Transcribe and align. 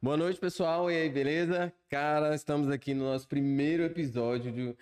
Boa 0.00 0.16
noite, 0.16 0.38
pessoal. 0.38 0.90
E 0.90 0.94
aí, 0.94 1.08
beleza? 1.08 1.72
Cara, 1.88 2.34
estamos 2.34 2.68
aqui 2.68 2.92
no 2.92 3.04
nosso 3.04 3.26
primeiro 3.26 3.82
episódio 3.82 4.52
de 4.52 4.76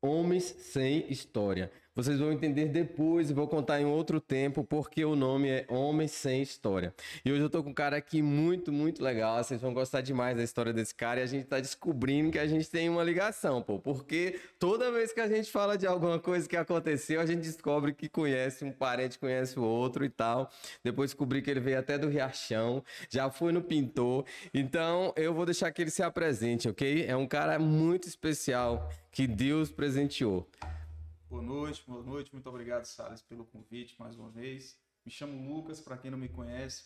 Homens 0.00 0.44
Sem 0.44 1.10
História. 1.10 1.72
Vocês 1.96 2.18
vão 2.18 2.32
entender 2.32 2.66
depois 2.66 3.30
e 3.30 3.32
vou 3.32 3.46
contar 3.46 3.80
em 3.80 3.84
outro 3.84 4.20
tempo 4.20 4.64
porque 4.64 5.04
o 5.04 5.14
nome 5.14 5.48
é 5.48 5.64
Homem 5.68 6.08
Sem 6.08 6.42
História. 6.42 6.92
E 7.24 7.30
hoje 7.30 7.40
eu 7.40 7.48
tô 7.48 7.62
com 7.62 7.70
um 7.70 7.74
cara 7.74 7.96
aqui 7.96 8.20
muito, 8.20 8.72
muito 8.72 9.00
legal. 9.00 9.44
Vocês 9.44 9.60
vão 9.60 9.72
gostar 9.72 10.00
demais 10.00 10.36
da 10.36 10.42
história 10.42 10.72
desse 10.72 10.92
cara 10.92 11.20
e 11.20 11.22
a 11.22 11.26
gente 11.26 11.44
tá 11.46 11.60
descobrindo 11.60 12.32
que 12.32 12.38
a 12.40 12.48
gente 12.48 12.68
tem 12.68 12.88
uma 12.88 13.04
ligação, 13.04 13.62
pô. 13.62 13.78
Porque 13.78 14.40
toda 14.58 14.90
vez 14.90 15.12
que 15.12 15.20
a 15.20 15.28
gente 15.28 15.52
fala 15.52 15.78
de 15.78 15.86
alguma 15.86 16.18
coisa 16.18 16.48
que 16.48 16.56
aconteceu, 16.56 17.20
a 17.20 17.26
gente 17.26 17.42
descobre 17.42 17.94
que 17.94 18.08
conhece 18.08 18.64
um 18.64 18.72
parente, 18.72 19.16
conhece 19.16 19.56
o 19.56 19.62
outro 19.62 20.04
e 20.04 20.10
tal. 20.10 20.50
Depois 20.82 21.10
descobri 21.10 21.42
que 21.42 21.50
ele 21.52 21.60
veio 21.60 21.78
até 21.78 21.96
do 21.96 22.08
Riachão, 22.08 22.82
já 23.08 23.30
foi 23.30 23.52
no 23.52 23.62
pintor. 23.62 24.24
Então 24.52 25.12
eu 25.14 25.32
vou 25.32 25.46
deixar 25.46 25.70
que 25.70 25.80
ele 25.80 25.92
se 25.92 26.02
apresente, 26.02 26.68
ok? 26.68 27.06
É 27.06 27.14
um 27.14 27.28
cara 27.28 27.56
muito 27.56 28.08
especial 28.08 28.90
que 29.12 29.28
Deus 29.28 29.70
presenteou. 29.70 30.44
Boa 31.34 31.42
noite, 31.42 31.82
boa 31.84 32.00
noite. 32.00 32.32
Muito 32.32 32.48
obrigado, 32.48 32.84
Salles, 32.84 33.20
pelo 33.20 33.44
convite 33.44 33.96
mais 33.98 34.16
uma 34.16 34.30
vez. 34.30 34.78
Me 35.04 35.10
chamo 35.10 35.52
Lucas, 35.52 35.80
para 35.80 35.98
quem 35.98 36.08
não 36.08 36.16
me 36.16 36.28
conhece, 36.28 36.84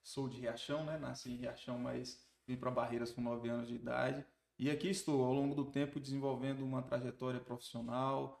sou 0.00 0.28
de 0.28 0.38
Riachão, 0.38 0.84
né? 0.84 0.96
Nasci 0.96 1.32
em 1.32 1.38
Riachão, 1.38 1.76
mas 1.76 2.24
vim 2.46 2.56
para 2.56 2.70
Barreiras 2.70 3.10
com 3.10 3.20
9 3.20 3.48
anos 3.48 3.66
de 3.66 3.74
idade. 3.74 4.24
E 4.56 4.70
aqui 4.70 4.88
estou, 4.88 5.24
ao 5.24 5.32
longo 5.32 5.56
do 5.56 5.64
tempo, 5.64 5.98
desenvolvendo 5.98 6.64
uma 6.64 6.82
trajetória 6.82 7.40
profissional, 7.40 8.40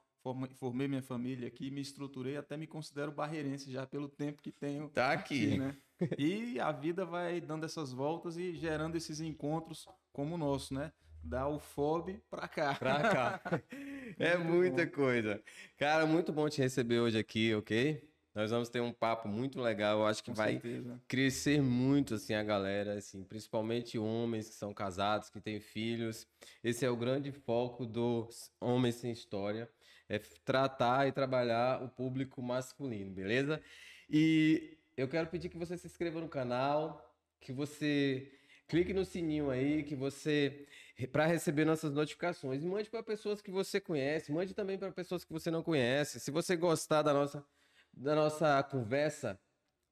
formei 0.54 0.86
minha 0.86 1.02
família 1.02 1.48
aqui, 1.48 1.68
me 1.68 1.80
estruturei, 1.80 2.36
até 2.36 2.56
me 2.56 2.68
considero 2.68 3.10
barreirense 3.10 3.72
já 3.72 3.84
pelo 3.84 4.08
tempo 4.08 4.40
que 4.40 4.52
tenho 4.52 4.88
tá 4.90 5.10
aqui, 5.10 5.48
aqui 5.48 5.58
né? 5.58 5.76
E 6.16 6.60
a 6.60 6.70
vida 6.70 7.04
vai 7.04 7.40
dando 7.40 7.64
essas 7.64 7.92
voltas 7.92 8.36
e 8.36 8.54
gerando 8.54 8.94
esses 8.94 9.20
encontros 9.20 9.84
como 10.12 10.36
o 10.36 10.38
nosso, 10.38 10.72
né? 10.72 10.92
Da 11.24 11.48
UFOB 11.48 12.22
para 12.30 12.46
cá. 12.46 12.74
Pra 12.74 13.00
cá. 13.00 13.40
é 14.18 14.36
muita 14.36 14.86
coisa. 14.86 15.42
Cara, 15.76 16.06
muito 16.06 16.32
bom 16.32 16.48
te 16.48 16.60
receber 16.60 17.00
hoje 17.00 17.18
aqui, 17.18 17.54
ok? 17.54 18.06
Nós 18.34 18.50
vamos 18.50 18.68
ter 18.68 18.80
um 18.80 18.92
papo 18.92 19.28
muito 19.28 19.60
legal. 19.60 20.00
Eu 20.00 20.06
acho 20.06 20.22
que 20.22 20.30
Com 20.30 20.36
vai 20.36 20.52
certeza. 20.52 21.00
crescer 21.08 21.62
muito 21.62 22.14
assim 22.14 22.34
a 22.34 22.42
galera, 22.42 22.94
assim, 22.94 23.22
principalmente 23.24 23.98
homens 23.98 24.48
que 24.48 24.54
são 24.56 24.74
casados, 24.74 25.30
que 25.30 25.40
têm 25.40 25.60
filhos. 25.60 26.26
Esse 26.62 26.84
é 26.84 26.90
o 26.90 26.96
grande 26.96 27.32
foco 27.32 27.86
dos 27.86 28.50
Homens 28.60 28.96
sem 28.96 29.12
História, 29.12 29.70
é 30.08 30.18
tratar 30.44 31.06
e 31.06 31.12
trabalhar 31.12 31.82
o 31.82 31.88
público 31.88 32.42
masculino, 32.42 33.12
beleza? 33.12 33.62
E 34.10 34.78
eu 34.96 35.08
quero 35.08 35.28
pedir 35.28 35.48
que 35.48 35.56
você 35.56 35.78
se 35.78 35.86
inscreva 35.86 36.20
no 36.20 36.28
canal, 36.28 37.16
que 37.40 37.52
você 37.52 38.30
clique 38.74 38.92
no 38.92 39.04
sininho 39.04 39.50
aí, 39.50 39.84
que 39.84 39.94
você 39.94 40.66
para 41.12 41.26
receber 41.26 41.64
nossas 41.64 41.92
notificações. 41.92 42.64
Mande 42.64 42.90
para 42.90 43.04
pessoas 43.04 43.40
que 43.40 43.48
você 43.48 43.80
conhece, 43.80 44.32
mande 44.32 44.52
também 44.52 44.76
para 44.76 44.90
pessoas 44.90 45.24
que 45.24 45.32
você 45.32 45.48
não 45.48 45.62
conhece. 45.62 46.18
Se 46.18 46.32
você 46.32 46.56
gostar 46.56 47.02
da 47.02 47.14
nossa, 47.14 47.44
da 47.92 48.16
nossa 48.16 48.60
conversa, 48.64 49.38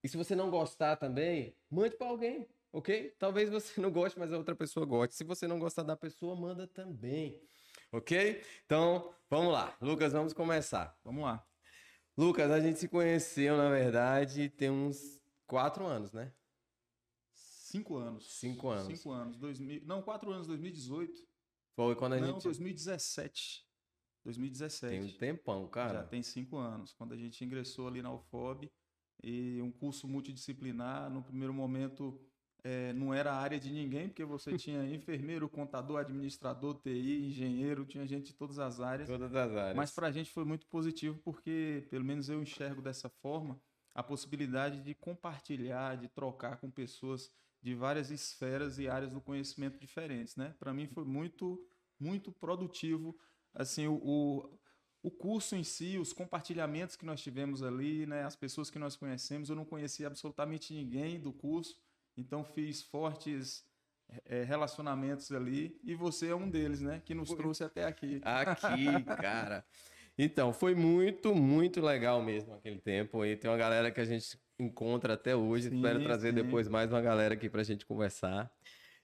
e 0.02 0.08
se 0.08 0.16
você 0.16 0.34
não 0.34 0.50
gostar 0.50 0.96
também, 0.96 1.56
mande 1.70 1.94
para 1.94 2.08
alguém, 2.08 2.48
ok? 2.72 3.14
Talvez 3.20 3.48
você 3.48 3.80
não 3.80 3.88
goste, 3.92 4.18
mas 4.18 4.32
a 4.32 4.36
outra 4.36 4.56
pessoa 4.56 4.84
goste. 4.84 5.14
Se 5.14 5.22
você 5.22 5.46
não 5.46 5.60
gostar 5.60 5.84
da 5.84 5.96
pessoa, 5.96 6.34
manda 6.34 6.66
também, 6.66 7.40
ok? 7.92 8.42
Então, 8.66 9.14
vamos 9.30 9.52
lá. 9.52 9.76
Lucas, 9.80 10.12
vamos 10.12 10.32
começar. 10.32 10.98
Vamos 11.04 11.22
lá. 11.22 11.46
Lucas, 12.18 12.50
a 12.50 12.58
gente 12.58 12.80
se 12.80 12.88
conheceu, 12.88 13.56
na 13.56 13.70
verdade, 13.70 14.48
tem 14.48 14.70
uns 14.70 15.20
quatro 15.46 15.86
anos, 15.86 16.12
né? 16.12 16.32
Cinco 17.72 17.96
anos. 17.96 18.38
Cinco 18.38 18.68
anos. 18.68 18.98
Cinco 18.98 19.10
anos. 19.10 19.36
Dois 19.38 19.58
mil... 19.58 19.82
Não, 19.86 20.02
quatro 20.02 20.30
anos, 20.30 20.46
2018. 20.46 21.26
Foi 21.74 21.96
quando 21.96 22.12
a 22.12 22.20
Não, 22.20 22.34
gente. 22.34 22.42
2017. 22.44 23.66
2017. 24.24 24.90
Tem 24.90 25.02
um 25.02 25.18
tempão, 25.18 25.66
cara. 25.68 26.00
Já 26.00 26.06
tem 26.06 26.22
cinco 26.22 26.58
anos. 26.58 26.92
Quando 26.92 27.14
a 27.14 27.16
gente 27.16 27.42
ingressou 27.42 27.88
ali 27.88 28.02
na 28.02 28.12
UFOB 28.12 28.70
e 29.24 29.62
um 29.62 29.72
curso 29.72 30.06
multidisciplinar, 30.06 31.10
no 31.10 31.22
primeiro 31.22 31.54
momento 31.54 32.20
é, 32.62 32.92
não 32.92 33.14
era 33.14 33.32
a 33.32 33.36
área 33.36 33.58
de 33.58 33.72
ninguém, 33.72 34.06
porque 34.06 34.24
você 34.24 34.52
tinha 34.58 34.84
enfermeiro, 34.94 35.48
contador, 35.48 35.98
administrador, 35.98 36.78
TI, 36.78 37.24
engenheiro, 37.26 37.86
tinha 37.86 38.06
gente 38.06 38.26
de 38.26 38.34
todas 38.34 38.58
as 38.58 38.80
áreas. 38.80 39.08
Todas 39.08 39.34
as 39.34 39.50
áreas. 39.50 39.76
Mas 39.76 39.90
para 39.90 40.08
a 40.08 40.12
gente 40.12 40.30
foi 40.30 40.44
muito 40.44 40.66
positivo 40.66 41.18
porque, 41.24 41.86
pelo 41.88 42.04
menos 42.04 42.28
eu 42.28 42.42
enxergo 42.42 42.82
dessa 42.82 43.08
forma, 43.08 43.58
a 43.94 44.02
possibilidade 44.02 44.82
de 44.82 44.94
compartilhar, 44.94 45.96
de 45.96 46.08
trocar 46.08 46.58
com 46.58 46.70
pessoas 46.70 47.30
de 47.62 47.74
várias 47.74 48.10
esferas 48.10 48.78
e 48.78 48.88
áreas 48.88 49.12
do 49.12 49.20
conhecimento 49.20 49.78
diferentes, 49.78 50.34
né? 50.34 50.54
Para 50.58 50.74
mim 50.74 50.88
foi 50.88 51.04
muito, 51.04 51.64
muito 51.98 52.32
produtivo, 52.32 53.16
assim, 53.54 53.86
o, 53.86 53.94
o, 53.94 54.58
o, 55.02 55.10
curso 55.10 55.54
em 55.54 55.62
si, 55.62 55.96
os 55.96 56.12
compartilhamentos 56.12 56.96
que 56.96 57.06
nós 57.06 57.22
tivemos 57.22 57.62
ali, 57.62 58.04
né? 58.04 58.24
As 58.24 58.34
pessoas 58.34 58.68
que 58.68 58.78
nós 58.78 58.96
conhecemos, 58.96 59.48
eu 59.48 59.54
não 59.54 59.64
conhecia 59.64 60.08
absolutamente 60.08 60.74
ninguém 60.74 61.20
do 61.20 61.32
curso, 61.32 61.76
então 62.16 62.44
fiz 62.44 62.82
fortes 62.82 63.64
é, 64.24 64.42
relacionamentos 64.42 65.30
ali 65.30 65.78
e 65.84 65.94
você 65.94 66.28
é 66.28 66.34
um 66.34 66.50
deles, 66.50 66.80
né? 66.80 67.00
Que 67.04 67.14
nos 67.14 67.28
foi. 67.28 67.36
trouxe 67.36 67.62
até 67.62 67.84
aqui. 67.84 68.20
Aqui, 68.24 69.04
cara. 69.04 69.64
Então, 70.18 70.52
foi 70.52 70.74
muito, 70.74 71.34
muito 71.34 71.80
legal 71.80 72.20
mesmo 72.22 72.54
aquele 72.54 72.78
tempo. 72.78 73.24
E 73.24 73.36
tem 73.36 73.50
uma 73.50 73.56
galera 73.56 73.90
que 73.90 74.00
a 74.00 74.04
gente 74.04 74.38
encontra 74.58 75.14
até 75.14 75.34
hoje. 75.34 75.68
Sim, 75.68 75.76
Espero 75.76 76.02
trazer 76.02 76.28
sim. 76.28 76.34
depois 76.34 76.68
mais 76.68 76.90
uma 76.90 77.00
galera 77.00 77.34
aqui 77.34 77.48
pra 77.48 77.62
gente 77.62 77.86
conversar. 77.86 78.50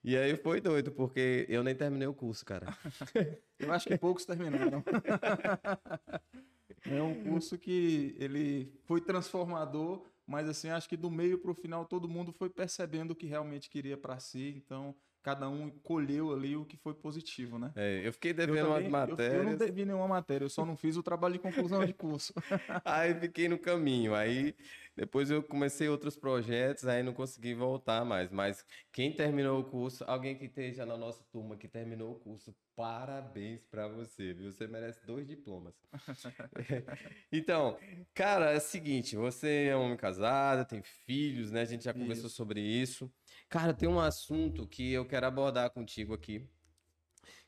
E 0.02 0.16
aí 0.16 0.36
foi 0.36 0.60
doido, 0.60 0.92
porque 0.92 1.44
eu 1.48 1.62
nem 1.62 1.74
terminei 1.74 2.06
o 2.06 2.14
curso, 2.14 2.44
cara. 2.44 2.66
eu 3.58 3.72
acho 3.72 3.86
que 3.86 3.98
poucos 3.98 4.24
terminaram. 4.24 4.82
é 6.86 7.02
um 7.02 7.22
curso 7.24 7.58
que 7.58 8.14
ele 8.18 8.72
foi 8.84 9.00
transformador, 9.00 10.04
mas 10.26 10.48
assim, 10.48 10.70
acho 10.70 10.88
que 10.88 10.96
do 10.96 11.10
meio 11.10 11.38
para 11.38 11.50
o 11.50 11.54
final 11.54 11.84
todo 11.84 12.08
mundo 12.08 12.32
foi 12.32 12.48
percebendo 12.48 13.10
o 13.10 13.14
que 13.14 13.26
realmente 13.26 13.68
queria 13.68 13.96
para 13.96 14.20
si. 14.20 14.54
Então, 14.56 14.94
cada 15.22 15.48
um 15.48 15.68
colheu 15.68 16.32
ali 16.32 16.56
o 16.56 16.64
que 16.64 16.76
foi 16.76 16.94
positivo, 16.94 17.58
né? 17.58 17.72
É, 17.74 18.06
eu 18.06 18.12
fiquei 18.12 18.32
devendo 18.32 18.58
eu 18.58 18.68
também, 18.68 18.88
umas 18.88 19.08
matérias. 19.08 19.34
Eu, 19.34 19.42
eu, 19.42 19.50
não 19.50 19.56
devi 19.56 19.84
nenhuma 19.84 20.08
matéria, 20.08 20.44
eu 20.44 20.48
só 20.48 20.64
não 20.64 20.76
fiz 20.76 20.96
o 20.96 21.02
trabalho 21.02 21.34
de 21.34 21.40
conclusão 21.40 21.84
de 21.84 21.92
curso. 21.92 22.32
aí 22.84 23.14
fiquei 23.14 23.48
no 23.48 23.58
caminho. 23.58 24.14
Aí 24.14 24.54
depois 24.98 25.30
eu 25.30 25.40
comecei 25.44 25.88
outros 25.88 26.16
projetos, 26.16 26.84
aí 26.84 27.04
não 27.04 27.14
consegui 27.14 27.54
voltar 27.54 28.04
mais. 28.04 28.32
Mas 28.32 28.64
quem 28.92 29.12
terminou 29.12 29.60
o 29.60 29.64
curso, 29.64 30.02
alguém 30.08 30.36
que 30.36 30.46
esteja 30.46 30.84
na 30.84 30.96
nossa 30.96 31.22
turma 31.30 31.56
que 31.56 31.68
terminou 31.68 32.10
o 32.10 32.18
curso, 32.18 32.52
parabéns 32.74 33.64
para 33.64 33.86
você, 33.86 34.34
viu? 34.34 34.50
Você 34.50 34.66
merece 34.66 35.06
dois 35.06 35.24
diplomas. 35.24 35.72
então, 37.30 37.78
cara, 38.12 38.50
é 38.50 38.56
o 38.56 38.60
seguinte, 38.60 39.14
você 39.14 39.66
é 39.66 39.76
um 39.76 39.82
homem 39.82 39.96
casado, 39.96 40.68
tem 40.68 40.82
filhos, 40.82 41.52
né? 41.52 41.60
A 41.60 41.64
gente 41.64 41.84
já 41.84 41.94
conversou 41.94 42.26
isso. 42.26 42.34
sobre 42.34 42.60
isso. 42.60 43.08
Cara, 43.48 43.72
tem 43.72 43.88
um 43.88 44.00
assunto 44.00 44.66
que 44.66 44.92
eu 44.92 45.06
quero 45.06 45.26
abordar 45.26 45.70
contigo 45.70 46.12
aqui, 46.12 46.44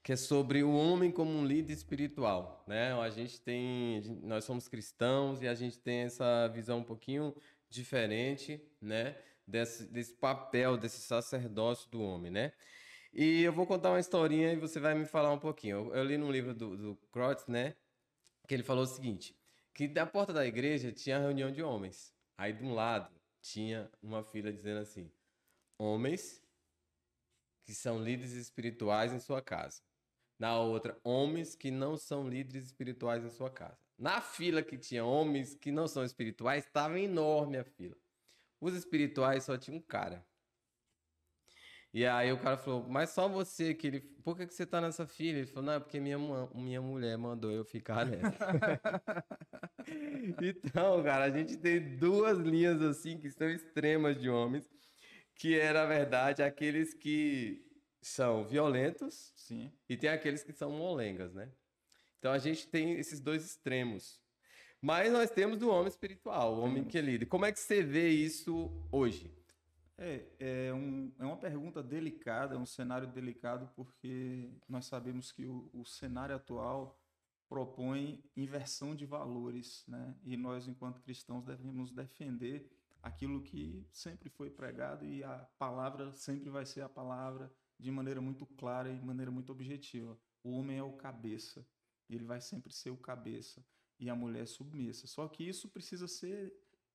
que 0.03 0.13
é 0.13 0.17
sobre 0.17 0.63
o 0.63 0.73
homem 0.73 1.11
como 1.11 1.31
um 1.31 1.45
líder 1.45 1.73
espiritual, 1.73 2.65
né? 2.67 2.93
A 2.95 3.11
gente 3.11 3.41
tem, 3.41 4.01
nós 4.23 4.45
somos 4.45 4.67
cristãos 4.67 5.43
e 5.43 5.49
a 5.49 5.55
gente 5.55 5.79
tem 5.79 6.01
essa 6.01 6.49
visão 6.49 6.79
um 6.79 6.85
pouquinho 6.85 7.35
diferente, 7.69 8.61
né? 8.81 9.17
Desse, 9.47 9.85
desse 9.85 10.15
papel, 10.15 10.77
desse 10.77 11.01
sacerdócio 11.01 11.91
do 11.91 12.01
homem, 12.01 12.31
né? 12.31 12.53
E 13.13 13.43
eu 13.43 13.53
vou 13.53 13.67
contar 13.67 13.91
uma 13.91 14.01
historinha 14.01 14.53
e 14.53 14.57
você 14.57 14.79
vai 14.79 14.95
me 14.95 15.05
falar 15.05 15.33
um 15.33 15.39
pouquinho. 15.39 15.89
Eu, 15.89 15.95
eu 15.97 16.05
li 16.05 16.17
no 16.17 16.31
livro 16.31 16.55
do, 16.55 16.77
do 16.77 16.97
Crotz, 17.11 17.47
né? 17.47 17.75
Que 18.47 18.55
ele 18.55 18.63
falou 18.63 18.85
o 18.85 18.87
seguinte: 18.87 19.37
que 19.75 19.89
na 19.89 20.07
porta 20.07 20.33
da 20.33 20.47
igreja 20.47 20.93
tinha 20.93 21.19
reunião 21.19 21.51
de 21.51 21.63
homens. 21.63 22.15
Aí 22.39 22.53
de 22.53 22.65
um 22.65 22.75
lado 22.75 23.13
tinha 23.43 23.91
uma 24.01 24.23
fila 24.23 24.53
dizendo 24.53 24.81
assim: 24.81 25.11
homens 25.79 26.41
que 27.65 27.75
são 27.75 28.03
líderes 28.03 28.33
espirituais 28.33 29.13
em 29.13 29.19
sua 29.19 29.43
casa. 29.43 29.83
Na 30.41 30.59
outra, 30.59 30.99
homens 31.05 31.55
que 31.55 31.71
não 31.71 31.99
são 31.99 32.27
líderes 32.27 32.65
espirituais 32.65 33.23
em 33.23 33.29
sua 33.29 33.51
casa. 33.51 33.77
Na 33.99 34.23
fila 34.23 34.63
que 34.63 34.79
tinha 34.79 35.05
homens 35.05 35.55
que 35.55 35.71
não 35.71 35.87
são 35.87 36.03
espirituais, 36.03 36.65
estava 36.65 36.99
enorme 36.99 37.59
a 37.59 37.65
fila. 37.65 37.95
Os 38.59 38.75
espirituais 38.75 39.45
só 39.45 39.59
tinha 39.59 39.77
um 39.77 39.83
cara. 39.83 40.25
E 41.93 42.07
aí 42.07 42.33
o 42.33 42.39
cara 42.39 42.57
falou, 42.57 42.89
mas 42.89 43.11
só 43.11 43.29
você 43.29 43.75
que 43.75 43.87
ele. 43.87 44.01
Por 44.01 44.35
que, 44.35 44.47
que 44.47 44.55
você 44.55 44.65
tá 44.65 44.81
nessa 44.81 45.07
fila? 45.07 45.41
Ele 45.41 45.47
falou, 45.47 45.67
não, 45.67 45.73
é 45.75 45.81
porque 45.81 46.01
minha, 46.01 46.17
minha 46.55 46.81
mulher 46.81 47.19
mandou 47.19 47.51
eu 47.51 47.63
ficar 47.65 48.07
nessa. 48.07 48.35
então, 50.41 51.03
cara, 51.03 51.25
a 51.25 51.31
gente 51.31 51.59
tem 51.59 51.99
duas 51.99 52.39
linhas 52.39 52.81
assim 52.81 53.19
que 53.19 53.31
são 53.31 53.51
extremas 53.51 54.19
de 54.19 54.31
homens 54.31 54.71
que 55.35 55.59
é, 55.59 55.73
na 55.73 55.85
verdade, 55.85 56.43
aqueles 56.43 56.95
que 56.95 57.70
são 58.01 58.45
violentos 58.45 59.33
Sim. 59.37 59.73
e 59.89 59.97
tem 59.97 60.11
aqueles 60.11 60.43
que 60.43 60.53
são 60.53 60.71
molengas, 60.71 61.35
né? 61.35 61.51
Então 62.19 62.33
a 62.33 62.39
gente 62.39 62.67
tem 62.69 62.93
esses 62.93 63.21
dois 63.21 63.45
extremos. 63.45 64.21
Mas 64.81 65.13
nós 65.13 65.31
temos 65.31 65.61
o 65.63 65.69
homem 65.69 65.89
espiritual, 65.89 66.55
o 66.55 66.61
homem 66.61 66.85
que 66.85 66.97
é 66.97 67.01
líder. 67.01 67.27
Como 67.27 67.45
é 67.45 67.53
que 67.53 67.61
você 67.61 67.83
vê 67.83 68.09
isso 68.09 68.71
hoje? 68.91 69.35
É, 69.99 70.25
é, 70.39 70.73
um, 70.73 71.13
é 71.19 71.25
uma 71.25 71.37
pergunta 71.37 71.83
delicada, 71.83 72.55
é 72.55 72.59
um 72.59 72.65
cenário 72.65 73.07
delicado, 73.07 73.71
porque 73.77 74.51
nós 74.67 74.87
sabemos 74.87 75.31
que 75.31 75.45
o, 75.45 75.69
o 75.75 75.85
cenário 75.85 76.35
atual 76.35 76.99
propõe 77.47 78.25
inversão 78.35 78.95
de 78.95 79.05
valores, 79.05 79.85
né? 79.87 80.15
E 80.25 80.37
nós, 80.37 80.67
enquanto 80.67 81.03
cristãos, 81.03 81.45
devemos 81.45 81.91
defender 81.91 82.71
aquilo 83.03 83.43
que 83.43 83.87
sempre 83.93 84.31
foi 84.31 84.49
pregado 84.49 85.05
e 85.05 85.23
a 85.25 85.47
palavra 85.59 86.13
sempre 86.15 86.49
vai 86.49 86.65
ser 86.65 86.83
a 86.83 86.89
palavra 86.89 87.53
de 87.81 87.91
maneira 87.91 88.21
muito 88.21 88.47
clara 88.47 88.91
e 88.91 88.97
de 88.97 89.05
maneira 89.05 89.31
muito 89.31 89.51
objetiva. 89.51 90.19
O 90.43 90.53
homem 90.53 90.79
é 90.79 90.83
o 90.83 90.93
cabeça, 90.93 91.67
ele 92.09 92.25
vai 92.25 92.41
sempre 92.41 92.73
ser 92.73 92.91
o 92.91 92.97
cabeça 92.97 93.65
e 93.99 94.09
a 94.09 94.15
mulher 94.15 94.47
submissa. 94.47 95.07
Só 95.07 95.29
que 95.29 95.47
isso 95.49 95.69
precisa 95.69 96.09
ser 96.09 96.53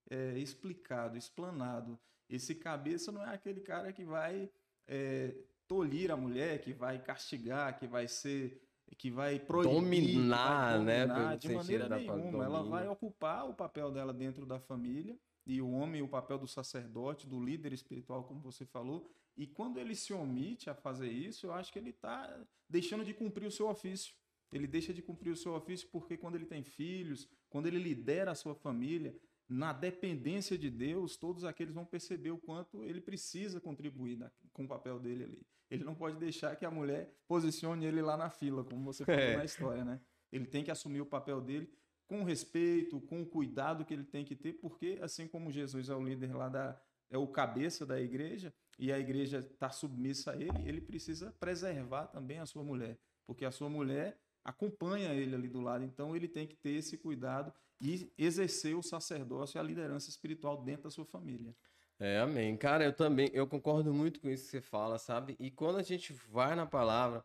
é, 0.10 0.38
explicado, 0.38 1.18
explanado. 1.18 2.00
Esse 2.30 2.56
cabeça 2.56 3.12
não 3.12 3.24
é 3.24 3.34
aquele 3.34 3.62
cara 3.62 3.94
que 3.94 4.04
vai 4.04 4.50
é, 4.88 5.36
tolir 5.68 6.12
a 6.12 6.18
mulher, 6.18 6.62
que 6.62 6.74
vai 6.74 7.02
castigar, 7.02 7.78
que 7.78 7.88
vai 7.88 8.08
ser 8.08 8.62
que 8.98 9.10
vai 9.10 9.40
proibir, 9.40 9.74
dominar, 9.74 10.78
vai 10.78 10.86
né? 10.86 11.08
dominar, 11.08 11.38
de 11.38 11.50
maneira 11.54 11.90
nenhuma. 11.90 12.46
Ela 12.46 12.64
vai 12.64 12.88
ocupar 12.88 13.50
o 13.50 13.54
papel 13.54 13.92
dela 13.92 14.14
dentro 14.14 14.46
da 14.46 14.60
família 14.60 15.18
e 15.46 15.62
o 15.62 15.70
homem 15.72 16.02
o 16.02 16.08
papel 16.08 16.38
do 16.38 16.48
sacerdote, 16.48 17.28
do 17.28 17.44
líder 17.44 17.74
espiritual, 17.74 18.24
como 18.24 18.40
você 18.40 18.66
falou. 18.66 19.12
E 19.38 19.46
quando 19.46 19.80
ele 19.80 19.96
se 19.96 20.14
omite 20.14 20.70
a 20.70 20.76
fazer 20.76 21.10
isso, 21.10 21.48
eu 21.48 21.54
acho 21.54 21.72
que 21.72 21.80
ele 21.80 21.90
está 21.90 22.42
deixando 22.70 23.04
de 23.04 23.14
cumprir 23.14 23.48
o 23.48 23.52
seu 23.52 23.68
ofício. 23.68 24.14
Ele 24.52 24.68
deixa 24.68 24.94
de 24.94 25.02
cumprir 25.02 25.32
o 25.32 25.36
seu 25.36 25.54
ofício 25.54 25.90
porque 25.92 26.16
quando 26.16 26.36
ele 26.36 26.46
tem 26.46 26.64
filhos, 26.64 27.28
quando 27.50 27.68
ele 27.68 27.78
lidera 27.78 28.32
a 28.32 28.36
sua 28.36 28.56
família, 28.56 29.16
na 29.48 29.74
dependência 29.74 30.58
de 30.58 30.70
Deus, 30.70 31.18
todos 31.18 31.44
aqueles 31.44 31.74
vão 31.74 31.86
perceber 31.86 32.32
o 32.32 32.38
quanto 32.38 32.84
ele 32.84 33.02
precisa 33.02 33.60
contribuir 33.60 34.18
na, 34.18 34.32
com 34.54 34.64
o 34.64 34.68
papel 34.68 35.00
dele 35.00 35.24
ali. 35.24 35.48
Ele 35.70 35.84
não 35.84 35.96
pode 35.96 36.18
deixar 36.18 36.56
que 36.56 36.66
a 36.66 36.72
mulher 36.72 37.14
posicione 37.28 37.86
ele 37.86 38.02
lá 38.02 38.16
na 38.16 38.30
fila, 38.30 38.64
como 38.64 38.84
você 38.84 39.04
falou 39.04 39.20
é. 39.20 39.38
na 39.38 39.46
história, 39.46 39.84
né? 39.84 40.00
Ele 40.32 40.46
tem 40.46 40.64
que 40.64 40.72
assumir 40.72 41.02
o 41.02 41.06
papel 41.06 41.42
dele 41.42 41.70
com 42.08 42.24
respeito, 42.24 43.02
com 43.02 43.22
o 43.22 43.26
cuidado 43.26 43.84
que 43.84 43.94
ele 43.94 44.04
tem 44.04 44.24
que 44.24 44.36
ter, 44.36 44.54
porque 44.54 45.00
assim 45.02 45.28
como 45.28 45.52
Jesus 45.52 45.90
é 45.90 45.96
o 45.96 46.04
líder 46.04 46.36
lá 46.36 46.50
da 46.50 46.80
é 47.10 47.18
o 47.18 47.28
cabeça 47.28 47.86
da 47.86 48.00
igreja 48.02 48.54
e 48.78 48.92
a 48.92 49.00
igreja 49.00 49.40
está 49.40 49.70
submissa 49.70 50.32
a 50.32 50.36
ele, 50.36 50.62
ele 50.66 50.82
precisa 50.82 51.32
preservar 51.40 52.08
também 52.08 52.40
a 52.40 52.46
sua 52.46 52.64
mulher, 52.64 52.98
porque 53.26 53.46
a 53.46 53.52
sua 53.52 53.70
mulher 53.70 54.20
acompanha 54.44 55.14
ele 55.14 55.36
ali 55.36 55.48
do 55.48 55.62
lado, 55.62 55.84
então 55.84 56.16
ele 56.16 56.28
tem 56.28 56.46
que 56.46 56.56
ter 56.56 56.72
esse 56.72 56.98
cuidado 56.98 57.52
e 57.82 58.12
exercer 58.18 58.76
o 58.76 58.84
sacerdócio 58.84 59.58
e 59.58 59.60
a 59.60 59.64
liderança 59.64 60.10
espiritual 60.10 60.62
dentro 60.64 60.84
da 60.84 60.90
sua 60.90 61.06
família. 61.06 61.56
É, 62.00 62.20
amém. 62.20 62.56
Cara, 62.58 62.84
eu 62.84 62.94
também, 62.94 63.30
eu 63.34 63.48
concordo 63.48 63.94
muito 63.94 64.20
com 64.20 64.30
isso 64.30 64.46
que 64.46 64.52
você 64.52 64.62
fala, 64.62 64.98
sabe? 64.98 65.36
E 65.40 65.50
quando 65.50 65.78
a 65.78 65.84
gente 65.84 66.12
vai 66.30 66.56
na 66.56 66.66
palavra, 66.66 67.24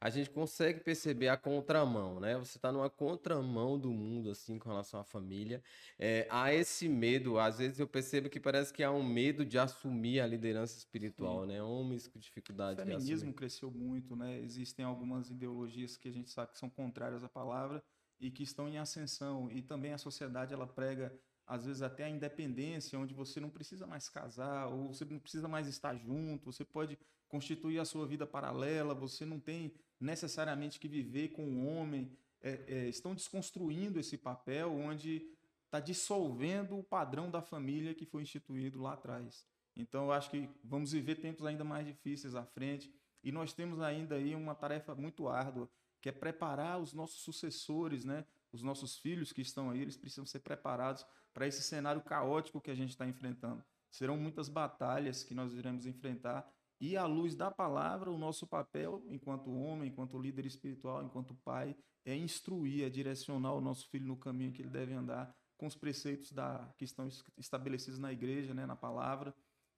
a 0.00 0.10
gente 0.10 0.30
consegue 0.30 0.80
perceber 0.80 1.28
a 1.28 1.36
contramão, 1.36 2.20
né? 2.20 2.36
Você 2.38 2.58
está 2.58 2.70
numa 2.70 2.88
contramão 2.88 3.78
do 3.78 3.90
mundo, 3.90 4.30
assim, 4.30 4.58
com 4.58 4.68
relação 4.68 5.00
à 5.00 5.04
família. 5.04 5.62
É, 5.98 6.26
há 6.30 6.52
esse 6.54 6.88
medo, 6.88 7.38
às 7.38 7.58
vezes 7.58 7.78
eu 7.80 7.86
percebo 7.86 8.28
que 8.28 8.38
parece 8.38 8.72
que 8.72 8.82
há 8.82 8.90
um 8.90 9.02
medo 9.02 9.44
de 9.44 9.58
assumir 9.58 10.20
a 10.20 10.26
liderança 10.26 10.78
espiritual, 10.78 11.42
Sim. 11.42 11.48
né? 11.48 11.62
Homens 11.62 12.06
com 12.06 12.18
dificuldade 12.18 12.80
O 12.80 12.84
feminismo 12.84 13.32
cresceu 13.32 13.70
muito, 13.70 14.14
né? 14.14 14.38
Existem 14.40 14.84
algumas 14.84 15.30
ideologias 15.30 15.96
que 15.96 16.08
a 16.08 16.12
gente 16.12 16.30
sabe 16.30 16.52
que 16.52 16.58
são 16.58 16.70
contrárias 16.70 17.24
à 17.24 17.28
palavra, 17.28 17.82
e 18.20 18.30
que 18.30 18.42
estão 18.42 18.68
em 18.68 18.78
ascensão. 18.78 19.50
E 19.50 19.62
também 19.62 19.92
a 19.92 19.98
sociedade 19.98 20.52
ela 20.52 20.66
prega 20.66 21.16
às 21.46 21.64
vezes 21.64 21.80
até 21.80 22.04
a 22.04 22.10
independência, 22.10 22.98
onde 22.98 23.14
você 23.14 23.40
não 23.40 23.48
precisa 23.48 23.86
mais 23.86 24.08
casar, 24.08 24.68
ou 24.68 24.92
você 24.92 25.04
não 25.06 25.18
precisa 25.18 25.48
mais 25.48 25.66
estar 25.66 25.96
junto, 25.96 26.52
você 26.52 26.62
pode 26.62 26.98
constituir 27.26 27.78
a 27.78 27.86
sua 27.86 28.06
vida 28.06 28.26
paralela, 28.26 28.94
você 28.94 29.24
não 29.24 29.40
tem 29.40 29.72
necessariamente 30.00 30.78
que 30.78 30.88
viver 30.88 31.28
com 31.28 31.44
um 31.44 31.68
homem. 31.68 32.10
É, 32.40 32.64
é, 32.68 32.88
estão 32.88 33.16
desconstruindo 33.16 33.98
esse 33.98 34.16
papel 34.16 34.72
onde 34.72 35.28
está 35.64 35.80
dissolvendo 35.80 36.78
o 36.78 36.84
padrão 36.84 37.28
da 37.28 37.42
família 37.42 37.94
que 37.94 38.06
foi 38.06 38.22
instituído 38.22 38.80
lá 38.80 38.92
atrás. 38.92 39.44
Então, 39.76 40.04
eu 40.04 40.12
acho 40.12 40.30
que 40.30 40.48
vamos 40.62 40.92
viver 40.92 41.16
tempos 41.16 41.44
ainda 41.44 41.64
mais 41.64 41.86
difíceis 41.86 42.34
à 42.34 42.44
frente 42.44 42.92
e 43.22 43.32
nós 43.32 43.52
temos 43.52 43.80
ainda 43.80 44.14
aí 44.14 44.34
uma 44.34 44.54
tarefa 44.54 44.94
muito 44.94 45.28
árdua 45.28 45.68
que 46.00 46.08
é 46.08 46.12
preparar 46.12 46.78
os 46.78 46.92
nossos 46.92 47.22
sucessores, 47.22 48.04
né? 48.04 48.24
Os 48.52 48.62
nossos 48.62 48.98
filhos 48.98 49.32
que 49.32 49.42
estão 49.42 49.70
aí, 49.70 49.80
eles 49.80 49.96
precisam 49.96 50.24
ser 50.24 50.40
preparados 50.40 51.04
para 51.34 51.46
esse 51.46 51.62
cenário 51.62 52.00
caótico 52.00 52.60
que 52.60 52.70
a 52.70 52.74
gente 52.74 52.90
está 52.90 53.06
enfrentando. 53.06 53.64
Serão 53.90 54.16
muitas 54.16 54.48
batalhas 54.48 55.22
que 55.24 55.34
nós 55.34 55.52
iremos 55.52 55.86
enfrentar 55.86 56.48
e 56.80 56.96
à 56.96 57.06
luz 57.06 57.34
da 57.34 57.50
palavra, 57.50 58.10
o 58.10 58.18
nosso 58.18 58.46
papel 58.46 59.02
enquanto 59.08 59.50
homem, 59.50 59.90
enquanto 59.90 60.18
líder 60.18 60.46
espiritual, 60.46 61.02
enquanto 61.02 61.34
pai, 61.34 61.76
é 62.04 62.16
instruir, 62.16 62.84
é 62.84 62.88
direcionar 62.88 63.54
o 63.54 63.60
nosso 63.60 63.88
filho 63.88 64.06
no 64.06 64.16
caminho 64.16 64.52
que 64.52 64.62
ele 64.62 64.70
deve 64.70 64.92
andar, 64.92 65.34
com 65.56 65.66
os 65.66 65.76
preceitos 65.76 66.32
da, 66.32 66.72
que 66.78 66.84
estão 66.84 67.08
estabelecidos 67.36 67.98
na 67.98 68.12
igreja, 68.12 68.54
né, 68.54 68.64
na 68.64 68.76
palavra, 68.76 69.34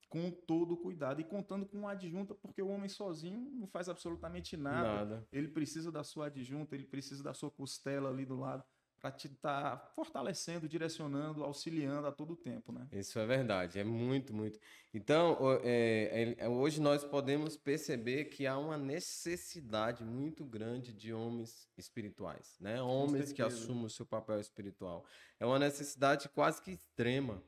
com 0.09 0.31
todo 0.31 0.75
o 0.75 0.77
cuidado 0.77 1.21
e 1.21 1.25
contando 1.25 1.65
com 1.65 1.79
uma 1.79 1.93
adjunta, 1.93 2.35
porque 2.35 2.61
o 2.61 2.69
homem 2.69 2.89
sozinho 2.89 3.51
não 3.53 3.67
faz 3.67 3.89
absolutamente 3.89 4.57
nada. 4.57 4.83
nada. 4.83 5.29
Ele 5.33 5.49
precisa 5.49 5.91
da 5.91 6.05
sua 6.05 6.27
adjunta, 6.27 6.75
ele 6.75 6.85
precisa 6.85 7.23
da 7.23 7.33
sua 7.33 7.51
costela 7.51 8.11
ali 8.11 8.27
do 8.27 8.37
lado 8.37 8.65
para 9.00 9.11
te 9.11 9.28
estar 9.28 9.78
tá 9.78 9.87
fortalecendo, 9.95 10.69
direcionando, 10.69 11.42
auxiliando 11.42 12.07
a 12.07 12.12
todo 12.12 12.37
tempo, 12.37 12.71
né? 12.71 12.87
Isso 12.92 13.19
é 13.19 13.26
verdade, 13.26 13.78
é 13.78 13.85
muito, 13.85 14.35
muito. 14.35 14.59
Então, 14.92 15.38
é, 15.62 16.35
é, 16.38 16.49
hoje 16.49 16.80
nós 16.80 17.02
podemos 17.02 17.57
perceber 17.57 18.26
que 18.26 18.47
há 18.47 18.59
uma 18.59 18.76
necessidade 18.76 20.04
muito 20.04 20.45
grande 20.45 20.92
de 20.92 21.12
homens 21.12 21.69
espirituais, 21.78 22.57
né? 22.61 22.83
Homens 22.83 23.33
que 23.33 23.40
assumam 23.40 23.85
o 23.85 23.90
seu 23.90 24.04
papel 24.04 24.38
espiritual. 24.38 25.04
É 25.38 25.47
uma 25.47 25.59
necessidade 25.59 26.28
quase 26.28 26.61
que 26.61 26.71
extrema. 26.71 27.42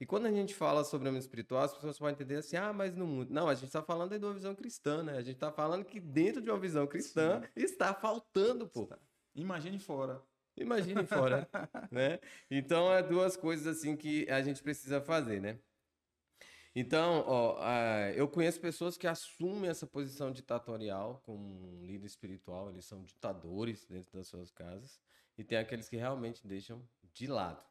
E 0.00 0.06
quando 0.06 0.26
a 0.26 0.30
gente 0.30 0.54
fala 0.54 0.84
sobre 0.84 1.08
homem 1.08 1.18
espiritual, 1.18 1.62
as 1.62 1.74
pessoas 1.74 1.98
podem 1.98 2.14
entender 2.14 2.36
assim, 2.36 2.56
ah, 2.56 2.72
mas 2.72 2.94
no 2.94 3.06
mundo. 3.06 3.32
Não, 3.32 3.48
a 3.48 3.54
gente 3.54 3.66
está 3.66 3.82
falando 3.82 4.12
aí 4.12 4.18
de 4.18 4.24
uma 4.24 4.34
visão 4.34 4.54
cristã, 4.54 5.02
né? 5.02 5.16
A 5.16 5.22
gente 5.22 5.34
está 5.34 5.50
falando 5.50 5.84
que 5.84 5.98
dentro 5.98 6.40
de 6.40 6.50
uma 6.50 6.58
visão 6.58 6.86
cristã 6.86 7.40
Sim. 7.40 7.48
está 7.56 7.94
faltando, 7.94 8.68
pô. 8.68 8.88
Imagine 9.34 9.78
fora. 9.78 10.22
Imagine 10.62 11.06
fora, 11.06 11.48
né? 11.90 12.18
Então, 12.50 12.92
é 12.92 13.02
duas 13.02 13.36
coisas 13.36 13.66
assim 13.66 13.96
que 13.96 14.28
a 14.30 14.42
gente 14.42 14.62
precisa 14.62 15.00
fazer, 15.00 15.40
né? 15.40 15.58
Então, 16.74 17.24
ó, 17.26 17.58
eu 18.14 18.28
conheço 18.28 18.60
pessoas 18.60 18.96
que 18.96 19.06
assumem 19.06 19.68
essa 19.68 19.86
posição 19.86 20.30
ditatorial 20.30 21.20
como 21.24 21.84
líder 21.84 22.06
espiritual, 22.06 22.70
eles 22.70 22.84
são 22.84 23.02
ditadores 23.02 23.84
dentro 23.86 24.12
das 24.12 24.28
suas 24.28 24.52
casas, 24.52 25.00
e 25.36 25.42
tem 25.42 25.58
aqueles 25.58 25.88
que 25.88 25.96
realmente 25.96 26.46
deixam 26.46 26.86
de 27.12 27.26
lado. 27.26 27.62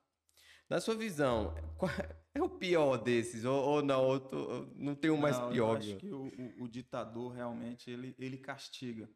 Na 0.69 0.81
sua 0.81 0.95
visão, 0.95 1.55
qual 1.77 1.89
é 2.35 2.41
o 2.41 2.49
pior 2.49 2.97
desses? 2.97 3.45
Ou, 3.45 3.55
ou 3.55 3.81
não, 3.81 4.05
ou 4.05 4.73
não 4.75 4.93
tem 4.93 5.09
um 5.09 5.17
mais 5.17 5.37
pior? 5.37 5.55
Eu 5.55 5.77
acho 5.77 5.95
que 5.95 6.11
o, 6.11 6.25
o, 6.25 6.63
o, 6.63 6.67
ditador 6.67 7.31
realmente 7.31 7.89
ele, 7.89 8.13
ele 8.19 8.37
castiga. 8.37 9.09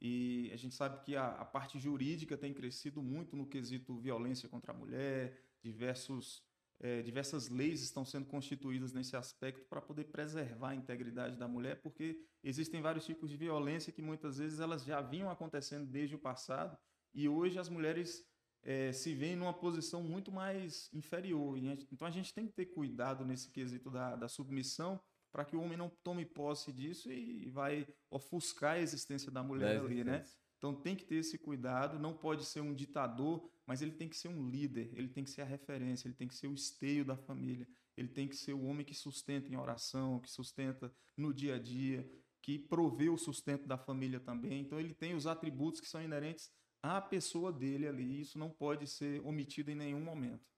E 0.00 0.50
a 0.52 0.56
gente 0.56 0.74
sabe 0.74 1.02
que 1.04 1.16
a, 1.16 1.28
a, 1.28 1.44
parte 1.44 1.78
jurídica 1.78 2.36
tem 2.36 2.52
crescido 2.52 3.02
muito 3.02 3.34
no 3.34 3.46
quesito 3.46 3.98
violência 3.98 4.48
contra 4.48 4.72
a 4.72 4.76
mulher, 4.76 5.40
diversos, 5.62 6.42
é, 6.78 7.02
diversas 7.02 7.48
leis 7.48 7.80
estão 7.82 8.04
sendo 8.04 8.26
constituídas 8.26 8.92
nesse 8.92 9.16
aspecto 9.16 9.64
para 9.66 9.80
poder 9.80 10.04
preservar 10.04 10.70
a 10.70 10.74
integridade 10.74 11.36
da 11.36 11.48
mulher, 11.48 11.80
porque 11.80 12.20
existem 12.44 12.82
vários 12.82 13.06
tipos 13.06 13.30
de 13.30 13.36
violência 13.36 13.92
que 13.92 14.02
muitas 14.02 14.36
vezes 14.36 14.60
elas 14.60 14.84
já 14.84 15.00
vinham 15.00 15.30
acontecendo 15.30 15.86
desde 15.86 16.14
o 16.14 16.18
passado 16.18 16.76
e 17.14 17.26
hoje 17.26 17.58
as 17.58 17.70
mulheres 17.70 18.22
é, 18.62 18.92
se 18.92 19.14
vê 19.14 19.34
numa 19.34 19.54
posição 19.54 20.02
muito 20.02 20.30
mais 20.30 20.90
inferior. 20.92 21.56
então 21.56 22.06
a 22.06 22.10
gente 22.10 22.34
tem 22.34 22.46
que 22.46 22.52
ter 22.52 22.66
cuidado 22.66 23.24
nesse 23.24 23.48
quesito 23.48 23.90
da, 23.90 24.14
da 24.14 24.28
submissão 24.28 25.00
para 25.36 25.44
que 25.44 25.54
o 25.54 25.60
homem 25.60 25.76
não 25.76 25.90
tome 26.02 26.24
posse 26.24 26.72
disso 26.72 27.12
e 27.12 27.50
vai 27.50 27.86
ofuscar 28.10 28.76
a 28.76 28.80
existência 28.80 29.30
da 29.30 29.42
mulher 29.42 29.78
ali, 29.82 30.02
né? 30.02 30.24
Então 30.56 30.74
tem 30.74 30.96
que 30.96 31.04
ter 31.04 31.16
esse 31.16 31.36
cuidado, 31.36 31.98
não 31.98 32.16
pode 32.16 32.46
ser 32.46 32.62
um 32.62 32.72
ditador, 32.72 33.46
mas 33.66 33.82
ele 33.82 33.90
tem 33.90 34.08
que 34.08 34.16
ser 34.16 34.28
um 34.28 34.48
líder, 34.48 34.90
ele 34.94 35.08
tem 35.08 35.22
que 35.22 35.28
ser 35.28 35.42
a 35.42 35.44
referência, 35.44 36.08
ele 36.08 36.14
tem 36.14 36.26
que 36.26 36.34
ser 36.34 36.46
o 36.46 36.54
esteio 36.54 37.04
da 37.04 37.18
família, 37.18 37.68
ele 37.98 38.08
tem 38.08 38.26
que 38.26 38.34
ser 38.34 38.54
o 38.54 38.64
homem 38.64 38.82
que 38.82 38.94
sustenta 38.94 39.52
em 39.52 39.56
oração, 39.56 40.20
que 40.20 40.30
sustenta 40.30 40.90
no 41.14 41.34
dia 41.34 41.56
a 41.56 41.58
dia, 41.58 42.10
que 42.40 42.58
provê 42.58 43.10
o 43.10 43.18
sustento 43.18 43.68
da 43.68 43.76
família 43.76 44.18
também. 44.18 44.62
Então 44.62 44.80
ele 44.80 44.94
tem 44.94 45.14
os 45.14 45.26
atributos 45.26 45.82
que 45.82 45.86
são 45.86 46.02
inerentes 46.02 46.50
a 46.82 46.98
pessoa 46.98 47.52
dele 47.52 47.86
ali. 47.86 48.22
Isso 48.22 48.38
não 48.38 48.48
pode 48.48 48.86
ser 48.86 49.20
omitido 49.20 49.70
em 49.70 49.74
nenhum 49.74 50.00
momento. 50.00 50.48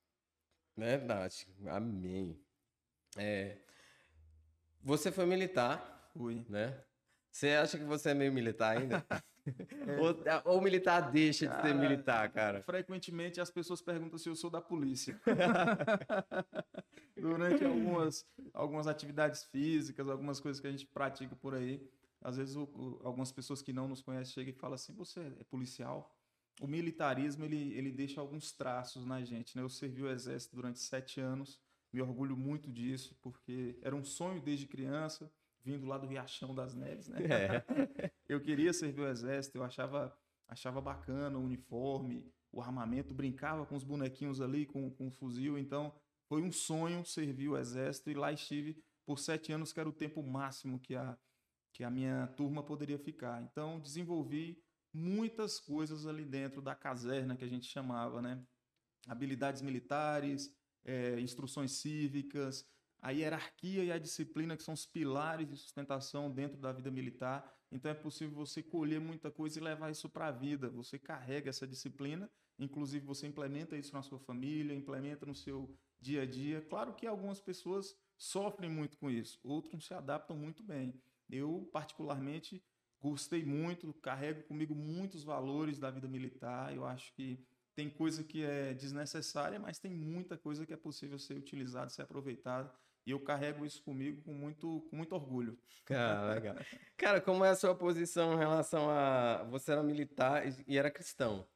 Verdade. 0.76 1.48
Amém. 1.66 2.40
É, 3.16 3.58
você 4.82 5.12
foi 5.12 5.26
militar, 5.26 6.10
Fui. 6.12 6.44
né? 6.48 6.80
Você 7.30 7.50
acha 7.50 7.78
que 7.78 7.84
você 7.84 8.10
é 8.10 8.14
meio 8.14 8.32
militar 8.32 8.76
ainda? 8.76 9.04
É. 9.86 9.96
Ou, 9.98 10.52
ou, 10.52 10.58
o 10.58 10.60
militar 10.60 11.10
deixa 11.10 11.46
cara, 11.46 11.62
de 11.62 11.68
ser 11.68 11.74
militar, 11.74 12.30
cara? 12.30 12.62
Frequentemente 12.64 13.40
as 13.40 13.50
pessoas 13.50 13.80
perguntam 13.80 14.18
se 14.18 14.28
eu 14.28 14.36
sou 14.36 14.50
da 14.50 14.60
polícia. 14.60 15.18
Durante 17.16 17.64
algumas, 17.64 18.26
algumas 18.52 18.86
atividades 18.86 19.44
físicas, 19.44 20.06
algumas 20.06 20.38
coisas 20.38 20.60
que 20.60 20.66
a 20.66 20.70
gente 20.70 20.86
pratica 20.86 21.34
por 21.34 21.54
aí, 21.54 21.82
às 22.20 22.36
vezes 22.36 22.56
o, 22.56 22.64
o, 22.64 23.00
algumas 23.02 23.32
pessoas 23.32 23.62
que 23.62 23.72
não 23.72 23.88
nos 23.88 24.02
conhecem 24.02 24.34
chegam 24.34 24.52
e 24.52 24.58
falam 24.58 24.74
assim: 24.74 24.92
você 24.92 25.20
é 25.20 25.44
policial? 25.44 26.14
O 26.60 26.66
militarismo 26.66 27.44
ele, 27.44 27.72
ele 27.74 27.92
deixa 27.92 28.20
alguns 28.20 28.52
traços 28.52 29.06
na 29.06 29.22
gente. 29.24 29.56
Né? 29.56 29.62
Eu 29.62 29.68
servi 29.68 30.02
o 30.02 30.10
exército 30.10 30.56
durante 30.56 30.80
sete 30.80 31.20
anos, 31.20 31.58
me 31.92 32.00
orgulho 32.00 32.36
muito 32.36 32.70
disso, 32.70 33.16
porque 33.22 33.78
era 33.82 33.94
um 33.94 34.04
sonho 34.04 34.40
desde 34.40 34.66
criança 34.66 35.30
vindo 35.64 35.86
lá 35.86 35.98
do 35.98 36.06
Riachão 36.06 36.54
das 36.54 36.74
Neves, 36.74 37.08
né? 37.08 37.18
É. 37.24 37.64
eu 38.28 38.40
queria 38.40 38.72
servir 38.72 39.02
o 39.02 39.08
exército, 39.08 39.58
eu 39.58 39.64
achava, 39.64 40.16
achava 40.46 40.80
bacana 40.80 41.38
o 41.38 41.44
uniforme, 41.44 42.32
o 42.50 42.62
armamento, 42.62 43.12
brincava 43.12 43.66
com 43.66 43.76
os 43.76 43.84
bonequinhos 43.84 44.40
ali, 44.40 44.64
com, 44.64 44.90
com 44.90 45.08
o 45.08 45.10
fuzil, 45.10 45.58
então 45.58 45.92
foi 46.26 46.42
um 46.42 46.52
sonho 46.52 47.04
servir 47.04 47.48
o 47.48 47.56
exército 47.56 48.10
e 48.10 48.14
lá 48.14 48.32
estive 48.32 48.82
por 49.04 49.18
sete 49.18 49.52
anos, 49.52 49.72
que 49.72 49.80
era 49.80 49.88
o 49.88 49.92
tempo 49.92 50.22
máximo 50.22 50.78
que 50.78 50.94
a, 50.94 51.16
que 51.72 51.84
a 51.84 51.90
minha 51.90 52.26
turma 52.28 52.62
poderia 52.62 52.98
ficar. 52.98 53.42
Então 53.42 53.80
desenvolvi 53.80 54.62
muitas 54.92 55.58
coisas 55.58 56.06
ali 56.06 56.24
dentro 56.24 56.60
da 56.60 56.74
caserna 56.74 57.36
que 57.36 57.44
a 57.44 57.48
gente 57.48 57.66
chamava, 57.66 58.20
né? 58.22 58.42
Habilidades 59.06 59.62
militares, 59.62 60.54
é, 60.84 61.20
instruções 61.20 61.72
cívicas, 61.72 62.66
a 63.00 63.10
hierarquia 63.10 63.84
e 63.84 63.92
a 63.92 63.98
disciplina, 63.98 64.56
que 64.56 64.62
são 64.62 64.74
os 64.74 64.86
pilares 64.86 65.48
de 65.48 65.56
sustentação 65.56 66.30
dentro 66.30 66.58
da 66.58 66.72
vida 66.72 66.90
militar. 66.90 67.54
Então 67.70 67.90
é 67.90 67.94
possível 67.94 68.34
você 68.34 68.62
colher 68.62 69.00
muita 69.00 69.30
coisa 69.30 69.58
e 69.58 69.62
levar 69.62 69.90
isso 69.90 70.08
para 70.08 70.28
a 70.28 70.32
vida. 70.32 70.68
Você 70.70 70.98
carrega 70.98 71.50
essa 71.50 71.66
disciplina, 71.66 72.30
inclusive 72.58 73.04
você 73.04 73.26
implementa 73.26 73.76
isso 73.76 73.92
na 73.92 74.02
sua 74.02 74.18
família, 74.18 74.74
implementa 74.74 75.26
no 75.26 75.34
seu 75.34 75.72
dia 76.00 76.22
a 76.22 76.26
dia. 76.26 76.60
Claro 76.62 76.94
que 76.94 77.06
algumas 77.06 77.40
pessoas 77.40 77.96
sofrem 78.16 78.70
muito 78.70 78.96
com 78.98 79.10
isso, 79.10 79.38
outros 79.44 79.86
se 79.86 79.94
adaptam 79.94 80.36
muito 80.36 80.62
bem. 80.62 81.00
Eu, 81.30 81.68
particularmente, 81.72 82.62
gostei 83.00 83.44
muito, 83.44 83.92
carrego 83.94 84.42
comigo 84.44 84.74
muitos 84.74 85.22
valores 85.22 85.78
da 85.78 85.90
vida 85.90 86.08
militar. 86.08 86.74
Eu 86.74 86.84
acho 86.84 87.12
que 87.14 87.38
tem 87.78 87.88
coisa 87.88 88.24
que 88.24 88.42
é 88.42 88.74
desnecessária, 88.74 89.56
mas 89.56 89.78
tem 89.78 89.92
muita 89.92 90.36
coisa 90.36 90.66
que 90.66 90.72
é 90.72 90.76
possível 90.76 91.16
ser 91.16 91.34
utilizada, 91.34 91.88
ser 91.88 92.02
aproveitada. 92.02 92.74
E 93.06 93.12
eu 93.12 93.20
carrego 93.20 93.64
isso 93.64 93.80
comigo 93.84 94.20
com 94.22 94.34
muito, 94.34 94.84
com 94.90 94.96
muito 94.96 95.14
orgulho. 95.14 95.56
Cara, 95.84 96.34
legal. 96.34 96.56
Cara, 96.96 97.20
como 97.20 97.44
é 97.44 97.50
a 97.50 97.54
sua 97.54 97.76
posição 97.76 98.34
em 98.34 98.36
relação 98.36 98.90
a. 98.90 99.44
Você 99.44 99.70
era 99.70 99.80
militar 99.80 100.42
e 100.66 100.76
era 100.76 100.90
cristão? 100.90 101.46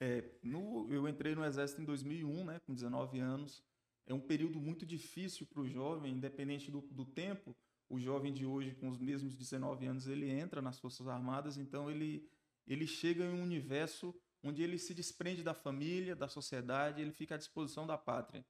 É, 0.00 0.22
no, 0.44 0.86
eu 0.92 1.08
entrei 1.08 1.34
no 1.34 1.44
Exército 1.44 1.82
em 1.82 1.84
2001, 1.84 2.44
né, 2.44 2.60
com 2.64 2.72
19 2.72 3.18
anos. 3.18 3.60
É 4.06 4.14
um 4.14 4.20
período 4.20 4.60
muito 4.60 4.86
difícil 4.86 5.44
para 5.44 5.60
o 5.60 5.66
jovem, 5.66 6.12
independente 6.12 6.70
do, 6.70 6.82
do 6.82 7.04
tempo. 7.04 7.56
O 7.88 7.98
jovem 7.98 8.32
de 8.32 8.46
hoje, 8.46 8.76
com 8.76 8.90
os 8.90 9.00
mesmos 9.00 9.34
19 9.34 9.86
anos, 9.86 10.06
ele 10.06 10.30
entra 10.30 10.62
nas 10.62 10.78
Forças 10.78 11.08
Armadas, 11.08 11.58
então 11.58 11.90
ele, 11.90 12.30
ele 12.64 12.86
chega 12.86 13.24
em 13.24 13.30
um 13.30 13.42
universo 13.42 14.14
onde 14.44 14.62
ele 14.62 14.78
se 14.78 14.92
desprende 14.92 15.42
da 15.42 15.54
família, 15.54 16.14
da 16.14 16.28
sociedade, 16.28 17.00
ele 17.00 17.10
fica 17.10 17.34
à 17.34 17.38
disposição 17.38 17.86
da 17.86 17.96
pátria. 17.96 18.44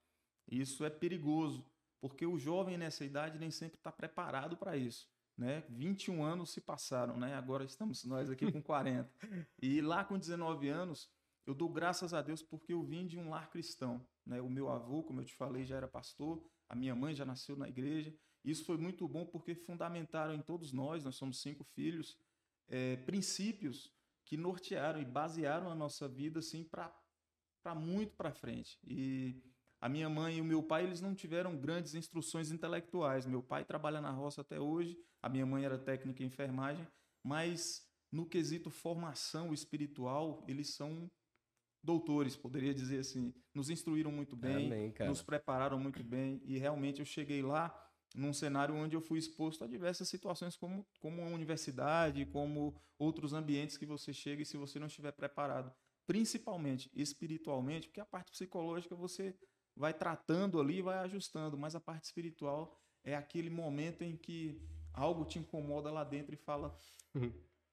Isso 0.51 0.85
é 0.85 0.91
perigoso, 0.91 1.65
porque 2.01 2.27
o 2.27 2.37
jovem 2.37 2.77
nessa 2.77 3.05
idade 3.05 3.39
nem 3.39 3.51
sempre 3.51 3.79
está 3.79 3.93
preparado 3.93 4.57
para 4.57 4.77
isso. 4.77 5.09
Né? 5.37 5.65
21 5.69 6.23
anos 6.23 6.51
se 6.51 6.61
passaram, 6.61 7.17
né? 7.17 7.35
agora 7.35 7.65
estamos 7.65 8.05
nós 8.05 8.29
aqui 8.29 8.51
com 8.51 8.61
40. 8.61 9.09
e 9.63 9.81
lá 9.81 10.05
com 10.05 10.19
19 10.19 10.69
anos, 10.69 11.09
eu 11.47 11.55
dou 11.55 11.69
graças 11.69 12.13
a 12.13 12.21
Deus 12.21 12.43
porque 12.43 12.73
eu 12.73 12.83
vim 12.83 13.07
de 13.07 13.17
um 13.17 13.31
lar 13.31 13.49
cristão. 13.49 14.05
Né? 14.27 14.41
O 14.41 14.51
meu 14.51 14.69
avô, 14.69 15.03
como 15.03 15.21
eu 15.21 15.25
te 15.25 15.35
falei, 15.35 15.65
já 15.65 15.77
era 15.77 15.89
pastor, 15.89 16.45
a 16.69 16.75
minha 16.75 16.95
mãe 16.95 17.15
já 17.15 17.25
nasceu 17.25 17.57
na 17.57 17.69
igreja. 17.69 18.13
Isso 18.45 18.65
foi 18.65 18.77
muito 18.77 19.07
bom 19.09 19.25
porque 19.25 19.55
fundamentaram 19.55 20.35
em 20.35 20.43
todos 20.43 20.73
nós, 20.73 21.05
nós 21.05 21.17
somos 21.17 21.41
cinco 21.41 21.65
filhos, 21.65 22.19
é, 22.69 22.97
princípios 22.97 23.93
que 24.25 24.37
nortearam 24.37 25.01
e 25.01 25.05
basearam 25.05 25.71
a 25.71 25.75
nossa 25.75 26.09
vida 26.09 26.39
assim 26.39 26.65
para 26.65 26.93
muito 27.75 28.15
para 28.17 28.33
frente. 28.33 28.79
E 28.85 29.43
a 29.81 29.89
minha 29.89 30.09
mãe 30.09 30.39
e 30.39 30.41
o 30.41 30.45
meu 30.45 30.63
pai, 30.63 30.85
eles 30.85 31.01
não 31.01 31.15
tiveram 31.15 31.57
grandes 31.57 31.95
instruções 31.95 32.51
intelectuais. 32.51 33.27
Meu 33.27 33.43
pai 33.43 33.65
trabalha 33.65 34.01
na 34.01 34.11
roça 34.11 34.41
até 34.41 34.59
hoje, 34.59 34.99
a 35.23 35.29
minha 35.29 35.45
mãe 35.45 35.65
era 35.65 35.79
técnica 35.79 36.23
em 36.23 36.27
enfermagem, 36.27 36.87
mas 37.23 37.87
no 38.11 38.27
quesito 38.27 38.71
formação 38.71 39.53
espiritual, 39.53 40.45
eles 40.49 40.75
são 40.75 41.11
doutores, 41.83 42.37
poderia 42.37 42.73
dizer 42.73 43.01
assim. 43.01 43.35
Nos 43.55 43.69
instruíram 43.69 44.11
muito 44.11 44.35
bem, 44.35 44.67
Amém, 44.67 44.95
nos 45.07 45.23
prepararam 45.23 45.79
muito 45.79 46.03
bem 46.03 46.41
e 46.45 46.57
realmente 46.59 47.01
eu 47.01 47.05
cheguei 47.05 47.43
lá 47.43 47.69
num 48.15 48.33
cenário 48.33 48.75
onde 48.75 48.95
eu 48.95 49.01
fui 49.01 49.19
exposto 49.19 49.65
a 49.65 49.67
diversas 49.67 50.09
situações 50.09 50.57
como, 50.57 50.87
como 51.01 51.21
a 51.23 51.27
universidade, 51.27 52.25
como 52.27 52.81
outros 52.97 53.33
ambientes 53.33 53.77
que 53.77 53.85
você 53.85 54.13
chega 54.13 54.43
e 54.43 54.47
se 54.47 54.57
você 54.57 54.79
não 54.79 54.87
estiver 54.87 55.13
preparado, 55.13 55.73
principalmente 56.07 56.91
espiritualmente, 56.95 57.89
porque 57.89 58.01
a 58.01 58.05
parte 58.05 58.31
psicológica 58.31 58.95
você 58.95 59.37
vai 59.77 59.93
tratando 59.93 60.61
ali, 60.61 60.81
vai 60.81 60.99
ajustando, 60.99 61.59
mas 61.59 61.75
a 61.75 61.81
parte 61.81 62.05
espiritual 62.05 62.79
é 63.03 63.17
aquele 63.17 63.51
momento 63.51 64.03
em 64.03 64.17
que 64.17 64.63
algo 64.93 65.25
te 65.25 65.39
incomoda 65.39 65.91
lá 65.91 66.05
dentro 66.05 66.35
e 66.35 66.39
fala: 66.39 66.77
uhum. 67.15 67.33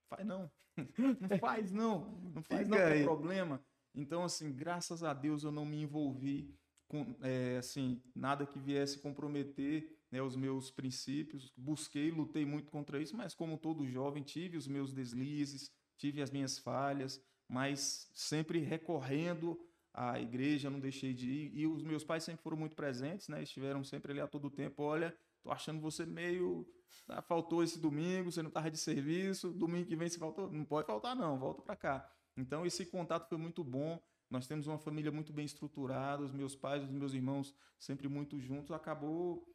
faz 0.10 0.26
não, 0.26 0.52
não 0.98 1.40
faz 1.40 1.72
não, 1.72 2.12
não 2.34 2.44
faz 2.44 2.68
não, 2.68 2.78
tem 2.78 3.04
problema. 3.04 3.64
Então, 3.94 4.24
assim, 4.24 4.52
graças 4.52 5.04
a 5.04 5.14
Deus 5.14 5.44
eu 5.44 5.52
não 5.52 5.66
me 5.66 5.82
envolvi 5.82 6.58
com, 6.88 7.16
é, 7.22 7.58
assim, 7.58 8.02
nada 8.16 8.46
que 8.46 8.58
viesse 8.58 9.00
comprometer 9.00 10.01
né, 10.12 10.22
os 10.22 10.36
meus 10.36 10.70
princípios. 10.70 11.52
Busquei, 11.56 12.12
lutei 12.12 12.46
muito 12.46 12.70
contra 12.70 13.02
isso, 13.02 13.16
mas 13.16 13.34
como 13.34 13.58
todo 13.58 13.88
jovem, 13.88 14.22
tive 14.22 14.58
os 14.58 14.68
meus 14.68 14.92
deslizes, 14.92 15.72
tive 15.98 16.22
as 16.22 16.30
minhas 16.30 16.60
falhas, 16.60 17.24
mas 17.48 18.12
sempre 18.14 18.60
recorrendo 18.60 19.60
a 19.94 20.20
igreja, 20.20 20.70
não 20.70 20.80
deixei 20.80 21.14
de 21.14 21.30
ir. 21.30 21.52
E 21.54 21.68
os 21.68 21.84
meus 21.84 22.04
pais 22.04 22.24
sempre 22.24 22.42
foram 22.42 22.58
muito 22.58 22.76
presentes, 22.76 23.28
né? 23.28 23.44
Estiveram 23.44 23.84
sempre 23.84 24.12
ali 24.12 24.22
a 24.22 24.28
todo 24.28 24.50
tempo. 24.50 24.84
Olha, 24.84 25.16
tô 25.42 25.52
achando 25.52 25.82
você 25.82 26.06
meio. 26.06 26.68
Ah, 27.08 27.22
faltou 27.22 27.64
esse 27.64 27.80
domingo, 27.80 28.32
você 28.32 28.42
não 28.42 28.50
estava 28.50 28.72
de 28.72 28.78
serviço. 28.78 29.52
Domingo 29.52 29.88
que 29.88 29.96
vem 29.96 30.08
você 30.08 30.18
faltou. 30.18 30.50
Não 30.50 30.64
pode 30.64 30.88
faltar, 30.88 31.16
não, 31.16 31.38
volta 31.38 31.62
para 31.62 31.76
cá. 31.76 32.10
Então, 32.38 32.66
esse 32.66 32.86
contato 32.86 33.28
foi 33.28 33.38
muito 33.38 33.64
bom. 33.64 34.02
Nós 34.30 34.48
temos 34.48 34.66
uma 34.66 34.78
família 34.78 35.12
muito 35.12 35.34
bem 35.34 35.44
estruturada, 35.44 36.24
os 36.24 36.32
meus 36.32 36.56
pais, 36.56 36.84
os 36.84 36.90
meus 36.90 37.14
irmãos 37.14 37.54
sempre 37.78 38.08
muito 38.08 38.40
juntos, 38.40 38.72
acabou 38.72 39.46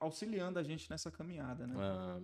auxiliando 0.00 0.58
a 0.58 0.62
gente 0.62 0.88
nessa 0.90 1.10
caminhada, 1.10 1.66
né? 1.66 1.74
Ah, 1.78 2.18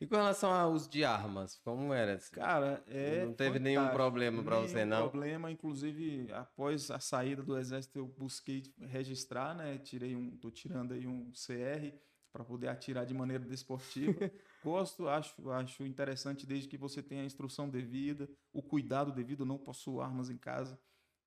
e 0.00 0.06
com 0.06 0.16
relação 0.16 0.52
ao 0.52 0.72
uso 0.72 0.90
de 0.90 1.04
armas, 1.04 1.56
como 1.58 1.92
era? 1.92 2.18
Cara, 2.32 2.82
é. 2.88 3.24
Não 3.24 3.34
teve 3.34 3.60
nenhum 3.60 3.88
problema 3.90 4.42
para 4.42 4.58
você, 4.58 4.84
não? 4.84 5.08
problema, 5.08 5.48
inclusive, 5.50 6.26
após 6.32 6.90
a 6.90 6.98
saída 6.98 7.40
do 7.42 7.56
exército, 7.56 8.00
eu 8.00 8.06
busquei 8.06 8.64
registrar, 8.80 9.54
né? 9.54 9.78
Tirei 9.78 10.16
um. 10.16 10.36
tô 10.36 10.50
tirando 10.50 10.92
aí 10.92 11.06
um 11.06 11.32
CR 11.32 11.96
para 12.32 12.44
poder 12.44 12.66
atirar 12.66 13.06
de 13.06 13.14
maneira 13.14 13.44
desportiva. 13.44 14.12
Gosto, 14.64 15.08
acho, 15.08 15.50
acho 15.50 15.84
interessante 15.84 16.46
desde 16.46 16.68
que 16.68 16.76
você 16.76 17.00
tenha 17.00 17.22
a 17.22 17.26
instrução 17.26 17.70
devida, 17.70 18.28
o 18.52 18.60
cuidado 18.60 19.12
devido. 19.12 19.42
Eu 19.42 19.46
não 19.46 19.58
possuo 19.58 20.00
armas 20.00 20.30
em 20.30 20.38
casa, 20.38 20.80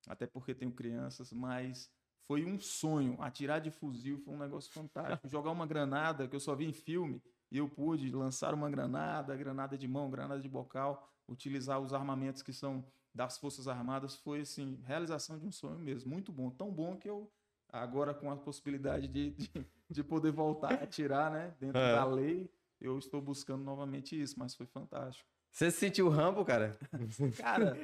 até 0.06 0.26
porque 0.26 0.54
tenho 0.54 0.72
crianças, 0.72 1.32
mas 1.32 1.90
foi 2.26 2.44
um 2.44 2.58
sonho. 2.60 3.16
Atirar 3.20 3.60
de 3.60 3.70
fuzil 3.70 4.18
foi 4.18 4.34
um 4.34 4.38
negócio 4.38 4.72
fantástico. 4.72 5.28
Jogar 5.28 5.50
uma 5.50 5.66
granada 5.66 6.26
que 6.28 6.34
eu 6.34 6.40
só 6.40 6.54
vi 6.54 6.66
em 6.66 6.72
filme 6.72 7.22
e 7.50 7.58
eu 7.58 7.68
pude 7.68 8.10
lançar 8.10 8.54
uma 8.54 8.68
granada, 8.68 9.36
granada 9.36 9.78
de 9.78 9.86
mão, 9.86 10.10
granada 10.10 10.40
de 10.40 10.48
bocal, 10.48 11.08
utilizar 11.28 11.80
os 11.80 11.92
armamentos 11.92 12.42
que 12.42 12.52
são 12.52 12.84
das 13.14 13.38
Forças 13.38 13.66
Armadas, 13.66 14.14
foi 14.14 14.40
assim, 14.40 14.78
realização 14.84 15.38
de 15.38 15.46
um 15.46 15.50
sonho 15.50 15.78
mesmo, 15.78 16.10
muito 16.10 16.30
bom, 16.30 16.50
tão 16.50 16.70
bom 16.70 16.96
que 16.96 17.08
eu 17.08 17.32
agora 17.70 18.12
com 18.12 18.30
a 18.30 18.36
possibilidade 18.36 19.08
de, 19.08 19.30
de, 19.30 19.66
de 19.90 20.04
poder 20.04 20.32
voltar 20.32 20.72
a 20.72 20.84
atirar, 20.84 21.30
né, 21.30 21.54
dentro 21.58 21.80
é. 21.80 21.94
da 21.94 22.04
lei, 22.04 22.50
eu 22.78 22.98
estou 22.98 23.22
buscando 23.22 23.64
novamente 23.64 24.20
isso, 24.20 24.38
mas 24.38 24.54
foi 24.54 24.66
fantástico. 24.66 25.28
Você 25.56 25.70
se 25.70 25.78
sentiu 25.78 26.10
Rambo, 26.10 26.44
cara? 26.44 26.78
cara, 27.38 27.74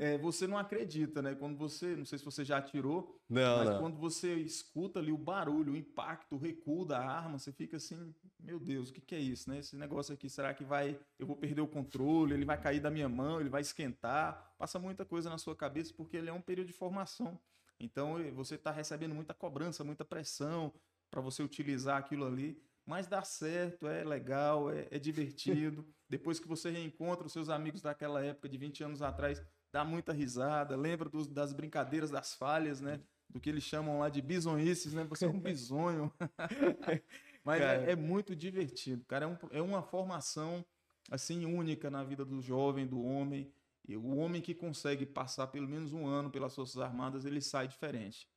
é, 0.00 0.18
você 0.18 0.44
não 0.44 0.58
acredita, 0.58 1.22
né? 1.22 1.36
Quando 1.36 1.56
você, 1.56 1.94
não 1.94 2.04
sei 2.04 2.18
se 2.18 2.24
você 2.24 2.44
já 2.44 2.58
atirou, 2.58 3.16
não, 3.30 3.58
mas 3.58 3.68
não. 3.68 3.78
quando 3.78 3.96
você 3.96 4.34
escuta 4.34 4.98
ali 4.98 5.12
o 5.12 5.16
barulho, 5.16 5.74
o 5.74 5.76
impacto, 5.76 6.34
o 6.34 6.38
recuo 6.38 6.84
da 6.84 6.98
arma, 6.98 7.38
você 7.38 7.52
fica 7.52 7.76
assim, 7.76 8.12
meu 8.40 8.58
Deus, 8.58 8.90
o 8.90 8.92
que, 8.92 9.00
que 9.00 9.14
é 9.14 9.20
isso, 9.20 9.48
né? 9.48 9.60
Esse 9.60 9.76
negócio 9.76 10.12
aqui, 10.12 10.28
será 10.28 10.52
que 10.52 10.64
vai, 10.64 10.98
eu 11.16 11.24
vou 11.24 11.36
perder 11.36 11.60
o 11.60 11.68
controle, 11.68 12.34
ele 12.34 12.44
vai 12.44 12.60
cair 12.60 12.80
da 12.80 12.90
minha 12.90 13.08
mão, 13.08 13.38
ele 13.38 13.48
vai 13.48 13.60
esquentar? 13.60 14.56
Passa 14.58 14.80
muita 14.80 15.04
coisa 15.04 15.30
na 15.30 15.38
sua 15.38 15.54
cabeça 15.54 15.94
porque 15.96 16.16
ele 16.16 16.28
é 16.28 16.32
um 16.32 16.42
período 16.42 16.66
de 16.66 16.72
formação. 16.72 17.38
Então 17.78 18.16
você 18.34 18.56
está 18.56 18.72
recebendo 18.72 19.14
muita 19.14 19.32
cobrança, 19.32 19.84
muita 19.84 20.04
pressão 20.04 20.72
para 21.08 21.20
você 21.20 21.40
utilizar 21.40 21.98
aquilo 21.98 22.26
ali. 22.26 22.60
Mas 22.84 23.06
dá 23.06 23.22
certo, 23.22 23.86
é 23.86 24.02
legal, 24.02 24.70
é, 24.70 24.88
é 24.90 24.98
divertido. 24.98 25.86
Depois 26.08 26.38
que 26.38 26.48
você 26.48 26.70
reencontra 26.70 27.26
os 27.26 27.32
seus 27.32 27.48
amigos 27.48 27.80
daquela 27.80 28.24
época 28.24 28.48
de 28.48 28.58
20 28.58 28.84
anos 28.84 29.02
atrás, 29.02 29.42
dá 29.72 29.84
muita 29.84 30.12
risada, 30.12 30.76
lembra 30.76 31.08
dos, 31.08 31.28
das 31.28 31.52
brincadeiras, 31.52 32.10
das 32.10 32.34
falhas, 32.34 32.80
né? 32.80 33.00
Do 33.30 33.40
que 33.40 33.48
eles 33.48 33.64
chamam 33.64 34.00
lá 34.00 34.10
de 34.10 34.20
bisonhices, 34.20 34.92
né? 34.92 35.04
Você 35.04 35.24
é 35.24 35.28
um 35.28 35.38
bisonho. 35.40 36.12
Mas 37.44 37.62
é, 37.62 37.92
é, 37.92 37.96
muito 37.96 38.36
divertido, 38.36 39.04
cara. 39.06 39.24
É, 39.24 39.28
um, 39.28 39.38
é 39.52 39.62
uma 39.62 39.82
formação, 39.82 40.64
assim, 41.10 41.46
única 41.46 41.90
na 41.90 42.04
vida 42.04 42.24
do 42.24 42.42
jovem, 42.42 42.86
do 42.86 43.02
homem. 43.02 43.52
E 43.88 43.96
o 43.96 44.16
homem 44.16 44.40
que 44.40 44.54
consegue 44.54 45.06
passar 45.06 45.48
pelo 45.48 45.68
menos 45.68 45.92
um 45.92 46.06
ano 46.06 46.30
pelas 46.30 46.54
Forças 46.54 46.80
Armadas, 46.80 47.24
ele 47.24 47.40
sai 47.40 47.66
diferente. 47.66 48.28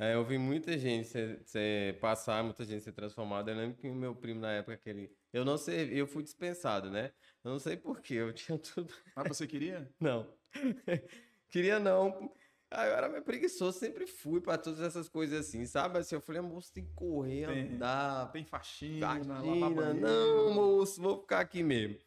É, 0.00 0.14
eu 0.14 0.24
vi 0.24 0.38
muita 0.38 0.78
gente 0.78 1.08
ser, 1.44 2.00
passar, 2.00 2.42
muita 2.42 2.64
gente 2.64 2.82
ser 2.82 2.92
transformada. 2.92 3.50
Eu 3.50 3.56
lembro 3.58 3.76
que 3.76 3.86
o 3.86 3.94
meu 3.94 4.14
primo, 4.14 4.40
na 4.40 4.52
época, 4.52 4.72
aquele. 4.72 5.14
Eu 5.30 5.44
não 5.44 5.58
sei, 5.58 5.90
eu 5.92 6.06
fui 6.06 6.22
dispensado, 6.22 6.90
né? 6.90 7.12
Eu 7.44 7.50
não 7.50 7.58
sei 7.58 7.76
porquê, 7.76 8.14
eu 8.14 8.32
tinha 8.32 8.56
tudo. 8.74 8.94
Ah, 9.14 9.22
você 9.28 9.46
queria? 9.46 9.92
não. 10.00 10.26
queria 11.50 11.78
não. 11.78 12.32
Ah, 12.70 12.86
eu 12.86 12.94
era 12.94 13.10
meio 13.10 13.22
preguiçoso, 13.22 13.78
sempre 13.78 14.06
fui 14.06 14.40
pra 14.40 14.56
todas 14.56 14.80
essas 14.80 15.06
coisas 15.06 15.40
assim, 15.40 15.66
sabe? 15.66 15.98
Assim, 15.98 16.14
eu 16.14 16.20
falei, 16.20 16.40
moço, 16.40 16.72
tem 16.72 16.86
que 16.86 16.94
correr, 16.94 17.48
tem, 17.48 17.74
andar. 17.74 18.32
Tem 18.32 18.44
faxina, 18.44 19.06
faxina 19.22 19.92
não, 19.92 20.54
moço, 20.54 21.02
vou 21.02 21.20
ficar 21.20 21.40
aqui 21.40 21.62
mesmo. 21.62 21.98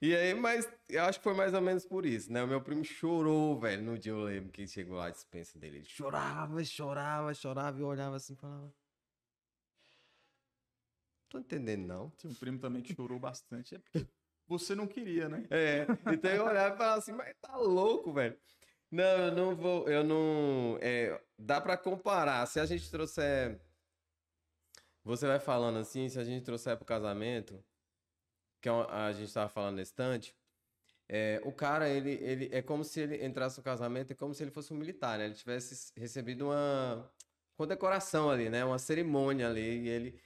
E 0.00 0.14
aí, 0.14 0.34
mas 0.34 0.68
eu 0.90 1.04
acho 1.04 1.18
que 1.18 1.24
foi 1.24 1.34
mais 1.34 1.54
ou 1.54 1.60
menos 1.60 1.86
por 1.86 2.04
isso, 2.04 2.30
né? 2.30 2.42
O 2.42 2.46
meu 2.46 2.60
primo 2.60 2.84
chorou, 2.84 3.58
velho, 3.58 3.82
no 3.82 3.98
dia 3.98 4.12
eu 4.12 4.24
lembro 4.24 4.52
que 4.52 4.66
chegou 4.66 4.96
lá 4.96 5.06
a 5.06 5.10
dispensa 5.10 5.58
dele. 5.58 5.78
Ele 5.78 5.86
chorava, 5.86 6.62
chorava, 6.64 7.32
chorava 7.32 7.80
e 7.80 7.82
olhava 7.82 8.16
assim 8.16 8.34
e 8.34 8.36
falava. 8.36 8.72
Tô 11.30 11.38
entendendo, 11.38 11.86
não. 11.86 12.10
Tem 12.10 12.30
um 12.30 12.34
primo 12.34 12.58
também 12.58 12.82
que 12.82 12.94
chorou 12.94 13.18
bastante. 13.18 13.74
É 13.74 13.78
porque 13.78 14.06
você 14.46 14.74
não 14.74 14.86
queria, 14.86 15.28
né? 15.28 15.46
É. 15.50 15.86
Então 16.12 16.30
eu 16.30 16.44
olhava 16.44 16.74
e 16.74 16.78
falava 16.78 16.98
assim, 16.98 17.12
mas 17.12 17.34
tá 17.40 17.56
louco, 17.56 18.12
velho. 18.12 18.38
Não, 18.90 19.02
eu 19.02 19.32
não 19.32 19.56
vou. 19.56 19.88
Eu 19.88 20.04
não. 20.04 20.78
É, 20.80 21.20
dá 21.38 21.60
pra 21.60 21.76
comparar. 21.76 22.46
Se 22.46 22.60
a 22.60 22.66
gente 22.66 22.90
trouxer. 22.90 23.60
Você 25.02 25.26
vai 25.26 25.38
falando 25.40 25.78
assim, 25.78 26.08
se 26.08 26.18
a 26.18 26.24
gente 26.24 26.44
trouxer 26.44 26.76
pro 26.76 26.84
casamento 26.84 27.64
que 28.66 28.68
é 28.68 28.72
a 28.72 29.12
gente 29.12 29.28
estava 29.28 29.48
falando 29.48 29.76
nesse 29.76 29.92
instante, 29.92 30.34
é, 31.08 31.40
o 31.44 31.52
cara, 31.52 31.88
ele, 31.88 32.10
ele 32.14 32.48
é 32.52 32.60
como 32.60 32.82
se 32.82 33.00
ele 33.00 33.24
entrasse 33.24 33.58
no 33.58 33.62
casamento, 33.62 34.10
é 34.10 34.14
como 34.14 34.34
se 34.34 34.42
ele 34.42 34.50
fosse 34.50 34.72
um 34.72 34.76
militar, 34.76 35.18
né? 35.18 35.26
Ele 35.26 35.34
tivesse 35.34 35.92
recebido 35.96 36.46
uma 36.46 37.08
condecoração 37.56 38.28
ali, 38.28 38.50
né? 38.50 38.64
Uma 38.64 38.78
cerimônia 38.78 39.48
ali, 39.48 39.84
e 39.84 39.88
ele... 39.88 40.20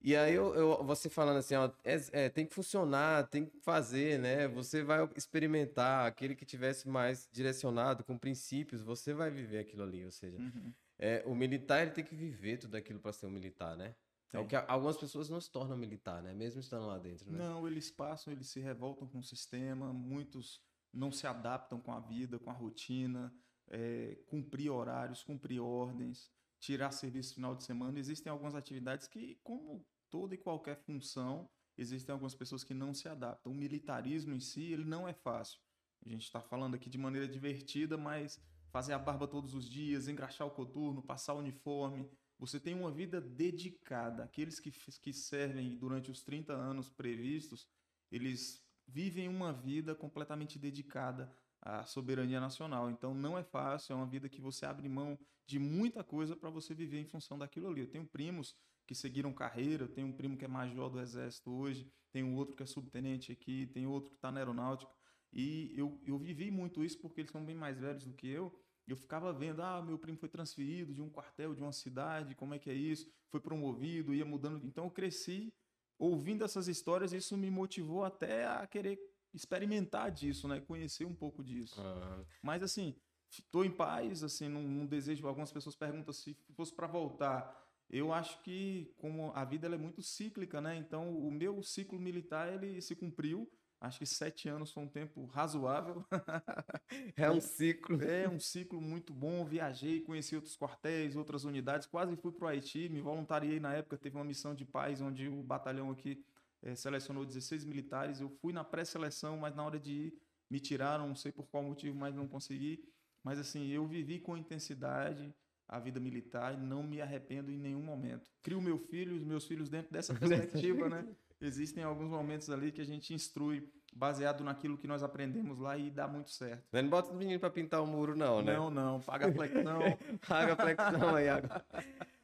E 0.00 0.16
aí, 0.16 0.34
eu, 0.34 0.54
eu 0.54 0.84
você 0.84 1.08
falando 1.08 1.38
assim, 1.38 1.54
ó, 1.54 1.70
é, 1.84 2.24
é, 2.24 2.28
tem 2.28 2.44
que 2.46 2.54
funcionar, 2.54 3.28
tem 3.28 3.46
que 3.46 3.60
fazer, 3.60 4.18
né? 4.18 4.46
Você 4.48 4.82
vai 4.84 5.08
experimentar, 5.16 6.06
aquele 6.06 6.36
que 6.36 6.44
tivesse 6.44 6.88
mais 6.88 7.28
direcionado, 7.32 8.04
com 8.04 8.16
princípios, 8.16 8.82
você 8.82 9.12
vai 9.12 9.30
viver 9.30 9.58
aquilo 9.58 9.82
ali, 9.82 10.04
ou 10.04 10.10
seja... 10.12 10.38
Uhum. 10.38 10.72
É, 10.98 11.22
o 11.26 11.34
militar, 11.34 11.82
ele 11.82 11.90
tem 11.90 12.04
que 12.04 12.14
viver 12.14 12.58
tudo 12.58 12.76
aquilo 12.76 13.00
para 13.00 13.12
ser 13.12 13.26
um 13.26 13.30
militar, 13.30 13.76
né? 13.76 13.92
É 14.32 14.38
o 14.38 14.46
que 14.46 14.56
algumas 14.56 14.96
pessoas 14.96 15.28
não 15.28 15.40
se 15.40 15.50
tornam 15.50 15.76
militar, 15.76 16.22
né? 16.22 16.32
Mesmo 16.32 16.60
estando 16.60 16.86
lá 16.86 16.98
dentro, 16.98 17.30
né? 17.30 17.38
Não, 17.38 17.66
eles 17.66 17.90
passam, 17.90 18.32
eles 18.32 18.48
se 18.48 18.60
revoltam 18.60 19.06
com 19.06 19.18
o 19.18 19.22
sistema, 19.22 19.92
muitos 19.92 20.62
não 20.92 21.12
se 21.12 21.26
adaptam 21.26 21.78
com 21.78 21.92
a 21.92 22.00
vida, 22.00 22.38
com 22.38 22.50
a 22.50 22.54
rotina, 22.54 23.34
é, 23.68 24.18
cumprir 24.26 24.70
horários, 24.70 25.22
cumprir 25.22 25.60
ordens, 25.60 26.30
tirar 26.58 26.92
serviço 26.92 27.34
final 27.34 27.54
de 27.54 27.64
semana. 27.64 27.98
Existem 27.98 28.30
algumas 28.30 28.54
atividades 28.54 29.06
que, 29.06 29.38
como 29.42 29.84
toda 30.08 30.34
e 30.34 30.38
qualquer 30.38 30.76
função, 30.76 31.48
existem 31.76 32.12
algumas 32.12 32.34
pessoas 32.34 32.64
que 32.64 32.74
não 32.74 32.94
se 32.94 33.08
adaptam. 33.08 33.52
O 33.52 33.54
militarismo 33.54 34.34
em 34.34 34.40
si, 34.40 34.72
ele 34.72 34.84
não 34.84 35.08
é 35.08 35.12
fácil. 35.12 35.60
A 36.04 36.08
gente 36.08 36.24
está 36.24 36.40
falando 36.40 36.74
aqui 36.74 36.90
de 36.90 36.98
maneira 36.98 37.28
divertida, 37.28 37.96
mas 37.96 38.40
fazer 38.70 38.92
a 38.92 38.98
barba 38.98 39.28
todos 39.28 39.54
os 39.54 39.68
dias, 39.68 40.08
engraxar 40.08 40.46
o 40.46 40.50
coturno, 40.50 41.02
passar 41.02 41.34
o 41.34 41.38
uniforme, 41.38 42.10
você 42.42 42.58
tem 42.58 42.74
uma 42.74 42.90
vida 42.90 43.20
dedicada. 43.20 44.24
Aqueles 44.24 44.58
que, 44.58 44.72
que 45.00 45.12
servem 45.12 45.76
durante 45.76 46.10
os 46.10 46.24
30 46.24 46.52
anos 46.52 46.90
previstos, 46.90 47.68
eles 48.10 48.66
vivem 48.84 49.28
uma 49.28 49.52
vida 49.52 49.94
completamente 49.94 50.58
dedicada 50.58 51.32
à 51.60 51.84
soberania 51.84 52.40
nacional. 52.40 52.90
Então 52.90 53.14
não 53.14 53.38
é 53.38 53.44
fácil, 53.44 53.92
é 53.92 53.96
uma 53.96 54.08
vida 54.08 54.28
que 54.28 54.40
você 54.40 54.66
abre 54.66 54.88
mão 54.88 55.16
de 55.46 55.60
muita 55.60 56.02
coisa 56.02 56.34
para 56.34 56.50
você 56.50 56.74
viver 56.74 56.98
em 56.98 57.06
função 57.06 57.38
daquilo 57.38 57.68
ali. 57.68 57.82
Eu 57.82 57.86
tenho 57.86 58.04
primos 58.04 58.56
que 58.88 58.94
seguiram 58.96 59.32
carreira, 59.32 59.86
tenho 59.86 60.08
um 60.08 60.12
primo 60.12 60.36
que 60.36 60.44
é 60.44 60.48
major 60.48 60.90
do 60.90 60.98
exército 60.98 61.48
hoje, 61.48 61.88
tenho 62.10 62.34
outro 62.34 62.56
que 62.56 62.64
é 62.64 62.66
subtenente 62.66 63.30
aqui, 63.30 63.68
tem 63.68 63.86
outro 63.86 64.10
que 64.10 64.16
está 64.16 64.32
na 64.32 64.40
aeronáutica. 64.40 64.90
E 65.32 65.72
eu, 65.76 65.96
eu 66.04 66.18
vivi 66.18 66.50
muito 66.50 66.84
isso 66.84 66.98
porque 66.98 67.20
eles 67.20 67.30
são 67.30 67.44
bem 67.44 67.54
mais 67.54 67.78
velhos 67.78 68.04
do 68.04 68.12
que 68.12 68.26
eu. 68.26 68.52
Eu 68.86 68.96
ficava 68.96 69.32
vendo, 69.32 69.62
ah, 69.62 69.80
meu 69.80 69.98
primo 69.98 70.18
foi 70.18 70.28
transferido 70.28 70.92
de 70.92 71.00
um 71.00 71.08
quartel 71.08 71.54
de 71.54 71.60
uma 71.60 71.72
cidade, 71.72 72.34
como 72.34 72.54
é 72.54 72.58
que 72.58 72.68
é 72.68 72.74
isso? 72.74 73.08
Foi 73.30 73.40
promovido, 73.40 74.14
ia 74.14 74.24
mudando. 74.24 74.66
Então 74.66 74.84
eu 74.84 74.90
cresci 74.90 75.52
ouvindo 75.98 76.44
essas 76.44 76.66
histórias, 76.66 77.12
isso 77.12 77.36
me 77.36 77.50
motivou 77.50 78.04
até 78.04 78.46
a 78.46 78.66
querer 78.66 78.98
experimentar 79.32 80.10
disso, 80.10 80.48
né? 80.48 80.60
Conhecer 80.60 81.04
um 81.04 81.14
pouco 81.14 81.42
disso. 81.42 81.80
Ah. 81.80 82.24
Mas 82.42 82.62
assim, 82.62 82.96
estou 83.30 83.64
em 83.64 83.70
paz, 83.70 84.22
assim, 84.22 84.48
não, 84.48 84.62
não, 84.62 84.86
desejo. 84.86 85.26
Algumas 85.26 85.52
pessoas 85.52 85.76
perguntam 85.76 86.12
se 86.12 86.36
fosse 86.54 86.74
para 86.74 86.86
voltar. 86.86 87.60
Eu 87.88 88.12
acho 88.12 88.42
que 88.42 88.92
como 88.96 89.32
a 89.34 89.44
vida 89.44 89.66
é 89.66 89.78
muito 89.78 90.02
cíclica, 90.02 90.60
né? 90.60 90.76
Então 90.76 91.16
o 91.16 91.30
meu 91.30 91.62
ciclo 91.62 91.98
militar 91.98 92.52
ele 92.52 92.80
se 92.80 92.96
cumpriu 92.96 93.50
Acho 93.82 93.98
que 93.98 94.06
sete 94.06 94.48
anos 94.48 94.70
foi 94.70 94.84
um 94.84 94.88
tempo 94.88 95.26
razoável. 95.26 96.06
é 97.16 97.28
um 97.28 97.40
ciclo. 97.40 97.98
É 98.00 98.28
um 98.28 98.38
ciclo 98.38 98.80
muito 98.80 99.12
bom. 99.12 99.44
Viajei, 99.44 100.00
conheci 100.02 100.36
outros 100.36 100.56
quartéis, 100.56 101.16
outras 101.16 101.42
unidades. 101.42 101.88
Quase 101.88 102.14
fui 102.14 102.30
para 102.30 102.44
o 102.44 102.48
Haiti, 102.48 102.88
me 102.88 103.00
voluntariei 103.00 103.58
na 103.58 103.74
época. 103.74 103.98
Teve 103.98 104.14
uma 104.14 104.24
missão 104.24 104.54
de 104.54 104.64
paz 104.64 105.00
onde 105.00 105.26
o 105.26 105.42
batalhão 105.42 105.90
aqui 105.90 106.24
é, 106.62 106.76
selecionou 106.76 107.26
16 107.26 107.64
militares. 107.64 108.20
Eu 108.20 108.30
fui 108.40 108.52
na 108.52 108.62
pré-seleção, 108.62 109.36
mas 109.36 109.52
na 109.56 109.64
hora 109.64 109.80
de 109.80 109.92
ir 109.92 110.14
me 110.48 110.60
tiraram, 110.60 111.08
não 111.08 111.16
sei 111.16 111.32
por 111.32 111.48
qual 111.48 111.64
motivo, 111.64 111.98
mas 111.98 112.14
não 112.14 112.28
consegui. 112.28 112.88
Mas 113.24 113.40
assim, 113.40 113.66
eu 113.66 113.84
vivi 113.84 114.20
com 114.20 114.36
intensidade 114.36 115.34
a 115.66 115.80
vida 115.80 115.98
militar 115.98 116.54
e 116.54 116.56
não 116.56 116.84
me 116.84 117.00
arrependo 117.00 117.50
em 117.50 117.58
nenhum 117.58 117.82
momento. 117.82 118.30
Crio 118.42 118.62
meu 118.62 118.78
filho, 118.78 119.16
os 119.16 119.24
meus 119.24 119.44
filhos 119.44 119.68
dentro 119.68 119.92
dessa 119.92 120.14
perspectiva, 120.14 120.88
né? 120.88 121.04
Existem 121.46 121.84
alguns 121.84 122.08
momentos 122.08 122.48
ali 122.50 122.72
que 122.72 122.80
a 122.80 122.84
gente 122.84 123.12
instrui 123.12 123.68
baseado 123.94 124.42
naquilo 124.42 124.78
que 124.78 124.86
nós 124.86 125.02
aprendemos 125.02 125.58
lá 125.58 125.76
e 125.76 125.90
dá 125.90 126.08
muito 126.08 126.30
certo. 126.30 126.64
Não 126.72 126.88
bota 126.88 127.10
os 127.10 127.16
meninos 127.16 127.40
para 127.40 127.50
pintar 127.50 127.82
o 127.82 127.86
muro 127.86 128.16
não, 128.16 128.42
né? 128.42 128.54
Não, 128.54 128.70
não, 128.70 129.00
paga 129.00 129.30
flexão. 129.32 129.80
paga 130.26 130.56
flexão 130.56 131.14
aí 131.14 131.28
agora. 131.28 131.64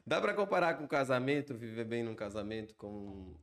Dá 0.07 0.21
para 0.21 0.33
comparar 0.33 0.75
com 0.75 0.85
o 0.85 0.89
casamento, 0.89 1.55
viver 1.55 1.85
bem 1.85 2.03
num 2.03 2.15
casamento 2.15 2.75
com 2.75 3.37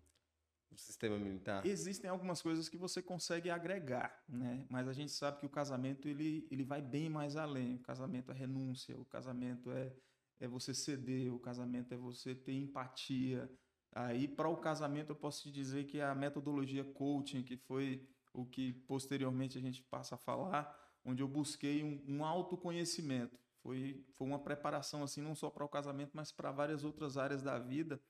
o 0.72 0.76
sistema 0.76 1.20
militar? 1.20 1.64
Existem 1.66 2.10
algumas 2.10 2.42
coisas 2.42 2.68
que 2.68 2.78
você 2.78 3.02
consegue 3.02 3.52
agregar, 3.52 4.24
né? 4.28 4.66
Mas 4.70 4.88
a 4.88 4.94
gente 4.94 5.12
sabe 5.12 5.40
que 5.40 5.46
o 5.46 5.50
casamento 5.50 6.08
ele, 6.08 6.48
ele 6.50 6.64
vai 6.64 6.82
bem 6.82 7.08
mais 7.10 7.36
além. 7.36 7.76
O 7.76 7.80
casamento 7.80 8.32
é 8.32 8.34
renúncia, 8.34 8.98
o 8.98 9.06
casamento 9.06 9.72
é 9.72 9.92
é 10.40 10.48
você 10.48 10.74
ceder, 10.74 11.34
o 11.34 11.40
casamento 11.40 11.94
é 11.94 11.98
você 11.98 12.36
ter 12.36 12.54
empatia, 12.54 13.50
Aí, 13.96 14.28
para 14.28 14.50
o 14.50 14.58
casamento, 14.58 15.12
eu 15.12 15.16
posso 15.16 15.44
te 15.44 15.52
dizer 15.52 15.86
que 15.86 16.02
a 16.02 16.14
metodologia 16.14 16.84
coaching, 16.84 17.42
que 17.42 17.56
foi 17.56 18.06
o 18.34 18.46
que 18.46 18.74
posteriormente 18.74 19.58
a 19.58 19.62
gente 19.62 19.82
passa 19.84 20.16
a 20.16 20.18
falar, 20.18 20.78
onde 21.06 21.24
eu 21.24 21.28
busquei 21.30 21.82
um, 21.82 22.04
um 22.06 22.26
autoconhecimento. 22.26 23.40
Foi, 23.64 24.06
foi 24.12 24.28
uma 24.28 24.38
preparação, 24.38 25.02
assim, 25.02 25.22
não 25.22 25.34
só 25.34 25.50
para 25.50 25.64
o 25.64 25.70
casamento, 25.70 26.12
mas 26.14 26.30
para 26.30 26.52
várias 26.52 26.84
outras 26.84 27.18
áreas 27.18 27.42
da 27.42 27.58
vida, 27.58 28.02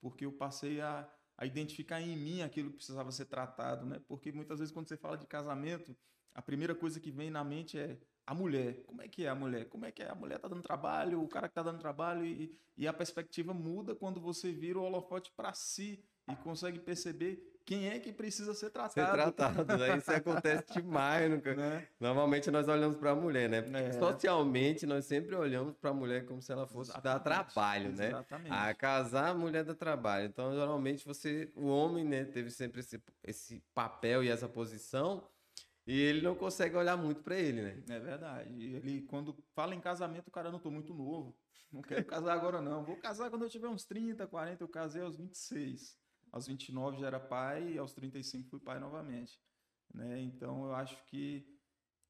porque 0.00 0.24
eu 0.26 0.32
passei 0.32 0.80
a, 0.80 1.08
a 1.36 1.46
identificar 1.46 2.00
em 2.00 2.16
mim 2.16 2.42
aquilo 2.42 2.70
que 2.70 2.76
precisava 2.76 3.12
ser 3.12 3.26
tratado, 3.26 3.86
né? 3.86 4.02
Porque 4.08 4.32
muitas 4.32 4.58
vezes, 4.58 4.74
quando 4.74 4.88
você 4.88 4.96
fala 4.96 5.16
de 5.16 5.26
casamento, 5.26 5.96
a 6.34 6.42
primeira 6.42 6.74
coisa 6.74 6.98
que 6.98 7.12
vem 7.12 7.30
na 7.30 7.44
mente 7.44 7.78
é 7.78 7.96
a 8.28 8.34
mulher. 8.34 8.82
Como 8.84 9.00
é 9.00 9.08
que 9.08 9.24
é 9.24 9.28
a 9.28 9.34
mulher? 9.34 9.64
Como 9.70 9.86
é 9.86 9.90
que 9.90 10.02
é? 10.02 10.10
A 10.10 10.14
mulher 10.14 10.38
tá 10.38 10.48
dando 10.48 10.62
trabalho, 10.62 11.22
o 11.22 11.26
cara 11.26 11.48
que 11.48 11.54
tá 11.54 11.62
dando 11.62 11.78
trabalho, 11.78 12.26
e, 12.26 12.54
e 12.76 12.86
a 12.86 12.92
perspectiva 12.92 13.54
muda 13.54 13.94
quando 13.94 14.20
você 14.20 14.52
vira 14.52 14.78
o 14.78 14.82
holofote 14.82 15.32
para 15.34 15.54
si 15.54 16.04
e 16.30 16.36
consegue 16.36 16.78
perceber 16.78 17.42
quem 17.64 17.88
é 17.88 17.98
que 17.98 18.12
precisa 18.12 18.52
ser 18.52 18.68
tratado. 18.68 18.92
Ser 18.92 19.10
tratado, 19.10 19.78
né? 19.78 19.96
Isso 19.96 20.10
acontece 20.10 20.64
demais. 20.74 21.30
Nunca... 21.30 21.48
Né? 21.56 21.88
Normalmente 21.98 22.50
nós 22.50 22.68
olhamos 22.68 22.96
para 22.98 23.12
a 23.12 23.14
mulher, 23.14 23.48
né? 23.48 23.64
É. 23.88 23.92
Socialmente, 23.92 24.84
nós 24.84 25.06
sempre 25.06 25.34
olhamos 25.34 25.74
para 25.76 25.88
a 25.88 25.94
mulher 25.94 26.26
como 26.26 26.42
se 26.42 26.52
ela 26.52 26.66
fosse 26.66 26.90
Exatamente. 26.90 27.24
dar 27.24 27.44
trabalho, 27.44 27.92
né? 27.92 28.08
Exatamente. 28.08 28.52
A 28.52 28.74
casar, 28.74 29.30
a 29.30 29.34
mulher 29.34 29.64
dá 29.64 29.74
trabalho. 29.74 30.26
Então, 30.26 30.54
geralmente, 30.54 31.04
você, 31.06 31.50
o 31.56 31.66
homem, 31.66 32.04
né, 32.04 32.24
teve 32.24 32.50
sempre 32.50 32.80
esse, 32.80 33.02
esse 33.24 33.62
papel 33.74 34.22
e 34.22 34.28
essa 34.28 34.48
posição 34.48 35.26
e 35.88 35.98
ele 35.98 36.20
não 36.20 36.34
consegue 36.34 36.76
olhar 36.76 36.98
muito 36.98 37.22
para 37.22 37.34
ele, 37.34 37.62
né? 37.62 37.82
É 37.88 37.98
verdade. 37.98 38.62
Ele, 38.62 39.00
quando 39.06 39.34
fala 39.54 39.74
em 39.74 39.80
casamento, 39.80 40.28
o 40.28 40.30
cara 40.30 40.52
não 40.52 40.58
tô 40.58 40.70
muito 40.70 40.92
novo. 40.92 41.34
Não 41.72 41.80
quero 41.80 42.04
casar 42.04 42.34
agora, 42.34 42.60
não. 42.60 42.84
Vou 42.84 42.96
casar 42.96 43.30
quando 43.30 43.44
eu 43.44 43.48
tiver 43.48 43.68
uns 43.68 43.86
30, 43.86 44.26
40. 44.26 44.62
Eu 44.62 44.68
casei 44.68 45.00
aos 45.00 45.16
26. 45.16 45.98
Aos 46.30 46.46
29 46.46 47.00
já 47.00 47.06
era 47.06 47.18
pai 47.18 47.72
e 47.72 47.78
aos 47.78 47.94
35 47.94 48.50
fui 48.50 48.60
pai 48.60 48.78
novamente. 48.78 49.40
Né? 49.94 50.20
Então 50.20 50.66
eu 50.66 50.74
acho 50.74 51.02
que 51.06 51.46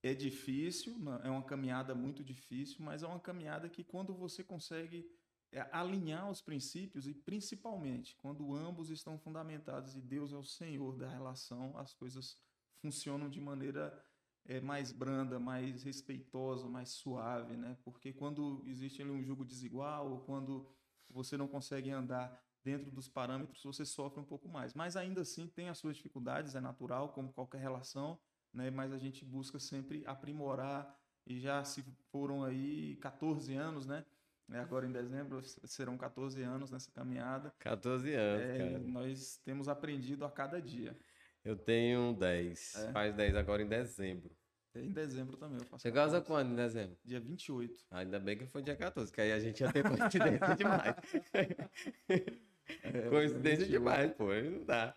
é 0.03 0.13
difícil, 0.13 0.97
é 1.23 1.31
uma 1.31 1.45
caminhada 1.45 1.95
muito 1.95 2.25
difícil, 2.25 2.79
mas 2.81 3.05
é 3.05 3.07
uma 3.07 3.21
caminhada 3.21 3.69
que 3.69 3.85
quando 3.85 4.13
você 4.13 4.43
consegue 4.43 5.09
é, 5.53 5.61
alinhar 5.71 6.29
os 6.29 6.41
princípios 6.41 7.07
e 7.07 7.15
principalmente 7.15 8.17
quando 8.17 8.55
ambos 8.57 8.91
estão 8.91 9.17
fundamentados 9.17 9.95
e 9.95 10.01
Deus 10.01 10.33
é 10.33 10.37
o 10.37 10.43
Senhor 10.43 10.97
da 10.97 11.09
relação, 11.09 11.77
as 11.79 11.95
coisas 11.95 12.37
funcionam 12.81 13.29
de 13.29 13.41
maneira 13.41 14.05
é, 14.45 14.61
mais 14.61 14.91
branda, 14.93 15.39
mais 15.39 15.83
respeitosa, 15.83 16.69
mais 16.69 16.91
suave, 16.91 17.57
né? 17.57 17.77
Porque 17.85 18.13
quando 18.13 18.63
existe 18.67 19.03
ali 19.03 19.11
um 19.11 19.23
jogo 19.23 19.45
desigual 19.45 20.11
ou 20.11 20.21
quando 20.21 20.67
você 21.11 21.37
não 21.37 21.47
consegue 21.47 21.91
andar 21.91 22.43
dentro 22.65 22.91
dos 22.91 23.09
parâmetros, 23.09 23.63
você 23.63 23.85
sofre 23.85 24.21
um 24.21 24.25
pouco 24.25 24.49
mais. 24.49 24.75
Mas 24.75 24.97
ainda 24.97 25.21
assim 25.21 25.47
tem 25.47 25.69
as 25.69 25.79
suas 25.79 25.97
dificuldades, 25.97 26.55
é 26.55 26.61
natural, 26.61 27.11
como 27.11 27.33
qualquer 27.33 27.61
relação, 27.61 28.19
né? 28.53 28.71
Mas 28.71 28.93
a 28.93 28.99
gente 28.99 29.25
busca 29.25 29.59
sempre 29.59 30.03
aprimorar 30.07 30.99
e 31.27 31.39
já 31.39 31.63
se 31.65 31.83
foram 32.11 32.43
aí 32.43 32.97
14 32.97 33.55
anos, 33.55 33.87
né? 33.87 34.05
É, 34.51 34.59
agora 34.61 34.87
em 34.87 34.93
dezembro 34.93 35.43
serão 35.43 35.99
14 35.99 36.43
anos 36.43 36.71
nessa 36.71 36.91
caminhada. 36.91 37.53
14 37.59 38.15
anos, 38.15 38.43
é. 38.43 38.79
Nós 38.79 39.37
temos 39.45 39.69
aprendido 39.69 40.25
a 40.25 40.31
cada 40.31 40.61
dia. 40.61 40.99
Eu 41.49 41.57
tenho 41.57 42.13
10. 42.13 42.75
É. 42.75 42.93
Faz 42.93 43.15
10 43.15 43.35
agora 43.35 43.63
em 43.63 43.67
dezembro. 43.67 44.31
Em 44.75 44.93
dezembro 44.93 45.35
também. 45.39 45.59
Eu 45.59 45.65
faço 45.65 45.81
Você 45.81 45.91
casa 45.91 46.21
quando 46.21 46.53
em 46.53 46.55
dezembro? 46.55 46.95
Dia 47.03 47.19
28. 47.19 47.87
Ainda 47.91 48.21
bem 48.21 48.37
que 48.37 48.45
foi 48.45 48.61
dia 48.61 48.77
14, 48.77 49.11
que 49.11 49.19
aí 49.19 49.33
a 49.33 49.41
gente 49.41 49.59
ia 49.63 49.73
ter 49.73 49.83
coincidência 49.83 50.55
demais. 50.57 50.95
É, 52.83 53.09
coincidência 53.09 53.65
demais, 53.65 54.13
pô. 54.13 54.27
Não 54.27 54.63
dá. 54.63 54.95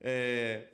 É, 0.00 0.72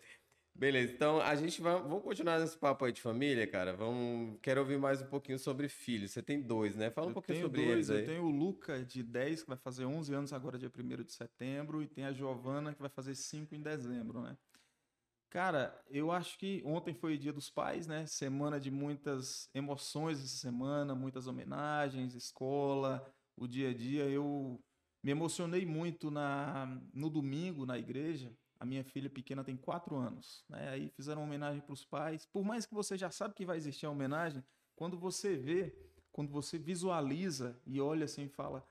beleza, 0.54 0.92
então 0.92 1.18
a 1.18 1.34
gente 1.36 1.58
vai. 1.62 1.72
Vamos 1.72 2.02
continuar 2.02 2.38
nesse 2.38 2.58
papo 2.58 2.84
aí 2.84 2.92
de 2.92 3.00
família, 3.00 3.46
cara. 3.46 3.72
Vamos, 3.72 4.38
quero 4.42 4.60
ouvir 4.60 4.76
mais 4.76 5.00
um 5.00 5.06
pouquinho 5.06 5.38
sobre 5.38 5.70
filhos. 5.70 6.10
Você 6.10 6.20
tem 6.20 6.42
dois, 6.42 6.76
né? 6.76 6.90
Fala 6.90 7.06
um 7.06 7.10
eu 7.10 7.14
pouquinho 7.14 7.40
sobre 7.40 7.62
dois, 7.62 7.72
eles 7.72 7.90
aí. 7.90 8.00
Eu 8.00 8.06
tenho 8.06 8.24
o 8.24 8.30
Luca, 8.30 8.84
de 8.84 9.02
10, 9.02 9.44
que 9.44 9.48
vai 9.48 9.56
fazer 9.56 9.86
11 9.86 10.12
anos 10.12 10.32
agora, 10.34 10.58
dia 10.58 10.70
1 10.70 11.02
de 11.02 11.12
setembro. 11.14 11.82
E 11.82 11.86
tem 11.86 12.04
a 12.04 12.12
Giovana, 12.12 12.74
que 12.74 12.80
vai 12.82 12.90
fazer 12.90 13.14
5 13.14 13.54
em 13.54 13.62
dezembro, 13.62 14.20
né? 14.20 14.36
Cara, 15.34 15.76
eu 15.90 16.12
acho 16.12 16.38
que 16.38 16.62
ontem 16.64 16.94
foi 16.94 17.18
Dia 17.18 17.32
dos 17.32 17.50
Pais, 17.50 17.88
né? 17.88 18.06
Semana 18.06 18.60
de 18.60 18.70
muitas 18.70 19.50
emoções 19.52 20.20
essa 20.20 20.36
semana, 20.36 20.94
muitas 20.94 21.26
homenagens, 21.26 22.14
escola, 22.14 23.04
o 23.36 23.48
dia 23.48 23.70
a 23.70 23.74
dia. 23.74 24.08
Eu 24.08 24.62
me 25.02 25.10
emocionei 25.10 25.66
muito 25.66 26.08
na, 26.08 26.80
no 26.92 27.10
domingo 27.10 27.66
na 27.66 27.76
igreja. 27.76 28.32
A 28.60 28.64
minha 28.64 28.84
filha 28.84 29.10
pequena 29.10 29.42
tem 29.42 29.56
quatro 29.56 29.96
anos, 29.96 30.44
né? 30.48 30.68
Aí 30.68 30.88
fizeram 30.90 31.22
uma 31.22 31.26
homenagem 31.26 31.60
para 31.60 31.72
os 31.72 31.84
pais. 31.84 32.24
Por 32.26 32.44
mais 32.44 32.64
que 32.64 32.72
você 32.72 32.96
já 32.96 33.10
sabe 33.10 33.34
que 33.34 33.44
vai 33.44 33.56
existir 33.56 33.86
a 33.86 33.90
homenagem, 33.90 34.40
quando 34.76 34.96
você 34.96 35.34
vê, 35.34 35.76
quando 36.12 36.30
você 36.30 36.60
visualiza 36.60 37.60
e 37.66 37.80
olha 37.80 38.04
assim 38.04 38.26
e 38.26 38.28
fala, 38.28 38.64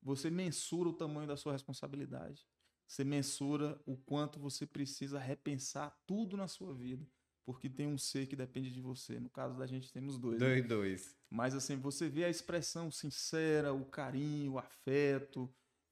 você 0.00 0.30
mensura 0.30 0.88
o 0.88 0.92
tamanho 0.92 1.26
da 1.26 1.36
sua 1.36 1.50
responsabilidade 1.50 2.46
você 2.86 3.04
mensura 3.04 3.80
o 3.84 3.96
quanto 3.96 4.38
você 4.38 4.66
precisa 4.66 5.18
repensar 5.18 5.96
tudo 6.06 6.36
na 6.36 6.46
sua 6.46 6.72
vida. 6.74 7.06
Porque 7.44 7.68
tem 7.68 7.86
um 7.86 7.98
ser 7.98 8.26
que 8.26 8.34
depende 8.34 8.72
de 8.72 8.80
você. 8.80 9.20
No 9.20 9.30
caso 9.30 9.56
da 9.56 9.66
gente, 9.66 9.92
temos 9.92 10.18
dois. 10.18 10.38
Dois, 10.38 10.62
né? 10.62 10.68
dois. 10.68 11.16
Mas 11.30 11.54
assim, 11.54 11.76
você 11.76 12.08
vê 12.08 12.24
a 12.24 12.30
expressão 12.30 12.90
sincera, 12.90 13.72
o 13.72 13.84
carinho, 13.84 14.52
o 14.52 14.58
afeto. 14.58 15.48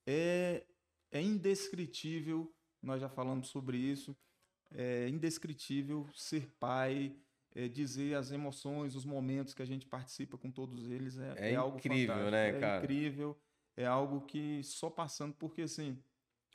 É, 0.07 0.67
é 1.13 1.23
indescritível, 1.23 2.53
nós 2.83 3.01
já 3.01 3.09
falamos 3.09 3.49
sobre 3.49 3.79
isso, 3.79 4.17
é 4.73 5.09
indescritível 5.09 6.09
ser 6.13 6.51
pai, 6.59 7.17
é 7.55 7.69
dizer 7.69 8.17
as 8.17 8.33
emoções, 8.33 8.97
os 8.97 9.05
momentos 9.05 9.55
que 9.55 9.63
a 9.63 9.67
gente 9.67 9.87
participa 9.87 10.37
com 10.37 10.51
todos 10.51 10.91
eles. 10.91 11.17
É, 11.19 11.35
é, 11.39 11.53
é 11.53 11.55
algo 11.55 11.79
incrível, 11.79 12.15
fantástico. 12.17 12.31
né, 12.33 12.61
cara? 12.61 12.75
É 12.75 12.85
incrível. 12.85 13.39
É 13.77 13.87
algo 13.87 14.21
que 14.23 14.63
só 14.63 14.91
passando, 14.91 15.35
porque 15.35 15.63
assim, 15.63 15.99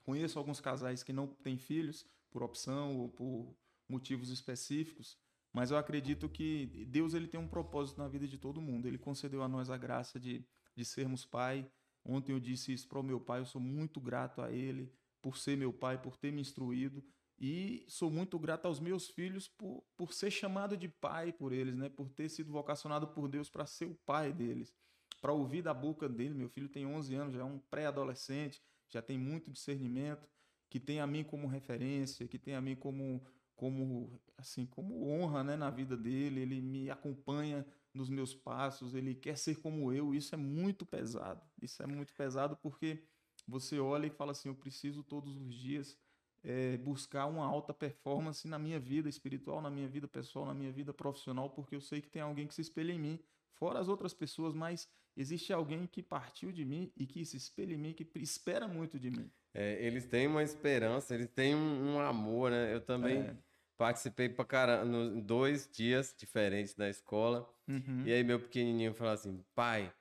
Conheço 0.10 0.40
alguns 0.40 0.60
casais 0.60 1.04
que 1.04 1.14
não 1.14 1.28
têm 1.28 1.56
filhos 1.56 2.04
por 2.32 2.42
opção 2.42 2.98
ou 2.98 3.10
por 3.10 3.56
motivos 3.88 4.32
específicos, 4.32 5.20
mas 5.54 5.70
eu 5.70 5.78
acredito 5.78 6.28
que 6.28 6.66
Deus 6.90 7.14
ele 7.14 7.28
tem 7.28 7.40
um 7.40 7.48
propósito 7.48 8.00
na 8.00 8.08
vida 8.08 8.28
de 8.28 8.36
todo 8.36 8.60
mundo. 8.60 8.88
Ele 8.88 8.98
concedeu 8.98 9.44
a 9.44 9.48
nós 9.48 9.70
a 9.70 9.78
graça 9.78 10.20
de, 10.20 10.44
de 10.76 10.84
sermos 10.84 11.26
pai. 11.26 11.72
Ontem 12.04 12.32
eu 12.32 12.40
disse 12.40 12.74
isso 12.74 12.88
para 12.88 13.00
o 13.00 13.04
meu 13.04 13.20
pai, 13.20 13.40
eu 13.42 13.46
sou 13.46 13.62
muito 13.62 14.02
grato 14.02 14.42
a 14.42 14.52
ele 14.52 14.92
por 15.22 15.38
ser 15.38 15.56
meu 15.56 15.72
pai, 15.72 16.02
por 16.02 16.18
ter 16.18 16.32
me 16.32 16.42
instruído. 16.42 17.04
E 17.40 17.86
sou 17.88 18.10
muito 18.10 18.40
grato 18.40 18.66
aos 18.66 18.80
meus 18.80 19.12
filhos 19.12 19.48
por, 19.48 19.84
por 19.96 20.12
ser 20.12 20.32
chamado 20.32 20.76
de 20.76 20.88
pai 20.88 21.32
por 21.32 21.54
eles, 21.54 21.76
né? 21.76 21.88
por 21.88 22.10
ter 22.10 22.30
sido 22.30 22.52
vocacionado 22.52 23.10
por 23.10 23.28
Deus 23.28 23.48
para 23.48 23.68
ser 23.68 23.86
o 23.86 23.94
pai 24.08 24.34
deles. 24.34 24.74
Para 25.22 25.34
ouvir 25.34 25.62
da 25.62 25.74
boca 25.74 26.10
dele, 26.10 26.34
meu 26.34 26.50
filho 26.50 26.68
tem 26.68 26.88
11 26.88 27.14
anos, 27.14 27.34
já 27.36 27.42
é 27.42 27.44
um 27.44 27.60
pré-adolescente, 27.60 28.60
já 28.90 29.02
tem 29.02 29.18
muito 29.18 29.52
discernimento, 29.52 30.28
que 30.70 30.80
tem 30.80 31.00
a 31.00 31.08
mim 31.08 31.24
como 31.24 31.48
referência, 31.48 32.28
que 32.28 32.38
tem 32.38 32.56
a 32.56 32.62
mim 32.62 32.76
como 32.76 33.22
como 33.56 34.22
assim 34.38 34.66
como 34.66 35.06
honra 35.06 35.44
né, 35.44 35.58
na 35.58 35.70
vida 35.70 35.98
dele, 35.98 36.40
ele 36.40 36.62
me 36.62 36.90
acompanha 36.90 37.66
nos 37.94 38.10
meus 38.10 38.34
passos, 38.34 38.96
ele 38.96 39.14
quer 39.14 39.38
ser 39.38 39.58
como 39.58 39.92
eu. 39.92 40.16
Isso 40.16 40.34
é 40.34 40.38
muito 40.38 40.86
pesado. 40.86 41.42
Isso 41.62 41.84
é 41.84 41.86
muito 41.86 42.14
pesado 42.14 42.56
porque 42.56 43.04
você 43.46 43.78
olha 43.78 44.08
e 44.08 44.10
fala 44.10 44.32
assim: 44.32 44.48
eu 44.48 44.56
preciso 44.56 45.04
todos 45.04 45.36
os 45.36 45.54
dias 45.54 45.98
é, 46.44 46.78
buscar 46.78 47.26
uma 47.26 47.46
alta 47.46 47.74
performance 47.74 48.48
na 48.48 48.58
minha 48.58 48.80
vida 48.80 49.10
espiritual, 49.10 49.62
na 49.62 49.70
minha 49.70 49.88
vida 49.88 50.08
pessoal, 50.08 50.46
na 50.46 50.54
minha 50.54 50.72
vida 50.72 50.94
profissional, 50.94 51.50
porque 51.50 51.76
eu 51.76 51.82
sei 51.82 52.02
que 52.02 52.10
tem 52.10 52.22
alguém 52.22 52.48
que 52.48 52.54
se 52.54 52.62
espelha 52.62 52.94
em 52.94 53.00
mim, 53.00 53.20
fora 53.52 53.80
as 53.80 53.88
outras 53.88 54.14
pessoas, 54.14 54.54
mas 54.54 54.88
existe 55.20 55.52
alguém 55.52 55.86
que 55.86 56.02
partiu 56.02 56.50
de 56.50 56.64
mim 56.64 56.92
e 56.96 57.06
que 57.06 57.26
se 57.26 57.36
espelha 57.36 57.74
em 57.74 57.78
mim, 57.78 57.94
que 57.94 58.08
espera 58.20 58.68
muito 58.68 58.98
de 58.98 59.12
mim. 59.12 59.30
É, 59.54 59.86
eles 59.86 60.06
têm 60.06 60.28
uma 60.28 60.42
esperança, 60.42 61.14
eles 61.14 61.28
têm 61.28 61.54
um, 61.54 61.96
um 61.96 62.00
amor, 62.00 62.52
né? 62.52 62.74
Eu 62.74 62.80
também 62.80 63.20
é. 63.20 63.36
participei 63.78 64.30
para 64.30 64.46
caramba, 64.46 64.86
nos 64.86 65.22
dois 65.22 65.70
dias 65.70 66.16
diferentes 66.18 66.74
da 66.74 66.90
escola. 66.90 67.48
Uhum. 67.68 68.04
E 68.06 68.14
aí 68.14 68.24
meu 68.24 68.40
pequenininho 68.40 68.94
falou 68.94 69.14
assim, 69.14 69.44
pai, 69.54 69.92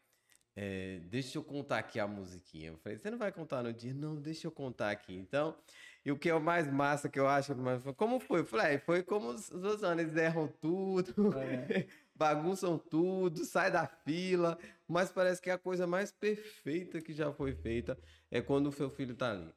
é, 0.55 1.01
deixa 1.05 1.37
eu 1.37 1.43
contar 1.43 1.79
aqui 1.79 1.99
a 1.99 2.07
musiquinha. 2.07 2.71
Eu 2.71 2.79
falei, 2.79 2.97
você 2.97 3.11
não 3.11 3.19
vai 3.19 3.33
contar 3.33 3.65
no 3.65 3.73
dia? 3.73 3.93
Não, 3.93 4.15
deixa 4.15 4.47
eu 4.47 4.53
contar 4.53 4.91
aqui. 4.91 5.17
Então, 5.17 5.57
e 6.05 6.13
o 6.13 6.19
que 6.19 6.29
é 6.29 6.35
o 6.35 6.41
mais 6.41 6.71
massa 6.73 7.09
que 7.09 7.19
eu 7.19 7.27
acho, 7.27 7.55
como 7.97 8.21
foi? 8.21 8.41
Eu 8.41 8.47
falei, 8.47 8.75
é, 8.75 8.79
foi 8.79 9.03
como 9.03 9.31
os, 9.31 9.51
os 9.51 9.83
anos, 9.83 10.05
eles 10.05 10.17
erram 10.17 10.47
tudo. 10.61 11.37
É. 11.39 11.87
bagunçam 12.19 12.77
tudo, 12.77 13.45
sai 13.45 13.71
da 13.71 13.87
fila, 13.87 14.59
mas 14.89 15.11
parece 15.11 15.41
que 15.41 15.49
a 15.49 15.57
coisa 15.57 15.87
mais 15.87 16.11
perfeita 16.11 17.01
que 17.01 17.15
já 17.15 17.33
foi 17.33 17.55
feita 17.55 17.97
é 18.31 18.43
quando 18.43 18.67
o 18.67 18.73
seu 18.73 18.91
filho 18.91 19.15
tá 19.15 19.31
ali. 19.31 19.55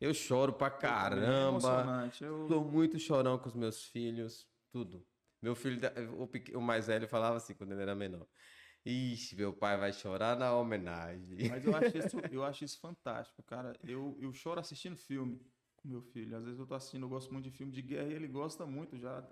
Eu 0.00 0.12
choro 0.12 0.52
pra 0.52 0.70
caramba. 0.70 2.10
É 2.12 2.24
eu... 2.24 2.48
Sou 2.48 2.64
muito 2.64 2.98
chorão 2.98 3.38
com 3.38 3.48
os 3.48 3.54
meus 3.54 3.84
filhos, 3.84 4.46
tudo. 4.72 5.06
Meu 5.40 5.54
filho, 5.54 5.80
o, 6.18 6.58
o 6.58 6.60
mais 6.60 6.88
velho, 6.88 7.08
falava 7.08 7.36
assim 7.36 7.54
quando 7.54 7.72
ele 7.72 7.82
era 7.82 7.94
menor. 7.94 8.26
Ixi, 8.84 9.36
meu 9.36 9.52
pai 9.52 9.78
vai 9.78 9.92
chorar 9.92 10.36
na 10.36 10.54
homenagem. 10.54 11.48
Mas 11.48 11.64
eu 11.64 11.76
acho 11.76 11.96
isso, 11.96 12.16
eu 12.32 12.44
acho 12.44 12.64
isso 12.64 12.80
fantástico, 12.80 13.42
cara. 13.42 13.74
Eu, 13.86 14.18
eu 14.20 14.32
choro 14.32 14.58
assistindo 14.58 14.96
filme 14.96 15.40
com 15.76 15.88
meu 15.88 16.02
filho. 16.02 16.36
Às 16.36 16.44
vezes 16.44 16.58
eu 16.58 16.66
tô 16.66 16.74
assistindo, 16.74 17.04
eu 17.04 17.08
gosto 17.08 17.32
muito 17.32 17.44
de 17.44 17.50
filme 17.50 17.72
de 17.72 17.82
guerra 17.82 18.08
e 18.08 18.14
ele 18.14 18.26
gosta 18.26 18.66
muito 18.66 18.98
já 18.98 19.22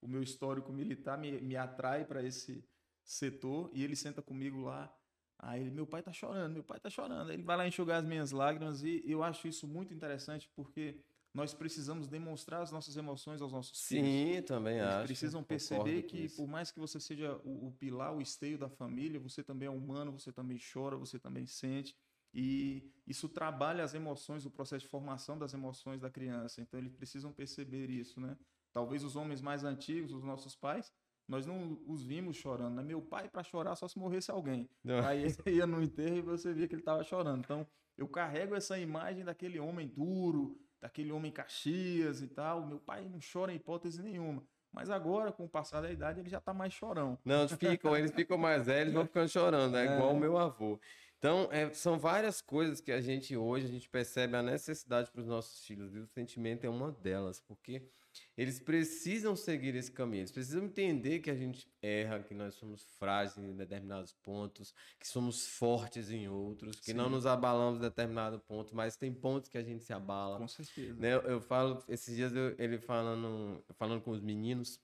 o 0.00 0.08
meu 0.08 0.22
histórico 0.22 0.72
militar 0.72 1.18
me, 1.18 1.40
me 1.40 1.56
atrai 1.56 2.04
para 2.04 2.22
esse 2.22 2.64
setor 3.04 3.70
e 3.72 3.82
ele 3.82 3.96
senta 3.96 4.22
comigo 4.22 4.60
lá. 4.60 4.92
Aí 5.38 5.60
ele, 5.60 5.70
meu 5.70 5.86
pai 5.86 6.02
tá 6.02 6.12
chorando, 6.12 6.52
meu 6.52 6.64
pai 6.64 6.80
tá 6.80 6.90
chorando. 6.90 7.28
Aí 7.30 7.36
ele 7.36 7.42
vai 7.42 7.56
lá 7.56 7.66
enxugar 7.66 8.00
as 8.00 8.04
minhas 8.04 8.32
lágrimas 8.32 8.82
e 8.82 9.02
eu 9.06 9.22
acho 9.22 9.46
isso 9.46 9.66
muito 9.66 9.94
interessante 9.94 10.50
porque 10.54 11.00
nós 11.32 11.54
precisamos 11.54 12.08
demonstrar 12.08 12.62
as 12.62 12.72
nossas 12.72 12.96
emoções 12.96 13.40
aos 13.40 13.52
nossos 13.52 13.78
Sim, 13.78 13.86
filhos. 13.88 14.36
Sim, 14.36 14.42
também 14.42 14.80
Eles 14.80 14.94
acho. 14.94 15.06
precisam 15.06 15.42
perceber 15.42 16.02
que 16.02 16.28
por 16.30 16.46
mais 16.48 16.70
que 16.70 16.78
você 16.78 16.98
seja 17.00 17.36
o, 17.44 17.68
o 17.68 17.72
pilar, 17.72 18.14
o 18.14 18.20
esteio 18.20 18.58
da 18.58 18.68
família, 18.68 19.20
você 19.20 19.42
também 19.42 19.66
é 19.66 19.70
humano, 19.70 20.12
você 20.12 20.32
também 20.32 20.58
chora, 20.72 20.96
você 20.96 21.18
também 21.18 21.46
sente. 21.46 21.96
E 22.32 22.92
isso 23.06 23.28
trabalha 23.28 23.82
as 23.82 23.94
emoções, 23.94 24.44
o 24.44 24.50
processo 24.50 24.84
de 24.84 24.90
formação 24.90 25.38
das 25.38 25.54
emoções 25.54 26.00
da 26.00 26.10
criança. 26.10 26.60
Então 26.60 26.78
eles 26.78 26.92
precisam 26.92 27.32
perceber 27.32 27.90
isso, 27.90 28.20
né? 28.20 28.36
Talvez 28.72 29.02
os 29.04 29.16
homens 29.16 29.40
mais 29.40 29.64
antigos, 29.64 30.12
os 30.12 30.22
nossos 30.22 30.54
pais, 30.54 30.92
nós 31.26 31.46
não 31.46 31.78
os 31.86 32.02
vimos 32.02 32.36
chorando. 32.36 32.76
Né? 32.76 32.82
Meu 32.82 33.02
pai, 33.02 33.28
para 33.28 33.42
chorar, 33.42 33.76
só 33.76 33.86
se 33.86 33.98
morresse 33.98 34.30
alguém. 34.30 34.68
Não. 34.82 35.06
Aí 35.06 35.22
ele 35.22 35.34
ia 35.56 35.66
no 35.66 35.82
enterro 35.82 36.16
e 36.16 36.22
você 36.22 36.52
via 36.52 36.66
que 36.66 36.74
ele 36.74 36.82
estava 36.82 37.04
chorando. 37.04 37.40
Então, 37.40 37.66
eu 37.96 38.08
carrego 38.08 38.54
essa 38.54 38.78
imagem 38.78 39.24
daquele 39.24 39.58
homem 39.58 39.86
duro, 39.86 40.58
daquele 40.80 41.12
homem 41.12 41.30
Caxias 41.30 42.22
e 42.22 42.28
tal. 42.28 42.66
Meu 42.66 42.78
pai 42.78 43.06
não 43.08 43.18
chora 43.20 43.52
em 43.52 43.56
hipótese 43.56 44.02
nenhuma. 44.02 44.42
Mas 44.72 44.90
agora, 44.90 45.32
com 45.32 45.44
o 45.44 45.48
passar 45.48 45.80
da 45.80 45.90
idade, 45.90 46.20
ele 46.20 46.28
já 46.28 46.40
tá 46.40 46.52
mais 46.52 46.72
chorão. 46.72 47.18
Não, 47.24 47.48
ficam, 47.48 47.96
eles 47.96 48.12
ficam 48.12 48.38
mais 48.38 48.66
velhos, 48.66 48.92
vão 48.92 49.04
ficando 49.06 49.28
chorando, 49.28 49.76
é 49.76 49.84
igual 49.84 50.14
o 50.14 50.20
meu 50.20 50.36
avô. 50.36 50.78
Então, 51.18 51.48
é, 51.50 51.72
são 51.72 51.98
várias 51.98 52.40
coisas 52.40 52.80
que 52.80 52.92
a 52.92 53.00
gente 53.00 53.36
hoje 53.36 53.66
a 53.66 53.68
gente 53.68 53.88
percebe 53.88 54.36
a 54.36 54.42
necessidade 54.42 55.10
para 55.10 55.20
os 55.20 55.26
nossos 55.26 55.64
filhos. 55.64 55.94
E 55.94 55.98
o 55.98 56.06
sentimento 56.06 56.64
é 56.64 56.68
uma 56.68 56.92
delas, 56.92 57.40
porque 57.40 57.82
eles 58.36 58.60
precisam 58.60 59.34
seguir 59.34 59.74
esse 59.74 59.90
caminho, 59.90 60.20
eles 60.20 60.30
precisam 60.30 60.64
entender 60.64 61.18
que 61.18 61.30
a 61.30 61.34
gente 61.34 61.66
erra, 61.82 62.22
que 62.22 62.34
nós 62.34 62.54
somos 62.54 62.84
frágeis 62.98 63.38
em 63.38 63.54
determinados 63.54 64.12
pontos, 64.12 64.74
que 64.98 65.08
somos 65.08 65.46
fortes 65.46 66.10
em 66.10 66.28
outros, 66.28 66.78
que 66.80 66.92
Sim. 66.92 66.94
não 66.94 67.10
nos 67.10 67.26
abalamos 67.26 67.78
em 67.78 67.82
determinado 67.82 68.38
ponto, 68.40 68.74
mas 68.74 68.96
tem 68.96 69.12
pontos 69.12 69.48
que 69.48 69.58
a 69.58 69.62
gente 69.62 69.82
se 69.84 69.92
abala. 69.92 70.38
Com 70.38 70.48
certeza. 70.48 70.94
Né? 70.94 71.14
Eu, 71.14 71.20
eu 71.22 71.40
falo, 71.40 71.82
esses 71.88 72.14
dias 72.14 72.34
eu, 72.34 72.54
ele 72.58 72.78
falando, 72.78 73.64
falando 73.74 74.00
com 74.00 74.10
os 74.10 74.20
meninos, 74.20 74.80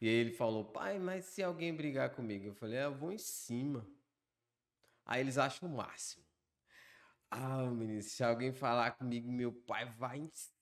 e 0.00 0.06
ele 0.06 0.30
falou, 0.30 0.64
pai, 0.64 0.98
mas 0.98 1.24
se 1.24 1.42
alguém 1.42 1.74
brigar 1.74 2.10
comigo? 2.10 2.46
Eu 2.46 2.54
falei, 2.54 2.78
ah, 2.78 2.84
eu 2.84 2.94
vou 2.94 3.10
em 3.10 3.18
cima. 3.18 3.86
Aí 5.04 5.20
eles 5.20 5.38
acham 5.38 5.68
o 5.68 5.76
máximo. 5.76 6.24
Ah, 7.30 7.66
menino, 7.66 8.02
se 8.02 8.22
alguém 8.22 8.52
falar 8.52 8.92
comigo, 8.92 9.30
meu 9.30 9.52
pai 9.52 9.84
vai 9.98 10.18
em 10.18 10.30
cima. 10.32 10.57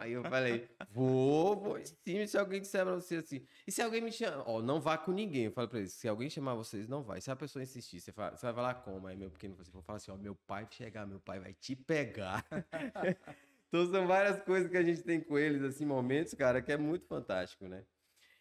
Aí 0.00 0.12
eu 0.12 0.22
falei, 0.24 0.68
vou, 0.90 1.56
vou 1.56 1.78
em 1.78 1.84
cima. 1.84 2.26
Se 2.26 2.38
alguém 2.38 2.60
disser 2.60 2.84
pra 2.84 2.94
você 2.94 3.16
assim, 3.16 3.46
e 3.66 3.72
se 3.72 3.82
alguém 3.82 4.00
me 4.00 4.12
chama, 4.12 4.42
ó, 4.46 4.62
não 4.62 4.80
vá 4.80 4.96
com 4.98 5.12
ninguém. 5.12 5.44
Eu 5.44 5.52
falo 5.52 5.68
pra 5.68 5.78
eles, 5.78 5.92
se 5.92 6.08
alguém 6.08 6.30
chamar 6.30 6.54
vocês, 6.54 6.88
não 6.88 7.02
vai. 7.02 7.20
Se 7.20 7.30
a 7.30 7.36
pessoa 7.36 7.62
insistir, 7.62 8.00
você, 8.00 8.12
fala, 8.12 8.36
você 8.36 8.46
vai 8.46 8.54
falar 8.54 8.74
como? 8.74 9.06
Aí 9.06 9.16
meu 9.16 9.30
pequeno, 9.30 9.56
você 9.56 9.70
vai 9.70 9.82
falar 9.82 9.96
assim, 9.96 10.10
ó, 10.10 10.16
meu 10.16 10.34
pai 10.34 10.66
chegar, 10.70 11.06
meu 11.06 11.20
pai 11.20 11.40
vai 11.40 11.54
te 11.54 11.74
pegar. 11.76 12.44
então 13.68 13.90
são 13.90 14.06
várias 14.06 14.42
coisas 14.42 14.70
que 14.70 14.76
a 14.76 14.82
gente 14.82 15.02
tem 15.02 15.20
com 15.20 15.38
eles, 15.38 15.62
assim, 15.62 15.84
momentos, 15.84 16.34
cara, 16.34 16.62
que 16.62 16.72
é 16.72 16.76
muito 16.76 17.06
fantástico, 17.06 17.66
né? 17.66 17.84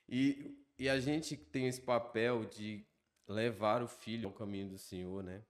E, 0.07 0.55
e 0.77 0.89
a 0.89 0.99
gente 0.99 1.35
tem 1.37 1.67
esse 1.67 1.81
papel 1.81 2.45
de 2.45 2.85
levar 3.27 3.81
o 3.81 3.87
filho 3.87 4.27
ao 4.27 4.33
caminho 4.33 4.69
do 4.69 4.77
Senhor, 4.77 5.23
né? 5.23 5.43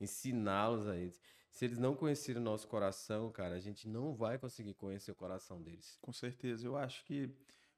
Ensiná-los 0.00 0.88
a 0.88 0.96
eles. 0.96 1.20
Se 1.50 1.64
eles 1.64 1.78
não 1.78 1.94
conhecerem 1.94 2.40
o 2.40 2.44
nosso 2.44 2.66
coração, 2.68 3.30
cara, 3.30 3.56
a 3.56 3.60
gente 3.60 3.88
não 3.88 4.14
vai 4.14 4.38
conseguir 4.38 4.74
conhecer 4.74 5.10
o 5.10 5.14
coração 5.14 5.60
deles. 5.60 5.98
Com 6.00 6.12
certeza. 6.12 6.66
Eu 6.66 6.76
acho 6.76 7.04
que 7.04 7.28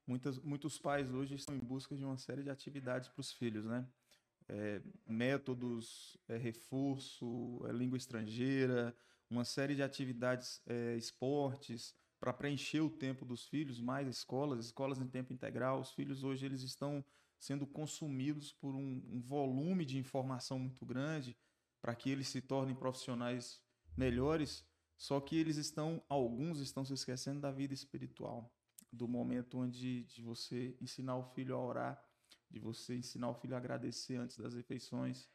muitas, 0.06 0.38
muitos 0.38 0.78
pais 0.78 1.12
hoje 1.12 1.34
estão 1.34 1.54
em 1.56 1.60
busca 1.60 1.96
de 1.96 2.04
uma 2.04 2.18
série 2.18 2.42
de 2.42 2.50
atividades 2.50 3.08
para 3.08 3.20
os 3.20 3.32
filhos, 3.32 3.64
né? 3.64 3.86
É, 4.48 4.82
métodos, 5.06 6.18
é, 6.28 6.36
reforço, 6.36 7.64
é, 7.66 7.72
língua 7.72 7.96
estrangeira, 7.96 8.94
uma 9.30 9.44
série 9.44 9.74
de 9.74 9.82
atividades, 9.82 10.60
é, 10.66 10.96
esportes, 10.96 11.94
para 12.20 12.32
preencher 12.32 12.80
o 12.80 12.90
tempo 12.90 13.24
dos 13.24 13.46
filhos, 13.46 13.80
mais 13.80 14.06
escolas, 14.06 14.66
escolas 14.66 15.00
em 15.00 15.08
tempo 15.08 15.32
integral. 15.32 15.80
Os 15.80 15.92
filhos 15.92 16.22
hoje 16.22 16.44
eles 16.44 16.62
estão 16.62 17.04
sendo 17.38 17.66
consumidos 17.66 18.52
por 18.52 18.74
um, 18.76 19.02
um 19.08 19.20
volume 19.20 19.84
de 19.84 19.98
informação 19.98 20.58
muito 20.58 20.84
grande 20.84 21.36
para 21.82 21.94
que 21.96 22.08
eles 22.08 22.28
se 22.28 22.40
tornem 22.40 22.74
profissionais 22.76 23.60
melhores, 23.96 24.64
só 24.96 25.20
que 25.20 25.36
eles 25.36 25.56
estão, 25.56 26.00
alguns 26.08 26.60
estão 26.60 26.84
se 26.84 26.94
esquecendo 26.94 27.40
da 27.40 27.50
vida 27.50 27.74
espiritual, 27.74 28.54
do 28.92 29.08
momento 29.08 29.58
onde 29.58 30.04
de 30.04 30.22
você 30.22 30.76
ensinar 30.80 31.16
o 31.16 31.24
filho 31.24 31.56
a 31.56 31.58
orar, 31.58 32.02
de 32.48 32.60
você 32.60 32.94
ensinar 32.94 33.30
o 33.30 33.34
filho 33.34 33.54
a 33.54 33.58
agradecer 33.58 34.16
antes 34.16 34.38
das 34.38 34.54
refeições. 34.54 35.28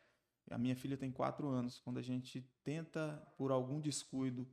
A 0.50 0.58
minha 0.58 0.76
filha 0.76 0.96
tem 0.96 1.12
quatro 1.12 1.50
anos. 1.50 1.80
Quando 1.80 1.98
a 1.98 2.02
gente 2.02 2.50
tenta, 2.64 3.22
por 3.38 3.52
algum 3.52 3.82
descuido, 3.82 4.48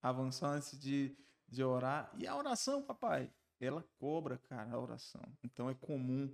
avançar 0.00 0.50
antes 0.50 0.78
de, 0.78 1.16
de 1.48 1.64
orar, 1.64 2.14
e 2.16 2.26
a 2.26 2.36
oração, 2.36 2.82
papai, 2.82 3.32
ela 3.58 3.82
cobra, 3.98 4.38
cara, 4.38 4.72
a 4.72 4.78
oração. 4.78 5.36
Então 5.42 5.68
é 5.68 5.74
comum 5.74 6.32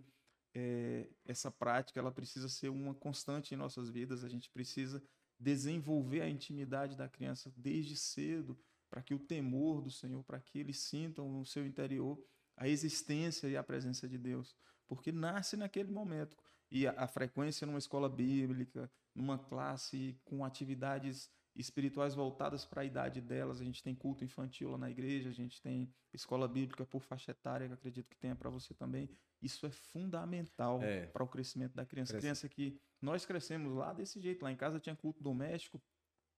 é, 0.58 1.06
essa 1.26 1.50
prática 1.50 2.00
ela 2.00 2.10
precisa 2.10 2.48
ser 2.48 2.70
uma 2.70 2.94
constante 2.94 3.52
em 3.52 3.58
nossas 3.58 3.90
vidas. 3.90 4.24
A 4.24 4.28
gente 4.28 4.48
precisa 4.48 5.02
desenvolver 5.38 6.22
a 6.22 6.30
intimidade 6.30 6.96
da 6.96 7.10
criança 7.10 7.52
desde 7.54 7.94
cedo, 7.94 8.58
para 8.88 9.02
que 9.02 9.12
o 9.12 9.18
temor 9.18 9.82
do 9.82 9.90
Senhor, 9.90 10.24
para 10.24 10.40
que 10.40 10.58
eles 10.58 10.78
sintam 10.78 11.30
no 11.30 11.44
seu 11.44 11.66
interior 11.66 12.18
a 12.56 12.66
existência 12.66 13.48
e 13.48 13.56
a 13.56 13.62
presença 13.62 14.08
de 14.08 14.16
Deus, 14.16 14.56
porque 14.88 15.12
nasce 15.12 15.58
naquele 15.58 15.92
momento. 15.92 16.38
E 16.70 16.86
a, 16.86 16.92
a 16.92 17.06
frequência 17.06 17.66
numa 17.66 17.78
escola 17.78 18.08
bíblica, 18.08 18.90
numa 19.14 19.38
classe 19.38 20.18
com 20.24 20.42
atividades 20.42 21.30
espirituais 21.56 22.14
voltadas 22.14 22.64
para 22.64 22.82
a 22.82 22.84
idade 22.84 23.20
delas. 23.20 23.60
A 23.60 23.64
gente 23.64 23.82
tem 23.82 23.94
culto 23.94 24.24
infantil 24.24 24.70
lá 24.70 24.78
na 24.78 24.90
igreja, 24.90 25.30
a 25.30 25.32
gente 25.32 25.60
tem 25.60 25.92
escola 26.12 26.46
bíblica 26.46 26.84
por 26.84 27.02
faixa 27.02 27.30
etária, 27.30 27.66
que 27.66 27.74
acredito 27.74 28.08
que 28.08 28.18
tenha 28.18 28.34
para 28.34 28.50
você 28.50 28.74
também. 28.74 29.08
Isso 29.42 29.66
é 29.66 29.70
fundamental 29.70 30.82
é. 30.82 31.06
para 31.06 31.24
o 31.24 31.28
crescimento 31.28 31.74
da 31.74 31.84
criança. 31.84 32.12
Cresce. 32.12 32.22
Criança 32.22 32.48
que 32.48 32.78
nós 33.00 33.24
crescemos 33.24 33.74
lá 33.74 33.92
desse 33.92 34.20
jeito. 34.20 34.42
Lá 34.42 34.52
em 34.52 34.56
casa 34.56 34.78
tinha 34.78 34.94
culto 34.94 35.22
doméstico. 35.22 35.80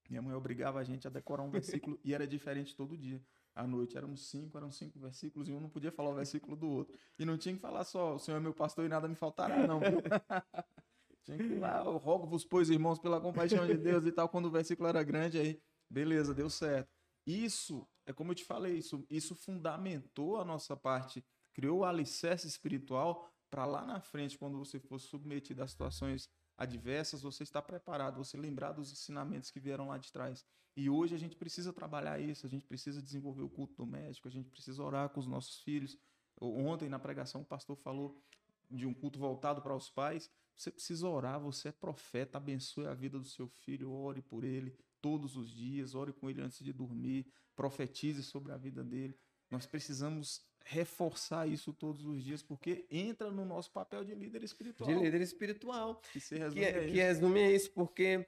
Minha 0.09 0.21
mãe 0.21 0.33
obrigava 0.33 0.79
a 0.79 0.83
gente 0.83 1.05
a 1.07 1.09
decorar 1.09 1.43
um 1.43 1.51
versículo 1.51 1.99
e 2.03 2.13
era 2.13 2.25
diferente 2.25 2.75
todo 2.75 2.97
dia. 2.97 3.21
À 3.55 3.67
noite 3.67 3.97
éramos 3.97 4.29
cinco, 4.29 4.57
eram 4.57 4.71
cinco 4.71 4.99
versículos 4.99 5.49
e 5.49 5.51
um 5.51 5.59
não 5.59 5.69
podia 5.69 5.91
falar 5.91 6.11
o 6.11 6.15
versículo 6.15 6.55
do 6.55 6.69
outro. 6.69 6.97
E 7.17 7.25
não 7.25 7.37
tinha 7.37 7.53
que 7.53 7.61
falar 7.61 7.83
só, 7.83 8.15
o 8.15 8.19
Senhor 8.19 8.37
é 8.37 8.39
meu 8.39 8.53
pastor 8.53 8.85
e 8.85 8.89
nada 8.89 9.07
me 9.07 9.15
faltará, 9.15 9.67
não. 9.67 9.79
tinha 11.23 11.37
que 11.37 11.43
ir 11.43 11.59
lá, 11.59 11.83
eu 11.83 11.97
rogo-vos, 11.97 12.45
pois, 12.45 12.69
irmãos, 12.69 12.99
pela 12.99 13.21
compaixão 13.21 13.65
de 13.65 13.77
Deus 13.77 14.05
e 14.05 14.11
tal. 14.11 14.29
Quando 14.29 14.45
o 14.45 14.51
versículo 14.51 14.87
era 14.87 15.03
grande, 15.03 15.37
aí, 15.37 15.61
beleza, 15.89 16.33
deu 16.33 16.49
certo. 16.49 16.89
Isso, 17.25 17.87
é 18.05 18.13
como 18.13 18.31
eu 18.31 18.35
te 18.35 18.43
falei, 18.45 18.77
isso, 18.77 19.05
isso 19.09 19.35
fundamentou 19.35 20.37
a 20.37 20.45
nossa 20.45 20.75
parte 20.75 21.23
criou 21.59 21.79
o 21.79 21.85
alicerce 21.85 22.47
espiritual 22.47 23.29
para 23.49 23.65
lá 23.65 23.85
na 23.85 23.99
frente, 23.99 24.37
quando 24.37 24.57
você 24.57 24.79
for 24.79 24.97
submetido 24.97 25.61
a 25.61 25.67
situações 25.67 26.29
adversas, 26.57 27.21
você 27.21 27.43
está 27.43 27.61
preparado, 27.61 28.23
você 28.23 28.37
lembrar 28.37 28.71
dos 28.71 28.91
ensinamentos 28.91 29.51
que 29.51 29.59
vieram 29.59 29.87
lá 29.89 29.97
de 29.97 30.11
trás. 30.11 30.45
E 30.77 30.89
hoje 30.89 31.15
a 31.15 31.17
gente 31.17 31.35
precisa 31.35 31.73
trabalhar 31.73 32.19
isso, 32.19 32.45
a 32.45 32.49
gente 32.49 32.65
precisa 32.65 33.01
desenvolver 33.01 33.41
o 33.41 33.49
culto 33.49 33.73
doméstico, 33.75 34.27
a 34.27 34.31
gente 34.31 34.49
precisa 34.49 34.81
orar 34.81 35.09
com 35.09 35.19
os 35.19 35.27
nossos 35.27 35.61
filhos. 35.61 35.97
Ontem 36.39 36.87
na 36.87 36.99
pregação 36.99 37.41
o 37.41 37.45
pastor 37.45 37.75
falou 37.75 38.23
de 38.69 38.85
um 38.85 38.93
culto 38.93 39.19
voltado 39.19 39.61
para 39.61 39.75
os 39.75 39.89
pais. 39.89 40.31
Você 40.59 40.71
precisa 40.71 41.07
orar, 41.07 41.39
você 41.39 41.69
é 41.69 41.71
profeta, 41.71 42.37
abençoe 42.37 42.85
a 42.85 42.93
vida 42.93 43.17
do 43.17 43.25
seu 43.25 43.47
filho, 43.47 43.93
ore 43.93 44.21
por 44.21 44.43
ele 44.43 44.75
todos 44.99 45.37
os 45.37 45.49
dias, 45.49 45.95
ore 45.95 46.11
com 46.11 46.29
ele 46.29 46.41
antes 46.41 46.61
de 46.61 46.73
dormir, 46.73 47.25
profetize 47.55 48.21
sobre 48.21 48.51
a 48.51 48.57
vida 48.57 48.83
dele. 48.83 49.17
Nós 49.49 49.65
precisamos 49.65 50.41
reforçar 50.65 51.47
isso 51.47 51.71
todos 51.71 52.05
os 52.05 52.21
dias, 52.21 52.43
porque 52.43 52.85
entra 52.91 53.31
no 53.31 53.45
nosso 53.45 53.71
papel 53.71 54.03
de 54.03 54.13
líder 54.13 54.43
espiritual. 54.43 54.89
De 54.89 54.95
líder 55.01 55.21
espiritual. 55.21 56.01
Que, 56.11 56.19
se 56.19 56.35
resume 56.35 56.59
que, 56.59 56.67
é, 56.67 56.87
que 56.87 56.97
resume 56.97 57.39
é 57.39 57.55
isso, 57.55 57.71
porque 57.71 58.27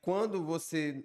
quando 0.00 0.44
você 0.44 1.04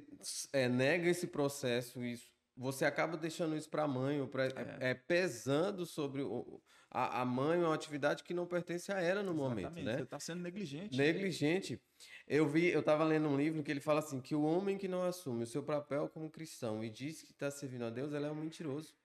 é, 0.54 0.70
nega 0.70 1.10
esse 1.10 1.26
processo, 1.26 2.04
isso, 2.04 2.32
você 2.56 2.86
acaba 2.86 3.18
deixando 3.18 3.56
isso 3.56 3.70
para 3.70 3.84
a 3.84 3.88
mãe, 3.88 4.22
ou 4.22 4.28
pra, 4.28 4.46
é. 4.46 4.78
é. 4.80 4.94
pesando 4.94 5.86
sobre 5.86 6.22
o, 6.22 6.62
a, 6.90 7.22
a 7.22 7.26
mãe, 7.26 7.60
uma 7.60 7.74
atividade 7.74 8.24
que 8.24 8.34
não 8.34 8.46
pertence 8.46 8.92
a 8.92 9.02
ela 9.02 9.22
no 9.22 9.34
Exatamente. 9.34 9.66
momento, 9.66 9.86
né? 9.86 9.98
Você 9.98 10.04
está 10.04 10.20
sendo 10.20 10.42
negligente. 10.42 10.98
Negligente. 10.98 11.82
Eu 12.26 12.48
vi, 12.48 12.68
eu 12.68 12.80
estava 12.80 13.04
lendo 13.04 13.28
um 13.28 13.36
livro 13.36 13.62
que 13.62 13.72
ele 13.72 13.82
fala 13.82 14.00
assim, 14.00 14.22
que 14.22 14.34
o 14.34 14.44
homem 14.44 14.78
que 14.78 14.88
não 14.88 15.04
assume 15.04 15.44
o 15.44 15.48
seu 15.48 15.62
papel 15.62 16.08
como 16.08 16.30
cristão 16.30 16.84
e 16.84 16.90
diz 16.90 17.22
que 17.22 17.32
está 17.32 17.52
servindo 17.52 17.86
a 17.86 17.90
Deus, 17.90 18.14
ele 18.14 18.26
é 18.26 18.32
um 18.32 18.36
mentiroso. 18.36 18.96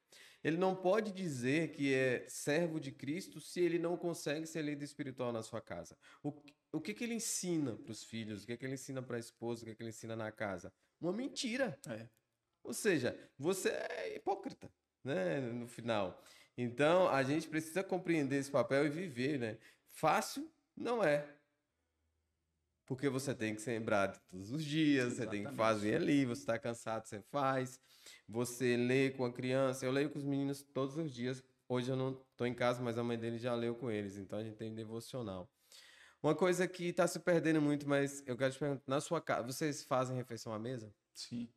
Ele 0.43 0.57
não 0.57 0.75
pode 0.75 1.13
dizer 1.13 1.73
que 1.73 1.93
é 1.93 2.25
servo 2.29 2.81
de 2.81 2.93
Cristo 2.93 3.41
se 3.41 3.61
ele 3.61 3.79
não 3.79 3.97
consegue 3.97 4.47
ser 4.47 4.63
líder 4.63 4.85
espiritual 4.85 5.33
na 5.33 5.43
sua 5.43 5.61
casa. 5.61 5.99
O, 6.23 6.33
o 6.73 6.81
que, 6.81 6.95
que 6.95 7.05
ele 7.05 7.15
ensina 7.15 7.77
para 7.77 7.93
os 7.93 8.05
filhos? 8.05 8.45
O 8.45 8.47
que, 8.47 8.57
que 8.57 8.65
ele 8.65 8.75
ensina 8.75 9.03
para 9.03 9.17
a 9.17 9.21
esposa? 9.21 9.63
O 9.63 9.67
que, 9.67 9.75
que 9.75 9.83
ele 9.83 9.91
ensina 9.91 10.17
na 10.17 10.33
casa? 10.33 10.73
Uma 11.01 11.13
mentira. 11.13 11.79
É. 11.89 12.09
Ou 12.62 12.73
seja, 12.73 13.18
você 13.38 13.68
é 13.68 14.16
hipócrita, 14.16 14.70
né? 15.03 15.40
No 15.40 15.66
final. 15.66 16.23
Então, 16.57 17.09
a 17.09 17.23
gente 17.23 17.49
precisa 17.49 17.83
compreender 17.83 18.37
esse 18.37 18.51
papel 18.51 18.87
e 18.87 18.90
viver, 18.90 19.38
né? 19.38 19.59
Fácil 19.88 20.51
não 20.77 21.03
é. 21.03 21.27
Porque 22.87 23.09
você 23.09 23.35
tem 23.35 23.55
que 23.55 23.62
ser 23.62 23.79
lembrado 23.79 24.20
todos 24.29 24.51
os 24.51 24.64
dias, 24.64 25.12
Exatamente. 25.12 25.31
você 25.31 25.44
tem 25.44 25.51
que 25.51 25.57
fazer 25.57 25.94
ali, 25.94 26.25
você 26.25 26.42
está 26.42 26.59
cansado, 26.59 27.07
você 27.07 27.20
faz. 27.31 27.81
Você 28.29 28.77
lê 28.77 29.11
com 29.11 29.25
a 29.25 29.33
criança, 29.33 29.87
eu 29.87 29.92
leio 29.92 30.11
com 30.11 30.18
os 30.18 30.25
meninos 30.25 30.62
todos 30.62 30.96
os 30.96 31.12
dias. 31.12 31.42
Hoje 31.68 31.88
eu 31.90 31.96
não 31.96 32.20
estou 32.33 32.49
em 32.49 32.55
casa, 32.55 32.83
mas 32.83 32.99
a 32.99 33.05
mãe 33.05 33.16
dele 33.16 33.38
já 33.38 33.55
leu 33.55 33.77
com 33.77 33.90
eles, 33.90 34.16
então 34.16 34.38
a 34.38 34.42
gente 34.42 34.57
tem 34.57 34.75
devocional. 34.75 35.49
Uma 36.20 36.35
coisa 36.35 36.66
que 36.66 36.87
está 36.87 37.07
se 37.07 37.20
perdendo 37.20 37.62
muito, 37.62 37.88
mas 37.88 38.23
eu 38.27 38.37
quero 38.37 38.53
te 38.53 38.59
perguntar, 38.59 38.83
na 38.87 39.01
sua 39.01 39.20
casa, 39.20 39.46
vocês 39.46 39.85
fazem 39.85 40.16
refeição 40.16 40.53
à 40.53 40.59
mesa? 40.59 40.92
Sim. 41.14 41.49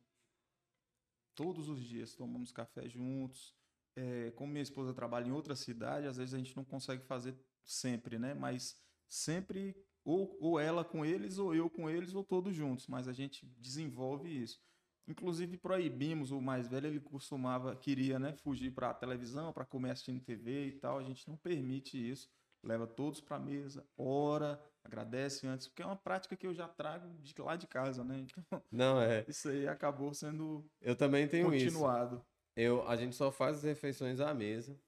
Todos 1.34 1.68
os 1.68 1.82
dias 1.82 2.14
tomamos 2.14 2.52
café 2.52 2.88
juntos. 2.88 3.54
É, 3.96 4.32
como 4.32 4.52
minha 4.52 4.62
esposa 4.62 4.92
trabalha 4.92 5.28
em 5.28 5.32
outra 5.32 5.54
cidade, 5.54 6.06
às 6.06 6.16
vezes 6.16 6.34
a 6.34 6.38
gente 6.38 6.56
não 6.56 6.64
consegue 6.64 7.04
fazer 7.04 7.36
sempre, 7.64 8.18
né? 8.18 8.34
Mas 8.34 8.76
sempre 9.06 9.76
ou, 10.04 10.36
ou 10.40 10.60
ela 10.60 10.84
com 10.84 11.04
eles, 11.04 11.38
ou 11.38 11.54
eu 11.54 11.70
com 11.70 11.88
eles, 11.88 12.14
ou 12.14 12.22
todos 12.22 12.54
juntos, 12.54 12.86
mas 12.86 13.08
a 13.08 13.12
gente 13.12 13.46
desenvolve 13.58 14.28
isso. 14.28 14.60
Inclusive 15.06 15.56
proibimos, 15.56 16.30
o 16.30 16.40
mais 16.40 16.68
velho 16.68 16.86
ele 16.86 17.00
costumava, 17.00 17.76
queria 17.76 18.18
né, 18.18 18.32
fugir 18.32 18.72
para 18.72 18.90
a 18.90 18.94
televisão, 18.94 19.52
para 19.52 19.64
comer 19.64 19.90
assistindo 19.90 20.20
TV 20.20 20.66
e 20.68 20.72
tal, 20.72 20.98
a 20.98 21.02
gente 21.02 21.28
não 21.28 21.36
permite 21.36 21.96
isso. 21.96 22.28
leva 22.62 22.86
todos 22.86 23.20
para 23.20 23.36
a 23.36 23.40
mesa, 23.40 23.86
ora, 23.96 24.60
agradece 24.84 25.46
antes, 25.46 25.66
porque 25.66 25.82
é 25.82 25.86
uma 25.86 25.96
prática 25.96 26.36
que 26.36 26.46
eu 26.46 26.54
já 26.54 26.68
trago 26.68 27.08
de 27.20 27.34
lá 27.40 27.56
de 27.56 27.66
casa, 27.66 28.04
né? 28.04 28.18
Então, 28.20 28.62
Não, 28.70 29.00
é. 29.00 29.24
isso 29.28 29.48
aí 29.48 29.66
acabou 29.66 30.12
sendo 30.12 30.64
Eu 30.80 30.94
também 30.94 31.26
tenho 31.26 31.52
isso. 31.54 31.64
continuado. 31.64 32.24
Eu, 32.54 32.86
a 32.86 32.94
gente 32.94 33.16
só 33.16 33.32
faz 33.32 33.58
as 33.58 33.62
refeições 33.64 34.20
à 34.20 34.32
mesa. 34.34 34.78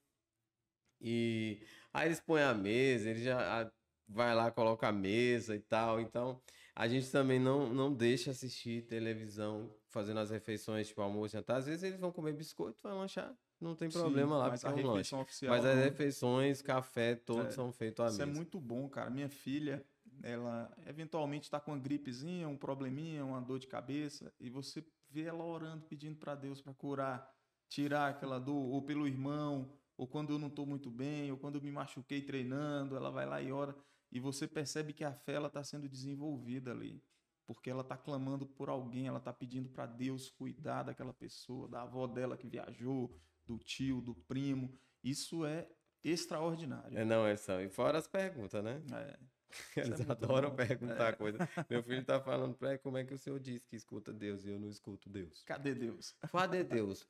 E 1.01 1.61
aí 1.93 2.07
eles 2.09 2.21
põem 2.21 2.43
a 2.43 2.55
mesa, 2.55 3.11
ele 3.11 3.23
já 3.23 3.71
vai 4.09 4.35
lá, 4.35 4.51
coloca 4.51 4.87
a 4.87 4.93
mesa 4.93 5.57
e 5.57 5.61
tal. 5.61 6.01
Então, 6.01 6.41
a 6.75 6.87
gente 6.87 7.11
também 7.11 7.41
não, 7.41 7.73
não 7.73 7.93
deixa 7.93 8.31
assistir 8.31 8.87
televisão 8.87 9.75
fazendo 9.89 10.21
as 10.21 10.31
refeições, 10.31 10.89
tipo 10.89 11.01
almoço, 11.01 11.33
jantar. 11.33 11.57
Às 11.57 11.67
vezes 11.67 11.83
eles 11.83 11.99
vão 11.99 12.13
comer 12.13 12.35
biscoito, 12.35 12.79
vai 12.83 12.93
lanchar, 12.93 13.35
não 13.61 13.75
tem 13.75 13.89
problema 13.91 14.33
Sim, 14.35 14.39
lá, 14.39 14.49
mas 14.51 14.61
porque 14.63 14.67
a 14.67 14.71
é 14.71 14.85
um 14.85 14.87
lanche. 14.87 14.97
refeição 14.99 15.21
oficial. 15.21 15.55
Mas 15.55 15.65
as 15.65 15.77
não. 15.77 15.83
refeições, 15.85 16.63
café, 16.63 17.15
todos 17.15 17.47
É, 17.47 17.51
são 17.51 17.73
feitos 17.73 18.05
à 18.05 18.09
Isso 18.09 18.23
é 18.23 18.27
mesa. 18.27 18.37
muito 18.37 18.61
bom, 18.61 18.89
cara. 18.89 19.11
Minha 19.11 19.29
filha, 19.29 19.85
ela 20.23 20.71
eventualmente 20.87 21.45
está 21.45 21.59
com 21.61 21.73
uma 21.73 21.79
gripezinha, 21.79 22.49
um 22.49 22.57
probleminha, 22.57 23.25
uma 23.25 23.41
dor 23.41 23.59
de 23.59 23.67
cabeça, 23.67 24.33
e 24.41 24.51
você 24.51 24.85
vê 25.11 25.23
ela 25.23 25.45
orando, 25.45 25.85
pedindo 25.87 26.17
para 26.17 26.35
Deus 26.35 26.61
para 26.61 26.75
curar, 26.75 27.35
tirar 27.69 28.09
aquela 28.11 28.39
dor, 28.39 28.55
ou 28.73 28.83
pelo 28.83 29.07
irmão, 29.07 29.71
ou 29.97 30.07
quando 30.07 30.31
eu 30.35 30.39
não 30.39 30.49
estou 30.49 30.67
muito 30.67 30.91
bem, 30.91 31.31
ou 31.33 31.39
quando 31.39 31.57
eu 31.57 31.63
me 31.63 31.71
machuquei 31.73 32.21
treinando, 32.23 32.97
ela 32.97 33.11
vai 33.11 33.25
lá 33.27 33.41
e 33.41 33.51
ora, 33.51 33.75
e 34.13 34.21
você 34.21 34.47
percebe 34.47 34.93
que 34.93 35.03
a 35.05 35.13
fé 35.13 35.33
ela 35.35 35.49
está 35.49 35.65
sendo 35.65 35.89
desenvolvida 35.89 36.71
ali, 36.71 37.03
porque 37.47 37.71
ela 37.71 37.83
está 37.83 37.97
clamando 37.97 38.47
por 38.47 38.69
alguém, 38.69 39.07
ela 39.07 39.19
está 39.19 39.33
pedindo 39.33 39.69
para 39.69 39.87
Deus 39.87 40.31
cuidar 40.31 40.83
daquela 40.85 41.13
pessoa, 41.15 41.69
da 41.69 41.83
avó 41.83 42.07
dela 42.07 42.37
que 42.37 42.47
viajou, 42.49 43.17
do 43.47 43.59
tio, 43.59 44.01
do 44.01 44.15
primo. 44.15 44.77
Isso 45.03 45.45
é 45.47 45.69
extraordinário. 46.03 46.97
É, 46.99 47.05
não, 47.05 47.27
é 47.27 47.37
só. 47.37 47.61
E 47.61 47.69
fora 47.69 47.99
as 47.99 48.07
perguntas, 48.09 48.63
né? 48.63 48.83
É. 48.93 49.19
Eles 49.81 50.01
é 50.01 50.11
adoram 50.11 50.51
bom. 50.51 50.57
perguntar 50.57 51.13
É. 51.13 51.17
coisa. 51.17 51.39
Meu 51.71 51.83
filho 51.83 52.05
tá 52.05 52.21
falando 52.21 52.55
pra 52.57 52.71
ele 52.71 52.79
como 52.79 52.99
é 52.99 53.05
que 53.05 53.15
o 53.15 53.19
senhor 53.19 53.39
diz 53.39 53.65
que 53.65 53.77
escuta 53.77 54.13
Deus 54.13 54.45
e 54.45 54.51
eu 54.51 54.59
não 54.59 54.69
escuto 54.69 55.09
Deus. 55.09 55.43
Cadê 55.45 55.75
Deus? 55.75 56.15
Cadê 56.33 56.65
Deus? 56.65 57.07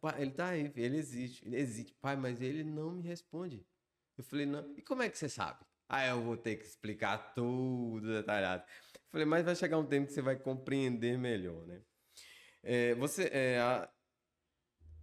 Pai, 0.00 0.22
ele 0.22 0.30
tá 0.30 0.48
aí, 0.50 0.72
ele 0.76 0.96
existe, 0.96 1.44
ele 1.46 1.56
existe. 1.56 1.92
Pai, 2.00 2.16
mas 2.16 2.40
ele 2.40 2.62
não 2.62 2.92
me 2.92 3.02
responde. 3.02 3.66
Eu 4.16 4.22
falei, 4.24 4.46
não. 4.46 4.72
E 4.76 4.82
como 4.82 5.02
é 5.02 5.08
que 5.10 5.18
você 5.18 5.28
sabe? 5.28 5.64
Ah, 5.88 6.06
eu 6.06 6.22
vou 6.22 6.36
ter 6.36 6.56
que 6.56 6.64
explicar 6.64 7.34
tudo 7.34 8.06
detalhado. 8.06 8.62
Eu 8.94 9.00
falei, 9.10 9.26
mas 9.26 9.44
vai 9.44 9.56
chegar 9.56 9.76
um 9.78 9.84
tempo 9.86 10.06
que 10.06 10.12
você 10.12 10.22
vai 10.22 10.36
compreender 10.36 11.18
melhor, 11.18 11.66
né? 11.66 11.82
É, 12.62 12.94
você, 12.94 13.28
é, 13.32 13.58
a- 13.58 13.90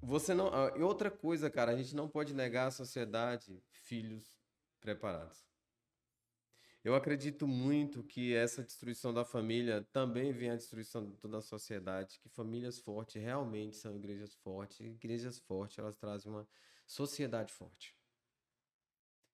você 0.01 0.33
não. 0.33 0.47
a- 0.53 0.77
E 0.77 0.81
outra 0.81 1.09
coisa, 1.11 1.49
cara, 1.49 1.71
a 1.71 1.75
gente 1.77 1.95
não 1.95 2.07
pode 2.07 2.33
negar 2.33 2.67
à 2.67 2.71
sociedade 2.71 3.61
filhos 3.69 4.39
preparados. 4.79 5.45
Eu 6.83 6.95
acredito 6.95 7.45
muito 7.47 8.03
que 8.03 8.33
essa 8.33 8.63
destruição 8.63 9.13
da 9.13 9.25
família 9.25 9.85
também 9.91 10.31
vem 10.31 10.51
a 10.51 10.55
destruição 10.55 11.03
de 11.03 11.17
toda 11.17 11.39
a 11.39 11.41
sociedade, 11.41 12.19
que 12.19 12.29
famílias 12.29 12.79
fortes 12.79 13.21
realmente 13.21 13.75
são 13.75 13.93
igrejas 13.93 14.35
fortes, 14.35 14.79
e 14.79 14.85
igrejas 14.85 15.37
fortes, 15.37 15.77
elas 15.79 15.97
trazem 15.97 16.31
uma 16.31 16.47
sociedade 16.85 17.51
forte. 17.51 17.93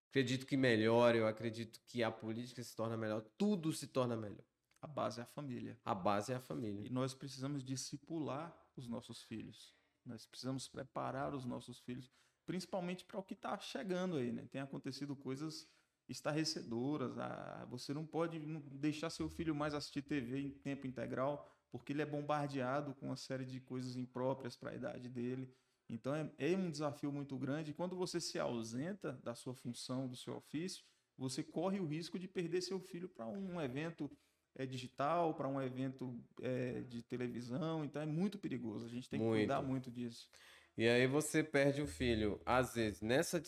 Acredito 0.10 0.46
que 0.48 0.58
melhora, 0.58 1.18
eu 1.18 1.28
acredito 1.28 1.80
que 1.86 2.02
a 2.02 2.12
política 2.12 2.64
se 2.64 2.76
torna 2.76 2.98
melhor, 2.98 3.22
tudo 3.38 3.72
se 3.72 3.88
torna 3.88 4.16
melhor. 4.16 4.44
A 4.82 4.88
base 4.88 5.20
é 5.20 5.24
a 5.24 5.28
família. 5.28 5.80
A 5.86 5.94
base 5.94 6.32
é 6.32 6.36
a 6.36 6.40
família. 6.40 6.86
E 6.86 6.90
nós 6.90 7.14
precisamos 7.14 7.64
discipular 7.64 8.56
os 8.76 8.88
nossos 8.88 9.24
filhos. 9.24 9.74
Nós 10.06 10.26
precisamos 10.26 10.68
preparar 10.68 11.34
os 11.34 11.46
nossos 11.46 11.80
filhos, 11.80 12.12
principalmente 12.46 13.06
para 13.06 13.20
o 13.20 13.24
que 13.24 13.34
está 13.34 13.58
chegando 13.60 14.18
aí, 14.18 14.32
né? 14.32 14.46
Tem 14.52 14.62
acontecido 14.62 15.16
coisas 15.16 15.68
estarrecedoras. 16.08 17.18
Ah, 17.18 17.66
você 17.70 17.94
não 17.94 18.06
pode 18.06 18.40
deixar 18.72 19.10
seu 19.10 19.30
filho 19.30 19.56
mais 19.56 19.74
assistir 19.74 20.02
TV 20.02 20.40
em 20.40 20.52
tempo 20.52 20.86
integral, 20.88 21.50
porque 21.72 21.94
ele 21.94 22.02
é 22.02 22.06
bombardeado 22.06 22.94
com 22.96 23.08
uma 23.08 23.16
série 23.16 23.46
de 23.46 23.60
coisas 23.60 23.96
impróprias 23.96 24.56
para 24.56 24.72
a 24.72 24.76
idade 24.76 25.10
dele. 25.10 25.54
Então 25.90 26.14
é, 26.16 26.32
é 26.38 26.56
um 26.56 26.70
desafio 26.70 27.12
muito 27.12 27.38
grande. 27.38 27.74
Quando 27.74 27.96
você 27.96 28.20
se 28.20 28.40
ausenta 28.40 29.14
da 29.24 29.36
sua 29.36 29.54
função, 29.54 30.08
do 30.08 30.16
seu 30.16 30.36
ofício, 30.36 30.84
você 31.18 31.44
corre 31.44 31.80
o 31.80 31.86
risco 31.86 32.18
de 32.18 32.28
perder 32.28 32.62
seu 32.62 32.80
filho 32.80 33.08
para 33.08 33.28
um 33.28 33.62
evento 33.62 34.10
é, 34.56 34.66
digital, 34.66 35.34
para 35.34 35.48
um 35.48 35.62
evento 35.62 36.20
é, 36.42 36.82
de 36.82 37.02
televisão. 37.04 37.84
Então 37.84 38.02
é 38.02 38.06
muito 38.06 38.38
perigoso. 38.38 38.86
A 38.86 38.90
gente 38.90 39.10
tem 39.10 39.20
que 39.20 39.26
Muito. 39.26 39.40
cuidar 39.40 39.62
muito 39.62 39.92
disso. 39.92 40.30
E 40.78 40.88
aí 40.88 41.06
você 41.08 41.44
perde 41.44 41.82
o 41.82 41.88
filho, 41.88 42.42
às 42.46 42.74
vezes, 42.74 43.02
nessa 43.02 43.42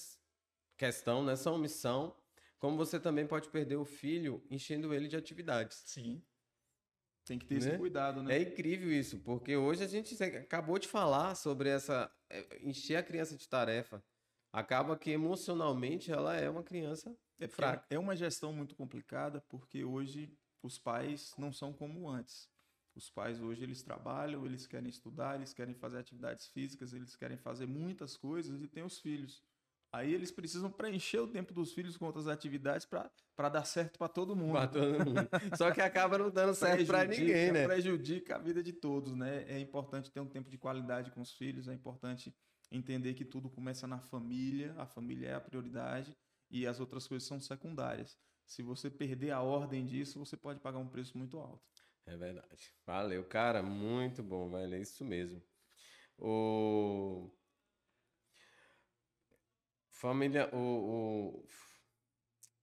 questão, 0.77 1.23
nessa 1.23 1.51
omissão, 1.51 2.15
como 2.59 2.77
você 2.77 2.99
também 2.99 3.25
pode 3.27 3.49
perder 3.49 3.75
o 3.77 3.85
filho 3.85 4.43
enchendo 4.49 4.93
ele 4.93 5.07
de 5.07 5.15
atividades. 5.15 5.81
Sim. 5.85 6.23
Tem 7.25 7.39
que 7.39 7.47
ter 7.47 7.55
esse 7.55 7.69
Né? 7.71 7.77
cuidado, 7.77 8.21
né? 8.21 8.35
É 8.37 8.41
incrível 8.41 8.91
isso, 8.91 9.19
porque 9.21 9.55
hoje 9.57 9.83
a 9.83 9.87
gente 9.87 10.21
acabou 10.23 10.77
de 10.77 10.87
falar 10.87 11.33
sobre 11.35 11.69
essa 11.69 12.11
é, 12.29 12.59
encher 12.63 12.97
a 12.97 13.03
criança 13.03 13.35
de 13.35 13.47
tarefa. 13.49 14.03
Acaba 14.53 14.95
que 14.97 15.09
emocionalmente 15.11 16.11
ela 16.11 16.35
é 16.35 16.47
uma 16.49 16.63
criança 16.63 17.15
É, 17.39 17.47
fraca. 17.47 17.85
é 17.89 17.97
uma 17.97 18.15
gestão 18.15 18.53
muito 18.53 18.75
complicada, 18.75 19.41
porque 19.49 19.83
hoje 19.83 20.31
os 20.65 20.77
pais 20.79 21.33
não 21.37 21.51
são 21.53 21.71
como 21.71 22.09
antes. 22.09 22.49
Os 22.95 23.09
pais 23.09 23.41
hoje 23.41 23.63
eles 23.63 23.83
trabalham, 23.83 24.45
eles 24.45 24.65
querem 24.65 24.89
estudar, 24.89 25.35
eles 25.35 25.53
querem 25.53 25.75
fazer 25.75 25.97
atividades 25.99 26.47
físicas, 26.47 26.93
eles 26.93 27.15
querem 27.15 27.37
fazer 27.37 27.65
muitas 27.65 28.15
coisas 28.15 28.61
e 28.61 28.67
tem 28.67 28.83
os 28.83 28.99
filhos. 28.99 29.43
Aí 29.91 30.13
eles 30.13 30.31
precisam 30.31 30.69
preencher 30.71 31.19
o 31.19 31.27
tempo 31.27 31.53
dos 31.53 31.71
filhos 31.73 31.95
com 31.97 32.05
outras 32.05 32.27
atividades 32.27 32.85
para 32.85 33.49
dar 33.49 33.63
certo 33.65 33.97
para 33.97 34.07
todo 34.09 34.35
mundo. 34.35 34.51
pra 34.53 34.67
todo 34.67 35.05
mundo. 35.05 35.29
Só 35.57 35.71
que 35.71 35.81
acaba 35.81 36.17
não 36.17 36.29
dando 36.29 36.53
certo 36.53 36.85
Prejudica- 36.85 37.21
ninguém, 37.21 37.51
né? 37.51 37.65
Prejudica 37.65 38.35
a 38.35 38.39
vida 38.39 38.61
de 38.63 38.73
todos, 38.73 39.13
né? 39.15 39.43
É 39.47 39.57
importante 39.59 40.11
ter 40.11 40.19
um 40.19 40.27
tempo 40.27 40.49
de 40.49 40.57
qualidade 40.57 41.11
com 41.11 41.21
os 41.21 41.31
filhos, 41.33 41.67
é 41.67 41.73
importante 41.73 42.33
entender 42.71 43.13
que 43.13 43.23
tudo 43.23 43.49
começa 43.49 43.87
na 43.87 43.99
família, 43.99 44.73
a 44.77 44.85
família 44.85 45.29
é 45.29 45.33
a 45.33 45.39
prioridade 45.39 46.15
e 46.49 46.65
as 46.67 46.79
outras 46.79 47.07
coisas 47.07 47.27
são 47.27 47.39
secundárias. 47.39 48.17
Se 48.45 48.61
você 48.61 48.89
perder 48.89 49.31
a 49.31 49.41
ordem 49.41 49.85
disso, 49.85 50.19
você 50.19 50.37
pode 50.37 50.59
pagar 50.59 50.77
um 50.77 50.87
preço 50.87 51.17
muito 51.17 51.39
alto. 51.39 51.83
É 52.05 52.15
verdade. 52.15 52.71
Valeu, 52.85 53.23
cara. 53.25 53.63
Muito 53.63 54.21
bom, 54.21 54.49
velho. 54.49 54.75
É 54.75 54.79
isso 54.79 55.03
mesmo. 55.03 55.41
O... 56.17 57.31
Família. 59.89 60.49
O, 60.53 60.57
o... 60.57 61.47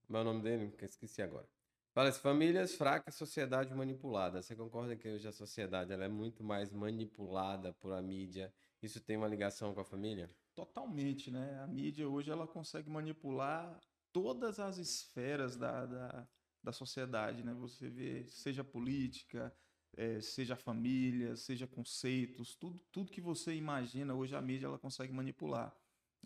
Como 0.07 0.18
é 0.18 0.21
o 0.21 0.25
nome 0.25 0.42
dele? 0.42 0.73
Esqueci 0.81 1.21
agora. 1.21 1.49
Fala 1.92 2.09
assim, 2.09 2.21
famílias 2.21 2.75
fracas, 2.75 3.14
sociedade 3.14 3.75
manipulada. 3.75 4.40
Você 4.40 4.57
concorda 4.57 4.97
que 4.97 5.09
hoje 5.09 5.29
a 5.29 5.33
sociedade 5.33 5.93
ela 5.93 6.05
é 6.05 6.09
muito 6.09 6.43
mais 6.43 6.72
manipulada 6.72 7.72
por 7.74 7.93
a 7.93 8.01
mídia? 8.01 8.53
Isso 8.83 8.99
tem 8.99 9.16
uma 9.16 9.28
ligação 9.28 9.74
com 9.74 9.80
a 9.80 9.85
família? 9.85 10.30
Totalmente, 10.55 11.30
né? 11.30 11.61
A 11.62 11.66
mídia 11.66 12.09
hoje 12.09 12.30
ela 12.30 12.47
consegue 12.47 12.89
manipular 12.89 13.78
todas 14.13 14.59
as 14.59 14.79
esferas 14.79 15.57
da, 15.57 15.87
da, 15.87 16.29
da 16.63 16.73
sociedade, 16.73 17.43
né? 17.43 17.55
Você 17.55 17.89
vê, 17.89 18.27
seja 18.29 18.63
política, 18.63 19.55
eh, 19.97 20.21
seja 20.21 20.57
família, 20.57 21.37
seja 21.37 21.67
conceitos, 21.67 22.55
tudo, 22.55 22.79
tudo 22.91 23.13
que 23.13 23.21
você 23.21 23.55
imagina 23.55 24.15
hoje 24.15 24.35
a 24.35 24.41
mídia 24.41 24.67
ela 24.67 24.79
consegue 24.79 25.13
manipular. 25.13 25.77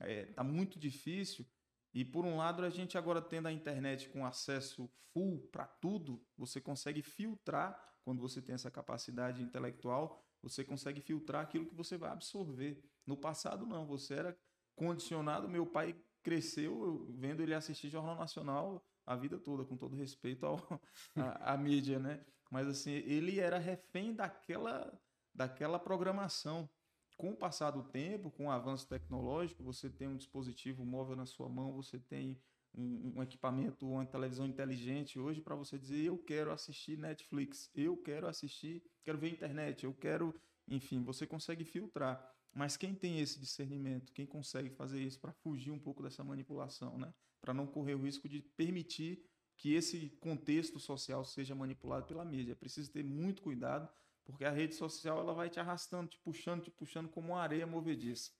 É, 0.01 0.27
tá 0.27 0.45
muito 0.45 0.79
difícil 0.79 1.47
e 1.95 2.05
por 2.05 2.27
um 2.27 2.37
lado 2.37 2.63
a 2.63 2.69
gente 2.69 2.99
agora 2.99 3.23
tendo 3.23 3.49
a 3.49 3.53
internet 3.53 4.11
com 4.11 4.27
acesso 4.27 4.87
full 5.13 5.49
para 5.51 5.67
tudo, 5.67 6.23
você 6.37 6.61
consegue 6.61 7.01
filtrar 7.01 7.83
quando 8.05 8.21
você 8.21 8.43
tem 8.43 8.55
essa 8.55 8.71
capacidade 8.71 9.43
intelectual, 9.43 10.23
você 10.43 10.63
consegue 10.63 11.01
filtrar 11.01 11.43
aquilo 11.43 11.67
que 11.67 11.75
você 11.75 11.97
vai 11.97 12.11
absorver. 12.11 12.85
No 13.07 13.17
passado, 13.17 13.67
não, 13.67 13.87
você 13.87 14.15
era 14.15 14.39
condicionado. 14.77 15.49
Meu 15.49 15.67
pai 15.67 15.97
cresceu 16.27 16.85
eu 16.85 17.07
vendo 17.11 17.41
ele 17.41 17.55
assistir 17.55 17.89
Jornal 17.89 18.17
Nacional 18.17 18.85
a 19.07 19.15
vida 19.15 19.39
toda, 19.39 19.65
com 19.65 19.77
todo 19.77 19.95
respeito 19.95 20.45
ao, 20.45 20.57
à, 21.15 21.53
à 21.53 21.57
mídia, 21.57 22.01
né? 22.01 22.21
Mas 22.51 22.67
assim, 22.67 22.91
ele 22.91 23.39
era 23.39 23.59
refém 23.59 24.13
daquela, 24.13 24.93
daquela 25.33 25.79
programação. 25.79 26.69
Com 27.17 27.31
o 27.31 27.37
passar 27.37 27.71
do 27.71 27.85
tempo, 27.85 28.29
com 28.33 28.47
o 28.47 28.51
avanço 28.51 28.89
tecnológico, 28.89 29.63
você 29.63 29.89
tem 29.89 30.09
um 30.09 30.17
dispositivo 30.17 30.85
móvel 30.85 31.15
na 31.15 31.27
sua 31.27 31.49
mão, 31.49 31.73
você 31.73 31.97
tem 31.97 32.43
um, 32.75 33.13
um 33.17 33.23
equipamento, 33.23 33.89
uma 33.89 34.05
televisão 34.05 34.47
inteligente 34.47 35.21
hoje 35.21 35.41
para 35.41 35.55
você 35.55 35.79
dizer 35.79 36.07
eu 36.07 36.19
quero 36.19 36.51
assistir 36.51 36.99
Netflix, 36.99 37.71
eu 37.73 37.97
quero 37.97 38.27
assistir, 38.27 38.83
quero 39.05 39.17
ver 39.17 39.31
internet, 39.31 39.85
eu 39.85 39.95
quero, 39.95 40.35
enfim, 40.67 41.05
você 41.05 41.25
consegue 41.25 41.65
filtrar. 41.65 42.36
Mas 42.57 42.75
quem 42.75 42.95
tem 42.95 43.21
esse 43.21 43.39
discernimento, 43.39 44.15
quem 44.15 44.25
consegue 44.25 44.71
fazer 44.71 44.99
isso 44.99 45.21
para 45.21 45.31
fugir 45.31 45.71
um 45.71 45.79
pouco 45.79 46.03
dessa 46.03 46.25
manipulação, 46.25 46.97
né? 46.97 47.13
Para 47.39 47.53
não 47.53 47.67
correr 47.67 47.95
o 47.95 48.03
risco 48.03 48.27
de 48.27 48.41
permitir 48.41 49.23
que 49.59 49.75
esse 49.75 50.09
contexto 50.21 50.81
social 50.81 51.23
seja 51.23 51.55
manipulado 51.55 52.07
pela 52.07 52.25
mídia. 52.25 52.53
É 52.53 52.55
preciso 52.55 52.91
ter 52.91 53.05
muito 53.05 53.43
cuidado, 53.43 53.87
porque 54.25 54.43
a 54.43 54.51
rede 54.51 54.75
social 54.75 55.21
ela 55.21 55.35
vai 55.35 55.51
te 55.51 55.61
arrastando, 55.61 56.09
te 56.09 56.19
puxando, 56.19 56.63
te 56.63 56.71
puxando 56.71 57.11
como 57.11 57.35
uma 57.35 57.43
areia 57.43 57.67
movediça. 57.67 58.33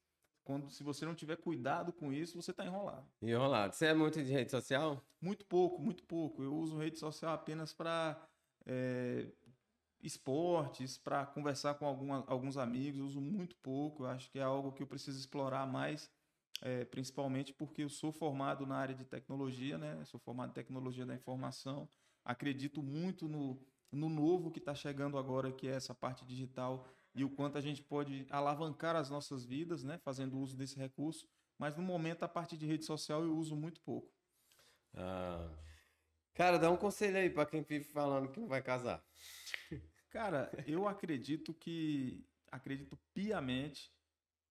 quando 0.43 0.71
se 0.71 0.83
você 0.83 1.05
não 1.05 1.15
tiver 1.15 1.37
cuidado 1.37 1.93
com 1.93 2.11
isso, 2.11 2.41
você 2.41 2.53
está 2.53 2.65
enrolado. 2.65 3.07
Enrolado. 3.21 3.75
Você 3.75 3.85
é 3.85 3.95
muito 3.95 4.25
de 4.25 4.33
rede 4.33 4.51
social? 4.51 5.05
Muito 5.21 5.45
pouco, 5.45 5.83
muito 5.83 6.03
pouco. 6.05 6.43
Eu 6.43 6.55
uso 6.55 6.79
rede 6.79 6.99
social 6.99 7.35
apenas 7.35 7.75
para 7.75 8.19
é, 8.65 9.31
esportes, 10.07 10.97
para 10.99 11.27
conversar 11.27 11.75
com 11.75 11.87
alguma, 11.87 12.25
alguns 12.27 12.57
amigos. 12.57 13.01
Uso 13.01 13.21
muito 13.21 13.57
pouco. 13.57 14.05
Acho 14.05 14.31
que 14.31 14.39
é 14.39 14.43
algo 14.43 14.73
que 14.73 14.83
eu 14.83 14.87
preciso 14.87 15.19
explorar 15.19 15.67
mais, 15.67 16.11
é, 16.63 16.85
principalmente 16.85 17.53
porque 17.53 17.83
eu 17.83 17.89
sou 17.89 18.13
formado 18.13 18.67
na 18.67 18.77
área 18.77 18.95
de 18.95 19.05
tecnologia, 19.05 19.77
né? 19.77 20.05
Sou 20.05 20.21
formado 20.21 20.51
em 20.51 20.55
tecnologia 20.55 21.05
da 21.05 21.15
informação. 21.15 21.89
Acredito 22.25 22.83
muito 22.83 23.29
no, 23.29 23.61
no 23.91 24.09
novo 24.09 24.51
que 24.51 24.59
está 24.59 24.75
chegando 24.75 25.19
agora, 25.19 25.53
que 25.53 25.69
é 25.69 25.73
essa 25.73 25.95
parte 25.95 26.25
digital 26.25 26.87
e 27.15 27.25
o 27.25 27.31
quanto 27.31 27.57
a 27.57 27.61
gente 27.61 27.83
pode 27.83 28.27
alavancar 28.31 28.95
as 28.95 29.09
nossas 29.09 29.45
vidas, 29.45 29.83
né, 29.83 29.99
fazendo 29.99 30.39
uso 30.39 30.55
desse 30.55 30.77
recurso. 30.77 31.27
Mas 31.59 31.75
no 31.75 31.83
momento, 31.83 32.23
a 32.23 32.29
parte 32.29 32.57
de 32.57 32.67
rede 32.67 32.85
social 32.85 33.23
eu 33.23 33.35
uso 33.35 33.57
muito 33.57 33.81
pouco. 33.81 34.13
Ah. 34.95 35.49
Cara, 36.37 36.59
dá 36.59 36.71
um 36.71 36.77
conselho 36.77 37.17
aí 37.17 37.31
para 37.31 37.47
quem 37.47 37.63
vive 37.63 37.87
falando 37.87 38.29
que 38.29 38.39
não 38.39 38.47
vai 38.47 38.61
casar. 38.61 39.03
Cara, 40.11 40.51
eu 40.67 40.87
acredito 40.89 41.53
que, 41.53 42.25
acredito 42.51 42.97
piamente, 43.13 43.93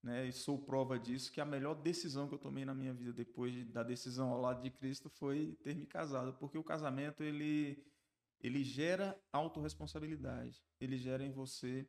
né, 0.03 0.28
e 0.28 0.32
sou 0.32 0.60
prova 0.60 0.99
disso, 0.99 1.32
que 1.32 1.41
a 1.41 1.45
melhor 1.45 1.74
decisão 1.76 2.28
que 2.28 2.36
eu 2.36 2.39
tomei 2.39 2.64
na 2.66 2.76
minha 2.76 2.93
vida 2.93 3.12
depois 3.12 3.53
de, 3.53 3.66
da 3.66 3.82
decisão 3.82 4.30
ao 4.30 4.39
lado 4.39 4.62
de 4.62 4.70
Cristo 4.70 5.10
foi 5.10 5.56
ter 5.64 5.76
me 5.76 5.86
casado, 5.88 6.34
porque 6.36 6.58
o 6.58 6.64
casamento 6.64 7.24
ele 7.24 7.84
ele 8.39 8.64
gera 8.64 9.20
autorresponsabilidade, 9.32 10.64
ele 10.80 10.97
gera 10.97 11.24
em 11.24 11.32
você 11.32 11.88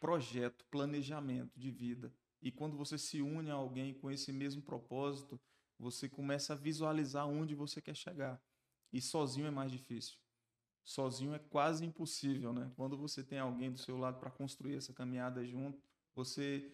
projeto, 0.00 0.64
planejamento 0.70 1.58
de 1.58 1.70
vida. 1.70 2.14
E 2.40 2.50
quando 2.50 2.76
você 2.76 2.96
se 2.96 3.20
une 3.20 3.50
a 3.50 3.54
alguém 3.54 3.92
com 3.92 4.10
esse 4.10 4.32
mesmo 4.32 4.62
propósito, 4.62 5.38
você 5.78 6.08
começa 6.08 6.52
a 6.54 6.56
visualizar 6.56 7.26
onde 7.28 7.54
você 7.54 7.82
quer 7.82 7.96
chegar. 7.96 8.40
E 8.92 9.00
sozinho 9.02 9.46
é 9.46 9.50
mais 9.50 9.70
difícil. 9.70 10.18
Sozinho 10.88 11.34
é 11.34 11.38
quase 11.38 11.84
impossível, 11.84 12.50
né? 12.50 12.72
Quando 12.74 12.96
você 12.96 13.22
tem 13.22 13.38
alguém 13.38 13.70
do 13.70 13.76
seu 13.76 13.98
lado 13.98 14.18
para 14.18 14.30
construir 14.30 14.74
essa 14.74 14.90
caminhada 14.90 15.44
junto, 15.44 15.78
você 16.14 16.72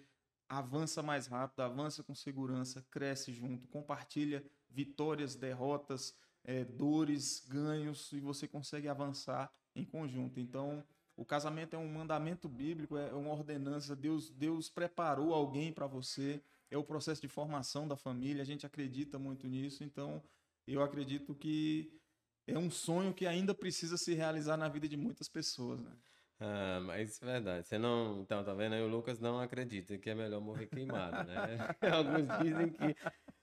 avança 0.49 1.03
mais 1.03 1.27
rápido, 1.27 1.59
avança 1.59 2.01
com 2.05 2.15
segurança, 2.15 2.81
cresce 2.93 3.33
junto, 3.33 3.67
compartilha 3.67 4.47
vitórias, 4.71 5.35
derrotas, 5.35 6.17
é, 6.45 6.65
dores, 6.65 7.45
ganhos 7.49 8.13
e 8.13 8.21
você 8.21 8.47
consegue 8.47 8.87
avançar 8.87 9.53
em 9.75 9.85
conjunto. 9.85 10.39
Então, 10.39 10.85
o 11.17 11.25
casamento 11.25 11.75
é 11.75 11.79
um 11.81 11.93
mandamento 11.93 12.49
bíblico, 12.49 12.97
é 12.97 13.13
uma 13.13 13.33
ordenança. 13.33 13.97
Deus, 13.97 14.31
Deus 14.31 14.71
preparou 14.71 15.35
alguém 15.35 15.73
para 15.73 15.89
você. 15.89 16.41
É 16.71 16.79
o 16.79 16.85
processo 16.85 17.21
de 17.21 17.27
formação 17.27 17.89
da 17.89 17.97
família. 17.97 18.43
A 18.43 18.47
gente 18.47 18.65
acredita 18.65 19.19
muito 19.19 19.49
nisso. 19.49 19.83
Então, 19.83 20.23
eu 20.69 20.85
acredito 20.85 21.35
que 21.35 22.01
é 22.47 22.59
um 22.59 22.71
sonho 22.71 23.15
que 23.15 23.27
ainda 23.27 23.55
precisa 23.55 23.97
se 23.97 24.15
realizar 24.15 24.57
na 24.57 24.69
vida 24.69 24.89
de 24.89 24.97
muitas 24.97 25.29
pessoas. 25.29 25.81
Né? 25.81 25.93
Ah, 26.41 26.81
mas 26.85 27.23
é 27.23 27.27
verdade. 27.27 27.67
Você 27.67 27.79
não. 27.79 28.21
Então, 28.21 28.45
tá 28.45 28.53
vendo 28.53 28.75
aí? 28.75 28.83
O 28.83 28.89
Lucas 28.89 29.19
não 29.19 29.41
acredita 29.41 29.97
que 29.97 30.11
é 30.11 30.15
melhor 30.15 30.41
morrer 30.41 30.67
queimado, 30.67 31.25
né? 31.25 31.69
Alguns 31.81 32.27
dizem 32.43 32.71
que 32.71 32.97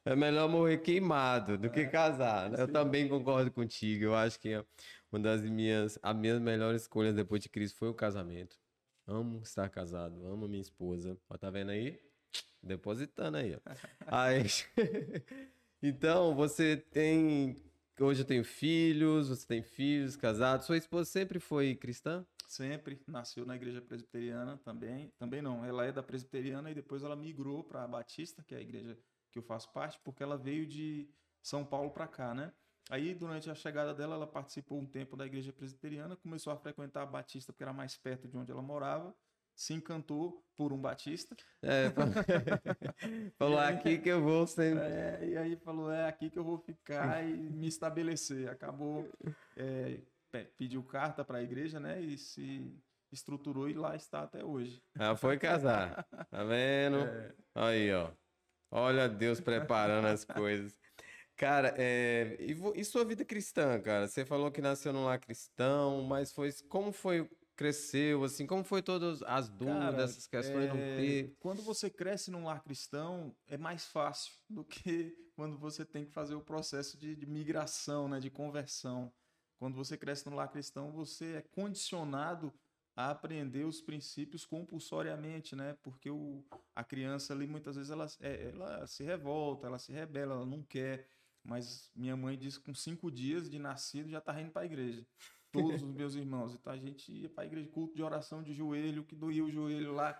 é 0.05 0.15
melhor 0.15 0.49
morrer 0.49 0.77
queimado 0.79 1.57
do 1.57 1.69
que 1.69 1.81
é, 1.81 1.87
casar. 1.87 2.49
Né? 2.49 2.61
Eu 2.61 2.67
também 2.67 3.07
concordo 3.07 3.49
contigo. 3.51 4.05
Eu 4.05 4.15
acho 4.15 4.39
que 4.39 4.53
uma 5.11 5.19
das 5.19 5.41
minhas, 5.41 5.97
as 6.01 6.15
minhas 6.15 6.39
melhores 6.39 6.83
escolhas 6.83 7.15
depois 7.15 7.41
de 7.41 7.49
Cristo 7.49 7.77
foi 7.77 7.89
o 7.89 7.93
casamento. 7.93 8.57
Amo 9.07 9.41
estar 9.41 9.67
casado, 9.69 10.25
amo 10.27 10.47
minha 10.47 10.61
esposa. 10.61 11.17
Ó, 11.29 11.37
tá 11.37 11.49
vendo 11.49 11.71
aí? 11.71 11.99
Depositando 12.61 13.37
aí, 13.37 13.55
ó. 13.55 13.59
aí... 14.07 14.45
então, 15.81 16.35
você 16.35 16.77
tem. 16.77 17.57
Hoje 17.99 18.21
eu 18.21 18.25
tenho 18.25 18.43
filhos, 18.43 19.29
você 19.29 19.45
tem 19.45 19.61
filhos, 19.61 20.15
casados. 20.15 20.65
Sua 20.65 20.77
esposa 20.77 21.09
sempre 21.09 21.39
foi 21.39 21.75
cristã? 21.75 22.25
Sempre. 22.47 23.01
Nasceu 23.07 23.45
na 23.45 23.55
igreja 23.55 23.81
presbiteriana 23.81 24.57
também. 24.57 25.11
Também 25.17 25.41
não. 25.41 25.63
Ela 25.63 25.85
é 25.85 25.91
da 25.91 26.01
presbiteriana 26.01 26.71
e 26.71 26.73
depois 26.73 27.03
ela 27.03 27.15
migrou 27.15 27.63
para 27.63 27.83
a 27.83 27.87
Batista, 27.87 28.43
que 28.43 28.55
é 28.55 28.57
a 28.57 28.61
igreja 28.61 28.97
que 29.31 29.39
eu 29.39 29.43
faço 29.43 29.71
parte, 29.71 29.99
porque 30.03 30.21
ela 30.21 30.37
veio 30.37 30.65
de 30.65 31.09
São 31.41 31.63
Paulo 31.63 31.91
para 31.91 32.07
cá, 32.07 32.33
né? 32.33 32.51
Aí, 32.89 33.13
durante 33.13 33.49
a 33.49 33.55
chegada 33.55 33.93
dela, 33.93 34.15
ela 34.15 34.27
participou 34.27 34.77
um 34.77 34.85
tempo 34.85 35.15
da 35.15 35.25
igreja 35.25 35.53
presbiteriana, 35.53 36.17
começou 36.17 36.51
a 36.51 36.57
frequentar 36.57 37.03
a 37.03 37.05
Batista 37.05 37.53
porque 37.53 37.63
era 37.63 37.71
mais 37.71 37.95
perto 37.95 38.27
de 38.27 38.35
onde 38.35 38.51
ela 38.51 38.61
morava, 38.61 39.15
se 39.55 39.73
encantou 39.73 40.43
por 40.55 40.73
um 40.73 40.77
batista. 40.77 41.35
É, 41.61 41.89
falou 43.37 43.57
aí, 43.59 43.75
aqui 43.75 43.97
que 43.97 44.09
eu 44.09 44.21
vou 44.21 44.45
sempre. 44.47 44.83
É, 44.83 45.27
e 45.27 45.37
aí 45.37 45.55
falou, 45.57 45.91
é 45.91 46.07
aqui 46.07 46.29
que 46.29 46.37
eu 46.37 46.43
vou 46.43 46.57
ficar 46.57 47.23
e 47.23 47.33
me 47.33 47.67
estabelecer. 47.67 48.49
Acabou, 48.49 49.09
é, 49.55 49.99
pediu 50.57 50.83
carta 50.83 51.23
para 51.23 51.39
a 51.39 51.43
igreja, 51.43 51.79
né, 51.79 52.01
e 52.01 52.17
se 52.17 52.73
estruturou 53.11 53.69
e 53.69 53.73
lá 53.73 53.95
está 53.95 54.23
até 54.23 54.43
hoje. 54.43 54.81
Ah, 54.97 55.15
foi 55.15 55.37
casar, 55.37 56.05
tá 56.29 56.43
vendo? 56.43 56.97
É. 57.11 57.33
Aí, 57.53 57.93
ó. 57.93 58.09
Olha 58.73 59.09
Deus 59.09 59.41
preparando 59.41 60.07
as 60.07 60.23
coisas. 60.23 60.73
Cara, 61.35 61.73
é, 61.77 62.37
e, 62.39 62.55
e, 62.75 62.85
sua 62.85 63.03
vida 63.03 63.25
cristã, 63.25 63.81
cara? 63.81 64.07
Você 64.07 64.23
falou 64.23 64.51
que 64.51 64.61
nasceu 64.61 64.93
num 64.93 65.03
lar 65.03 65.19
cristão, 65.19 66.03
mas 66.03 66.31
foi 66.31 66.49
como 66.69 66.93
foi 66.93 67.29
cresceu 67.61 68.23
assim? 68.23 68.45
Como 68.47 68.63
foi 68.63 68.81
todas 68.81 69.21
as 69.23 69.47
dúvidas, 69.49 70.11
essas 70.11 70.27
questões 70.27 70.65
é, 70.65 70.67
não 70.67 70.75
ter? 70.75 71.35
Quando 71.39 71.61
você 71.61 71.89
cresce 71.89 72.31
num 72.31 72.45
lar 72.45 72.63
cristão, 72.63 73.35
é 73.47 73.57
mais 73.57 73.85
fácil 73.85 74.33
do 74.49 74.63
que 74.63 75.15
quando 75.35 75.57
você 75.57 75.85
tem 75.85 76.05
que 76.05 76.11
fazer 76.11 76.35
o 76.35 76.41
processo 76.41 76.97
de, 76.97 77.15
de 77.15 77.25
migração, 77.25 78.07
né, 78.07 78.19
de 78.19 78.29
conversão. 78.29 79.11
Quando 79.57 79.75
você 79.75 79.95
cresce 79.95 80.27
num 80.27 80.35
lar 80.35 80.49
cristão, 80.49 80.91
você 80.91 81.35
é 81.35 81.41
condicionado 81.41 82.51
a 82.95 83.11
aprender 83.11 83.63
os 83.63 83.81
princípios 83.81 84.45
compulsoriamente, 84.45 85.55
né? 85.55 85.77
Porque 85.81 86.09
o, 86.09 86.43
a 86.75 86.83
criança 86.83 87.33
ali 87.33 87.47
muitas 87.47 87.75
vezes 87.75 87.91
ela, 87.91 88.07
é, 88.19 88.49
ela 88.49 88.85
se 88.87 89.03
revolta, 89.03 89.67
ela 89.67 89.79
se 89.79 89.93
rebela, 89.93 90.35
ela 90.35 90.45
não 90.45 90.61
quer. 90.63 91.07
Mas 91.43 91.91
minha 91.95 92.15
mãe 92.15 92.37
disse 92.37 92.59
que 92.59 92.65
com 92.65 92.73
cinco 92.75 93.09
dias 93.09 93.49
de 93.49 93.57
nascido 93.57 94.09
já 94.09 94.21
tá 94.21 94.39
indo 94.39 94.51
para 94.51 94.63
a 94.63 94.65
igreja. 94.65 95.05
Todos 95.51 95.81
os 95.81 95.93
meus 95.93 96.15
irmãos. 96.15 96.53
Então 96.53 96.71
a 96.71 96.77
gente 96.77 97.11
ia 97.11 97.29
para 97.29 97.43
a 97.43 97.47
igreja, 97.47 97.69
culto 97.69 97.95
de 97.95 98.01
oração 98.01 98.41
de 98.41 98.53
joelho, 98.53 99.03
que 99.03 99.15
doía 99.15 99.43
o 99.43 99.51
joelho 99.51 99.93
lá, 99.93 100.13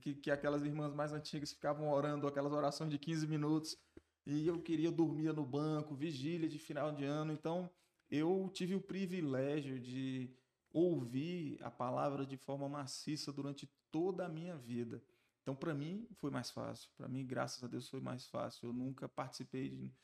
que, 0.00 0.14
que 0.14 0.30
aquelas 0.30 0.62
irmãs 0.62 0.92
mais 0.92 1.12
antigas 1.12 1.52
ficavam 1.52 1.90
orando 1.90 2.26
aquelas 2.26 2.52
orações 2.52 2.90
de 2.90 2.98
15 2.98 3.26
minutos. 3.26 3.76
E 4.26 4.46
eu 4.46 4.60
queria 4.60 4.90
dormir 4.90 5.32
no 5.32 5.44
banco, 5.44 5.94
vigília 5.94 6.48
de 6.48 6.58
final 6.58 6.92
de 6.92 7.04
ano. 7.04 7.32
Então 7.32 7.70
eu 8.10 8.50
tive 8.52 8.74
o 8.74 8.80
privilégio 8.80 9.80
de 9.80 10.30
ouvir 10.72 11.58
a 11.62 11.70
palavra 11.70 12.26
de 12.26 12.36
forma 12.36 12.68
maciça 12.68 13.32
durante 13.32 13.70
toda 13.90 14.26
a 14.26 14.28
minha 14.28 14.56
vida. 14.56 15.02
Então, 15.40 15.54
para 15.54 15.74
mim, 15.74 16.08
foi 16.14 16.30
mais 16.30 16.50
fácil. 16.50 16.90
Para 16.96 17.06
mim, 17.06 17.24
graças 17.24 17.62
a 17.62 17.68
Deus, 17.68 17.88
foi 17.88 18.00
mais 18.00 18.26
fácil. 18.26 18.68
Eu 18.68 18.72
nunca 18.72 19.08
participei 19.08 19.68
de 19.68 19.94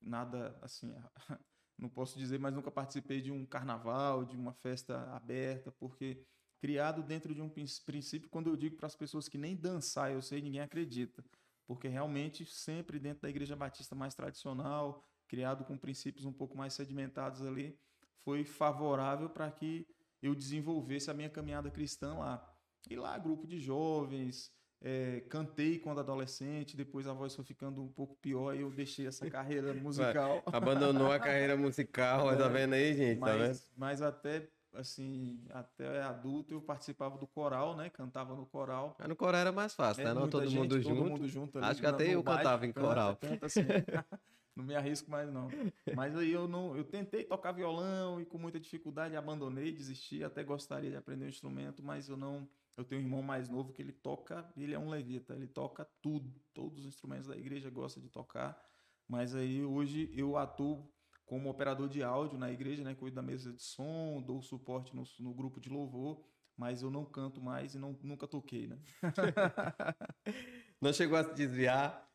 nada 0.00 0.58
assim, 0.60 0.92
não 1.80 1.88
posso 1.88 2.18
dizer, 2.18 2.38
mas 2.38 2.54
nunca 2.54 2.70
participei 2.70 3.20
de 3.20 3.32
um 3.32 3.46
carnaval, 3.46 4.24
de 4.24 4.36
uma 4.36 4.52
festa 4.52 5.10
aberta, 5.14 5.72
porque 5.72 6.22
criado 6.60 7.02
dentro 7.02 7.34
de 7.34 7.40
um 7.40 7.48
princípio, 7.48 8.28
quando 8.28 8.50
eu 8.50 8.56
digo 8.56 8.76
para 8.76 8.86
as 8.86 8.94
pessoas 8.94 9.28
que 9.28 9.38
nem 9.38 9.56
dançar 9.56 10.12
eu 10.12 10.20
sei, 10.20 10.42
ninguém 10.42 10.60
acredita, 10.60 11.24
porque 11.66 11.88
realmente 11.88 12.44
sempre 12.44 12.98
dentro 12.98 13.22
da 13.22 13.30
igreja 13.30 13.56
batista 13.56 13.94
mais 13.94 14.14
tradicional, 14.14 15.02
criado 15.26 15.64
com 15.64 15.78
princípios 15.78 16.26
um 16.26 16.32
pouco 16.32 16.56
mais 16.56 16.74
sedimentados 16.74 17.40
ali, 17.40 17.78
foi 18.18 18.44
favorável 18.44 19.30
para 19.30 19.50
que 19.50 19.86
eu 20.20 20.34
desenvolvesse 20.34 21.10
a 21.10 21.14
minha 21.14 21.30
caminhada 21.30 21.70
cristã 21.70 22.14
lá. 22.14 22.46
E 22.88 22.96
lá, 22.96 23.16
grupo 23.16 23.46
de 23.46 23.58
jovens, 23.58 24.52
é, 24.82 25.20
cantei 25.28 25.78
quando 25.78 26.00
adolescente, 26.00 26.76
depois 26.76 27.06
a 27.06 27.12
voz 27.12 27.34
foi 27.34 27.44
ficando 27.44 27.82
um 27.82 27.88
pouco 27.88 28.16
pior 28.16 28.54
e 28.54 28.62
eu 28.62 28.70
deixei 28.70 29.06
essa 29.06 29.28
carreira 29.28 29.74
musical. 29.74 30.42
Abandonou 30.46 31.12
a 31.12 31.18
carreira 31.18 31.56
musical, 31.56 32.32
é, 32.32 32.36
tá 32.36 32.48
vendo 32.48 32.72
aí, 32.72 32.94
gente? 32.94 33.18
Mas, 33.18 33.30
tá 33.30 33.46
vendo? 33.46 33.60
mas 33.76 34.02
até 34.02 34.48
assim, 34.74 35.42
até 35.50 36.00
adulto 36.02 36.54
eu 36.54 36.60
participava 36.60 37.18
do 37.18 37.26
coral, 37.26 37.76
né? 37.76 37.90
Cantava 37.90 38.34
no 38.34 38.46
coral. 38.46 38.96
Mas 38.98 39.08
no 39.08 39.16
coral 39.16 39.40
era 39.40 39.52
mais 39.52 39.74
fácil, 39.74 40.02
é, 40.02 40.04
né? 40.06 40.14
Não 40.14 40.28
todo 40.28 40.46
gente, 40.46 40.58
mundo 40.58 40.80
junto. 40.80 40.96
Todo 40.96 41.10
mundo 41.10 41.28
junto 41.28 41.58
ali, 41.58 41.66
Acho 41.66 41.80
que 41.80 41.86
até 41.86 42.14
eu 42.14 42.22
cantava 42.22 42.66
em 42.66 42.72
coral. 42.72 43.16
Canta, 43.16 43.46
assim. 43.46 43.60
não 44.56 44.64
me 44.64 44.74
arrisco 44.74 45.10
mais 45.10 45.30
não. 45.30 45.48
Mas 45.94 46.16
aí 46.16 46.32
eu 46.32 46.46
não, 46.48 46.76
eu 46.76 46.84
tentei 46.84 47.24
tocar 47.24 47.52
violão 47.52 48.20
e 48.20 48.24
com 48.24 48.38
muita 48.38 48.60
dificuldade 48.60 49.16
abandonei, 49.16 49.72
desisti, 49.72 50.22
até 50.22 50.42
gostaria 50.44 50.90
de 50.90 50.96
aprender 50.96 51.24
um 51.24 51.28
instrumento, 51.28 51.82
mas 51.82 52.08
eu 52.08 52.16
não 52.16 52.48
eu 52.76 52.84
tenho 52.84 53.00
um 53.00 53.04
irmão 53.04 53.22
mais 53.22 53.48
novo 53.48 53.72
que 53.72 53.82
ele 53.82 53.92
toca, 53.92 54.50
ele 54.56 54.74
é 54.74 54.78
um 54.78 54.88
levita, 54.88 55.34
ele 55.34 55.46
toca 55.46 55.86
tudo, 56.00 56.32
todos 56.54 56.80
os 56.80 56.86
instrumentos 56.86 57.26
da 57.26 57.36
igreja 57.36 57.70
gosta 57.70 58.00
de 58.00 58.08
tocar, 58.08 58.60
mas 59.08 59.34
aí 59.34 59.62
hoje 59.62 60.10
eu 60.14 60.36
atuo 60.36 60.90
como 61.26 61.48
operador 61.48 61.88
de 61.88 62.02
áudio 62.02 62.38
na 62.38 62.50
igreja, 62.50 62.82
né, 62.82 62.94
cuido 62.94 63.14
da 63.14 63.22
mesa 63.22 63.52
de 63.52 63.62
som, 63.62 64.20
dou 64.20 64.42
suporte 64.42 64.94
no, 64.96 65.04
no 65.20 65.32
grupo 65.32 65.60
de 65.60 65.68
louvor, 65.68 66.24
mas 66.56 66.82
eu 66.82 66.90
não 66.90 67.04
canto 67.04 67.40
mais 67.40 67.74
e 67.74 67.78
não, 67.78 67.96
nunca 68.02 68.26
toquei, 68.26 68.66
né? 68.66 68.78
não 70.80 70.92
chegou 70.92 71.16
a 71.16 71.24
se 71.24 71.34
desviar? 71.34 72.06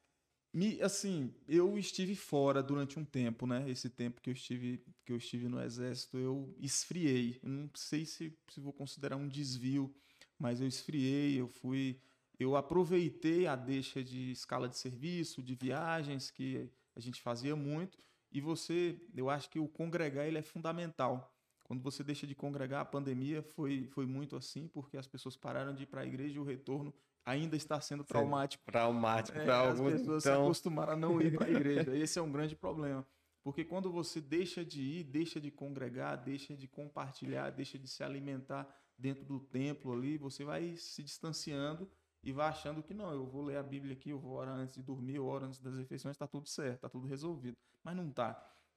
Me, 0.53 0.82
assim, 0.82 1.34
eu 1.47 1.78
estive 1.78 2.16
fora 2.16 2.62
durante 2.62 2.97
um 2.99 3.03
tempo, 3.03 3.47
né? 3.47 3.70
Esse 3.70 3.89
tempo 3.89 4.22
que 4.22 4.30
eu 4.30 4.34
estive, 4.34 4.86
que 5.06 5.12
eu 5.12 5.18
estive 5.18 5.49
no 5.49 5.62
exército, 5.62 6.18
eu 6.18 6.56
esfriei. 6.60 7.39
Eu 7.43 7.49
não 7.49 7.70
sei 7.76 8.06
se, 8.06 8.38
se 8.49 8.62
vou 8.62 8.72
considerar 8.72 9.18
um 9.18 9.28
desvio, 9.28 9.93
mas 10.39 10.61
eu 10.61 10.67
esfriei, 10.67 11.39
eu 11.39 11.47
fui, 11.47 11.99
eu 12.39 12.55
aproveitei 12.55 13.47
a 13.47 13.55
deixa 13.55 14.03
de 14.03 14.31
escala 14.31 14.67
de 14.67 14.77
serviço, 14.77 15.41
de 15.41 15.55
viagens 15.55 16.29
que 16.31 16.69
a 16.95 16.99
gente 16.99 17.21
fazia 17.21 17.55
muito, 17.55 17.97
e 18.31 18.41
você, 18.41 18.99
eu 19.15 19.29
acho 19.29 19.49
que 19.49 19.59
o 19.59 19.67
congregar 19.67 20.25
ele 20.25 20.38
é 20.38 20.41
fundamental. 20.41 21.31
Quando 21.63 21.81
você 21.81 22.03
deixa 22.03 22.27
de 22.27 22.36
congregar, 22.36 22.81
a 22.81 22.86
pandemia 22.86 23.41
foi, 23.41 23.88
foi 23.88 24.05
muito 24.05 24.36
assim, 24.36 24.67
porque 24.67 24.97
as 24.97 25.07
pessoas 25.07 25.36
pararam 25.36 25.73
de 25.73 25.83
ir 25.83 25.86
para 25.88 26.01
a 26.01 26.05
igreja 26.05 26.36
e 26.36 26.39
o 26.39 26.43
retorno 26.43 26.93
ainda 27.25 27.55
está 27.55 27.81
sendo 27.81 28.03
traumático. 28.03 28.63
Traumático 28.65 29.38
É, 29.38 29.45
para 29.45 29.61
as 29.71 29.79
alguns. 29.79 29.93
pessoas 29.93 30.23
se 30.23 30.29
Então, 30.29 30.43
acostumaram 30.43 30.93
a 30.93 30.95
não 30.95 31.19
ir 31.19 31.36
para 31.36 31.47
a 31.47 31.49
igreja. 31.49 31.95
Esse 31.97 32.19
é 32.19 32.21
um 32.21 32.31
grande 32.31 32.55
problema. 32.55 33.05
Porque 33.43 33.63
quando 33.63 33.91
você 33.91 34.21
deixa 34.21 34.63
de 34.63 34.81
ir, 34.81 35.03
deixa 35.05 35.39
de 35.39 35.49
congregar, 35.49 36.17
deixa 36.17 36.55
de 36.55 36.67
compartilhar, 36.67 37.49
deixa 37.51 37.79
de 37.79 37.88
se 37.88 38.03
alimentar 38.03 38.67
dentro 38.97 39.25
do 39.25 39.39
templo 39.39 39.91
ali, 39.93 40.17
você 40.17 40.43
vai 40.43 40.75
se 40.77 41.03
distanciando 41.03 41.89
e 42.23 42.31
vai 42.31 42.49
achando 42.49 42.81
que 42.81 42.93
não, 42.93 43.11
eu 43.11 43.25
vou 43.25 43.43
ler 43.43 43.57
a 43.57 43.63
Bíblia 43.63 43.93
aqui, 43.93 44.09
eu 44.09 44.19
vou 44.19 44.33
orar 44.33 44.55
antes 44.55 44.75
de 44.75 44.81
dormir, 44.81 45.15
eu 45.15 45.25
oro 45.25 45.45
antes 45.45 45.59
das 45.59 45.77
refeições, 45.77 46.15
está 46.15 46.25
tudo 46.25 46.47
certo, 46.47 46.75
está 46.75 46.89
tudo 46.89 47.05
resolvido. 47.05 47.55
Mas 47.83 47.95
não 47.95 48.09
tá, 48.09 48.33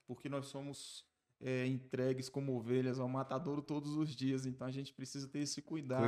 porque 0.07 0.29
nós 0.29 0.47
somos 0.47 1.07
é, 1.41 1.67
entregues 1.67 2.29
como 2.29 2.57
ovelhas 2.57 2.99
ao 2.99 3.09
matadouro 3.09 3.63
todos 3.63 3.97
os 3.97 4.15
dias, 4.15 4.45
então 4.45 4.67
a 4.67 4.71
gente 4.71 4.93
precisa 4.93 5.29
ter 5.29 5.41
esse 5.41 5.63
cuidado. 5.63 6.03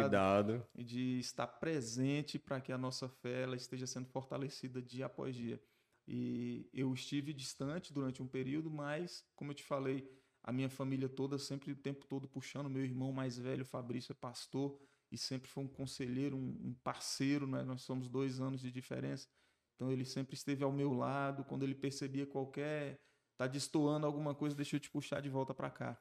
e 0.75 0.85
de 0.85 1.19
estar 1.19 1.47
presente 1.47 2.39
para 2.39 2.61
que 2.61 2.73
a 2.73 2.79
nossa 2.79 3.09
fé 3.09 3.43
ela 3.43 3.57
esteja 3.57 3.87
sendo 3.87 4.09
fortalecida 4.09 4.83
dia 4.83 5.07
após 5.07 5.35
dia. 5.35 5.61
E 6.07 6.69
eu 6.73 6.93
estive 6.93 7.33
distante 7.33 7.93
durante 7.93 8.23
um 8.23 8.27
período, 8.27 8.71
mas, 8.71 9.25
como 9.37 9.53
eu 9.53 9.55
te 9.55 9.63
falei, 9.63 10.11
a 10.43 10.53
minha 10.53 10.69
família 10.69 11.09
toda 11.09 11.39
sempre 11.39 11.73
o 11.73 11.77
tempo 11.77 12.07
todo 12.07 12.29
puxando. 12.29 12.71
Meu 12.71 12.85
irmão 12.85 13.13
mais 13.13 13.39
velho, 13.39 13.65
Fabrício, 13.65 14.13
é 14.13 14.15
pastor 14.15 14.79
e 15.11 15.19
sempre 15.19 15.49
foi 15.49 15.65
um 15.65 15.69
conselheiro, 15.69 16.37
um, 16.37 16.57
um 16.63 16.75
parceiro, 16.83 17.47
né? 17.47 17.63
Nós 17.63 17.83
somos 17.83 18.09
dois 18.09 18.41
anos 18.41 18.61
de 18.61 18.71
diferença. 18.71 19.29
Então 19.75 19.91
ele 19.91 20.05
sempre 20.05 20.35
esteve 20.35 20.63
ao 20.63 20.73
meu 20.73 20.93
lado. 20.93 21.45
Quando 21.45 21.63
ele 21.63 21.75
percebia 21.75 22.27
qualquer 22.27 22.99
tá 23.37 23.47
destoando 23.47 24.07
alguma 24.07 24.35
coisa, 24.35 24.55
deixa 24.55 24.77
eu 24.77 24.81
te 24.81 24.91
puxar 24.91 25.21
de 25.21 25.31
volta 25.31 25.55
para 25.55 25.71
cá. 25.71 25.99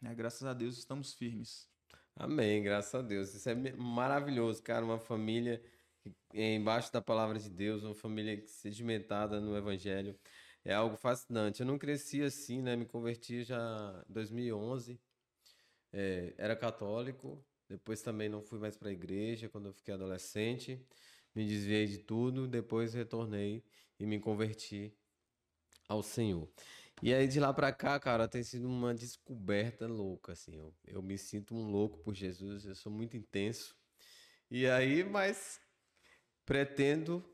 Né? 0.00 0.14
Graças 0.14 0.42
a 0.44 0.54
Deus 0.54 0.78
estamos 0.78 1.12
firmes. 1.12 1.68
Amém, 2.16 2.62
graças 2.62 2.94
a 2.94 3.02
Deus. 3.02 3.34
Isso 3.34 3.48
é 3.48 3.54
maravilhoso, 3.76 4.62
cara. 4.62 4.84
Uma 4.84 4.98
família 4.98 5.62
é 6.32 6.54
embaixo 6.54 6.92
da 6.92 7.00
palavra 7.00 7.38
de 7.38 7.48
Deus, 7.48 7.82
uma 7.82 7.94
família 7.94 8.42
sedimentada 8.46 9.40
no 9.40 9.56
Evangelho. 9.56 10.18
É 10.64 10.72
algo 10.74 10.96
fascinante. 10.96 11.60
Eu 11.60 11.66
não 11.66 11.78
cresci 11.78 12.22
assim, 12.22 12.62
né? 12.62 12.76
Me 12.76 12.86
converti 12.86 13.42
já 13.44 14.04
em 14.08 14.12
2011. 14.12 15.00
É, 15.92 16.34
era 16.38 16.56
católico. 16.56 17.44
Depois 17.68 18.02
também 18.02 18.28
não 18.28 18.42
fui 18.42 18.58
mais 18.58 18.76
para 18.76 18.88
a 18.88 18.92
igreja 18.92 19.48
quando 19.48 19.66
eu 19.66 19.72
fiquei 19.72 19.94
adolescente. 19.94 20.80
Me 21.34 21.46
desviei 21.46 21.86
de 21.86 21.98
tudo. 21.98 22.46
Depois 22.46 22.94
retornei 22.94 23.64
e 23.98 24.06
me 24.06 24.20
converti 24.20 24.94
ao 25.88 26.02
Senhor. 26.02 26.48
E 27.02 27.12
aí 27.12 27.26
de 27.26 27.40
lá 27.40 27.52
pra 27.52 27.72
cá, 27.72 27.98
cara, 27.98 28.28
tem 28.28 28.44
sido 28.44 28.68
uma 28.68 28.94
descoberta 28.94 29.86
louca, 29.88 30.32
assim. 30.32 30.56
Eu, 30.56 30.72
eu 30.86 31.02
me 31.02 31.18
sinto 31.18 31.54
um 31.54 31.68
louco 31.68 31.98
por 31.98 32.14
Jesus, 32.14 32.64
eu 32.64 32.74
sou 32.76 32.92
muito 32.92 33.16
intenso. 33.16 33.76
E 34.50 34.66
aí, 34.68 35.02
mas 35.02 35.60
pretendo 36.46 37.24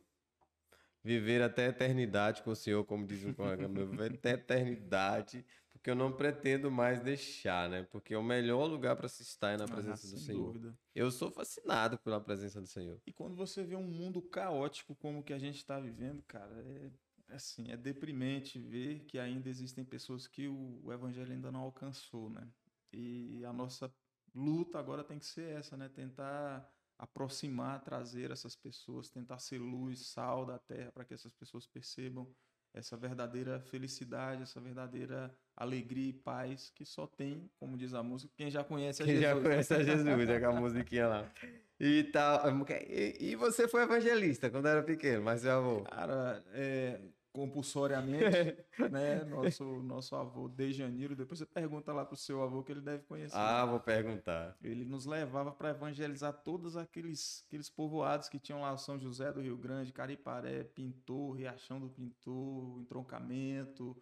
viver 1.02 1.42
até 1.42 1.66
a 1.66 1.70
eternidade 1.70 2.42
com 2.42 2.50
o 2.50 2.56
Senhor, 2.56 2.84
como 2.84 3.06
diz 3.06 3.24
um 3.24 3.32
colega 3.32 3.68
meu, 3.68 3.88
viver 3.88 4.14
até 4.14 4.30
a 4.30 4.34
eternidade, 4.34 5.44
porque 5.72 5.90
eu 5.90 5.94
não 5.94 6.12
pretendo 6.12 6.70
mais 6.70 7.00
deixar, 7.00 7.68
né? 7.68 7.84
Porque 7.84 8.14
o 8.14 8.22
melhor 8.22 8.66
lugar 8.66 8.96
para 8.96 9.08
se 9.08 9.22
estar 9.22 9.50
é 9.52 9.56
na 9.56 9.64
Ah, 9.64 9.68
presença 9.68 10.06
do 10.06 10.16
sem 10.16 10.18
Senhor. 10.18 10.52
dúvida. 10.52 10.76
Eu 10.94 11.10
sou 11.10 11.30
fascinado 11.30 11.98
pela 11.98 12.20
presença 12.20 12.60
do 12.60 12.66
Senhor. 12.66 13.00
E 13.06 13.12
quando 13.12 13.36
você 13.36 13.62
vê 13.64 13.76
um 13.76 13.86
mundo 13.86 14.20
caótico 14.20 14.94
como 14.96 15.20
o 15.20 15.22
que 15.22 15.32
a 15.32 15.38
gente 15.38 15.56
está 15.56 15.78
vivendo, 15.78 16.22
cara, 16.22 16.52
é 16.66 16.90
assim, 17.30 17.70
é 17.70 17.76
deprimente 17.76 18.58
ver 18.58 19.04
que 19.04 19.18
ainda 19.18 19.48
existem 19.48 19.84
pessoas 19.84 20.26
que 20.26 20.48
o, 20.48 20.80
o 20.82 20.92
evangelho 20.92 21.32
ainda 21.32 21.52
não 21.52 21.60
alcançou, 21.60 22.28
né? 22.30 22.48
E 22.92 23.44
a 23.44 23.52
nossa 23.52 23.92
luta 24.34 24.78
agora 24.78 25.04
tem 25.04 25.18
que 25.18 25.26
ser 25.26 25.56
essa, 25.56 25.76
né? 25.76 25.88
Tentar 25.88 26.68
aproximar, 26.98 27.80
trazer 27.82 28.30
essas 28.30 28.56
pessoas, 28.56 29.08
tentar 29.08 29.38
ser 29.38 29.58
luz, 29.58 30.06
sal 30.08 30.44
da 30.44 30.58
terra 30.58 30.90
para 30.92 31.04
que 31.04 31.14
essas 31.14 31.32
pessoas 31.32 31.66
percebam 31.66 32.28
essa 32.74 32.96
verdadeira 32.96 33.60
felicidade, 33.60 34.42
essa 34.42 34.60
verdadeira 34.60 35.34
alegria 35.56 36.10
e 36.10 36.12
paz 36.12 36.70
que 36.74 36.84
só 36.84 37.06
tem, 37.06 37.50
como 37.58 37.76
diz 37.76 37.94
a 37.94 38.02
música, 38.02 38.32
quem 38.36 38.50
já 38.50 38.62
conhece 38.62 39.02
a 39.02 39.06
Quem 39.06 39.16
Jesus. 39.16 39.30
já 39.36 39.40
conhece 39.40 39.74
a 39.74 39.82
Jesus, 39.82 40.28
é 40.28 40.40
com 40.40 40.46
a 40.46 40.52
musiquinha 40.60 41.08
lá. 41.08 41.32
E 41.80 42.04
tal. 42.04 42.40
E, 42.88 43.16
e 43.20 43.36
você 43.36 43.68
foi 43.68 43.82
evangelista 43.82 44.50
quando 44.50 44.66
era 44.66 44.82
pequeno, 44.82 45.22
mas 45.22 45.40
seu 45.40 45.52
avô? 45.52 45.82
Cara, 45.82 46.44
é, 46.52 47.00
compulsoriamente, 47.32 48.56
né? 48.90 49.24
Nosso, 49.24 49.64
nosso 49.82 50.16
avô 50.16 50.48
de 50.48 50.72
Janeiro, 50.72 51.14
depois 51.14 51.38
você 51.38 51.46
pergunta 51.46 51.92
lá 51.92 52.04
pro 52.04 52.16
seu 52.16 52.42
avô 52.42 52.62
que 52.62 52.72
ele 52.72 52.80
deve 52.80 53.04
conhecer. 53.04 53.36
Ah, 53.36 53.64
vou 53.64 53.80
perguntar. 53.80 54.56
Ele 54.62 54.84
nos 54.84 55.06
levava 55.06 55.52
para 55.52 55.70
evangelizar 55.70 56.32
todos 56.32 56.76
aqueles, 56.76 57.44
aqueles 57.46 57.68
povoados 57.68 58.28
que 58.28 58.38
tinham 58.38 58.60
lá 58.60 58.76
São 58.76 58.98
José 58.98 59.32
do 59.32 59.40
Rio 59.40 59.56
Grande, 59.56 59.92
Cariparé, 59.92 60.64
Pintor, 60.64 61.32
Riachão 61.32 61.80
do 61.80 61.88
Pintor, 61.88 62.80
Entroncamento, 62.80 63.96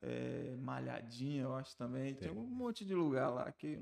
é, 0.00 0.56
Malhadinha, 0.58 1.42
eu 1.42 1.54
acho 1.54 1.76
também. 1.76 2.14
Tem 2.14 2.30
um 2.30 2.44
monte 2.44 2.84
de 2.84 2.94
lugar 2.94 3.30
lá 3.30 3.50
que, 3.52 3.80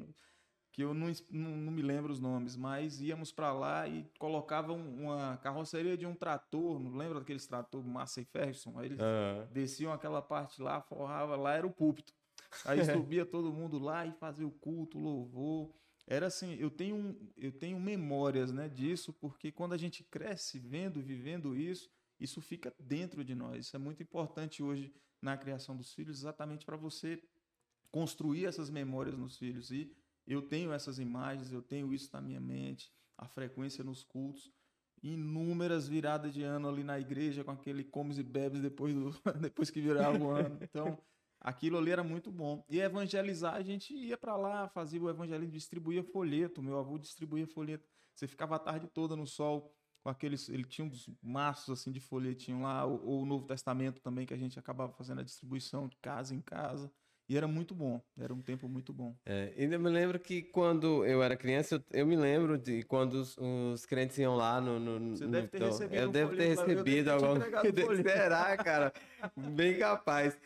que 0.72 0.82
eu 0.82 0.94
não, 0.94 1.10
não, 1.30 1.56
não 1.56 1.72
me 1.72 1.82
lembro 1.82 2.12
os 2.12 2.20
nomes, 2.20 2.56
mas 2.56 3.00
íamos 3.00 3.32
para 3.32 3.52
lá 3.52 3.88
e 3.88 4.08
colocavam 4.18 4.78
uma 4.78 5.36
carroceria 5.38 5.96
de 5.96 6.06
um 6.06 6.14
trator, 6.14 6.78
não 6.78 6.94
lembra 6.96 7.18
daqueles 7.18 7.46
trator 7.46 7.84
Massey 7.84 8.24
Ferguson? 8.24 8.78
Aí 8.78 8.86
eles 8.86 9.00
Aham. 9.00 9.48
desciam 9.52 9.92
aquela 9.92 10.22
parte 10.22 10.62
lá, 10.62 10.80
forrava 10.80 11.36
lá, 11.36 11.54
era 11.54 11.66
o 11.66 11.72
púlpito. 11.72 12.14
Aí 12.64 12.78
subia 12.84 13.26
todo 13.26 13.52
mundo 13.52 13.78
lá 13.78 14.06
e 14.06 14.12
fazia 14.12 14.46
o 14.46 14.50
culto, 14.50 14.98
o 14.98 15.02
louvor. 15.02 15.74
Era 16.06 16.26
assim, 16.26 16.54
eu 16.54 16.70
tenho, 16.70 17.16
eu 17.36 17.52
tenho 17.52 17.78
memórias 17.78 18.52
né, 18.52 18.68
disso, 18.68 19.12
porque 19.12 19.52
quando 19.52 19.72
a 19.72 19.78
gente 19.78 20.04
cresce 20.04 20.58
vendo, 20.58 21.00
vivendo 21.00 21.56
isso, 21.56 21.90
isso 22.18 22.40
fica 22.40 22.72
dentro 22.78 23.24
de 23.24 23.34
nós. 23.34 23.66
Isso 23.66 23.76
é 23.76 23.78
muito 23.78 24.02
importante 24.02 24.62
hoje 24.62 24.92
na 25.22 25.36
criação 25.36 25.76
dos 25.76 25.92
filhos, 25.92 26.18
exatamente 26.18 26.64
para 26.64 26.76
você 26.76 27.22
construir 27.90 28.46
essas 28.46 28.70
memórias 28.70 29.16
nos 29.16 29.36
filhos. 29.36 29.70
E 29.70 29.92
eu 30.32 30.42
tenho 30.42 30.72
essas 30.72 30.98
imagens, 30.98 31.52
eu 31.52 31.62
tenho 31.62 31.92
isso 31.92 32.10
na 32.12 32.20
minha 32.20 32.40
mente, 32.40 32.92
a 33.16 33.26
frequência 33.26 33.82
nos 33.82 34.02
cultos, 34.02 34.52
inúmeras 35.02 35.88
viradas 35.88 36.32
de 36.32 36.42
ano 36.42 36.68
ali 36.68 36.84
na 36.84 36.98
igreja 37.00 37.42
com 37.42 37.50
aquele 37.50 37.82
comes 37.82 38.18
e 38.18 38.22
bebes 38.22 38.60
depois, 38.60 38.94
do, 38.94 39.10
depois 39.40 39.70
que 39.70 39.80
virava 39.80 40.18
o 40.18 40.30
ano. 40.30 40.58
Então, 40.60 40.98
aquilo 41.40 41.78
ali 41.78 41.90
era 41.90 42.04
muito 42.04 42.30
bom. 42.30 42.64
E 42.68 42.80
evangelizar, 42.80 43.54
a 43.54 43.62
gente 43.62 43.94
ia 43.94 44.16
para 44.16 44.36
lá, 44.36 44.68
fazia 44.68 45.02
o 45.02 45.08
evangelismo, 45.08 45.52
distribuía 45.52 46.02
folheto. 46.02 46.62
Meu 46.62 46.78
avô 46.78 46.98
distribuía 46.98 47.46
folheto. 47.46 47.88
Você 48.14 48.26
ficava 48.26 48.56
a 48.56 48.58
tarde 48.58 48.86
toda 48.88 49.16
no 49.16 49.26
sol 49.26 49.74
com 50.02 50.10
aqueles. 50.10 50.48
Ele 50.48 50.64
tinha 50.64 50.86
uns 50.86 51.08
maços 51.22 51.70
assim 51.70 51.90
de 51.90 52.00
folhetinho 52.00 52.62
lá, 52.62 52.84
ou, 52.84 53.02
ou 53.04 53.22
o 53.22 53.26
Novo 53.26 53.46
Testamento 53.46 54.00
também, 54.00 54.26
que 54.26 54.34
a 54.34 54.38
gente 54.38 54.58
acabava 54.58 54.92
fazendo 54.92 55.20
a 55.20 55.24
distribuição 55.24 55.88
de 55.88 55.96
casa 55.96 56.34
em 56.34 56.40
casa. 56.40 56.92
E 57.30 57.36
era 57.36 57.46
muito 57.46 57.76
bom, 57.76 58.02
era 58.18 58.34
um 58.34 58.42
tempo 58.42 58.68
muito 58.68 58.92
bom. 58.92 59.14
É, 59.24 59.54
ainda 59.56 59.78
me 59.78 59.88
lembro 59.88 60.18
que 60.18 60.42
quando 60.42 61.06
eu 61.06 61.22
era 61.22 61.36
criança, 61.36 61.76
eu, 61.76 62.00
eu 62.00 62.04
me 62.04 62.16
lembro 62.16 62.58
de 62.58 62.82
quando 62.82 63.14
os, 63.14 63.38
os 63.38 63.86
crentes 63.86 64.18
iam 64.18 64.34
lá 64.34 64.60
no. 64.60 64.80
no 64.80 65.16
Você 65.16 65.26
no- 65.26 65.30
deve 65.30 65.46
ter 65.46 65.58
então, 65.58 65.68
recebido 65.70 66.00
Eu 66.00 66.08
um 66.08 66.10
devo 66.10 66.34
ter 66.34 66.48
recebido 66.48 67.10
folheto. 67.86 68.08
Será, 68.08 68.56
cara? 68.56 68.92
Bem 69.36 69.78
capaz. 69.78 70.36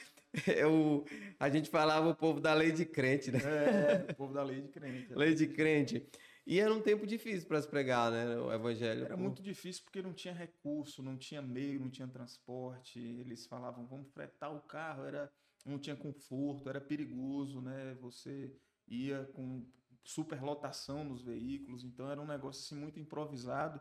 Eu, 0.46 1.06
a 1.40 1.48
gente 1.48 1.70
falava 1.70 2.06
o 2.10 2.14
povo 2.14 2.38
da 2.38 2.52
lei 2.52 2.70
de 2.70 2.84
crente, 2.84 3.32
né? 3.32 3.38
É, 3.38 4.10
o 4.10 4.14
povo 4.14 4.34
da 4.34 4.42
lei 4.42 4.60
de 4.60 4.68
crente. 4.68 5.14
Lei 5.14 5.32
de 5.32 5.46
crente. 5.46 6.06
E 6.46 6.60
era 6.60 6.74
um 6.74 6.82
tempo 6.82 7.06
difícil 7.06 7.48
para 7.48 7.62
se 7.62 7.68
pregar, 7.68 8.10
né? 8.12 8.36
O 8.36 8.52
evangelho. 8.52 9.06
Era 9.06 9.16
muito 9.16 9.40
difícil 9.42 9.82
porque 9.84 10.02
não 10.02 10.12
tinha 10.12 10.34
recurso, 10.34 11.02
não 11.02 11.16
tinha 11.16 11.40
meio, 11.40 11.80
não 11.80 11.88
tinha 11.88 12.06
transporte. 12.06 12.98
Eles 12.98 13.46
falavam, 13.46 13.86
vamos 13.86 14.10
fretar 14.12 14.54
o 14.54 14.60
carro, 14.60 15.04
era, 15.06 15.32
não 15.64 15.78
tinha 15.78 15.96
conforto, 15.96 16.68
era 16.68 16.80
perigoso, 16.80 17.60
né? 17.60 17.94
Você 18.00 18.54
ia 18.86 19.24
com 19.34 19.66
superlotação 20.04 21.02
nos 21.04 21.22
veículos, 21.22 21.84
então 21.84 22.10
era 22.10 22.20
um 22.20 22.26
negócio 22.26 22.60
assim 22.60 22.80
muito 22.80 23.00
improvisado 23.00 23.80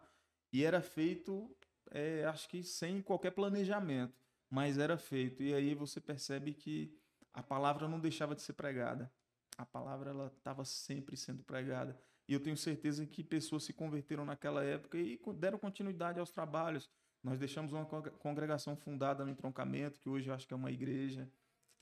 e 0.52 0.64
era 0.64 0.82
feito, 0.82 1.50
é, 1.92 2.24
acho 2.26 2.48
que 2.48 2.64
sem 2.64 3.02
qualquer 3.02 3.32
planejamento, 3.32 4.14
mas 4.50 4.78
era 4.78 4.98
feito. 4.98 5.42
E 5.42 5.54
aí 5.54 5.74
você 5.74 6.00
percebe 6.00 6.54
que 6.54 6.96
a 7.34 7.42
palavra 7.42 7.88
não 7.88 8.00
deixava 8.00 8.36
de 8.36 8.42
ser 8.42 8.54
pregada. 8.54 9.12
A 9.58 9.66
palavra 9.66 10.12
ela 10.12 10.28
estava 10.38 10.64
sempre 10.64 11.18
sendo 11.18 11.44
pregada. 11.44 12.00
E 12.28 12.34
eu 12.34 12.40
tenho 12.40 12.56
certeza 12.56 13.06
que 13.06 13.24
pessoas 13.24 13.64
se 13.64 13.74
converteram 13.74 14.24
naquela 14.26 14.64
época 14.64 14.98
e 14.98 15.20
deram 15.36 15.58
continuidade 15.58 16.20
aos 16.20 16.32
trabalhos. 16.32 16.90
Nós 17.24 17.40
deixamos 17.40 17.74
uma 17.74 17.86
congregação 17.86 18.76
fundada 18.76 19.26
no 19.26 19.32
entroncamento, 19.32 20.00
que 20.00 20.10
hoje 20.10 20.30
eu 20.30 20.34
acho 20.34 20.48
que 20.48 20.54
é 20.54 20.58
uma 20.58 20.72
igreja. 20.72 21.30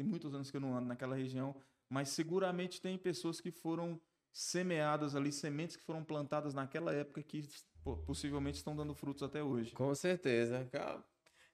Tem 0.01 0.09
muitos 0.09 0.33
anos 0.33 0.49
que 0.49 0.57
eu 0.57 0.61
não 0.61 0.75
ando 0.75 0.87
naquela 0.87 1.15
região, 1.15 1.55
mas 1.87 2.09
seguramente 2.09 2.81
tem 2.81 2.97
pessoas 2.97 3.39
que 3.39 3.51
foram 3.51 4.01
semeadas 4.33 5.15
ali, 5.15 5.31
sementes 5.31 5.75
que 5.75 5.83
foram 5.83 6.03
plantadas 6.03 6.55
naquela 6.55 6.91
época 6.91 7.21
que 7.21 7.47
pô, 7.83 7.97
possivelmente 7.97 8.57
estão 8.57 8.75
dando 8.75 8.95
frutos 8.95 9.21
até 9.21 9.43
hoje. 9.43 9.73
Com 9.75 9.93
certeza. 9.93 10.67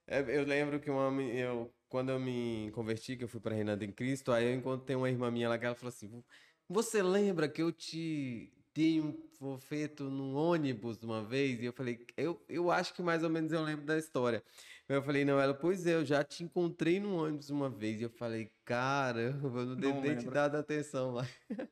É, 0.07 0.21
eu 0.39 0.45
lembro 0.45 0.79
que 0.79 0.89
uma, 0.89 1.21
eu, 1.21 1.73
quando 1.89 2.09
eu 2.09 2.19
me 2.19 2.71
converti, 2.71 3.17
que 3.17 3.25
eu 3.25 3.27
fui 3.27 3.41
para 3.41 3.53
Reinando 3.53 3.83
em 3.83 3.91
Cristo, 3.91 4.31
aí 4.31 4.45
eu 4.45 4.55
encontrei 4.55 4.95
uma 4.95 5.09
irmã 5.09 5.29
minha 5.29 5.49
lá 5.49 5.57
que 5.57 5.65
ela 5.65 5.75
falou 5.75 5.89
assim: 5.89 6.23
Você 6.69 7.03
lembra 7.03 7.49
que 7.49 7.61
eu 7.61 7.69
te 7.69 8.56
dei 8.77 9.01
um 9.01 9.11
fofeto 9.39 10.03
num 10.03 10.35
ônibus 10.35 11.01
uma 11.01 11.23
vez? 11.23 11.59
E 11.59 11.65
eu 11.65 11.73
falei: 11.73 12.05
eu, 12.15 12.39
eu 12.47 12.69
acho 12.69 12.93
que 12.93 13.01
mais 13.01 13.23
ou 13.23 13.29
menos 13.29 13.51
eu 13.51 13.63
lembro 13.63 13.83
da 13.83 13.97
história. 13.97 14.43
Eu 14.87 15.01
falei: 15.01 15.25
Não, 15.25 15.39
ela, 15.39 15.55
pois 15.55 15.87
é, 15.87 15.95
eu 15.95 16.05
já 16.05 16.23
te 16.23 16.43
encontrei 16.43 16.99
num 16.99 17.17
ônibus 17.17 17.49
uma 17.49 17.69
vez. 17.71 17.99
E 17.99 18.03
eu 18.03 18.09
falei: 18.11 18.51
Caramba, 18.63 19.61
eu 19.61 19.65
não 19.65 19.75
devo 19.75 20.01
ter 20.01 20.19
te 20.19 20.29
dado 20.29 20.55
atenção 20.55 21.11
lá. 21.11 21.27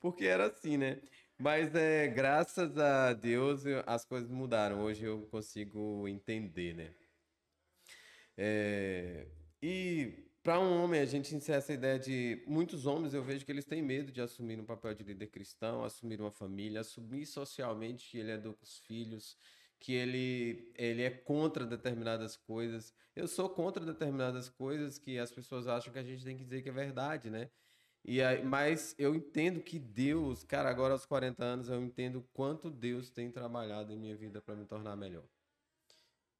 Porque 0.00 0.24
era 0.24 0.46
assim, 0.46 0.78
né? 0.78 0.98
Mas 1.38 1.74
é, 1.74 2.08
graças 2.08 2.78
a 2.78 3.12
Deus 3.12 3.64
as 3.86 4.06
coisas 4.06 4.30
mudaram. 4.30 4.80
Hoje 4.80 5.04
eu 5.04 5.28
consigo 5.30 6.08
entender, 6.08 6.74
né? 6.74 6.90
É, 8.36 9.26
e 9.62 10.29
para 10.42 10.58
um 10.58 10.82
homem, 10.82 11.00
a 11.00 11.04
gente 11.04 11.34
encerra 11.34 11.58
essa 11.58 11.72
ideia 11.72 11.98
de. 11.98 12.42
Muitos 12.46 12.86
homens 12.86 13.12
eu 13.12 13.22
vejo 13.22 13.44
que 13.44 13.52
eles 13.52 13.64
têm 13.66 13.82
medo 13.82 14.10
de 14.10 14.22
assumir 14.22 14.58
um 14.58 14.64
papel 14.64 14.94
de 14.94 15.04
líder 15.04 15.26
cristão, 15.26 15.84
assumir 15.84 16.20
uma 16.20 16.30
família, 16.30 16.80
assumir 16.80 17.26
socialmente 17.26 18.10
que 18.10 18.18
ele 18.18 18.30
é 18.30 18.38
dos 18.38 18.78
filhos, 18.86 19.36
que 19.78 19.92
ele, 19.92 20.72
ele 20.76 21.02
é 21.02 21.10
contra 21.10 21.66
determinadas 21.66 22.36
coisas. 22.36 22.94
Eu 23.14 23.28
sou 23.28 23.50
contra 23.50 23.84
determinadas 23.84 24.48
coisas 24.48 24.98
que 24.98 25.18
as 25.18 25.30
pessoas 25.30 25.66
acham 25.66 25.92
que 25.92 25.98
a 25.98 26.02
gente 26.02 26.24
tem 26.24 26.36
que 26.36 26.44
dizer 26.44 26.62
que 26.62 26.70
é 26.70 26.72
verdade, 26.72 27.28
né? 27.28 27.50
E 28.02 28.22
aí, 28.22 28.42
mas 28.42 28.94
eu 28.98 29.14
entendo 29.14 29.60
que 29.60 29.78
Deus, 29.78 30.42
cara, 30.42 30.70
agora 30.70 30.94
aos 30.94 31.04
40 31.04 31.44
anos, 31.44 31.68
eu 31.68 31.82
entendo 31.82 32.26
quanto 32.32 32.70
Deus 32.70 33.10
tem 33.10 33.30
trabalhado 33.30 33.92
em 33.92 33.98
minha 33.98 34.16
vida 34.16 34.40
para 34.40 34.56
me 34.56 34.64
tornar 34.64 34.96
melhor. 34.96 35.24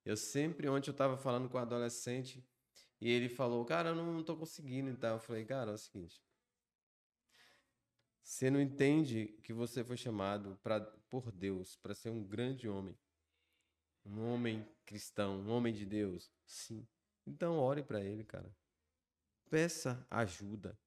Eu 0.07 0.17
sempre, 0.17 0.69
ontem 0.69 0.89
eu 0.89 0.93
estava 0.93 1.19
falando 1.19 1.51
com 1.51 1.59
um 1.59 1.61
adolescente 1.61 2.43
e 3.01 3.09
ele 3.09 3.29
falou, 3.29 3.65
cara, 3.65 3.91
eu 3.91 3.95
não 3.95 4.21
estou 4.21 4.37
conseguindo. 4.37 4.91
Então 4.91 5.15
eu 5.15 5.21
falei, 5.21 5.45
cara, 5.45 5.71
é 5.71 5.75
o 5.75 5.79
seguinte. 5.79 6.23
Você 8.23 8.51
não 8.51 8.61
entende 8.61 9.39
que 9.43 9.53
você 9.53 9.83
foi 9.83 9.97
chamado 9.97 10.59
pra, 10.63 10.81
por 11.09 11.33
Deus 11.33 11.77
para 11.77 11.95
ser 11.95 12.11
um 12.11 12.23
grande 12.23 12.69
homem. 12.69 12.97
Um 14.05 14.21
homem 14.33 14.69
cristão, 14.85 15.41
um 15.41 15.51
homem 15.51 15.73
de 15.73 15.87
Deus? 15.87 16.31
Sim. 16.47 16.87
Então 17.27 17.59
ore 17.59 17.83
para 17.83 18.01
ele, 18.03 18.25
cara. 18.25 18.55
Peça 19.49 20.07
ajuda. 20.11 20.79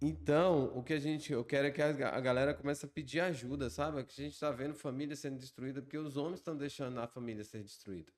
Então, 0.00 0.76
o 0.76 0.82
que 0.82 0.92
a 0.92 0.98
gente, 0.98 1.32
eu 1.32 1.44
quero 1.44 1.66
é 1.66 1.70
que 1.72 1.82
a 1.82 2.20
galera 2.20 2.54
comece 2.54 2.86
a 2.86 2.88
pedir 2.88 3.20
ajuda, 3.20 3.68
sabe? 3.68 4.04
Que 4.04 4.20
a 4.20 4.24
gente 4.24 4.34
está 4.34 4.50
vendo 4.50 4.74
família 4.74 5.16
sendo 5.16 5.38
destruída 5.38 5.82
porque 5.82 5.98
os 5.98 6.16
homens 6.16 6.38
estão 6.38 6.56
deixando 6.56 7.00
a 7.00 7.08
família 7.08 7.42
ser 7.44 7.64
destruída, 7.64 8.12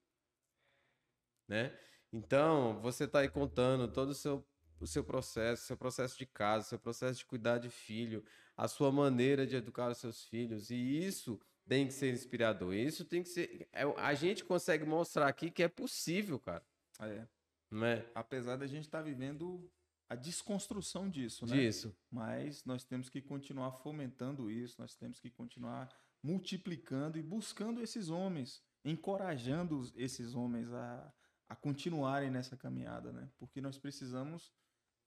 né? 1.49 1.79
Então, 2.13 2.81
você 2.81 3.05
está 3.05 3.21
aí 3.21 3.29
contando 3.29 3.87
todo 3.87 4.11
o 4.11 4.15
seu, 4.15 4.45
o 4.81 4.87
seu 4.87 5.05
processo, 5.05 5.67
seu 5.67 5.77
processo 5.77 6.19
de 6.19 6.27
casa, 6.27 6.69
seu 6.69 6.79
processo 6.79 7.21
de 7.21 7.27
cuidar 7.27 7.59
de 7.59 7.71
filho, 7.71 8.25
a 8.57 8.67
sua 8.67 8.91
maneira 8.91 9.47
de 9.47 9.57
educar 9.57 9.91
os 9.91 9.99
seus 9.99 10.25
filhos, 10.25 10.71
e 10.71 10.75
isso 10.77 11.41
tem 11.69 11.87
que 11.87 11.93
ser 11.93 12.13
inspirador. 12.13 12.75
Isso 12.75 13.05
tem 13.05 13.23
que 13.23 13.29
ser. 13.29 13.69
É, 13.73 13.83
a 13.97 14.13
gente 14.15 14.45
consegue 14.45 14.85
mostrar 14.85 15.29
aqui 15.29 15.51
que 15.51 15.63
é 15.63 15.69
possível, 15.69 16.39
cara. 16.39 16.65
É. 17.01 17.27
Não 17.71 17.87
é? 17.87 18.11
Apesar 18.13 18.57
da 18.57 18.67
gente 18.67 18.87
estar 18.87 18.99
tá 18.99 19.05
vivendo 19.05 19.71
a 20.09 20.17
desconstrução 20.17 21.09
disso, 21.09 21.47
né? 21.47 21.55
Disso. 21.55 21.97
Mas 22.11 22.65
nós 22.65 22.83
temos 22.83 23.09
que 23.09 23.23
continuar 23.23 23.71
fomentando 23.71 24.51
isso, 24.51 24.81
nós 24.81 24.97
temos 24.97 25.21
que 25.21 25.31
continuar 25.31 25.89
multiplicando 26.21 27.17
e 27.17 27.23
buscando 27.23 27.81
esses 27.81 28.11
homens, 28.11 28.61
encorajando 28.85 29.89
esses 29.95 30.35
homens 30.35 30.73
a, 30.73 31.15
a 31.51 31.57
continuarem 31.57 32.31
nessa 32.31 32.57
caminhada, 32.57 33.13
né? 33.13 33.29
Porque 33.37 33.61
nós 33.61 33.77
precisamos 33.77 34.53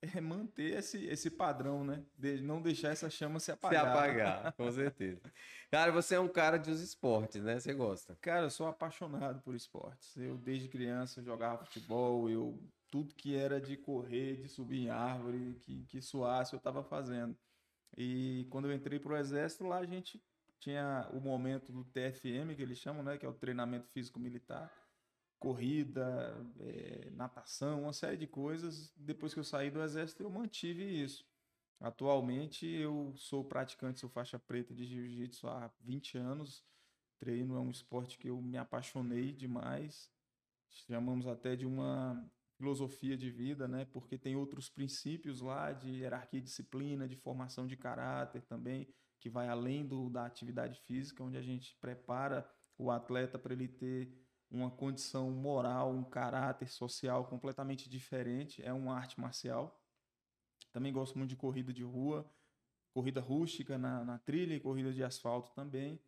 é, 0.02 0.20
manter 0.20 0.78
esse, 0.78 1.06
esse 1.06 1.30
padrão, 1.30 1.86
né? 1.86 2.04
De 2.20 2.42
não 2.42 2.62
deixar 2.62 2.90
essa 2.90 3.10
chama 3.10 3.40
se 3.40 3.50
apagar. 3.50 3.82
Se 3.82 3.88
apagar, 3.88 4.54
com 4.54 4.70
certeza. 4.70 5.22
Cara, 5.72 5.90
você 5.94 6.16
é 6.16 6.20
um 6.20 6.28
cara 6.28 6.60
dos 6.60 6.82
esportes, 6.82 7.42
né? 7.42 7.58
Você 7.58 7.74
gosta? 7.74 8.18
Cara, 8.20 8.48
eu 8.48 8.50
sou 8.50 8.68
apaixonado 8.68 9.42
por 9.42 9.56
esportes. 9.56 10.18
Eu, 10.18 10.38
desde 10.38 10.68
criança, 10.68 11.24
jogava 11.24 11.64
futebol, 11.64 12.30
eu 12.30 12.62
tudo 12.92 13.16
que 13.16 13.36
era 13.36 13.60
de 13.60 13.78
correr, 13.78 14.36
de 14.36 14.50
subir 14.50 14.82
em 14.82 14.90
árvore, 14.90 15.58
que, 15.62 15.86
que 15.86 16.02
suasse, 16.02 16.54
eu 16.54 16.58
estava 16.58 16.84
fazendo. 16.84 17.36
E 17.98 18.46
quando 18.50 18.70
eu 18.70 18.74
entrei 18.74 19.00
para 19.00 19.14
o 19.14 19.18
Exército, 19.18 19.64
lá 19.64 19.78
a 19.78 19.86
gente 19.86 20.22
tinha 20.60 21.10
o 21.14 21.22
momento 21.22 21.72
do 21.72 21.86
TFM, 21.86 22.54
que 22.56 22.62
eles 22.62 22.78
chamam, 22.78 23.02
né, 23.02 23.18
que 23.18 23.26
é 23.26 23.30
o 23.30 23.34
treinamento 23.34 23.88
físico 23.88 24.20
militar, 24.20 24.72
corrida, 25.44 26.34
é, 26.62 27.10
natação, 27.12 27.82
uma 27.82 27.92
série 27.92 28.16
de 28.16 28.26
coisas. 28.26 28.94
Depois 28.96 29.34
que 29.34 29.42
eu 29.42 29.44
saí 29.44 29.70
do 29.70 29.84
Exército, 29.84 30.24
eu 30.24 30.30
mantive 30.30 30.86
isso. 31.04 31.28
Atualmente, 31.82 32.66
eu 32.66 33.14
sou 33.18 33.44
praticante, 33.44 34.00
sou 34.00 34.10
faixa 34.10 34.40
preta 34.40 34.74
de 34.74 34.86
jiu-jitsu 34.86 35.46
há 35.50 35.70
20 35.82 36.18
anos. 36.18 36.64
Treino 37.20 37.58
é 37.58 37.60
um 37.60 37.70
esporte 37.70 38.18
que 38.18 38.30
eu 38.30 38.42
me 38.42 38.58
apaixonei 38.58 39.34
demais. 39.34 40.10
Chamamos 40.88 41.28
até 41.28 41.58
de 41.58 41.66
uma 41.66 42.26
filosofia 42.58 43.18
de 43.18 43.30
vida, 43.30 43.68
né? 43.68 43.84
Porque 43.92 44.18
tem 44.18 44.38
outros 44.38 44.70
princípios 44.70 45.42
lá 45.42 45.74
de 45.74 45.90
hierarquia 45.90 46.40
e 46.40 46.44
disciplina, 46.44 47.06
de 47.06 47.18
formação 47.18 47.68
de 47.68 47.76
caráter 47.76 48.44
também, 48.44 48.88
que 49.20 49.30
vai 49.30 49.50
além 49.50 49.86
do, 49.86 50.10
da 50.10 50.26
atividade 50.26 50.80
física, 50.80 51.22
onde 51.22 51.36
a 51.36 51.42
gente 51.42 51.76
prepara 51.82 52.50
o 52.78 52.90
atleta 52.90 53.38
para 53.38 53.52
ele 53.52 53.68
ter 53.68 54.23
uma 54.54 54.70
condição 54.70 55.32
moral, 55.32 55.92
um 55.92 56.04
caráter 56.04 56.70
social 56.70 57.26
completamente 57.26 57.90
diferente. 57.90 58.62
É 58.64 58.72
uma 58.72 58.96
arte 58.96 59.20
marcial. 59.20 59.82
Também 60.72 60.94
gosto 60.94 61.18
muito 61.18 61.32
de 61.32 61.36
corrida 61.36 61.74
de 61.74 61.84
rua, 61.84 62.30
corrida 62.94 63.20
rústica 63.20 63.78
na, 63.78 64.06
na 64.06 64.18
trilha 64.20 64.54
e 64.54 64.60
corrida 64.60 64.94
de 64.94 65.04
asfalto 65.04 65.52
também 65.54 66.00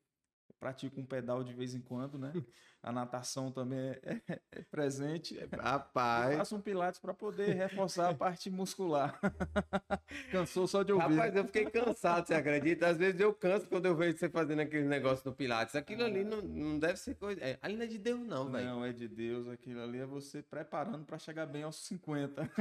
pratico 0.60 1.00
um 1.00 1.06
pedal 1.06 1.44
de 1.44 1.54
vez 1.54 1.76
em 1.76 1.82
quando, 1.82 2.18
né? 2.18 2.34
A 2.82 2.92
natação 2.92 3.52
também 3.52 3.80
é, 3.80 4.22
é, 4.28 4.42
é 4.52 4.62
presente. 4.62 5.38
Rapaz. 5.52 6.32
Eu 6.32 6.38
faço 6.38 6.56
um 6.56 6.62
pilates 6.62 7.00
para 7.00 7.16
poder 7.16 7.56
reforçar 7.56 8.10
a 8.10 8.14
parte 8.14 8.50
muscular. 8.50 9.20
Cansou 10.32 10.68
só 10.68 10.84
de 10.84 10.94
ouvir. 10.94 11.16
Rapaz, 11.16 11.36
eu 11.36 11.46
fiquei 11.46 11.66
cansado, 11.66 12.28
você 12.28 12.36
acredita? 12.36 12.88
Às 12.88 12.98
vezes 12.98 13.20
eu 13.20 13.34
canso 13.34 13.68
quando 13.68 13.88
eu 13.88 13.96
vejo 13.96 14.18
você 14.18 14.30
fazendo 14.30 14.60
aquele 14.60 14.88
negócio 14.88 15.28
no 15.28 15.36
pilates. 15.36 15.76
Aquilo 15.76 16.04
ali 16.04 16.24
não, 16.24 16.42
não 16.42 16.78
deve 16.78 17.00
ser 17.00 17.16
coisa. 17.16 17.44
É, 17.44 17.58
ali 17.62 17.76
não 17.76 17.86
é 17.86 17.88
de 17.88 17.98
Deus, 17.98 18.20
não, 18.20 18.52
velho. 18.52 18.66
Não, 18.66 18.86
é 18.86 18.94
de 18.94 19.08
Deus. 19.08 19.48
Aquilo 19.48 19.82
ali 19.82 19.98
é 19.98 20.06
você 20.06 20.44
preparando 20.44 21.06
para 21.06 21.18
chegar 21.18 21.48
bem 21.48 21.64
aos 21.64 21.78
50. 21.88 22.52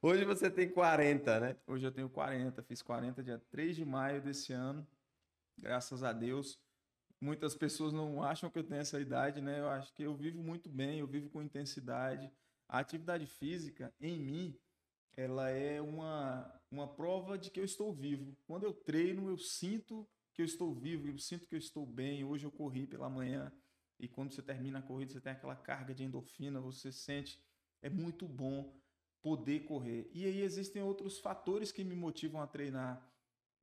Hoje 0.00 0.24
você 0.24 0.48
tem 0.48 0.68
40, 0.68 1.40
né? 1.40 1.56
Hoje 1.66 1.84
eu 1.84 1.92
tenho 1.92 2.08
40. 2.08 2.62
Fiz 2.62 2.80
40 2.82 3.22
dia 3.22 3.42
3 3.50 3.76
de 3.76 3.84
maio 3.84 4.22
desse 4.22 4.52
ano. 4.52 4.77
Graças 5.58 6.02
a 6.02 6.12
Deus. 6.12 6.58
Muitas 7.20 7.54
pessoas 7.54 7.92
não 7.92 8.22
acham 8.22 8.48
que 8.48 8.58
eu 8.58 8.64
tenho 8.64 8.80
essa 8.80 9.00
idade, 9.00 9.40
né? 9.40 9.58
Eu 9.58 9.68
acho 9.68 9.92
que 9.92 10.04
eu 10.04 10.14
vivo 10.14 10.40
muito 10.42 10.68
bem, 10.68 11.00
eu 11.00 11.06
vivo 11.06 11.28
com 11.28 11.42
intensidade. 11.42 12.30
A 12.68 12.78
atividade 12.78 13.26
física, 13.26 13.92
em 14.00 14.18
mim, 14.18 14.58
ela 15.16 15.50
é 15.50 15.80
uma, 15.80 16.62
uma 16.70 16.86
prova 16.86 17.36
de 17.36 17.50
que 17.50 17.58
eu 17.58 17.64
estou 17.64 17.92
vivo. 17.92 18.36
Quando 18.46 18.64
eu 18.64 18.72
treino, 18.72 19.28
eu 19.28 19.36
sinto 19.36 20.06
que 20.32 20.42
eu 20.42 20.46
estou 20.46 20.72
vivo, 20.72 21.08
eu 21.08 21.18
sinto 21.18 21.46
que 21.46 21.56
eu 21.56 21.58
estou 21.58 21.84
bem. 21.84 22.22
Hoje 22.22 22.46
eu 22.46 22.52
corri 22.52 22.86
pela 22.86 23.10
manhã 23.10 23.52
e 23.98 24.06
quando 24.06 24.32
você 24.32 24.40
termina 24.40 24.78
a 24.78 24.82
corrida, 24.82 25.12
você 25.12 25.20
tem 25.20 25.32
aquela 25.32 25.56
carga 25.56 25.92
de 25.92 26.04
endorfina, 26.04 26.60
você 26.60 26.92
sente, 26.92 27.42
é 27.82 27.90
muito 27.90 28.28
bom 28.28 28.72
poder 29.20 29.64
correr. 29.64 30.08
E 30.14 30.24
aí 30.24 30.40
existem 30.40 30.82
outros 30.82 31.18
fatores 31.18 31.72
que 31.72 31.82
me 31.82 31.96
motivam 31.96 32.40
a 32.40 32.46
treinar. 32.46 33.04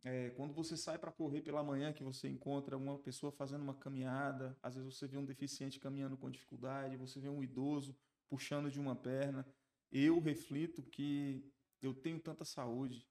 É, 0.07 0.29
quando 0.37 0.53
você 0.53 0.77
sai 0.77 0.99
para 0.99 1.11
correr 1.11 1.41
pela 1.41 1.63
manhã, 1.63 1.91
que 1.91 2.03
você 2.03 2.29
encontra 2.29 2.77
uma 2.77 2.99
pessoa 2.99 3.31
fazendo 3.31 3.63
uma 3.63 3.73
caminhada, 3.73 4.55
às 4.61 4.75
vezes 4.75 4.93
você 4.93 5.07
vê 5.07 5.17
um 5.17 5.25
deficiente 5.25 5.79
caminhando 5.79 6.15
com 6.15 6.29
dificuldade, 6.29 6.95
você 6.95 7.19
vê 7.19 7.27
um 7.27 7.43
idoso 7.43 7.97
puxando 8.29 8.69
de 8.69 8.79
uma 8.79 8.95
perna. 8.95 9.43
Eu 9.91 10.19
reflito 10.19 10.83
que 10.83 11.43
eu 11.81 11.91
tenho 11.91 12.19
tanta 12.19 12.45
saúde, 12.45 13.07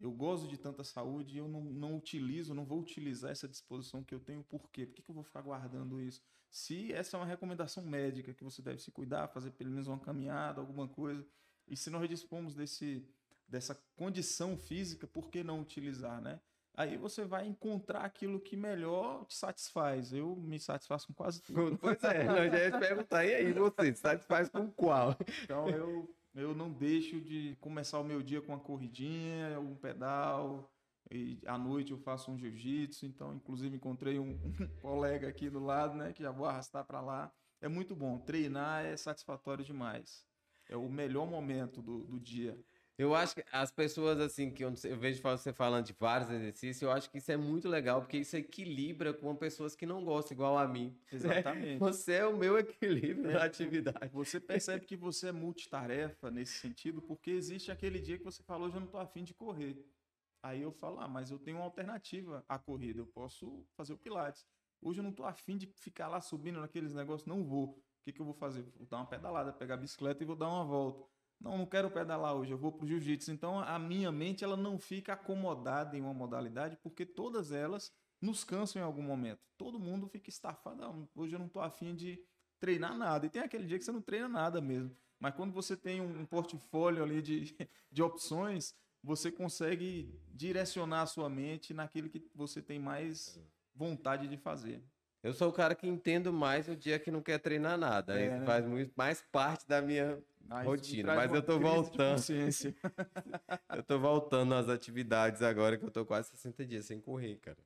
eu 0.00 0.10
gosto 0.10 0.48
de 0.48 0.58
tanta 0.58 0.82
saúde 0.82 1.38
eu 1.38 1.46
não, 1.46 1.62
não 1.62 1.96
utilizo, 1.96 2.52
não 2.52 2.64
vou 2.64 2.80
utilizar 2.80 3.30
essa 3.30 3.46
disposição 3.46 4.02
que 4.02 4.12
eu 4.12 4.18
tenho. 4.18 4.42
Por 4.42 4.68
quê? 4.68 4.84
Por 4.84 4.96
que, 4.96 5.02
que 5.02 5.08
eu 5.08 5.14
vou 5.14 5.22
ficar 5.22 5.42
guardando 5.42 6.00
isso? 6.00 6.20
Se 6.50 6.92
essa 6.92 7.16
é 7.16 7.20
uma 7.20 7.26
recomendação 7.26 7.84
médica 7.84 8.34
que 8.34 8.42
você 8.42 8.60
deve 8.60 8.82
se 8.82 8.90
cuidar, 8.90 9.28
fazer 9.28 9.52
pelo 9.52 9.70
menos 9.70 9.86
uma 9.86 10.00
caminhada, 10.00 10.60
alguma 10.60 10.88
coisa, 10.88 11.24
e 11.68 11.76
se 11.76 11.88
nós 11.88 12.08
dispomos 12.08 12.52
desse, 12.52 13.06
dessa 13.52 13.78
condição 13.94 14.56
física, 14.56 15.06
por 15.06 15.30
que 15.30 15.44
não 15.44 15.60
utilizar, 15.60 16.20
né? 16.20 16.40
aí 16.74 16.96
você 16.96 17.24
vai 17.24 17.46
encontrar 17.46 18.00
aquilo 18.00 18.40
que 18.40 18.56
melhor 18.56 19.24
te 19.26 19.34
satisfaz. 19.34 20.12
Eu 20.12 20.34
me 20.36 20.58
satisfaço 20.58 21.06
com 21.06 21.14
quase 21.14 21.42
tudo. 21.42 21.78
Pois 21.78 22.02
é, 22.04 22.22
eu 22.22 22.50
já 22.50 22.58
ia 22.58 22.78
perguntar, 22.78 23.24
e 23.26 23.34
aí 23.34 23.52
você, 23.52 23.94
satisfaz 23.94 24.48
com 24.48 24.70
qual? 24.70 25.14
Então 25.44 25.68
eu, 25.68 26.14
eu 26.34 26.54
não 26.54 26.70
deixo 26.72 27.20
de 27.20 27.56
começar 27.60 28.00
o 28.00 28.04
meu 28.04 28.22
dia 28.22 28.40
com 28.40 28.52
uma 28.52 28.60
corridinha, 28.60 29.60
um 29.60 29.74
pedal, 29.74 30.72
e 31.10 31.38
à 31.46 31.58
noite 31.58 31.92
eu 31.92 31.98
faço 31.98 32.30
um 32.30 32.38
jiu-jitsu, 32.38 33.04
então 33.06 33.34
inclusive 33.34 33.76
encontrei 33.76 34.18
um, 34.18 34.30
um, 34.60 34.68
colega 34.80 35.28
aqui 35.28 35.50
do 35.50 35.60
lado, 35.60 35.94
né, 35.94 36.12
que 36.12 36.22
já 36.22 36.30
vou 36.30 36.46
arrastar 36.46 36.84
para 36.84 37.00
lá. 37.00 37.30
É 37.60 37.68
muito 37.68 37.94
bom, 37.94 38.18
treinar 38.18 38.84
é 38.84 38.96
satisfatório 38.96 39.64
demais. 39.64 40.24
É 40.68 40.76
o 40.76 40.88
melhor 40.88 41.26
momento 41.26 41.82
do, 41.82 42.04
do 42.04 42.18
dia. 42.18 42.58
Eu 42.98 43.14
acho 43.14 43.34
que 43.34 43.44
as 43.50 43.70
pessoas, 43.70 44.20
assim, 44.20 44.50
que 44.50 44.62
eu, 44.62 44.72
eu 44.84 44.98
vejo 44.98 45.22
você 45.22 45.52
falando 45.52 45.86
de 45.86 45.94
vários 45.98 46.30
exercícios, 46.30 46.82
eu 46.82 46.90
acho 46.90 47.10
que 47.10 47.18
isso 47.18 47.32
é 47.32 47.36
muito 47.36 47.68
legal, 47.68 48.02
porque 48.02 48.18
isso 48.18 48.36
equilibra 48.36 49.14
com 49.14 49.34
pessoas 49.34 49.74
que 49.74 49.86
não 49.86 50.04
gostam, 50.04 50.34
igual 50.34 50.58
a 50.58 50.68
mim. 50.68 50.96
Exatamente. 51.10 51.78
Você 51.78 52.14
é 52.14 52.26
o 52.26 52.36
meu 52.36 52.58
equilíbrio 52.58 53.30
é, 53.30 53.34
na 53.34 53.44
atividade. 53.44 54.10
Você 54.12 54.38
percebe 54.38 54.84
que 54.84 54.96
você 54.96 55.28
é 55.28 55.32
multitarefa 55.32 56.30
nesse 56.30 56.58
sentido, 56.58 57.00
porque 57.00 57.30
existe 57.30 57.70
aquele 57.70 57.98
dia 57.98 58.18
que 58.18 58.24
você 58.24 58.42
falou, 58.42 58.70
já 58.70 58.78
não 58.78 58.86
estou 58.86 59.00
afim 59.00 59.24
de 59.24 59.32
correr. 59.32 59.82
Aí 60.42 60.60
eu 60.60 60.72
falo, 60.72 61.00
ah, 61.00 61.08
mas 61.08 61.30
eu 61.30 61.38
tenho 61.38 61.58
uma 61.58 61.64
alternativa 61.64 62.44
à 62.48 62.58
corrida, 62.58 63.00
eu 63.00 63.06
posso 63.06 63.64
fazer 63.74 63.94
o 63.94 63.98
Pilates. 63.98 64.44
Hoje 64.82 64.98
eu 64.98 65.04
não 65.04 65.10
estou 65.10 65.24
afim 65.24 65.56
de 65.56 65.66
ficar 65.76 66.08
lá 66.08 66.20
subindo 66.20 66.60
naqueles 66.60 66.92
negócios, 66.92 67.26
não 67.26 67.44
vou. 67.44 67.68
O 67.68 68.04
que, 68.04 68.12
que 68.12 68.20
eu 68.20 68.24
vou 68.24 68.34
fazer? 68.34 68.62
Vou 68.76 68.86
dar 68.86 68.96
uma 68.96 69.06
pedalada, 69.06 69.52
pegar 69.52 69.74
a 69.74 69.76
bicicleta 69.76 70.22
e 70.22 70.26
vou 70.26 70.34
dar 70.34 70.48
uma 70.48 70.64
volta. 70.64 71.11
Não, 71.42 71.58
não 71.58 71.66
quero 71.66 71.90
pedalar 71.90 72.34
hoje, 72.34 72.52
eu 72.52 72.58
vou 72.58 72.70
para 72.70 72.84
o 72.84 72.88
jiu-jitsu. 72.88 73.32
Então 73.32 73.58
a 73.58 73.78
minha 73.78 74.12
mente 74.12 74.44
ela 74.44 74.56
não 74.56 74.78
fica 74.78 75.14
acomodada 75.14 75.96
em 75.96 76.00
uma 76.00 76.14
modalidade, 76.14 76.78
porque 76.82 77.04
todas 77.04 77.50
elas 77.50 77.92
nos 78.20 78.44
cansam 78.44 78.80
em 78.80 78.84
algum 78.84 79.02
momento. 79.02 79.40
Todo 79.58 79.80
mundo 79.80 80.06
fica 80.06 80.30
estafado. 80.30 80.84
Ah, 80.84 80.94
hoje 81.16 81.34
eu 81.34 81.40
não 81.40 81.46
estou 81.46 81.60
afim 81.60 81.96
de 81.96 82.22
treinar 82.60 82.96
nada. 82.96 83.26
E 83.26 83.28
tem 83.28 83.42
aquele 83.42 83.66
dia 83.66 83.76
que 83.76 83.84
você 83.84 83.90
não 83.90 84.00
treina 84.00 84.28
nada 84.28 84.60
mesmo. 84.60 84.96
Mas 85.18 85.34
quando 85.34 85.52
você 85.52 85.76
tem 85.76 86.00
um 86.00 86.24
portfólio 86.24 87.02
ali 87.02 87.20
de, 87.20 87.56
de 87.90 88.02
opções, 88.02 88.74
você 89.02 89.32
consegue 89.32 90.16
direcionar 90.28 91.02
a 91.02 91.06
sua 91.06 91.28
mente 91.28 91.74
naquilo 91.74 92.08
que 92.08 92.24
você 92.34 92.62
tem 92.62 92.78
mais 92.78 93.40
vontade 93.74 94.28
de 94.28 94.36
fazer. 94.36 94.80
Eu 95.22 95.32
sou 95.32 95.48
o 95.48 95.52
cara 95.52 95.74
que 95.74 95.86
entendo 95.86 96.32
mais 96.32 96.68
o 96.68 96.76
dia 96.76 96.98
que 96.98 97.10
não 97.10 97.22
quer 97.22 97.38
treinar 97.38 97.78
nada. 97.78 98.18
É, 98.18 98.38
né? 98.38 98.46
faz 98.46 98.64
muito, 98.66 98.92
mais 98.96 99.22
parte 99.30 99.66
da 99.68 99.80
minha 99.80 100.20
mas 100.46 100.66
rotina. 100.66 101.14
Mas 101.14 101.32
eu 101.32 101.42
tô 101.42 101.58
voltando. 101.58 102.22
eu 103.76 103.82
tô 103.82 103.98
voltando 103.98 104.54
às 104.54 104.68
atividades 104.68 105.42
agora 105.42 105.76
que 105.76 105.84
eu 105.84 105.90
tô 105.90 106.04
quase 106.04 106.30
60 106.30 106.64
dias 106.64 106.86
sem 106.86 107.00
correr, 107.00 107.36
cara. 107.36 107.58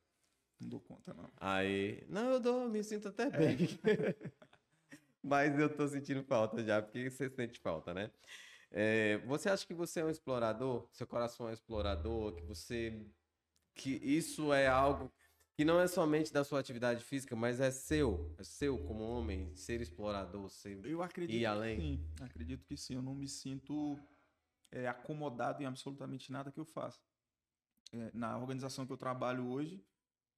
Não 0.60 0.68
dou 0.68 0.80
conta, 0.80 1.12
não. 1.12 1.30
Aí. 1.36 2.04
Não, 2.08 2.30
eu 2.30 2.40
dou, 2.40 2.68
me 2.68 2.82
sinto 2.82 3.08
até 3.08 3.30
bem. 3.30 3.56
É. 3.84 4.14
mas 5.22 5.58
eu 5.58 5.68
tô 5.68 5.86
sentindo 5.86 6.22
falta 6.22 6.62
já, 6.62 6.80
porque 6.80 7.10
você 7.10 7.28
sente 7.28 7.60
falta, 7.60 7.92
né? 7.92 8.10
É, 8.70 9.18
você 9.18 9.48
acha 9.48 9.66
que 9.66 9.74
você 9.74 10.00
é 10.00 10.04
um 10.04 10.10
explorador? 10.10 10.88
Seu 10.92 11.06
coração 11.06 11.46
é 11.46 11.50
um 11.50 11.54
explorador? 11.54 12.34
Que 12.34 12.42
você. 12.42 13.06
Que 13.74 13.90
isso 14.02 14.52
é 14.52 14.66
algo 14.66 15.12
que 15.56 15.64
não 15.64 15.80
é 15.80 15.86
somente 15.86 16.30
da 16.30 16.44
sua 16.44 16.60
atividade 16.60 17.02
física, 17.02 17.34
mas 17.34 17.60
é 17.60 17.70
seu, 17.70 18.30
é 18.38 18.44
seu 18.44 18.78
como 18.84 19.02
homem, 19.02 19.54
ser 19.56 19.80
explorador, 19.80 20.50
ser 20.50 20.84
eu 20.84 21.02
acredito 21.02 21.34
ir 21.34 21.46
além. 21.46 21.80
sim, 21.80 22.04
acredito 22.20 22.66
que 22.66 22.76
sim. 22.76 22.94
Eu 22.94 23.02
não 23.02 23.14
me 23.14 23.26
sinto 23.26 23.98
é, 24.70 24.86
acomodado 24.86 25.62
em 25.62 25.66
absolutamente 25.66 26.30
nada 26.30 26.52
que 26.52 26.60
eu 26.60 26.64
faço. 26.66 27.00
É, 27.90 28.10
na 28.12 28.36
organização 28.36 28.86
que 28.86 28.92
eu 28.92 28.98
trabalho 28.98 29.46
hoje, 29.46 29.82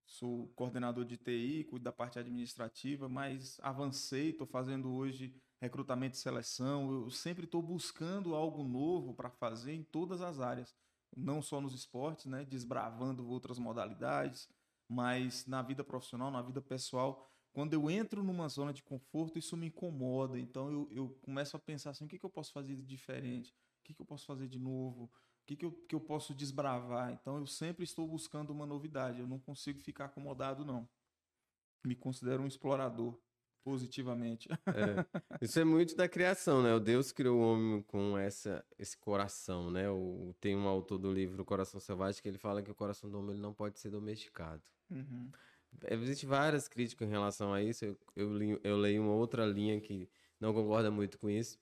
sou 0.07 0.47
coordenador 0.55 1.05
de 1.05 1.16
TI, 1.16 1.64
cuido 1.64 1.83
da 1.83 1.93
parte 1.93 2.16
administrativa, 2.16 3.09
mas 3.09 3.59
avancei, 3.61 4.31
estou 4.31 4.47
fazendo 4.47 4.95
hoje 4.95 5.35
recrutamento 5.61 6.14
e 6.14 6.21
seleção. 6.21 6.93
Eu 6.93 7.11
sempre 7.11 7.45
estou 7.45 7.61
buscando 7.61 8.37
algo 8.37 8.62
novo 8.62 9.12
para 9.14 9.31
fazer 9.31 9.73
em 9.73 9.83
todas 9.83 10.21
as 10.21 10.39
áreas, 10.39 10.77
não 11.16 11.43
só 11.43 11.61
nos 11.61 11.75
esportes, 11.75 12.27
né, 12.27 12.45
desbravando 12.45 13.29
outras 13.29 13.59
modalidades 13.59 14.49
mas 14.89 15.47
na 15.47 15.61
vida 15.62 15.84
profissional, 15.84 16.30
na 16.30 16.43
vida 16.43 16.62
pessoal, 16.62 17.28
quando 17.53 17.74
eu 17.74 17.91
entro 17.91 18.22
numa 18.22 18.49
zona 18.49 18.72
de 18.72 18.82
conforto, 18.82 19.39
isso 19.39 19.57
me 19.57 19.66
incomoda. 19.66 20.39
Então 20.39 20.70
eu, 20.70 20.89
eu 20.91 21.09
começo 21.22 21.57
a 21.57 21.61
pensar 21.61 21.91
assim: 21.91 22.05
o 22.05 22.09
que, 22.09 22.18
que 22.18 22.24
eu 22.24 22.30
posso 22.30 22.53
fazer 22.53 22.76
de 22.76 22.82
diferente? 22.82 23.51
O 23.80 23.84
que, 23.84 23.95
que 23.95 24.01
eu 24.01 24.07
posso 24.07 24.26
fazer 24.26 24.49
de 24.49 24.59
novo? 24.59 25.05
O 25.05 25.11
que, 25.47 25.57
que, 25.57 25.64
eu, 25.64 25.72
que 25.72 25.95
eu 25.95 26.01
posso 26.01 26.34
desbravar? 26.34 27.11
Então 27.12 27.39
eu 27.39 27.47
sempre 27.47 27.84
estou 27.84 28.07
buscando 28.07 28.51
uma 28.51 28.66
novidade. 28.66 29.20
Eu 29.20 29.26
não 29.26 29.39
consigo 29.39 29.80
ficar 29.80 30.07
acomodado, 30.07 30.64
não. 30.64 30.89
Me 31.84 31.95
considero 31.95 32.43
um 32.43 32.47
explorador 32.47 33.18
positivamente. 33.62 34.48
É. 34.66 35.04
Isso 35.40 35.59
é 35.59 35.64
muito 35.64 35.96
da 35.96 36.09
criação, 36.09 36.62
né? 36.62 36.74
O 36.74 36.80
Deus 36.80 37.12
criou 37.12 37.38
o 37.38 37.52
homem 37.52 37.82
com 37.82 38.16
essa, 38.16 38.64
esse 38.78 38.96
coração, 38.96 39.70
né? 39.70 39.88
O, 39.90 40.34
tem 40.40 40.56
um 40.56 40.66
autor 40.66 40.98
do 40.98 41.12
livro 41.12 41.44
Coração 41.44 41.80
Selvagem 41.80 42.22
que 42.22 42.28
ele 42.28 42.38
fala 42.38 42.62
que 42.62 42.70
o 42.70 42.74
coração 42.74 43.11
do 43.11 43.18
homem 43.18 43.32
ele 43.32 43.42
não 43.42 43.52
pode 43.52 43.78
ser 43.78 43.90
domesticado. 43.90 44.62
Uhum. 44.90 45.30
Existem 45.90 46.28
várias 46.28 46.68
críticas 46.68 47.09
em 47.09 47.11
relação 47.11 47.52
a 47.52 47.62
isso. 47.62 47.84
Eu, 47.84 47.98
eu, 48.16 48.36
li, 48.36 48.61
eu 48.62 48.76
leio 48.76 49.02
uma 49.02 49.14
outra 49.14 49.44
linha 49.44 49.80
que 49.80 50.09
não 50.40 50.52
concorda 50.52 50.90
muito 50.90 51.18
com 51.18 51.28
isso. 51.28 51.59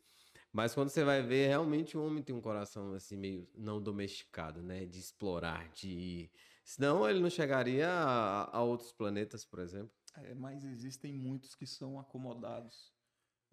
Mas 0.52 0.74
quando 0.74 0.88
você 0.88 1.04
vai 1.04 1.22
ver, 1.22 1.48
realmente 1.48 1.98
o 1.98 2.04
homem 2.04 2.22
tem 2.22 2.34
um 2.34 2.40
coração 2.40 2.94
assim 2.94 3.16
meio 3.16 3.46
não 3.54 3.80
domesticado, 3.80 4.62
né? 4.62 4.86
De 4.86 4.98
explorar, 4.98 5.68
de 5.70 5.88
ir. 5.88 6.30
Senão 6.64 7.08
ele 7.08 7.20
não 7.20 7.30
chegaria 7.30 7.88
a, 7.88 8.56
a 8.56 8.62
outros 8.62 8.92
planetas, 8.92 9.44
por 9.44 9.60
exemplo. 9.60 9.95
É, 10.24 10.34
mas 10.34 10.64
existem 10.64 11.12
muitos 11.12 11.54
que 11.54 11.66
são 11.66 11.98
acomodados. 11.98 12.92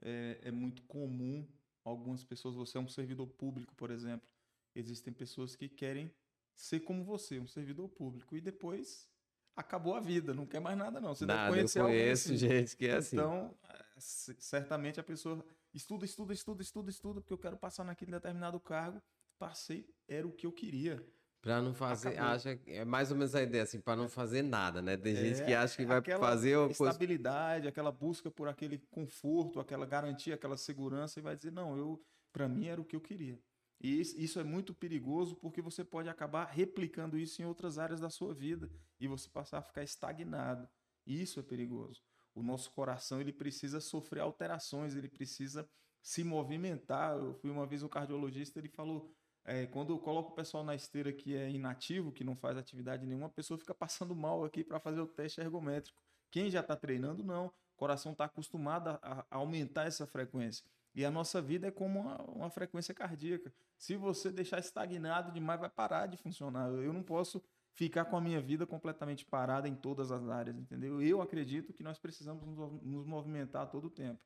É, 0.01 0.39
é 0.43 0.51
muito 0.51 0.83
comum 0.83 1.47
algumas 1.83 2.23
pessoas, 2.23 2.55
você 2.55 2.77
é 2.77 2.81
um 2.81 2.87
servidor 2.87 3.27
público, 3.27 3.75
por 3.75 3.91
exemplo. 3.91 4.27
Existem 4.75 5.13
pessoas 5.13 5.55
que 5.55 5.67
querem 5.67 6.11
ser 6.55 6.79
como 6.81 7.03
você, 7.03 7.39
um 7.39 7.47
servidor 7.47 7.89
público, 7.89 8.35
e 8.35 8.41
depois 8.41 9.09
acabou 9.55 9.95
a 9.95 9.99
vida, 9.99 10.33
não 10.33 10.45
quer 10.45 10.59
mais 10.59 10.77
nada 10.77 10.99
não. 10.99 11.13
Você 11.13 11.25
nada, 11.25 11.43
deve 11.43 11.57
conhecer 11.57 11.79
eu 11.79 11.85
conheço 11.85 12.29
assim. 12.29 12.37
gente 12.37 12.75
que 12.75 12.87
é 12.87 12.95
assim. 12.95 13.15
Então, 13.15 13.55
é, 13.69 13.85
certamente 13.99 14.99
a 14.99 15.03
pessoa 15.03 15.45
estuda, 15.73 16.05
estuda, 16.05 16.33
estuda, 16.33 16.61
estuda, 16.61 16.89
estuda, 16.89 17.21
porque 17.21 17.33
eu 17.33 17.37
quero 17.37 17.57
passar 17.57 17.83
naquele 17.83 18.11
determinado 18.11 18.59
cargo. 18.59 19.01
Passei, 19.37 19.87
era 20.07 20.27
o 20.27 20.31
que 20.31 20.45
eu 20.45 20.51
queria. 20.51 21.05
Para 21.43 21.61
não 21.61 21.73
fazer, 21.73 22.07
Acabou. 22.07 22.31
acha 22.31 22.59
é 22.67 22.85
mais 22.85 23.11
ou 23.11 23.17
menos 23.17 23.35
a 23.35 23.43
ideia 23.43 23.65
assim, 23.65 23.81
para 23.81 23.97
não 23.97 24.07
fazer 24.07 24.41
nada, 24.41 24.81
né? 24.81 24.95
Tem 24.95 25.11
é, 25.11 25.15
gente 25.17 25.43
que 25.43 25.53
acha 25.53 25.75
que 25.75 25.85
vai 25.85 26.01
fazer 26.01 26.55
uma 26.55 26.71
estabilidade, 26.71 27.67
aquela 27.67 27.91
busca 27.91 28.31
por 28.31 28.47
aquele 28.47 28.77
conforto, 28.89 29.59
aquela 29.59 29.85
garantia, 29.85 30.35
aquela 30.35 30.55
segurança 30.55 31.19
e 31.19 31.21
vai 31.21 31.35
dizer 31.35 31.51
não, 31.51 31.77
eu 31.77 32.01
para 32.31 32.47
mim 32.47 32.67
era 32.67 32.79
o 32.79 32.85
que 32.85 32.95
eu 32.95 33.01
queria. 33.01 33.37
E 33.81 33.99
isso 33.99 34.39
é 34.39 34.43
muito 34.45 34.73
perigoso 34.73 35.35
porque 35.35 35.61
você 35.61 35.83
pode 35.83 36.07
acabar 36.07 36.45
replicando 36.45 37.17
isso 37.17 37.41
em 37.41 37.45
outras 37.45 37.77
áreas 37.77 37.99
da 37.99 38.09
sua 38.09 38.33
vida 38.33 38.71
e 38.97 39.05
você 39.05 39.27
passar 39.27 39.57
a 39.57 39.61
ficar 39.61 39.83
estagnado. 39.83 40.65
Isso 41.05 41.41
é 41.41 41.43
perigoso. 41.43 42.01
O 42.33 42.41
nosso 42.41 42.71
coração 42.71 43.19
ele 43.19 43.33
precisa 43.33 43.81
sofrer 43.81 44.21
alterações, 44.21 44.95
ele 44.95 45.09
precisa 45.09 45.69
se 46.01 46.23
movimentar. 46.23 47.17
Eu 47.17 47.33
fui 47.33 47.51
uma 47.51 47.67
vez 47.67 47.83
um 47.83 47.89
cardiologista, 47.89 48.59
ele 48.59 48.69
falou: 48.69 49.13
é, 49.45 49.65
quando 49.67 49.91
eu 49.91 49.99
coloco 49.99 50.31
o 50.31 50.35
pessoal 50.35 50.63
na 50.63 50.73
esteira 50.73 51.11
que 51.11 51.35
é 51.35 51.49
inativo, 51.49 52.11
que 52.11 52.23
não 52.23 52.35
faz 52.35 52.57
atividade 52.57 53.05
nenhuma, 53.05 53.27
a 53.27 53.29
pessoa 53.29 53.57
fica 53.57 53.73
passando 53.73 54.15
mal 54.15 54.43
aqui 54.45 54.63
para 54.63 54.79
fazer 54.79 55.01
o 55.01 55.07
teste 55.07 55.41
ergométrico. 55.41 55.99
Quem 56.31 56.49
já 56.49 56.61
está 56.61 56.75
treinando, 56.75 57.23
não. 57.23 57.47
O 57.47 57.75
coração 57.75 58.13
está 58.13 58.25
acostumado 58.25 58.89
a, 59.01 59.25
aumentar 59.29 59.85
essa 59.85 60.07
frequência. 60.07 60.65
E 60.95 61.03
a 61.03 61.11
nossa 61.11 61.41
vida 61.41 61.67
é 61.67 61.71
como 61.71 61.99
uma, 61.99 62.21
uma, 62.23 62.49
frequência 62.49 62.93
cardíaca. 62.93 63.51
Se 63.77 63.95
você 63.95 64.31
deixar 64.31 64.59
estagnado 64.59 65.31
demais, 65.31 65.59
vai 65.59 65.69
parar 65.69 66.07
de 66.07 66.15
funcionar. 66.15 66.69
Eu 66.69 66.93
não 66.93 67.03
posso 67.03 67.43
ficar 67.73 68.05
com 68.05 68.15
a 68.15 68.21
minha 68.21 68.39
vida 68.39 68.65
completamente 68.65 69.25
parada 69.25 69.67
em 69.67 69.75
todas 69.75 70.11
as 70.11 70.29
áreas, 70.29 70.57
entendeu? 70.57 71.01
Eu 71.01 71.21
acredito 71.21 71.73
que 71.73 71.83
nós 71.83 71.97
precisamos 71.97 72.43
nos 72.81 73.05
movimentar 73.05 73.69
todo 73.69 73.85
o 73.85 73.89
tempo. 73.89 74.23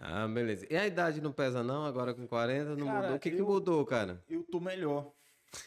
Ah, 0.00 0.28
beleza. 0.28 0.66
E 0.70 0.76
a 0.76 0.86
idade 0.86 1.20
não 1.20 1.32
pesa 1.32 1.62
não? 1.62 1.84
Agora 1.84 2.14
com 2.14 2.26
40 2.26 2.76
não 2.76 2.86
cara, 2.86 3.00
mudou? 3.00 3.16
O 3.16 3.20
que, 3.20 3.28
eu, 3.28 3.36
que 3.36 3.42
mudou, 3.42 3.84
cara? 3.84 4.22
Eu 4.28 4.44
tô 4.44 4.60
melhor. 4.60 5.12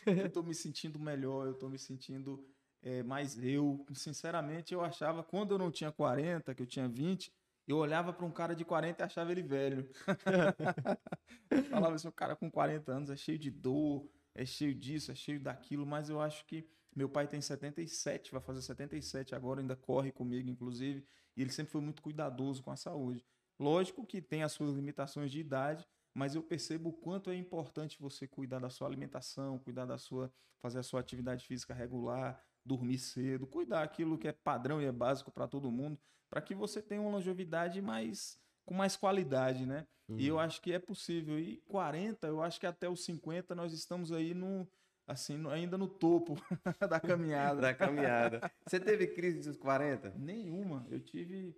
eu 0.06 0.30
tô 0.30 0.42
me 0.44 0.56
sentindo 0.56 1.00
melhor, 1.00 1.48
eu 1.48 1.54
tô 1.54 1.68
me 1.68 1.78
sentindo 1.78 2.44
é, 2.82 3.04
mais 3.04 3.38
eu. 3.44 3.86
Sinceramente, 3.94 4.74
eu 4.74 4.82
achava, 4.82 5.24
quando 5.24 5.54
eu 5.54 5.58
não 5.58 5.72
tinha 5.72 5.92
40, 5.92 6.56
que 6.56 6.62
eu 6.62 6.68
tinha 6.68 6.88
20, 6.88 7.32
eu 7.68 7.78
olhava 7.78 8.14
para 8.14 8.26
um 8.26 8.32
cara 8.32 8.56
de 8.56 8.66
40 8.66 9.04
e 9.04 9.06
achava 9.06 9.32
ele 9.32 9.44
velho. 9.44 9.90
falava 11.70 11.96
assim, 11.96 12.08
o 12.08 12.12
cara 12.12 12.36
com 12.36 12.50
40 12.50 12.92
anos 12.92 13.10
é 13.10 13.16
cheio 13.16 13.38
de 13.38 13.52
dor, 13.52 14.10
é 14.34 14.46
cheio 14.46 14.74
disso, 14.74 15.12
é 15.12 15.16
cheio 15.16 15.40
daquilo, 15.40 15.86
mas 15.86 16.10
eu 16.10 16.20
acho 16.20 16.46
que 16.46 16.68
meu 16.96 17.08
pai 17.08 17.28
tem 17.28 17.40
77, 17.40 18.32
vai 18.32 18.42
fazer 18.42 18.62
77 18.62 19.34
agora, 19.36 19.62
ainda 19.62 19.76
corre 19.76 20.12
comigo, 20.12 20.50
inclusive, 20.50 21.06
e 21.36 21.42
ele 21.42 21.52
sempre 21.52 21.72
foi 21.72 21.82
muito 21.82 22.02
cuidadoso 22.02 22.62
com 22.62 22.72
a 22.72 22.76
saúde. 22.76 23.26
Lógico 23.62 24.04
que 24.04 24.20
tem 24.20 24.42
as 24.42 24.52
suas 24.54 24.74
limitações 24.74 25.32
de 25.32 25.40
idade, 25.40 25.88
mas 26.16 26.34
eu 26.34 26.42
percebo 26.42 26.90
o 26.90 26.94
quanto 26.94 27.30
é 27.30 27.36
importante 27.36 28.02
você 28.02 28.28
cuidar 28.28 28.58
da 28.58 28.72
sua 28.72 28.88
alimentação, 28.88 29.60
cuidar 29.60 29.86
da 29.86 30.00
sua, 30.00 30.34
fazer 30.60 30.80
a 30.80 30.84
sua 30.84 31.00
atividade 31.00 31.46
física 31.46 31.72
regular, 31.72 32.44
dormir 32.66 32.98
cedo, 32.98 33.46
cuidar 33.46 33.84
aquilo 33.84 34.18
que 34.18 34.28
é 34.28 34.32
padrão 34.32 34.82
e 34.82 34.86
é 34.86 34.92
básico 34.92 35.32
para 35.32 35.48
todo 35.48 35.72
mundo, 35.72 36.00
para 36.28 36.42
que 36.42 36.56
você 36.56 36.82
tenha 36.82 37.02
uma 37.02 37.12
longevidade 37.12 37.84
mais 37.84 38.40
com 38.66 38.74
mais 38.74 38.98
qualidade, 38.98 39.66
né? 39.68 39.86
Uhum. 40.10 40.18
E 40.18 40.28
eu 40.28 40.36
uhum. 40.36 40.42
acho 40.42 40.60
que 40.60 40.74
é 40.74 40.80
possível. 40.80 41.38
E 41.38 41.58
40, 41.68 42.28
eu 42.28 42.42
acho 42.42 42.60
que 42.60 42.66
até 42.66 42.90
os 42.90 43.06
50 43.06 43.54
nós 43.54 43.74
estamos 43.74 44.12
aí 44.12 44.34
no 44.34 44.68
assim, 45.08 45.48
ainda 45.52 45.78
no 45.78 45.88
topo 45.88 46.36
da 46.90 47.00
caminhada. 47.00 47.62
da 47.62 47.74
caminhada. 47.76 48.52
Você 48.66 48.80
teve 48.80 49.06
crise 49.08 49.48
dos 49.48 49.58
40? 49.58 50.16
Nenhuma. 50.18 50.86
Eu 50.90 51.00
tive 51.00 51.56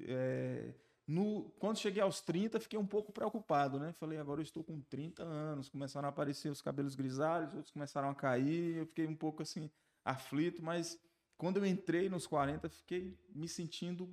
é, 0.00 0.74
no, 1.06 1.50
quando 1.58 1.78
cheguei 1.78 2.02
aos 2.02 2.20
30, 2.20 2.58
fiquei 2.58 2.78
um 2.78 2.86
pouco 2.86 3.12
preocupado, 3.12 3.78
né? 3.78 3.92
Falei, 3.92 4.18
agora 4.18 4.40
eu 4.40 4.42
estou 4.42 4.64
com 4.64 4.80
30 4.80 5.22
anos, 5.22 5.68
começaram 5.68 6.06
a 6.06 6.10
aparecer 6.10 6.50
os 6.50 6.60
cabelos 6.60 6.96
grisalhos, 6.96 7.54
outros 7.54 7.72
começaram 7.72 8.10
a 8.10 8.14
cair, 8.14 8.76
eu 8.76 8.86
fiquei 8.86 9.06
um 9.06 9.14
pouco 9.14 9.42
assim 9.42 9.70
aflito, 10.04 10.62
mas 10.62 10.98
quando 11.38 11.58
eu 11.58 11.66
entrei 11.66 12.08
nos 12.08 12.26
40, 12.26 12.68
fiquei 12.68 13.16
me 13.34 13.48
sentindo 13.48 14.12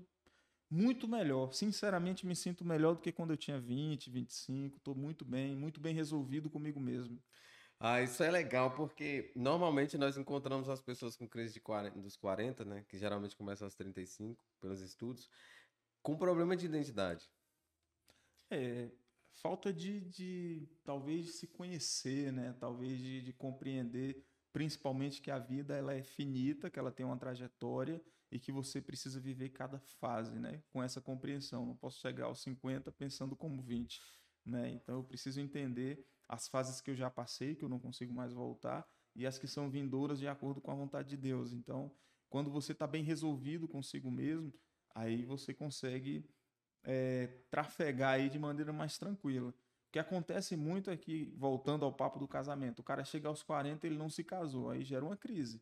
muito 0.69 1.07
melhor. 1.07 1.53
Sinceramente, 1.53 2.25
me 2.25 2.35
sinto 2.35 2.65
melhor 2.65 2.95
do 2.95 3.01
que 3.01 3.11
quando 3.11 3.31
eu 3.31 3.37
tinha 3.37 3.59
20, 3.59 4.09
25. 4.09 4.77
Estou 4.77 4.95
muito 4.95 5.23
bem, 5.23 5.55
muito 5.55 5.79
bem 5.79 5.93
resolvido 5.93 6.49
comigo 6.49 6.79
mesmo. 6.79 7.21
Ah, 7.79 8.01
isso 8.01 8.23
é 8.23 8.31
legal, 8.31 8.71
porque 8.71 9.31
normalmente 9.35 9.97
nós 9.97 10.17
encontramos 10.17 10.69
as 10.69 10.81
pessoas 10.81 11.15
com 11.15 11.27
crise 11.27 11.53
de 11.53 11.59
40, 11.59 11.99
dos 11.99 12.15
40, 12.15 12.63
né? 12.65 12.85
Que 12.87 12.97
geralmente 12.97 13.35
começam 13.35 13.65
aos 13.65 13.75
35, 13.75 14.43
pelos 14.61 14.81
estudos, 14.81 15.29
com 16.03 16.17
problema 16.17 16.55
de 16.55 16.65
identidade. 16.65 17.31
É, 18.51 18.91
falta 19.31 19.73
de, 19.73 20.01
de 20.01 20.67
talvez 20.83 21.35
se 21.35 21.47
conhecer, 21.47 22.31
né? 22.31 22.53
Talvez 22.59 22.99
de, 22.99 23.21
de 23.21 23.33
compreender 23.33 24.23
principalmente 24.51 25.19
que 25.19 25.31
a 25.31 25.39
vida 25.39 25.75
ela 25.75 25.93
é 25.93 26.03
finita, 26.03 26.69
que 26.69 26.77
ela 26.77 26.91
tem 26.91 27.03
uma 27.03 27.17
trajetória 27.17 27.99
e 28.31 28.39
que 28.39 28.51
você 28.51 28.79
precisa 28.79 29.19
viver 29.19 29.49
cada 29.49 29.79
fase, 29.79 30.37
né? 30.37 30.61
Com 30.71 30.83
essa 30.83 31.01
compreensão. 31.01 31.65
Não 31.65 31.75
posso 31.75 31.99
chegar 31.99 32.25
aos 32.25 32.43
50 32.43 32.91
pensando 32.91 33.35
como 33.35 33.61
20, 33.63 33.99
né? 34.45 34.69
Então 34.69 34.95
eu 34.95 35.03
preciso 35.03 35.39
entender 35.39 36.05
as 36.27 36.47
fases 36.47 36.81
que 36.81 36.91
eu 36.91 36.95
já 36.95 37.09
passei, 37.09 37.55
que 37.55 37.63
eu 37.63 37.69
não 37.69 37.79
consigo 37.79 38.13
mais 38.13 38.33
voltar, 38.33 38.85
e 39.15 39.25
as 39.25 39.37
que 39.37 39.47
são 39.47 39.69
vindouras 39.69 40.19
de 40.19 40.27
acordo 40.27 40.61
com 40.61 40.71
a 40.71 40.75
vontade 40.75 41.09
de 41.09 41.17
Deus. 41.17 41.53
Então, 41.53 41.91
quando 42.29 42.49
você 42.49 42.71
está 42.71 42.87
bem 42.87 43.03
resolvido 43.03 43.67
consigo 43.67 44.09
mesmo, 44.11 44.53
aí 44.93 45.25
você 45.25 45.53
consegue 45.53 46.29
é, 46.83 47.27
trafegar 47.49 48.13
aí 48.13 48.29
de 48.29 48.39
maneira 48.39 48.73
mais 48.73 48.97
tranquila 48.97 49.53
que 49.93 49.99
acontece 49.99 50.57
muito 50.57 50.89
é 50.89 50.97
que, 50.97 51.31
voltando 51.37 51.85
ao 51.85 51.93
papo 51.93 52.17
do 52.17 52.27
casamento, 52.27 52.79
o 52.79 52.83
cara 52.83 53.05
chega 53.05 53.27
aos 53.27 53.43
40 53.43 53.85
ele 53.85 53.95
não 53.95 54.09
se 54.09 54.23
casou, 54.23 54.71
aí 54.71 54.83
gera 54.83 55.05
uma 55.05 55.15
crise. 55.15 55.61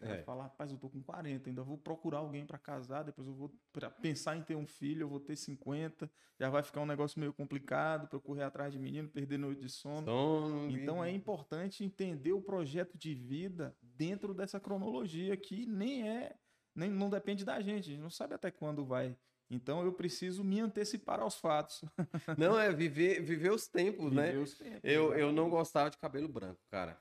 É. 0.00 0.06
Vai 0.06 0.22
falar, 0.22 0.44
rapaz, 0.44 0.70
eu 0.70 0.78
tô 0.78 0.88
com 0.88 1.02
40, 1.02 1.50
ainda 1.50 1.62
vou 1.62 1.76
procurar 1.76 2.18
alguém 2.18 2.46
para 2.46 2.56
casar, 2.56 3.02
depois 3.02 3.26
eu 3.26 3.34
vou 3.34 3.52
pensar 4.00 4.36
em 4.36 4.42
ter 4.42 4.54
um 4.54 4.66
filho, 4.66 5.02
eu 5.02 5.08
vou 5.08 5.18
ter 5.18 5.34
50, 5.34 6.08
já 6.38 6.48
vai 6.50 6.62
ficar 6.62 6.82
um 6.82 6.86
negócio 6.86 7.18
meio 7.18 7.32
complicado 7.32 8.06
para 8.06 8.16
eu 8.16 8.20
correr 8.20 8.44
atrás 8.44 8.72
de 8.72 8.78
menino, 8.78 9.08
perder 9.08 9.38
noite 9.38 9.60
de 9.62 9.68
sono. 9.68 10.06
sono 10.06 10.70
então 10.70 11.04
é 11.04 11.10
importante 11.10 11.82
entender 11.82 12.32
o 12.32 12.42
projeto 12.42 12.96
de 12.96 13.12
vida 13.12 13.76
dentro 13.82 14.32
dessa 14.32 14.60
cronologia 14.60 15.36
que 15.36 15.66
nem 15.66 16.08
é, 16.08 16.36
nem 16.74 16.90
não 16.90 17.08
depende 17.08 17.44
da 17.44 17.60
gente, 17.60 17.90
a 17.90 17.92
gente 17.92 18.02
não 18.02 18.10
sabe 18.10 18.34
até 18.34 18.50
quando 18.50 18.84
vai 18.84 19.16
então 19.50 19.84
eu 19.84 19.92
preciso 19.92 20.42
me 20.42 20.60
antecipar 20.60 21.20
aos 21.20 21.36
fatos. 21.36 21.84
Não, 22.38 22.58
é 22.58 22.72
viver, 22.72 23.22
viver 23.22 23.50
os 23.50 23.66
tempos, 23.66 24.12
né? 24.12 24.26
viver 24.26 24.36
né? 24.36 24.42
Os 24.42 24.54
tempos, 24.54 24.80
eu, 24.82 25.14
eu 25.14 25.32
não 25.32 25.50
gostava 25.50 25.90
de 25.90 25.98
cabelo 25.98 26.28
branco, 26.28 26.60
cara. 26.70 27.00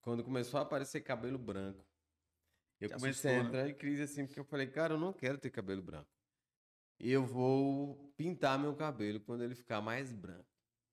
Quando 0.00 0.24
começou 0.24 0.58
a 0.58 0.62
aparecer 0.62 1.00
cabelo 1.02 1.38
branco, 1.38 1.84
eu 2.80 2.88
Te 2.88 2.94
comecei 2.94 3.30
assustou, 3.30 3.30
a 3.30 3.42
né? 3.42 3.48
entrar 3.48 3.64
né? 3.64 3.70
em 3.70 3.74
crise 3.74 4.02
assim, 4.02 4.26
porque 4.26 4.40
eu 4.40 4.44
falei, 4.44 4.66
cara, 4.66 4.94
eu 4.94 4.98
não 4.98 5.12
quero 5.12 5.36
ter 5.36 5.50
cabelo 5.50 5.82
branco. 5.82 6.08
Eu 6.98 7.24
vou 7.24 8.12
pintar 8.16 8.58
meu 8.58 8.74
cabelo 8.74 9.20
quando 9.20 9.42
ele 9.42 9.54
ficar 9.54 9.80
mais 9.80 10.12
branco. 10.12 10.49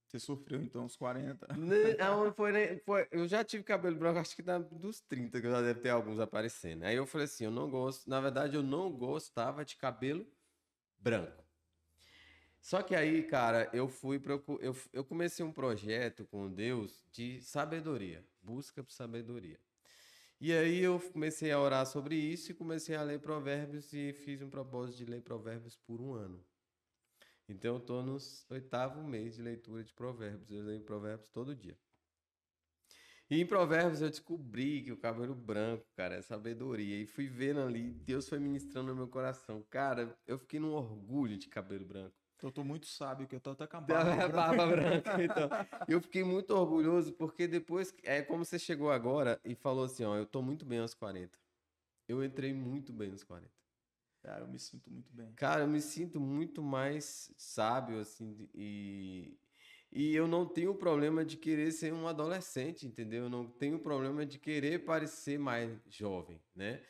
Você 0.07 0.19
sofreu 0.19 0.61
então 0.61 0.85
uns 0.85 0.95
40? 0.95 1.47
Não, 1.99 2.33
foi, 2.33 2.77
foi, 2.79 3.07
eu 3.11 3.27
já 3.27 3.43
tive 3.43 3.63
cabelo 3.63 3.97
branco, 3.97 4.19
acho 4.19 4.35
que 4.35 4.41
dos 4.41 5.01
30, 5.01 5.41
que 5.41 5.49
já 5.49 5.61
deve 5.61 5.81
ter 5.81 5.89
alguns 5.89 6.19
aparecendo. 6.19 6.83
Aí 6.83 6.95
eu 6.95 7.05
falei 7.05 7.25
assim, 7.25 7.43
eu 7.43 7.51
não 7.51 7.69
gosto, 7.69 8.09
na 8.09 8.21
verdade 8.21 8.55
eu 8.55 8.63
não 8.63 8.89
gostava 8.89 9.65
de 9.65 9.75
cabelo 9.75 10.25
branco. 10.97 11.43
Só 12.61 12.81
que 12.81 12.95
aí, 12.95 13.23
cara, 13.23 13.69
eu 13.73 13.89
fui 13.89 14.21
eu, 14.61 14.75
eu 14.93 15.03
comecei 15.03 15.45
um 15.45 15.51
projeto 15.51 16.25
com 16.25 16.49
Deus 16.49 17.05
de 17.11 17.41
sabedoria, 17.41 18.25
busca 18.41 18.81
por 18.81 18.91
sabedoria. 18.91 19.59
E 20.39 20.53
aí 20.53 20.79
eu 20.79 20.99
comecei 20.99 21.51
a 21.51 21.59
orar 21.59 21.85
sobre 21.85 22.15
isso 22.15 22.51
e 22.51 22.55
comecei 22.55 22.95
a 22.95 23.03
ler 23.03 23.19
provérbios 23.19 23.91
e 23.91 24.13
fiz 24.13 24.41
um 24.41 24.49
propósito 24.49 24.97
de 24.97 25.05
ler 25.05 25.21
provérbios 25.21 25.77
por 25.77 25.99
um 25.99 26.13
ano. 26.13 26.43
Então 27.49 27.75
eu 27.75 27.79
tô 27.79 28.01
no 28.01 28.17
oitavo 28.49 29.01
mês 29.03 29.35
de 29.35 29.41
leitura 29.41 29.83
de 29.83 29.93
provérbios. 29.93 30.51
Eu 30.51 30.63
leio 30.63 30.81
provérbios 30.81 31.29
todo 31.29 31.55
dia. 31.55 31.77
E 33.29 33.41
em 33.41 33.45
Provérbios 33.45 34.01
eu 34.01 34.09
descobri 34.09 34.83
que 34.83 34.91
o 34.91 34.97
cabelo 34.97 35.35
branco, 35.35 35.85
cara, 35.97 36.15
é 36.15 36.21
sabedoria. 36.21 37.01
E 37.01 37.05
fui 37.05 37.27
vendo 37.27 37.59
ali, 37.59 37.91
Deus 37.91 38.29
foi 38.29 38.39
ministrando 38.39 38.87
no 38.87 38.95
meu 38.95 39.07
coração. 39.09 39.61
Cara, 39.69 40.17
eu 40.25 40.39
fiquei 40.39 40.61
num 40.61 40.71
orgulho 40.73 41.37
de 41.37 41.49
cabelo 41.49 41.85
branco. 41.85 42.15
Eu 42.41 42.51
tô 42.51 42.63
muito 42.63 42.85
sábio, 42.85 43.27
que 43.27 43.35
eu 43.35 43.39
tô 43.41 43.49
até 43.49 43.67
com 43.67 43.77
a 43.77 43.81
barba, 43.81 44.15
branca. 44.15 44.29
barba 44.29 44.67
branca. 44.67 45.23
Então, 45.23 45.49
eu 45.89 45.99
fiquei 45.99 46.23
muito 46.23 46.51
orgulhoso, 46.51 47.11
porque 47.13 47.47
depois, 47.47 47.93
é 48.03 48.21
como 48.21 48.45
você 48.45 48.57
chegou 48.57 48.91
agora 48.91 49.41
e 49.43 49.55
falou 49.55 49.83
assim, 49.83 50.05
ó, 50.05 50.15
eu 50.15 50.25
tô 50.25 50.41
muito 50.41 50.63
bem 50.63 50.79
aos 50.79 50.93
40. 50.93 51.37
Eu 52.07 52.23
entrei 52.23 52.53
muito 52.53 52.93
bem 52.93 53.09
nos 53.09 53.25
40. 53.25 53.51
Cara, 54.21 54.41
eu 54.41 54.47
me 54.47 54.59
sinto 54.59 54.91
muito 54.91 55.13
bem. 55.13 55.31
Cara, 55.33 55.61
eu 55.61 55.67
me 55.67 55.81
sinto 55.81 56.19
muito 56.19 56.61
mais 56.61 57.33
sábio, 57.37 57.99
assim, 57.99 58.49
e, 58.53 59.39
e 59.91 60.15
eu 60.15 60.27
não 60.27 60.45
tenho 60.45 60.75
problema 60.75 61.23
de 61.23 61.37
querer 61.37 61.71
ser 61.71 61.93
um 61.93 62.07
adolescente, 62.07 62.85
entendeu? 62.85 63.23
Eu 63.23 63.29
não 63.29 63.47
tenho 63.47 63.79
problema 63.79 64.25
de 64.25 64.39
querer 64.39 64.85
parecer 64.85 65.37
mais 65.37 65.79
jovem, 65.87 66.41
né? 66.55 66.83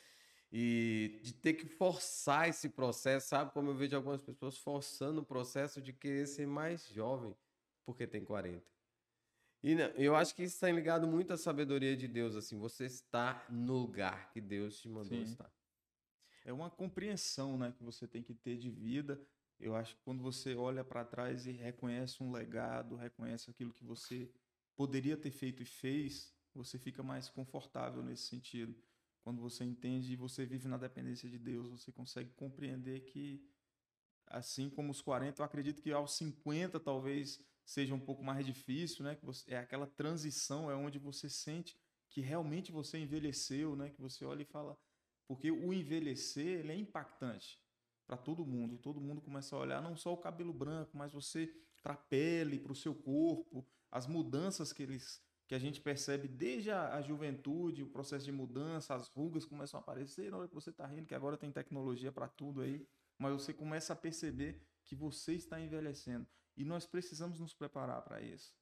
E 0.52 1.20
de 1.24 1.34
ter 1.34 1.54
que 1.54 1.68
forçar 1.68 2.48
esse 2.48 2.70
processo, 2.70 3.28
sabe? 3.28 3.52
Como 3.52 3.70
eu 3.70 3.76
vejo 3.76 3.96
algumas 3.96 4.22
pessoas 4.22 4.58
forçando 4.58 5.22
o 5.22 5.26
processo 5.26 5.82
de 5.82 5.92
querer 5.92 6.26
ser 6.26 6.48
mais 6.48 6.88
jovem 6.88 7.36
porque 7.88 8.06
tem 8.06 8.24
40. 8.24 8.62
E 9.64 9.76
eu 9.96 10.14
acho 10.14 10.36
que 10.36 10.44
isso 10.44 10.56
está 10.56 10.70
ligado 10.70 11.08
muito 11.08 11.32
à 11.32 11.38
sabedoria 11.38 11.96
de 11.96 12.06
Deus, 12.08 12.36
assim, 12.36 12.60
você 12.60 12.86
está 12.86 13.46
no 13.50 13.78
lugar 13.78 14.30
que 14.30 14.42
Deus 14.42 14.78
te 14.80 14.90
mandou 14.90 15.20
Sim. 15.20 15.24
estar. 15.24 15.57
É 16.48 16.54
uma 16.54 16.70
compreensão, 16.70 17.58
né, 17.58 17.74
que 17.78 17.84
você 17.84 18.08
tem 18.08 18.24
que 18.24 18.34
ter 18.34 18.58
de 18.58 18.70
vida, 18.70 19.22
eu 19.60 19.76
acho 19.76 19.98
que 19.98 20.02
quando 20.02 20.24
você 20.24 20.56
olha 20.56 20.82
para 20.82 21.04
trás 21.04 21.46
e 21.46 21.52
reconhece 21.52 22.24
um 22.24 22.32
legado, 22.32 22.96
reconhece 22.96 23.50
aquilo 23.50 23.74
que 23.74 23.84
você 23.84 24.32
poderia 24.74 25.18
ter 25.18 25.30
feito 25.30 25.62
e 25.62 25.66
fez, 25.66 26.34
você 26.56 26.80
fica 26.80 27.04
mais 27.04 27.28
confortável 27.28 28.02
nesse 28.02 28.28
sentido. 28.28 28.74
Quando 29.22 29.42
você 29.42 29.66
entende 29.66 30.14
e 30.14 30.16
você 30.16 30.46
vive 30.46 30.70
na 30.70 30.78
dependência 30.78 31.28
de 31.30 31.38
Deus, 31.38 31.68
você 31.70 31.92
consegue 31.92 32.32
compreender 32.32 33.02
que, 33.02 33.46
assim 34.28 34.70
como 34.70 34.90
os 34.90 35.02
40, 35.02 35.42
eu 35.42 35.46
acredito 35.46 35.82
que 35.82 35.92
aos 35.92 36.14
50 36.14 36.80
talvez 36.80 37.44
seja 37.66 37.94
um 37.94 38.00
pouco 38.00 38.24
mais 38.24 38.46
difícil, 38.46 39.04
né? 39.04 39.16
Que 39.16 39.26
você, 39.26 39.54
é 39.54 39.58
aquela 39.58 39.86
transição, 39.86 40.72
é 40.72 40.76
onde 40.76 40.98
você 40.98 41.30
sente 41.30 41.78
que 42.10 42.22
realmente 42.22 42.72
você 42.72 42.98
envelheceu, 42.98 43.76
né? 43.76 43.90
Que 43.90 44.00
você 44.00 44.24
olha 44.24 44.44
e 44.44 44.46
fala, 44.46 44.80
porque 45.28 45.52
o 45.52 45.74
envelhecer 45.74 46.60
ele 46.60 46.72
é 46.72 46.76
impactante 46.76 47.60
para 48.06 48.18
todo 48.18 48.46
mundo. 48.46 48.78
Todo 48.78 49.02
mundo 49.02 49.22
começa 49.22 49.56
a 49.56 49.60
olhar 49.60 49.82
não 49.82 49.96
só 49.96 50.14
o 50.14 50.18
cabelo 50.18 50.54
branco, 50.54 50.98
mas 50.98 51.12
você 51.12 51.54
para 51.84 51.94
a 51.94 51.98
pele, 51.98 52.60
para 52.60 52.72
o 52.72 52.76
seu 52.76 52.96
corpo, 52.96 53.66
as 53.92 54.08
mudanças 54.08 54.74
que 54.74 54.84
eles 54.84 55.22
que 55.48 55.56
a 55.56 55.60
gente 55.60 55.80
percebe 55.80 56.28
desde 56.28 56.72
a, 56.72 56.96
a, 56.96 57.02
juventude, 57.02 57.82
o 57.82 57.88
processo 57.88 58.26
de 58.26 58.34
mudança, 58.34 58.94
as 58.94 59.08
rugas 59.08 59.46
começam 59.46 59.80
a 59.80 59.82
aparecer 59.82 60.30
na 60.30 60.38
hora 60.38 60.48
que 60.50 60.54
você 60.54 60.72
está 60.72 60.86
rindo, 60.86 61.08
que 61.08 61.16
agora 61.16 61.38
tem 61.38 61.50
tecnologia 61.50 62.12
para 62.12 62.28
tudo 62.28 62.60
aí, 62.60 62.86
mas 63.18 63.32
você 63.32 63.54
começa 63.54 63.94
a 63.94 63.96
perceber 63.96 64.62
que 64.84 64.94
você 64.94 65.36
está 65.36 65.58
envelhecendo. 65.58 66.28
E 66.58 66.66
nós 66.66 66.86
precisamos 66.86 67.40
nos 67.40 67.54
preparar 67.54 68.02
para 68.02 68.22
isso. 68.22 68.54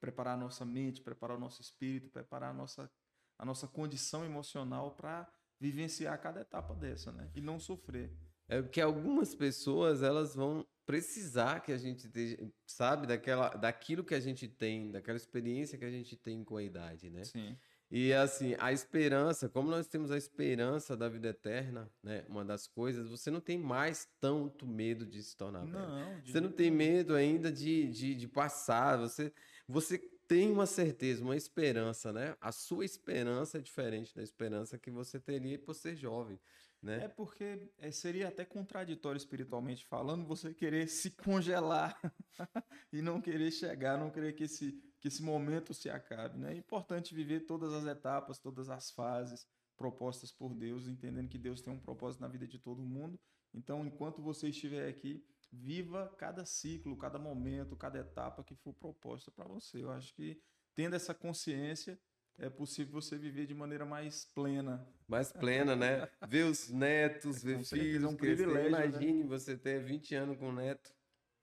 Preparar 0.00 0.32
a 0.32 0.36
nossa 0.40 0.64
mente, 0.64 1.02
preparar 1.02 1.36
o 1.36 1.40
nosso 1.40 1.60
espírito, 1.60 2.08
preparar 2.08 2.50
a 2.50 2.54
nossa, 2.54 2.90
a 3.36 3.44
nossa 3.44 3.68
condição 3.68 4.24
emocional 4.24 4.92
para 4.92 5.30
vivenciar 5.60 6.18
cada 6.20 6.40
etapa 6.40 6.74
dessa, 6.74 7.12
né? 7.12 7.30
E 7.34 7.40
não 7.40 7.60
sofrer. 7.60 8.10
É 8.48 8.60
porque 8.60 8.80
algumas 8.80 9.34
pessoas 9.34 10.02
elas 10.02 10.34
vão 10.34 10.66
precisar 10.84 11.60
que 11.60 11.70
a 11.70 11.78
gente 11.78 12.06
esteja, 12.06 12.36
sabe, 12.66 13.06
daquela, 13.06 13.50
daquilo 13.50 14.02
que 14.02 14.14
a 14.14 14.18
gente 14.18 14.48
tem, 14.48 14.90
daquela 14.90 15.16
experiência 15.16 15.78
que 15.78 15.84
a 15.84 15.90
gente 15.90 16.16
tem 16.16 16.42
com 16.42 16.56
a 16.56 16.62
idade, 16.62 17.10
né? 17.10 17.22
Sim. 17.22 17.56
E 17.88 18.12
assim, 18.12 18.56
a 18.58 18.72
esperança, 18.72 19.48
como 19.48 19.68
nós 19.70 19.86
temos 19.86 20.10
a 20.10 20.16
esperança 20.16 20.96
da 20.96 21.08
vida 21.08 21.28
eterna, 21.28 21.90
né? 22.02 22.24
Uma 22.28 22.44
das 22.44 22.66
coisas, 22.66 23.08
você 23.08 23.30
não 23.30 23.40
tem 23.40 23.58
mais 23.58 24.08
tanto 24.20 24.66
medo 24.66 25.04
de 25.04 25.22
se 25.22 25.36
tornar 25.36 25.64
não, 25.64 26.20
Você 26.24 26.40
não 26.40 26.50
tem 26.50 26.70
medo 26.70 27.14
ainda 27.14 27.52
de, 27.52 27.88
de, 27.88 28.14
de 28.14 28.28
passar, 28.28 28.96
você, 28.96 29.32
você 29.68 29.98
tem 30.30 30.48
uma 30.48 30.64
certeza, 30.64 31.24
uma 31.24 31.34
esperança, 31.34 32.12
né? 32.12 32.36
A 32.40 32.52
sua 32.52 32.84
esperança 32.84 33.58
é 33.58 33.60
diferente 33.60 34.14
da 34.14 34.22
esperança 34.22 34.78
que 34.78 34.88
você 34.88 35.18
teria 35.18 35.58
por 35.58 35.74
ser 35.74 35.96
jovem, 35.96 36.38
né? 36.80 37.06
É 37.06 37.08
porque 37.08 37.68
é, 37.76 37.90
seria 37.90 38.28
até 38.28 38.44
contraditório 38.44 39.16
espiritualmente 39.16 39.84
falando 39.86 40.24
você 40.24 40.54
querer 40.54 40.86
se 40.86 41.10
congelar 41.10 42.00
e 42.92 43.02
não 43.02 43.20
querer 43.20 43.50
chegar, 43.50 43.98
não 43.98 44.08
querer 44.08 44.32
que 44.34 44.44
esse, 44.44 44.80
que 45.00 45.08
esse 45.08 45.20
momento 45.20 45.74
se 45.74 45.90
acabe, 45.90 46.38
né? 46.38 46.52
É 46.52 46.56
importante 46.56 47.12
viver 47.12 47.40
todas 47.40 47.72
as 47.72 47.84
etapas, 47.84 48.38
todas 48.38 48.70
as 48.70 48.88
fases 48.92 49.44
propostas 49.76 50.30
por 50.30 50.54
Deus, 50.54 50.86
entendendo 50.86 51.28
que 51.28 51.38
Deus 51.38 51.60
tem 51.60 51.72
um 51.72 51.80
propósito 51.80 52.20
na 52.20 52.28
vida 52.28 52.46
de 52.46 52.60
todo 52.60 52.80
mundo. 52.80 53.18
Então, 53.52 53.84
enquanto 53.84 54.22
você 54.22 54.50
estiver 54.50 54.88
aqui, 54.88 55.26
viva 55.52 56.14
cada 56.18 56.44
ciclo, 56.44 56.96
cada 56.96 57.18
momento, 57.18 57.76
cada 57.76 57.98
etapa 57.98 58.44
que 58.44 58.54
for 58.54 58.72
proposta 58.74 59.30
para 59.30 59.46
você. 59.46 59.82
Eu 59.82 59.90
acho 59.90 60.14
que 60.14 60.40
tendo 60.74 60.94
essa 60.94 61.14
consciência, 61.14 61.98
é 62.38 62.48
possível 62.48 63.00
você 63.00 63.18
viver 63.18 63.46
de 63.46 63.54
maneira 63.54 63.84
mais 63.84 64.24
plena. 64.24 64.86
Mais 65.06 65.30
plena, 65.30 65.76
né? 65.76 66.08
ver 66.26 66.44
os 66.44 66.70
netos, 66.70 67.42
ver 67.42 67.62
filhos. 67.64 68.04
É 68.04 68.08
um 68.08 68.16
privilégio. 68.16 68.70
Né? 68.70 68.86
Imagine 68.86 69.22
né? 69.24 69.28
você 69.28 69.56
ter 69.58 69.82
20 69.84 70.14
anos 70.14 70.38
com 70.38 70.50
neto. 70.52 70.94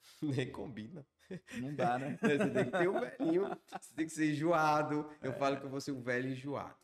Nem 0.22 0.52
combina. 0.52 1.06
Não 1.60 1.76
dá, 1.76 2.00
né? 2.00 2.18
Você 2.24 2.50
tem 2.50 2.66
que 2.66 2.72
ter 2.72 2.88
um 2.88 3.00
velhinho, 3.00 3.50
você 3.82 3.94
tem 3.94 4.06
que 4.06 4.14
ser 4.14 4.32
enjoado. 4.32 5.12
Eu 5.22 5.32
é. 5.32 5.36
falo 5.36 5.58
que 5.58 5.66
eu 5.66 5.70
vou 5.70 5.82
ser 5.82 5.92
um 5.92 6.02
velho 6.02 6.30
enjoado. 6.30 6.78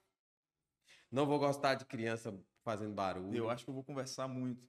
Não 1.10 1.26
vou 1.26 1.40
gostar 1.40 1.76
de 1.76 1.86
criança 1.86 2.38
fazendo 2.62 2.94
barulho. 2.94 3.34
Eu 3.34 3.50
acho 3.50 3.64
que 3.64 3.70
eu 3.70 3.74
vou 3.74 3.86
conversar 3.86 4.28
muito. 4.28 4.68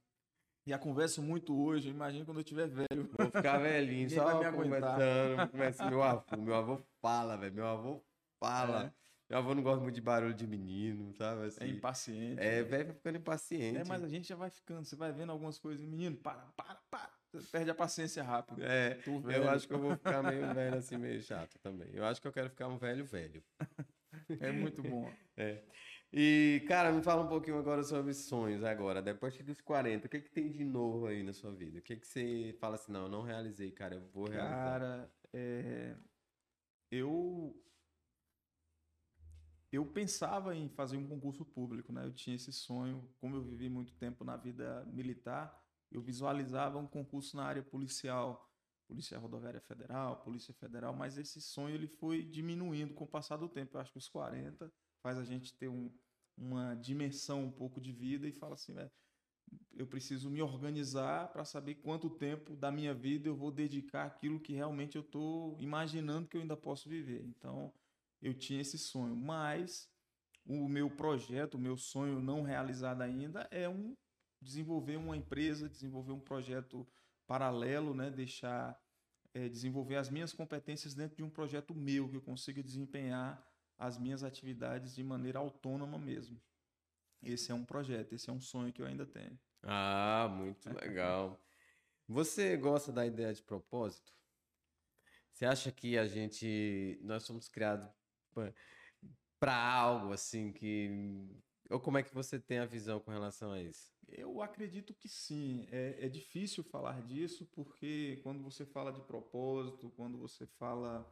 Já 0.67 0.79
converso 0.79 1.23
muito 1.23 1.55
hoje, 1.63 1.91
imagina 1.91 2.25
quando 2.25 2.39
eu 2.39 2.45
tiver 2.45 2.67
velho. 2.67 3.11
Vou 3.19 3.31
ficar 3.31 3.59
velhinho, 3.59 4.09
só 4.11 4.39
me 4.43 4.53
conversando. 4.53 5.51
Começa 5.51 5.91
meu 5.91 6.03
avô. 6.03 6.37
Meu 6.39 6.55
avô 6.55 6.83
fala, 7.03 7.37
velho. 7.37 7.55
Meu 7.55 7.67
avô 7.67 8.03
fala. 8.41 8.87
É. 8.87 9.05
Meu 9.29 9.39
avô 9.39 9.55
não 9.55 9.63
gosta 9.63 9.83
muito 9.83 9.95
de 9.95 10.01
barulho 10.01 10.35
de 10.35 10.47
menino, 10.47 11.13
sabe? 11.15 11.43
É 11.43 11.47
assim, 11.47 11.65
é 11.65 11.69
impaciente. 11.69 12.41
É, 12.41 12.63
velho 12.63 12.87
vai 12.87 12.95
ficando 12.95 13.19
impaciente. 13.19 13.79
É, 13.79 13.85
mas 13.85 14.03
a 14.03 14.09
gente 14.09 14.29
já 14.29 14.37
vai 14.37 14.49
ficando. 14.49 14.85
Você 14.85 14.97
vai 14.97 15.13
vendo 15.13 15.33
algumas 15.33 15.59
coisas. 15.59 15.85
Menino, 15.85 16.17
para, 16.17 16.47
para, 16.57 16.77
para. 16.91 17.11
Você 17.33 17.47
perde 17.51 17.71
a 17.71 17.75
paciência 17.75 18.23
rápido. 18.23 18.63
É, 18.63 18.99
eu 19.07 19.51
acho 19.51 19.67
que 19.67 19.75
eu 19.75 19.81
vou 19.81 19.97
ficar 19.97 20.23
meio 20.23 20.55
velho 20.55 20.77
assim, 20.77 20.97
meio 20.97 21.21
chato 21.21 21.59
também. 21.59 21.89
Eu 21.93 22.05
acho 22.05 22.21
que 22.23 22.29
eu 22.29 22.33
quero 22.33 22.49
ficar 22.49 22.69
um 22.69 22.79
velho 22.79 23.05
velho. 23.05 23.43
É 24.41 24.53
muito 24.53 24.81
bom. 24.81 25.11
É. 25.37 25.61
E, 26.17 26.63
cara, 26.69 26.93
me 26.93 27.03
fala 27.03 27.25
um 27.25 27.27
pouquinho 27.27 27.59
agora 27.59 27.83
sobre 27.83 28.15
sonhos 28.15 28.63
agora, 28.63 29.03
depois 29.03 29.37
dos 29.39 29.61
40, 29.61 30.07
o 30.07 30.09
que 30.09 30.21
que 30.21 30.31
tem 30.31 30.49
de 30.49 30.65
novo 30.65 31.07
aí 31.07 31.25
na 31.25 31.33
sua 31.33 31.51
vida? 31.53 31.81
O 31.81 31.83
que 31.83 31.97
que 31.97 32.07
você 32.07 32.57
fala 32.61 32.77
assim, 32.77 32.93
não, 32.93 33.03
eu 33.03 33.09
não 33.09 33.23
realizei, 33.23 33.73
cara, 33.73 33.97
eu 33.97 34.07
vou 34.13 34.29
realizar. 34.29 34.55
Cara, 34.55 35.13
é... 35.33 35.97
eu 36.89 37.61
eu 39.73 39.85
pensava 39.85 40.55
em 40.55 40.69
fazer 40.69 40.97
um 40.97 41.05
concurso 41.05 41.45
público, 41.45 41.93
né? 41.93 42.05
Eu 42.05 42.13
tinha 42.13 42.37
esse 42.37 42.53
sonho, 42.53 43.13
como 43.19 43.35
eu 43.35 43.43
vivi 43.43 43.69
muito 43.69 43.93
tempo 43.97 44.23
na 44.23 44.37
vida 44.37 44.85
militar, 44.93 45.61
eu 45.91 46.01
visualizava 46.01 46.79
um 46.79 46.87
concurso 46.87 47.37
na 47.37 47.43
área 47.43 47.63
policial, 47.65 48.49
Polícia 48.87 49.19
Rodoviária 49.19 49.61
Federal, 49.61 50.23
Polícia 50.23 50.55
Federal, 50.55 50.95
mas 50.95 51.19
esse 51.19 51.43
sonho 51.43 51.75
ele 51.75 51.89
foi 51.89 52.23
diminuindo 52.23 52.95
com 52.95 53.03
o 53.03 53.09
passar 53.09 53.37
do 53.37 53.49
tempo. 53.49 53.77
Eu 53.77 53.81
acho 53.81 53.91
que 53.91 53.99
os 53.99 54.09
40 54.09 54.73
faz 55.03 55.19
a 55.19 55.25
gente 55.25 55.53
ter 55.53 55.69
um, 55.69 55.91
uma 56.37 56.75
dimensão 56.75 57.45
um 57.45 57.51
pouco 57.51 57.81
de 57.81 57.93
vida 57.93 58.27
e 58.27 58.33
fala 58.33 58.55
assim, 58.55 58.75
eu 59.73 59.87
preciso 59.87 60.31
me 60.31 60.43
organizar 60.43 61.29
para 61.33 61.45
saber 61.45 61.77
quanto 61.77 62.11
tempo 62.11 62.57
da 62.57 62.71
minha 62.71 62.95
vida 62.95 63.29
eu 63.29 63.37
vou 63.37 63.51
dedicar 63.51 64.05
àquilo 64.05 64.41
que 64.41 64.53
realmente 64.53 64.97
eu 64.97 65.03
estou 65.03 65.57
imaginando 65.61 66.29
que 66.29 66.37
eu 66.37 66.41
ainda 66.41 66.57
posso 66.57 66.89
viver. 66.89 67.25
Então, 67.25 67.73
eu 68.21 68.35
tinha 68.35 68.61
esse 68.61 68.79
sonho, 68.79 69.15
mas 69.15 69.89
o 70.47 70.69
meu 70.69 70.91
projeto, 70.91 71.55
o 71.55 71.61
meu 71.61 71.77
sonho 71.77 72.21
não 72.21 72.43
realizado 72.43 73.03
ainda 73.03 73.49
é 73.51 73.69
um 73.69 73.97
desenvolver 74.41 74.97
uma 74.97 75.17
empresa, 75.17 75.69
desenvolver 75.69 76.13
um 76.13 76.21
projeto 76.21 76.87
paralelo, 77.27 77.95
né, 77.95 78.11
deixar 78.11 78.79
é, 79.33 79.49
desenvolver 79.49 79.97
as 79.97 80.11
minhas 80.11 80.33
competências 80.33 80.95
dentro 80.95 81.17
de 81.17 81.23
um 81.23 81.31
projeto 81.31 81.75
meu 81.75 82.09
que 82.09 82.17
eu 82.17 82.21
consiga 82.21 82.63
desempenhar 82.63 83.43
as 83.79 83.99
minhas 83.99 84.23
atividades 84.23 84.95
de 84.95 85.03
maneira 85.03 85.39
autônoma 85.39 85.99
mesmo. 85.99 86.41
Esse 87.23 87.51
é 87.51 87.55
um 87.55 87.65
projeto, 87.65 88.15
esse 88.15 88.29
é 88.29 88.33
um 88.33 88.41
sonho 88.41 88.73
que 88.73 88.83
eu 88.83 88.87
ainda 88.87 89.07
tenho. 89.07 89.39
Ah, 89.63 90.29
muito 90.31 90.69
legal. 90.73 91.41
Você 92.07 92.57
gosta 92.57 92.93
da 92.93 93.07
ideia 93.07 93.33
de 93.33 93.43
propósito? 93.43 94.13
Você 95.33 95.47
acha 95.47 95.73
que 95.73 95.97
a 95.99 96.07
gente, 96.07 96.99
nós 97.03 97.25
somos 97.25 97.49
criados 97.49 97.89
para 99.41 99.57
algo 99.57 100.13
assim 100.13 100.53
que 100.53 100.91
ou 101.71 101.81
como 101.81 101.99
é 101.99 102.03
que 102.03 102.15
você 102.15 102.39
tem 102.39 102.59
a 102.59 102.67
visão 102.67 103.01
com 103.01 103.11
relação 103.11 103.53
a 103.53 103.61
isso? 103.61 103.93
Eu 104.07 104.43
acredito 104.43 104.93
que 104.93 105.09
sim. 105.09 105.67
É, 105.71 106.07
é 106.07 106.09
difícil 106.09 106.63
falar 106.63 107.03
disso 107.03 107.47
porque 107.53 108.21
quando 108.23 108.43
você 108.43 108.67
fala 108.67 108.93
de 108.93 109.01
propósito, 109.01 109.91
quando 109.97 110.19
você 110.19 110.47
fala 110.47 111.11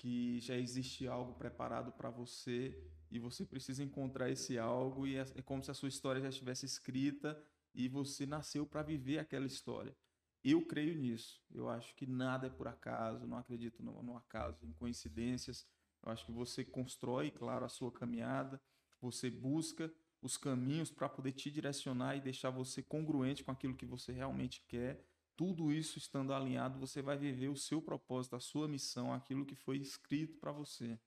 que 0.00 0.40
já 0.40 0.56
existe 0.56 1.06
algo 1.06 1.34
preparado 1.34 1.92
para 1.92 2.08
você 2.08 2.74
e 3.10 3.18
você 3.18 3.44
precisa 3.44 3.82
encontrar 3.82 4.30
esse 4.30 4.58
algo 4.58 5.06
e 5.06 5.16
é, 5.16 5.26
é 5.34 5.42
como 5.42 5.62
se 5.62 5.70
a 5.70 5.74
sua 5.74 5.90
história 5.90 6.22
já 6.22 6.30
estivesse 6.30 6.64
escrita 6.64 7.38
e 7.74 7.86
você 7.86 8.24
nasceu 8.24 8.64
para 8.64 8.82
viver 8.82 9.18
aquela 9.18 9.44
história. 9.44 9.94
Eu 10.42 10.64
creio 10.64 10.96
nisso. 10.96 11.42
Eu 11.50 11.68
acho 11.68 11.94
que 11.94 12.06
nada 12.06 12.46
é 12.46 12.50
por 12.50 12.66
acaso, 12.66 13.26
não 13.26 13.36
acredito 13.36 13.82
no, 13.82 14.02
no 14.02 14.16
acaso, 14.16 14.64
em 14.64 14.72
coincidências. 14.72 15.66
Eu 16.02 16.10
acho 16.10 16.24
que 16.24 16.32
você 16.32 16.64
constrói, 16.64 17.30
claro, 17.30 17.66
a 17.66 17.68
sua 17.68 17.92
caminhada, 17.92 18.58
você 19.02 19.30
busca 19.30 19.92
os 20.22 20.38
caminhos 20.38 20.90
para 20.90 21.10
poder 21.10 21.32
te 21.32 21.50
direcionar 21.50 22.16
e 22.16 22.22
deixar 22.22 22.48
você 22.48 22.82
congruente 22.82 23.44
com 23.44 23.50
aquilo 23.50 23.76
que 23.76 23.84
você 23.84 24.12
realmente 24.12 24.64
quer 24.66 25.06
tudo 25.40 25.72
isso 25.72 25.96
estando 25.96 26.34
alinhado, 26.34 26.78
você 26.78 27.00
vai 27.00 27.16
viver 27.16 27.48
o 27.48 27.56
seu 27.56 27.80
propósito, 27.80 28.36
a 28.36 28.40
sua 28.40 28.68
missão, 28.68 29.10
aquilo 29.10 29.46
que 29.46 29.54
foi 29.54 29.78
escrito 29.78 30.36
para 30.38 30.52
você. 30.52 30.98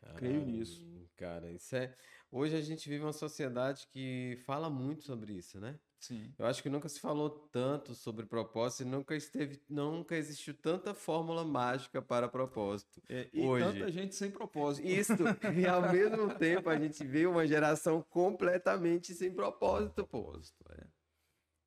Caramba, 0.00 0.18
Creio 0.18 0.44
nisso. 0.44 1.08
Cara, 1.14 1.48
isso 1.52 1.76
é. 1.76 1.94
Hoje 2.32 2.56
a 2.56 2.60
gente 2.60 2.88
vive 2.88 3.04
uma 3.04 3.12
sociedade 3.12 3.86
que 3.92 4.36
fala 4.44 4.68
muito 4.68 5.04
sobre 5.04 5.34
isso, 5.34 5.60
né? 5.60 5.78
Sim. 6.00 6.34
Eu 6.36 6.46
acho 6.46 6.64
que 6.64 6.68
nunca 6.68 6.88
se 6.88 6.98
falou 6.98 7.30
tanto 7.52 7.94
sobre 7.94 8.26
propósito 8.26 8.82
e 8.82 8.86
nunca 8.86 9.14
esteve, 9.14 9.62
nunca 9.68 10.16
existiu 10.16 10.52
tanta 10.54 10.92
fórmula 10.92 11.44
mágica 11.44 12.02
para 12.02 12.28
propósito. 12.28 13.00
É, 13.08 13.30
e 13.32 13.46
hoje. 13.46 13.64
tanta 13.64 13.92
gente 13.92 14.16
sem 14.16 14.32
propósito. 14.32 14.84
Isso. 14.84 15.12
e 15.56 15.64
ao 15.64 15.92
mesmo 15.92 16.34
tempo 16.34 16.68
a 16.68 16.76
gente 16.76 17.06
vê 17.06 17.24
uma 17.24 17.46
geração 17.46 18.02
completamente 18.02 19.14
sem 19.14 19.32
propósito, 19.32 20.04
pô. 20.04 20.36
É 20.70 20.91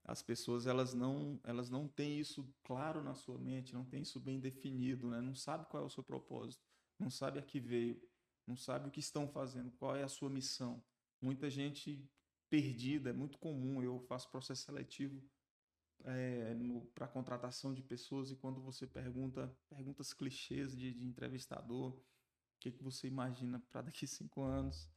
as 0.05 0.21
pessoas 0.21 0.67
elas 0.67 0.93
não 0.93 1.39
elas 1.43 1.69
não 1.69 1.87
têm 1.87 2.19
isso 2.19 2.47
claro 2.63 3.03
na 3.03 3.15
sua 3.15 3.37
mente, 3.37 3.73
não 3.73 3.83
tem 3.83 4.03
isso 4.03 4.19
bem 4.19 4.39
definido, 4.39 5.09
né? 5.09 5.19
Não 5.19 5.35
sabe 5.35 5.65
qual 5.65 5.83
é 5.83 5.85
o 5.85 5.89
seu 5.89 6.03
propósito, 6.03 6.63
não 6.99 7.09
sabe 7.09 7.39
a 7.39 7.41
que 7.41 7.59
veio, 7.59 8.01
não 8.45 8.55
sabe 8.55 8.87
o 8.87 8.91
que 8.91 8.99
estão 8.99 9.27
fazendo, 9.27 9.71
qual 9.71 9.95
é 9.95 10.03
a 10.03 10.07
sua 10.07 10.29
missão. 10.29 10.83
Muita 11.19 11.49
gente 11.49 12.07
perdida, 12.49 13.09
é 13.09 13.13
muito 13.13 13.37
comum. 13.39 13.81
Eu 13.81 13.99
faço 14.01 14.29
processo 14.29 14.63
seletivo 14.63 15.23
é, 16.03 16.55
para 16.93 17.07
contratação 17.07 17.73
de 17.73 17.81
pessoas 17.81 18.29
e 18.29 18.35
quando 18.35 18.61
você 18.61 18.85
pergunta 18.85 19.51
perguntas 19.67 20.13
clichês 20.13 20.75
de, 20.75 20.93
de 20.93 21.05
entrevistador, 21.05 21.93
o 21.93 22.03
que, 22.59 22.71
que 22.71 22.83
você 22.83 23.07
imagina 23.07 23.59
para 23.71 23.81
daqui 23.81 24.05
cinco 24.07 24.43
anos? 24.43 24.87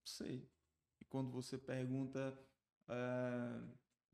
Não 0.00 0.06
sei. 0.06 0.46
E 1.00 1.04
quando 1.06 1.30
você 1.30 1.56
pergunta 1.56 2.38
é, 2.88 3.60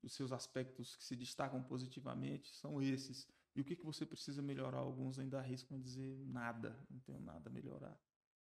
os 0.04 0.14
seus 0.14 0.32
aspectos 0.32 0.96
que 0.96 1.04
se 1.04 1.16
destacam 1.16 1.62
positivamente 1.62 2.54
são 2.54 2.80
esses. 2.80 3.26
E 3.54 3.60
o 3.60 3.64
que, 3.64 3.76
que 3.76 3.84
você 3.84 4.04
precisa 4.04 4.42
melhorar? 4.42 4.78
Alguns 4.78 5.18
ainda 5.18 5.38
arriscam 5.38 5.80
dizer 5.80 6.18
nada, 6.26 6.78
não 6.90 7.00
tenho 7.00 7.20
nada 7.20 7.48
a 7.48 7.52
melhorar. 7.52 7.98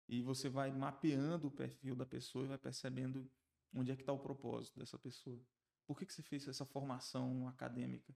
E 0.07 0.21
você 0.21 0.49
vai 0.49 0.71
mapeando 0.71 1.47
o 1.47 1.51
perfil 1.51 1.95
da 1.95 2.05
pessoa 2.05 2.45
e 2.45 2.47
vai 2.47 2.57
percebendo 2.57 3.29
onde 3.73 3.91
é 3.91 3.95
que 3.95 4.01
está 4.01 4.13
o 4.13 4.19
propósito 4.19 4.79
dessa 4.79 4.97
pessoa. 4.97 5.41
Por 5.85 5.97
que, 5.97 6.05
que 6.05 6.13
você 6.13 6.23
fez 6.23 6.47
essa 6.47 6.65
formação 6.65 7.47
acadêmica? 7.47 8.15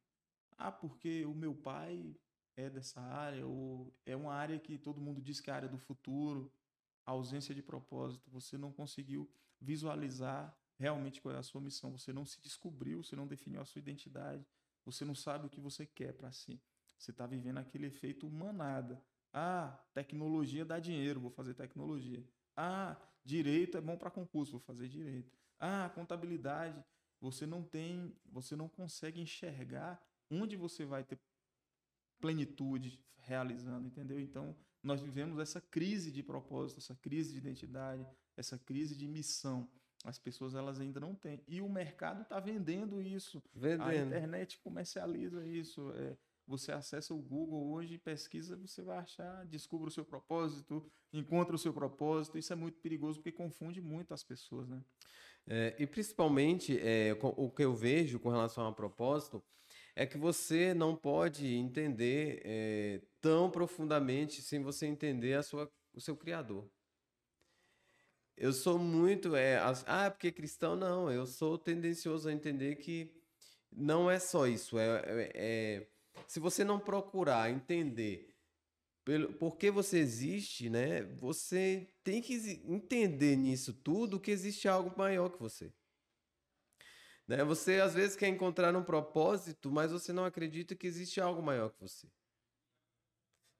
Ah, 0.57 0.71
porque 0.71 1.25
o 1.25 1.33
meu 1.33 1.55
pai 1.55 2.15
é 2.55 2.69
dessa 2.69 2.99
área, 2.99 3.45
ou 3.45 3.93
é 4.05 4.15
uma 4.15 4.33
área 4.33 4.59
que 4.59 4.77
todo 4.77 5.01
mundo 5.01 5.21
diz 5.21 5.39
que 5.39 5.49
é 5.49 5.53
a 5.53 5.55
área 5.55 5.69
do 5.69 5.77
futuro, 5.77 6.51
a 7.05 7.11
ausência 7.11 7.55
de 7.55 7.61
propósito, 7.61 8.29
você 8.29 8.57
não 8.57 8.71
conseguiu 8.71 9.29
visualizar 9.59 10.55
realmente 10.79 11.21
qual 11.21 11.35
é 11.35 11.37
a 11.37 11.43
sua 11.43 11.61
missão. 11.61 11.91
Você 11.91 12.13
não 12.13 12.25
se 12.25 12.41
descobriu, 12.41 13.03
você 13.03 13.15
não 13.15 13.27
definiu 13.27 13.61
a 13.61 13.65
sua 13.65 13.79
identidade, 13.79 14.45
você 14.85 15.03
não 15.03 15.13
sabe 15.13 15.45
o 15.45 15.49
que 15.49 15.59
você 15.59 15.85
quer 15.85 16.13
para 16.13 16.31
si. 16.31 16.59
Você 16.97 17.11
está 17.11 17.27
vivendo 17.27 17.57
aquele 17.57 17.87
efeito 17.87 18.29
manada. 18.29 19.03
Ah, 19.31 19.77
tecnologia 19.93 20.65
dá 20.65 20.79
dinheiro, 20.79 21.19
vou 21.19 21.29
fazer 21.29 21.53
tecnologia. 21.53 22.25
Ah, 22.55 22.97
direito 23.23 23.77
é 23.77 23.81
bom 23.81 23.97
para 23.97 24.09
concurso, 24.09 24.53
vou 24.53 24.61
fazer 24.61 24.87
direito. 24.87 25.31
Ah, 25.59 25.91
contabilidade, 25.93 26.83
você 27.19 27.45
não 27.45 27.61
tem, 27.61 28.15
você 28.25 28.55
não 28.55 28.67
consegue 28.67 29.21
enxergar 29.21 30.01
onde 30.31 30.55
você 30.55 30.85
vai 30.85 31.03
ter 31.03 31.19
plenitude 32.19 33.03
realizando, 33.17 33.87
entendeu? 33.87 34.19
Então, 34.19 34.55
nós 34.81 35.01
vivemos 35.01 35.39
essa 35.39 35.59
crise 35.59 36.11
de 36.11 36.23
propósito, 36.23 36.79
essa 36.79 36.95
crise 36.95 37.33
de 37.33 37.37
identidade, 37.37 38.05
essa 38.35 38.57
crise 38.57 38.95
de 38.95 39.07
missão. 39.07 39.69
As 40.05 40.17
pessoas 40.17 40.55
elas 40.55 40.79
ainda 40.79 40.99
não 40.99 41.13
têm. 41.13 41.43
E 41.47 41.61
o 41.61 41.69
mercado 41.69 42.21
está 42.21 42.39
vendendo 42.39 43.01
isso. 43.01 43.43
Vendendo. 43.53 43.83
A 43.83 43.95
internet 43.95 44.57
comercializa 44.59 45.45
isso. 45.45 45.91
É, 45.95 46.15
você 46.47 46.71
acessa 46.71 47.13
o 47.13 47.21
Google 47.21 47.71
hoje, 47.71 47.97
pesquisa, 47.97 48.55
você 48.55 48.81
vai 48.81 48.97
achar, 48.97 49.45
descubra 49.45 49.87
o 49.87 49.91
seu 49.91 50.03
propósito, 50.03 50.83
encontra 51.13 51.55
o 51.55 51.59
seu 51.59 51.73
propósito. 51.73 52.37
Isso 52.37 52.51
é 52.51 52.55
muito 52.55 52.79
perigoso 52.79 53.19
porque 53.19 53.31
confunde 53.31 53.81
muito 53.81 54.13
as 54.13 54.23
pessoas, 54.23 54.67
né? 54.67 54.83
É, 55.45 55.75
e 55.77 55.85
principalmente 55.85 56.79
é, 56.79 57.17
o 57.21 57.49
que 57.49 57.63
eu 57.63 57.75
vejo 57.75 58.19
com 58.19 58.29
relação 58.29 58.65
a 58.67 58.73
propósito 58.73 59.43
é 59.95 60.05
que 60.05 60.17
você 60.17 60.73
não 60.73 60.95
pode 60.95 61.45
entender 61.47 62.41
é, 62.45 63.01
tão 63.19 63.49
profundamente 63.49 64.41
sem 64.41 64.61
você 64.61 64.87
entender 64.87 65.33
a 65.33 65.43
sua, 65.43 65.71
o 65.93 65.99
seu 65.99 66.15
Criador. 66.15 66.69
Eu 68.39 68.53
sou 68.53 68.79
muito. 68.79 69.35
É, 69.35 69.59
ah, 69.85 70.09
porque 70.09 70.31
cristão, 70.31 70.75
não. 70.75 71.11
Eu 71.11 71.27
sou 71.27 71.57
tendencioso 71.57 72.29
a 72.29 72.33
entender 72.33 72.77
que 72.77 73.11
não 73.69 74.09
é 74.09 74.17
só 74.17 74.47
isso. 74.47 74.79
É, 74.79 75.03
é, 75.05 75.31
é 75.35 75.87
se 76.25 76.39
você 76.39 76.63
não 76.63 76.79
procurar 76.79 77.51
entender 77.51 78.33
pelo, 79.03 79.33
por 79.33 79.57
que 79.57 79.69
você 79.69 79.99
existe, 79.99 80.69
né? 80.69 81.03
Você 81.17 81.87
tem 82.01 82.21
que 82.21 82.61
entender 82.65 83.35
nisso 83.35 83.73
tudo 83.73 84.19
que 84.19 84.31
existe 84.31 84.69
algo 84.69 84.97
maior 84.97 85.29
que 85.29 85.39
você. 85.39 85.73
Né? 87.27 87.43
Você 87.43 87.81
às 87.81 87.93
vezes 87.93 88.15
quer 88.15 88.29
encontrar 88.29 88.73
um 88.73 88.83
propósito, 88.83 89.69
mas 89.69 89.91
você 89.91 90.13
não 90.13 90.23
acredita 90.23 90.75
que 90.75 90.87
existe 90.87 91.19
algo 91.19 91.41
maior 91.41 91.71
que 91.71 91.81
você. 91.81 92.07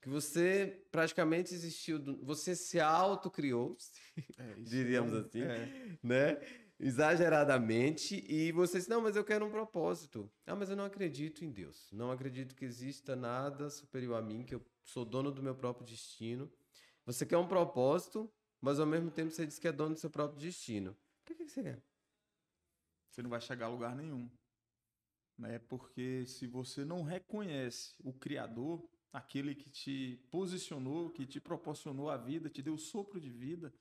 Que 0.02 0.10
você 0.10 0.86
praticamente 0.92 1.54
existiu, 1.54 2.00
você 2.24 2.56
se 2.56 2.80
autocriou, 2.80 3.78
é, 4.38 4.54
diríamos 4.60 5.14
é, 5.14 5.20
assim, 5.20 5.42
é. 5.42 5.98
né? 6.02 6.42
Exageradamente, 6.80 8.24
e 8.30 8.54
você 8.54 8.78
disse, 8.78 8.90
não, 8.90 9.02
mas 9.02 9.18
eu 9.18 9.24
quero 9.26 9.46
um 9.46 9.52
propósito. 9.52 10.32
Ah, 10.46 10.56
mas 10.56 10.70
eu 10.70 10.78
não 10.78 10.86
acredito 10.86 11.44
em 11.44 11.52
Deus. 11.52 11.90
Não 11.92 12.10
acredito 12.10 12.56
que 12.56 12.64
exista 12.64 13.18
nada 13.18 13.70
superior 13.70 14.16
a 14.16 14.22
mim, 14.22 14.44
que 14.46 14.56
eu 14.56 14.66
sou 14.86 15.04
dono 15.04 15.30
do 15.30 15.44
meu 15.44 15.54
próprio 15.54 15.86
destino. 15.86 16.50
Você 17.06 17.26
quer 17.26 17.38
um 17.38 17.48
propósito, 17.48 18.32
mas 18.62 18.80
ao 18.80 18.86
mesmo 18.86 19.12
tempo 19.12 19.30
você 19.30 19.46
diz 19.46 19.60
que 19.60 19.68
é 19.68 19.74
dono 19.74 19.96
do 19.96 20.00
seu 20.00 20.10
próprio 20.10 20.40
destino. 20.40 20.92
O 20.92 21.26
que, 21.26 21.36
que 21.36 21.50
você 21.50 21.64
quer? 21.64 21.84
você 23.20 23.24
não 23.24 23.30
vai 23.30 23.42
chegar 23.42 23.66
a 23.66 23.70
lugar 23.70 23.96
nenhum. 23.96 24.30
Né? 25.38 25.60
Porque 25.60 26.26
se 26.26 26.48
você 26.48 26.86
não 26.86 27.04
reconhece 27.04 27.94
o 28.00 28.14
Criador, 28.14 28.88
aquele 29.12 29.56
que 29.56 29.70
te 29.70 30.18
posicionou, 30.32 31.10
que 31.10 31.26
te 31.26 31.40
proporcionou 31.40 32.10
a 32.10 32.18
vida, 32.18 32.50
te 32.50 32.62
deu 32.62 32.78
sopro 32.78 33.20
de 33.20 33.30
vida, 33.30 33.74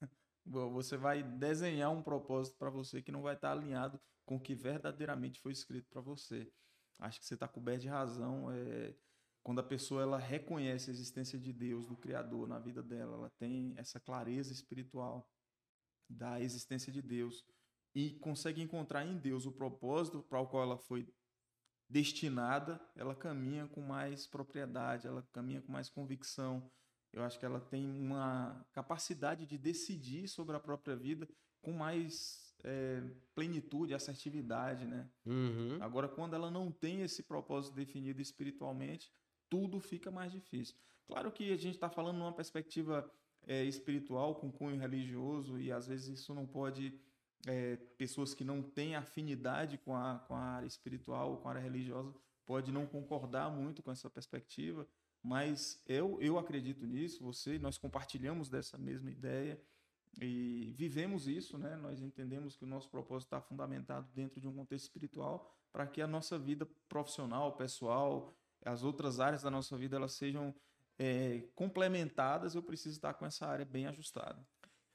você 0.44 0.96
vai 0.96 1.22
desenhar 1.22 1.90
um 1.90 2.02
propósito 2.02 2.56
para 2.56 2.70
você 2.70 3.02
que 3.02 3.12
não 3.12 3.22
vai 3.22 3.34
estar 3.34 3.52
alinhado 3.52 4.00
com 4.24 4.36
o 4.36 4.40
que 4.40 4.54
verdadeiramente 4.54 5.40
foi 5.40 5.52
escrito 5.52 5.88
para 5.88 6.00
você. 6.00 6.50
Acho 6.98 7.20
que 7.20 7.26
você 7.26 7.34
está 7.34 7.48
coberto 7.48 7.82
de 7.82 7.88
razão. 7.88 8.50
É, 8.50 8.94
quando 9.42 9.58
a 9.58 9.64
pessoa 9.64 10.02
ela 10.02 10.18
reconhece 10.18 10.90
a 10.90 10.92
existência 10.92 11.38
de 11.38 11.52
Deus, 11.52 11.86
do 11.86 11.96
Criador 11.96 12.48
na 12.48 12.58
vida 12.58 12.82
dela, 12.82 13.16
ela 13.16 13.30
tem 13.30 13.74
essa 13.76 14.00
clareza 14.00 14.52
espiritual 14.52 15.28
da 16.08 16.40
existência 16.40 16.92
de 16.92 17.02
Deus 17.02 17.44
e 17.94 18.12
consegue 18.18 18.62
encontrar 18.62 19.04
em 19.04 19.16
Deus 19.18 19.46
o 19.46 19.52
propósito 19.52 20.22
para 20.22 20.40
o 20.40 20.46
qual 20.46 20.62
ela 20.62 20.78
foi 20.78 21.06
destinada, 21.88 22.80
ela 22.96 23.14
caminha 23.14 23.66
com 23.68 23.80
mais 23.80 24.26
propriedade, 24.26 25.06
ela 25.06 25.22
caminha 25.32 25.60
com 25.60 25.72
mais 25.72 25.88
convicção. 25.88 26.70
Eu 27.12 27.22
acho 27.22 27.38
que 27.38 27.44
ela 27.46 27.60
tem 27.60 27.86
uma 28.00 28.66
capacidade 28.72 29.46
de 29.46 29.56
decidir 29.56 30.26
sobre 30.28 30.56
a 30.56 30.60
própria 30.60 30.96
vida 30.96 31.28
com 31.62 31.72
mais 31.72 32.54
é, 32.64 33.02
plenitude, 33.34 33.94
assertividade, 33.94 34.84
né? 34.86 35.08
Uhum. 35.24 35.78
Agora, 35.80 36.08
quando 36.08 36.34
ela 36.34 36.50
não 36.50 36.72
tem 36.72 37.02
esse 37.02 37.22
propósito 37.22 37.74
definido 37.74 38.20
espiritualmente, 38.20 39.12
tudo 39.48 39.78
fica 39.78 40.10
mais 40.10 40.32
difícil. 40.32 40.74
Claro 41.06 41.30
que 41.30 41.52
a 41.52 41.56
gente 41.56 41.74
está 41.74 41.88
falando 41.88 42.18
numa 42.18 42.32
perspectiva 42.32 43.08
é, 43.46 43.62
espiritual 43.64 44.34
com 44.36 44.50
cunho 44.50 44.80
religioso 44.80 45.58
e 45.58 45.70
às 45.70 45.86
vezes 45.86 46.20
isso 46.20 46.34
não 46.34 46.46
pode 46.46 46.98
é, 47.46 47.76
pessoas 47.98 48.34
que 48.34 48.44
não 48.44 48.62
têm 48.62 48.96
afinidade 48.96 49.78
com 49.78 49.94
a, 49.94 50.18
com 50.20 50.34
a 50.34 50.40
área 50.40 50.66
espiritual, 50.66 51.38
com 51.38 51.48
a 51.48 51.52
área 51.52 51.62
religiosa, 51.62 52.14
pode 52.46 52.70
não 52.72 52.86
concordar 52.86 53.50
muito 53.50 53.82
com 53.82 53.90
essa 53.90 54.08
perspectiva, 54.10 54.86
mas 55.22 55.82
eu, 55.86 56.20
eu 56.20 56.38
acredito 56.38 56.86
nisso, 56.86 57.24
você, 57.24 57.58
nós 57.58 57.78
compartilhamos 57.78 58.48
dessa 58.48 58.76
mesma 58.76 59.10
ideia 59.10 59.60
e 60.20 60.74
vivemos 60.76 61.26
isso, 61.26 61.58
né? 61.58 61.76
Nós 61.76 62.00
entendemos 62.00 62.56
que 62.56 62.64
o 62.64 62.66
nosso 62.66 62.88
propósito 62.88 63.28
está 63.28 63.40
fundamentado 63.40 64.06
dentro 64.14 64.40
de 64.40 64.46
um 64.46 64.54
contexto 64.54 64.84
espiritual 64.84 65.50
para 65.72 65.86
que 65.86 66.00
a 66.00 66.06
nossa 66.06 66.38
vida 66.38 66.68
profissional, 66.88 67.56
pessoal, 67.56 68.32
as 68.64 68.84
outras 68.84 69.18
áreas 69.18 69.42
da 69.42 69.50
nossa 69.50 69.76
vida 69.76 69.96
elas 69.96 70.12
sejam 70.12 70.54
é, 70.98 71.42
complementadas. 71.54 72.54
Eu 72.54 72.62
preciso 72.62 72.96
estar 72.96 73.14
com 73.14 73.26
essa 73.26 73.46
área 73.46 73.64
bem 73.64 73.86
ajustada. 73.86 74.46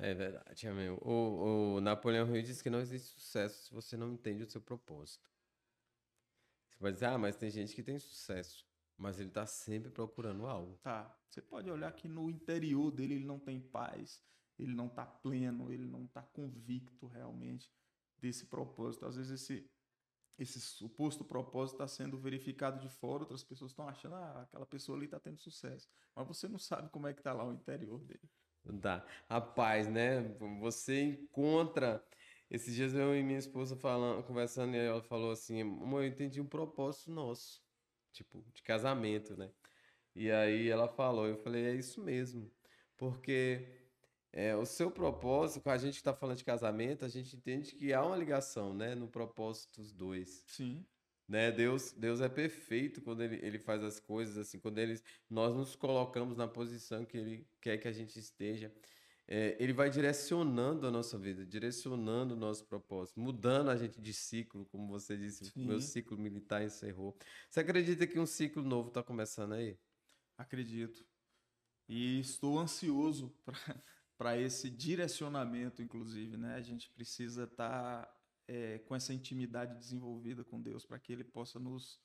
É 0.02 0.14
verdade, 0.14 0.66
amigo. 0.66 0.98
O, 1.02 1.76
o 1.76 1.82
Napoleão 1.82 2.34
Hill 2.34 2.42
diz 2.42 2.62
que 2.62 2.70
não 2.70 2.80
existe 2.80 3.10
sucesso 3.10 3.66
se 3.66 3.74
você 3.74 3.98
não 3.98 4.14
entende 4.14 4.42
o 4.44 4.50
seu 4.50 4.62
propósito. 4.62 5.30
Você 6.70 6.78
pode 6.80 6.94
dizer, 6.94 7.06
ah, 7.08 7.18
mas 7.18 7.36
tem 7.36 7.52
gente 7.52 7.76
que 7.76 7.84
tem 7.84 8.00
sucesso, 8.00 8.66
mas 8.98 9.20
ele 9.20 9.28
está 9.28 9.46
sempre 9.46 9.92
procurando 9.92 10.48
algo. 10.48 10.78
Tá. 10.78 11.14
Você 11.30 11.42
pode 11.42 11.70
olhar 11.70 11.92
que 11.92 12.08
no 12.08 12.30
interior 12.30 12.92
dele 12.92 13.16
ele 13.16 13.26
não 13.26 13.38
tem 13.38 13.60
paz, 13.60 14.24
ele 14.58 14.74
não 14.74 14.88
está 14.88 15.06
pleno, 15.06 15.70
ele 15.70 15.86
não 15.86 16.06
está 16.06 16.22
convicto 16.22 17.06
realmente 17.06 17.70
desse 18.18 18.46
propósito. 18.46 19.06
Às 19.06 19.18
vezes 19.18 19.42
esse, 19.42 19.70
esse 20.38 20.62
suposto 20.62 21.26
propósito 21.26 21.76
está 21.76 21.88
sendo 21.90 22.18
verificado 22.18 22.80
de 22.80 22.88
fora, 22.88 23.24
outras 23.24 23.44
pessoas 23.44 23.72
estão 23.72 23.90
achando, 23.90 24.16
ah, 24.16 24.44
aquela 24.44 24.66
pessoa 24.66 24.98
ali 24.98 25.06
está 25.06 25.20
tendo 25.20 25.38
sucesso. 25.40 25.90
Mas 26.16 26.26
você 26.26 26.48
não 26.48 26.58
sabe 26.58 26.90
como 26.90 27.06
é 27.06 27.14
que 27.14 27.20
está 27.20 27.34
lá 27.34 27.46
o 27.46 27.52
interior 27.52 28.02
dele. 28.06 28.30
Tá. 28.78 29.06
Rapaz, 29.30 29.88
né? 29.88 30.22
Você 30.60 31.02
encontra. 31.02 32.04
Esses 32.50 32.74
dias 32.74 32.94
eu 32.96 33.16
e 33.16 33.22
minha 33.22 33.38
esposa 33.38 33.76
falando, 33.76 34.24
conversando, 34.24 34.76
e 34.76 34.80
ela 34.80 35.02
falou 35.02 35.32
assim: 35.32 35.62
Amor, 35.62 36.04
eu 36.04 36.08
entendi 36.08 36.42
um 36.42 36.48
propósito 36.48 37.12
nosso, 37.12 37.64
tipo, 38.12 38.44
de 38.54 38.64
casamento, 38.64 39.38
né? 39.38 39.52
E 40.16 40.32
aí 40.32 40.68
ela 40.70 40.88
falou, 40.88 41.28
eu 41.28 41.38
falei: 41.38 41.66
É 41.66 41.74
isso 41.76 42.02
mesmo. 42.04 42.52
Porque 42.98 43.68
é, 44.32 44.56
o 44.56 44.66
seu 44.66 44.92
propósito, 44.92 45.62
com 45.64 45.70
a 45.70 45.78
gente 45.78 45.94
que 45.94 46.00
está 46.00 46.14
falando 46.14 46.38
de 46.38 46.44
casamento, 46.44 47.06
a 47.06 47.10
gente 47.10 47.36
entende 47.36 47.76
que 47.76 47.94
há 47.94 48.04
uma 48.04 48.18
ligação, 48.18 48.74
né? 48.74 48.96
No 48.96 49.08
propósito 49.08 49.82
dos 49.82 49.94
dois. 49.94 50.44
Sim 50.48 50.86
né? 51.30 51.52
Deus, 51.52 51.92
Deus 51.92 52.20
é 52.22 52.28
perfeito 52.28 53.02
quando 53.02 53.22
ele, 53.22 53.40
ele 53.46 53.60
faz 53.60 53.84
as 53.84 54.00
coisas 54.00 54.36
assim, 54.36 54.60
quando 54.60 54.80
ele, 54.80 55.00
nós 55.30 55.56
nos 55.56 55.76
colocamos 55.76 56.36
na 56.36 56.48
posição 56.48 57.06
que 57.06 57.16
ele 57.16 57.48
quer 57.62 57.78
que 57.78 57.88
a 57.88 57.92
gente 57.92 58.18
esteja. 58.18 58.74
É, 59.28 59.56
ele 59.60 59.72
vai 59.72 59.92
direcionando 59.92 60.88
a 60.88 60.92
nossa 60.92 61.16
vida, 61.20 61.46
direcionando 61.46 62.34
o 62.34 62.38
nosso 62.38 62.66
propósito, 62.66 63.20
mudando 63.20 63.70
a 63.70 63.78
gente 63.78 64.02
de 64.02 64.12
ciclo, 64.12 64.66
como 64.66 64.88
você 64.88 65.16
disse, 65.16 65.46
Sim. 65.46 65.68
meu 65.68 65.80
ciclo 65.80 66.18
militar 66.18 66.64
encerrou. 66.64 67.16
Você 67.48 67.60
acredita 67.60 68.08
que 68.08 68.20
um 68.20 68.26
ciclo 68.26 68.64
novo 68.64 68.88
está 68.88 69.04
começando 69.04 69.54
aí? 69.54 69.78
Acredito. 70.36 71.06
E 71.88 72.20
estou 72.20 72.58
ansioso 72.58 73.32
para 74.18 74.36
esse 74.36 74.68
direcionamento, 74.68 75.84
inclusive, 75.84 76.36
né? 76.36 76.56
A 76.56 76.62
gente 76.62 76.90
precisa 76.90 77.44
estar 77.44 78.06
tá 78.06 78.19
é, 78.50 78.80
com 78.80 78.96
essa 78.96 79.14
intimidade 79.14 79.78
desenvolvida 79.78 80.44
com 80.44 80.60
Deus, 80.60 80.84
para 80.84 80.98
que 80.98 81.14
Ele 81.14 81.24
possa 81.24 81.60
nos 81.60 82.02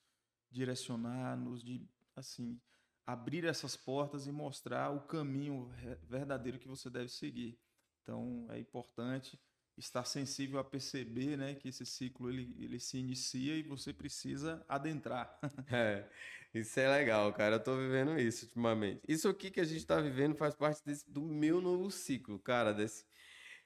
direcionar, 0.51 1.35
nos 1.35 1.63
de, 1.63 1.89
assim 2.15 2.61
abrir 3.05 3.45
essas 3.45 3.75
portas 3.75 4.25
e 4.25 4.31
mostrar 4.31 4.91
o 4.91 5.01
caminho 5.01 5.71
verdadeiro 6.03 6.59
que 6.59 6.67
você 6.67 6.89
deve 6.89 7.09
seguir. 7.09 7.59
Então 8.01 8.45
é 8.49 8.59
importante 8.59 9.39
estar 9.77 10.05
sensível 10.05 10.59
a 10.59 10.63
perceber, 10.63 11.35
né, 11.37 11.53
que 11.55 11.67
esse 11.67 11.85
ciclo 11.85 12.29
ele, 12.29 12.55
ele 12.57 12.79
se 12.79 12.97
inicia 12.97 13.55
e 13.55 13.63
você 13.63 13.91
precisa 13.91 14.63
adentrar. 14.69 15.37
é, 15.71 16.07
isso 16.53 16.79
é 16.79 16.89
legal, 16.89 17.33
cara. 17.33 17.55
Eu 17.55 17.63
tô 17.63 17.75
vivendo 17.75 18.17
isso 18.17 18.45
ultimamente. 18.45 19.01
Isso 19.07 19.27
aqui 19.27 19.51
que 19.51 19.59
a 19.59 19.65
gente 19.65 19.79
está 19.79 19.99
vivendo 19.99 20.35
faz 20.35 20.55
parte 20.55 20.83
desse, 20.85 21.09
do 21.09 21.21
meu 21.21 21.59
novo 21.59 21.91
ciclo, 21.91 22.39
cara, 22.39 22.71
desse 22.71 23.05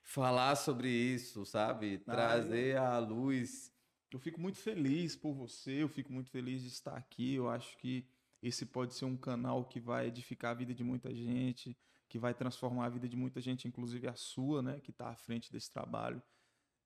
falar 0.03 0.55
sobre 0.55 0.89
isso, 0.89 1.45
sabe? 1.45 2.01
Ah, 2.07 2.11
Trazer 2.11 2.75
eu... 2.75 2.83
à 2.83 2.99
luz. 2.99 3.71
Eu 4.11 4.19
fico 4.19 4.41
muito 4.41 4.57
feliz 4.57 5.15
por 5.15 5.33
você, 5.33 5.83
eu 5.83 5.89
fico 5.89 6.11
muito 6.11 6.31
feliz 6.31 6.61
de 6.61 6.69
estar 6.69 6.95
aqui. 6.95 7.35
Eu 7.35 7.47
acho 7.49 7.77
que 7.77 8.07
esse 8.41 8.65
pode 8.65 8.93
ser 8.93 9.05
um 9.05 9.17
canal 9.17 9.65
que 9.65 9.79
vai 9.79 10.07
edificar 10.07 10.51
a 10.51 10.55
vida 10.55 10.73
de 10.73 10.83
muita 10.83 11.13
gente, 11.13 11.77
que 12.07 12.17
vai 12.17 12.33
transformar 12.33 12.85
a 12.85 12.89
vida 12.89 13.07
de 13.07 13.15
muita 13.15 13.39
gente, 13.39 13.67
inclusive 13.67 14.07
a 14.07 14.15
sua, 14.15 14.61
né, 14.61 14.79
que 14.79 14.89
está 14.89 15.09
à 15.09 15.15
frente 15.15 15.51
desse 15.51 15.71
trabalho. 15.71 16.21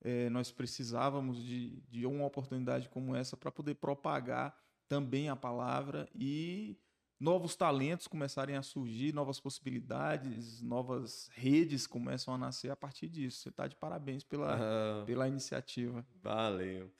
É, 0.01 0.29
nós 0.29 0.51
precisávamos 0.51 1.41
de, 1.41 1.81
de 1.87 2.05
uma 2.05 2.25
oportunidade 2.25 2.89
como 2.89 3.15
essa 3.15 3.37
para 3.37 3.51
poder 3.51 3.75
propagar 3.75 4.53
também 4.89 5.29
a 5.29 5.35
palavra 5.35 6.09
e 6.13 6.77
novos 7.19 7.55
talentos 7.55 8.07
começarem 8.07 8.55
a 8.55 8.61
surgir, 8.61 9.13
novas 9.13 9.39
possibilidades, 9.39 10.61
novas 10.61 11.29
redes 11.33 11.87
começam 11.87 12.33
a 12.33 12.37
nascer 12.37 12.71
a 12.71 12.75
partir 12.75 13.07
disso. 13.07 13.41
Você 13.41 13.49
está 13.49 13.67
de 13.67 13.75
parabéns 13.75 14.23
pela, 14.23 14.99
uhum. 14.99 15.05
pela 15.05 15.27
iniciativa. 15.27 16.05
Valeu. 16.21 16.91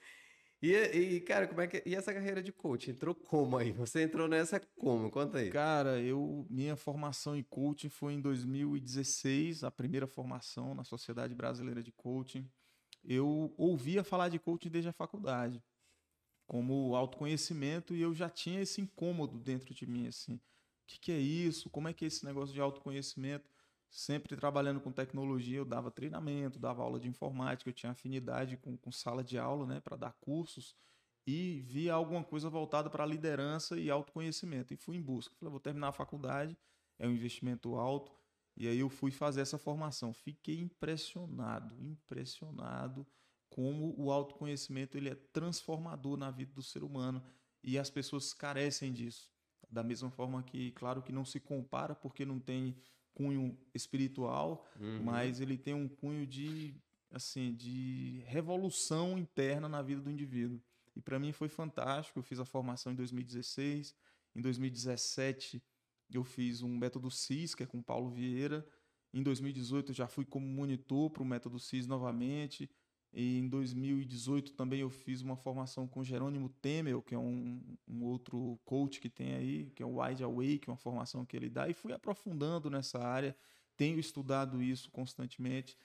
E, 0.61 0.71
e, 0.71 1.19
cara, 1.19 1.45
como 1.45 1.59
é 1.59 1.67
que. 1.67 1.83
E 1.85 1.93
essa 1.93 2.13
carreira 2.13 2.41
de 2.41 2.53
coach? 2.53 2.89
Entrou 2.89 3.13
como 3.13 3.57
aí? 3.57 3.73
Você 3.73 4.03
entrou 4.03 4.29
nessa 4.29 4.61
como? 4.77 5.11
Conta 5.11 5.39
aí. 5.39 5.49
Cara, 5.49 5.99
eu. 5.99 6.47
Minha 6.49 6.77
formação 6.77 7.35
em 7.35 7.43
coaching 7.43 7.89
foi 7.89 8.13
em 8.13 8.21
2016, 8.21 9.65
a 9.65 9.71
primeira 9.71 10.07
formação 10.07 10.73
na 10.73 10.85
Sociedade 10.85 11.35
Brasileira 11.35 11.83
de 11.83 11.91
Coaching. 11.91 12.49
Eu 13.03 13.53
ouvia 13.57 14.05
falar 14.05 14.29
de 14.29 14.39
coaching 14.39 14.69
desde 14.69 14.89
a 14.89 14.93
faculdade 14.93 15.61
como 16.45 16.95
autoconhecimento 16.95 17.95
e 17.95 18.01
eu 18.01 18.13
já 18.13 18.29
tinha 18.29 18.61
esse 18.61 18.81
incômodo 18.81 19.39
dentro 19.39 19.73
de 19.73 19.85
mim, 19.85 20.07
assim. 20.07 20.35
O 20.35 20.41
que, 20.87 20.99
que 20.99 21.11
é 21.11 21.19
isso? 21.19 21.69
Como 21.69 21.87
é 21.87 21.93
que 21.93 22.05
é 22.05 22.07
esse 22.07 22.25
negócio 22.25 22.53
de 22.53 22.61
autoconhecimento? 22.61 23.49
Sempre 23.89 24.35
trabalhando 24.35 24.81
com 24.81 24.91
tecnologia, 24.91 25.57
eu 25.57 25.65
dava 25.65 25.91
treinamento, 25.91 26.59
dava 26.59 26.81
aula 26.83 26.99
de 26.99 27.07
informática, 27.07 27.69
eu 27.69 27.73
tinha 27.73 27.91
afinidade 27.91 28.57
com, 28.57 28.75
com 28.77 28.91
sala 28.91 29.23
de 29.23 29.37
aula, 29.37 29.65
né, 29.65 29.79
para 29.79 29.95
dar 29.95 30.13
cursos 30.19 30.75
e 31.25 31.61
via 31.61 31.93
alguma 31.93 32.23
coisa 32.23 32.49
voltada 32.49 32.89
para 32.89 33.05
liderança 33.05 33.79
e 33.79 33.89
autoconhecimento 33.89 34.73
e 34.73 34.77
fui 34.77 34.97
em 34.97 35.01
busca. 35.01 35.35
Falei, 35.35 35.51
vou 35.51 35.59
terminar 35.59 35.89
a 35.89 35.93
faculdade, 35.93 36.57
é 36.99 37.07
um 37.07 37.11
investimento 37.11 37.75
alto, 37.75 38.11
e 38.55 38.67
aí 38.67 38.79
eu 38.79 38.89
fui 38.89 39.11
fazer 39.11 39.41
essa 39.41 39.57
formação. 39.57 40.13
Fiquei 40.13 40.59
impressionado, 40.59 41.75
impressionado 41.81 43.07
como 43.53 43.93
o 43.97 44.11
autoconhecimento 44.11 44.97
ele 44.97 45.09
é 45.09 45.15
transformador 45.31 46.17
na 46.17 46.31
vida 46.31 46.51
do 46.53 46.63
ser 46.63 46.83
humano 46.83 47.23
e 47.63 47.77
as 47.77 47.89
pessoas 47.89 48.33
carecem 48.33 48.91
disso. 48.91 49.31
Da 49.69 49.83
mesma 49.83 50.09
forma 50.09 50.41
que, 50.41 50.71
claro, 50.71 51.03
que 51.03 51.11
não 51.11 51.23
se 51.23 51.39
compara 51.39 51.93
porque 51.93 52.25
não 52.25 52.39
tem 52.39 52.75
cunho 53.13 53.55
espiritual, 53.71 54.67
uhum. 54.79 55.03
mas 55.03 55.39
ele 55.39 55.55
tem 55.55 55.75
um 55.75 55.87
cunho 55.87 56.25
de 56.25 56.75
assim, 57.11 57.53
de 57.53 58.23
revolução 58.25 59.19
interna 59.19 59.69
na 59.69 59.83
vida 59.83 60.01
do 60.01 60.09
indivíduo. 60.09 60.59
E 60.95 61.01
para 61.01 61.19
mim 61.19 61.31
foi 61.31 61.47
fantástico. 61.47 62.17
Eu 62.17 62.23
fiz 62.23 62.39
a 62.39 62.45
formação 62.45 62.91
em 62.91 62.95
2016, 62.95 63.95
em 64.35 64.41
2017 64.41 65.61
eu 66.11 66.23
fiz 66.23 66.61
um 66.61 66.75
método 66.75 67.09
CIS, 67.09 67.55
que 67.55 67.63
é 67.63 67.65
com 67.65 67.81
Paulo 67.81 68.09
Vieira. 68.09 68.65
Em 69.13 69.21
2018 69.21 69.91
eu 69.91 69.95
já 69.95 70.07
fui 70.07 70.25
como 70.25 70.45
monitor 70.45 71.09
para 71.11 71.23
o 71.23 71.25
método 71.25 71.59
CIS 71.59 71.87
novamente. 71.87 72.69
E 73.13 73.37
em 73.37 73.47
2018 73.47 74.53
também 74.53 74.79
eu 74.79 74.89
fiz 74.89 75.21
uma 75.21 75.35
formação 75.35 75.87
com 75.87 76.03
Jerônimo 76.03 76.49
Temel, 76.49 76.99
que 76.99 77.13
é 77.13 77.17
um, 77.17 77.61
um, 77.87 78.03
outro 78.03 78.59
coach 78.65 78.99
que 78.99 79.07
tem 79.07 79.35
aí, 79.35 79.71
que 79.75 79.83
é 79.83 79.85
o 79.85 80.01
Wide 80.01 80.23
Awake, 80.23 80.67
uma 80.67 80.77
formação 80.77 81.23
que 81.23 81.37
ele 81.37 81.47
dá, 81.47 81.69
e 81.69 81.73
fui 81.73 81.93
aprofundando 81.93 82.71
nessa 82.71 82.97
área. 82.97 83.35
Tenho 83.77 83.99
estudado 83.99 84.63
isso 84.63 84.89
constantemente, 84.89 85.77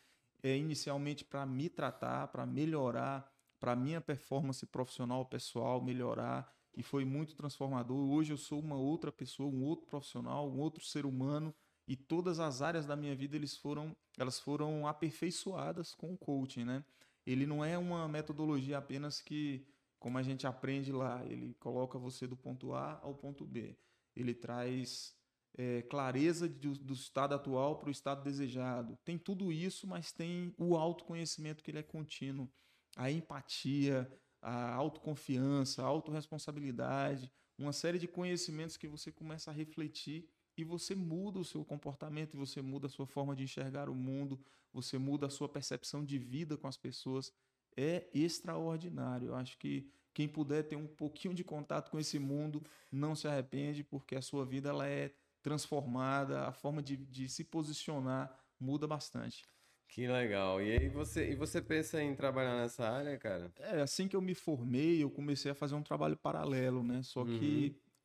é, 0.42 0.56
inicialmente 0.56 1.22
para 1.22 1.44
me 1.44 1.68
tratar, 1.68 2.28
para 2.28 2.46
melhorar, 2.46 3.30
para 3.60 3.76
minha 3.76 4.00
performance 4.00 4.64
profissional, 4.64 5.26
pessoal, 5.26 5.82
melhorar, 5.82 6.50
e 6.74 6.82
foi 6.82 7.04
muito 7.04 7.34
transformador. 7.34 8.10
Hoje 8.10 8.32
eu 8.32 8.38
sou 8.38 8.58
uma 8.58 8.76
outra 8.76 9.12
pessoa, 9.12 9.50
um 9.50 9.64
outro 9.64 9.86
profissional, 9.86 10.48
um 10.48 10.58
outro 10.58 10.82
ser 10.82 11.04
humano, 11.04 11.54
e 11.86 11.94
todas 11.94 12.40
as 12.40 12.62
áreas 12.62 12.86
da 12.86 12.96
minha 12.96 13.14
vida 13.14 13.36
eles 13.36 13.54
foram, 13.56 13.94
elas 14.16 14.40
foram 14.40 14.86
aperfeiçoadas 14.86 15.94
com 15.94 16.14
o 16.14 16.16
coaching, 16.16 16.64
né? 16.64 16.84
Ele 17.32 17.46
não 17.46 17.64
é 17.64 17.76
uma 17.76 18.08
metodologia 18.08 18.78
apenas 18.78 19.20
que, 19.20 19.66
como 19.98 20.16
a 20.16 20.22
gente 20.22 20.46
aprende 20.46 20.90
lá, 20.90 21.24
ele 21.26 21.54
coloca 21.60 21.98
você 21.98 22.26
do 22.26 22.36
ponto 22.36 22.72
A 22.72 22.98
ao 23.02 23.14
ponto 23.14 23.44
B. 23.44 23.76
Ele 24.16 24.34
traz 24.34 25.14
é, 25.56 25.82
clareza 25.82 26.48
de, 26.48 26.68
do 26.70 26.94
estado 26.94 27.34
atual 27.34 27.78
para 27.78 27.88
o 27.88 27.92
estado 27.92 28.22
desejado. 28.22 28.98
Tem 29.04 29.18
tudo 29.18 29.52
isso, 29.52 29.86
mas 29.86 30.10
tem 30.10 30.54
o 30.56 30.74
autoconhecimento 30.74 31.62
que 31.62 31.70
ele 31.70 31.78
é 31.78 31.82
contínuo, 31.82 32.50
a 32.96 33.10
empatia, 33.10 34.10
a 34.40 34.72
autoconfiança, 34.74 35.82
a 35.82 35.86
autorresponsabilidade, 35.86 37.30
uma 37.58 37.72
série 37.72 37.98
de 37.98 38.08
conhecimentos 38.08 38.78
que 38.78 38.88
você 38.88 39.12
começa 39.12 39.50
a 39.50 39.54
refletir 39.54 40.30
e 40.58 40.64
você 40.64 40.92
muda 40.92 41.38
o 41.38 41.44
seu 41.44 41.64
comportamento, 41.64 42.36
você 42.36 42.60
muda 42.60 42.88
a 42.88 42.90
sua 42.90 43.06
forma 43.06 43.36
de 43.36 43.44
enxergar 43.44 43.88
o 43.88 43.94
mundo, 43.94 44.40
você 44.72 44.98
muda 44.98 45.28
a 45.28 45.30
sua 45.30 45.48
percepção 45.48 46.04
de 46.04 46.18
vida 46.18 46.56
com 46.56 46.66
as 46.66 46.76
pessoas. 46.76 47.32
É 47.76 48.08
extraordinário. 48.12 49.28
Eu 49.28 49.36
acho 49.36 49.56
que 49.56 49.88
quem 50.12 50.26
puder 50.26 50.64
ter 50.64 50.74
um 50.74 50.88
pouquinho 50.88 51.32
de 51.32 51.44
contato 51.44 51.90
com 51.92 51.98
esse 51.98 52.18
mundo, 52.18 52.60
não 52.90 53.14
se 53.14 53.28
arrepende, 53.28 53.84
porque 53.84 54.16
a 54.16 54.20
sua 54.20 54.44
vida 54.44 54.70
ela 54.70 54.88
é 54.88 55.14
transformada, 55.40 56.48
a 56.48 56.52
forma 56.52 56.82
de, 56.82 56.96
de 56.96 57.28
se 57.28 57.44
posicionar 57.44 58.36
muda 58.58 58.84
bastante. 58.84 59.44
Que 59.86 60.08
legal. 60.08 60.60
E 60.60 60.72
aí 60.72 60.88
você, 60.88 61.30
e 61.30 61.36
você 61.36 61.62
pensa 61.62 62.02
em 62.02 62.16
trabalhar 62.16 62.56
nessa 62.56 62.86
área, 62.88 63.16
cara? 63.16 63.52
É, 63.60 63.80
assim 63.80 64.08
que 64.08 64.16
eu 64.16 64.20
me 64.20 64.34
formei, 64.34 65.02
eu 65.02 65.08
comecei 65.08 65.52
a 65.52 65.54
fazer 65.54 65.76
um 65.76 65.82
trabalho 65.82 66.16
paralelo, 66.16 66.82
né? 66.82 67.00
Só 67.04 67.22
uhum. 67.22 67.38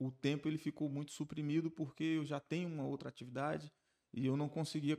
O 0.05 0.11
tempo 0.11 0.47
ele 0.47 0.57
ficou 0.57 0.89
muito 0.89 1.11
suprimido 1.11 1.69
porque 1.69 2.03
eu 2.03 2.25
já 2.25 2.39
tenho 2.39 2.69
uma 2.69 2.85
outra 2.85 3.09
atividade 3.09 3.71
e 4.13 4.25
eu 4.25 4.38
não 4.38 4.47
conseguia 4.47 4.97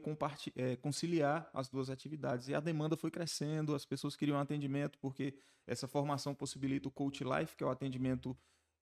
é, 0.57 0.77
conciliar 0.77 1.49
as 1.55 1.69
duas 1.69 1.89
atividades. 1.89 2.49
E 2.49 2.55
a 2.55 2.61
demanda 2.61 2.97
foi 2.97 3.11
crescendo, 3.11 3.75
as 3.75 3.85
pessoas 3.85 4.17
queriam 4.17 4.39
atendimento, 4.39 4.99
porque 4.99 5.35
essa 5.67 5.87
formação 5.87 6.35
possibilita 6.35 6.89
o 6.89 6.91
Coach 6.91 7.23
Life, 7.23 7.57
que 7.57 7.63
é 7.63 7.67
o 7.67 7.71
atendimento 7.71 8.37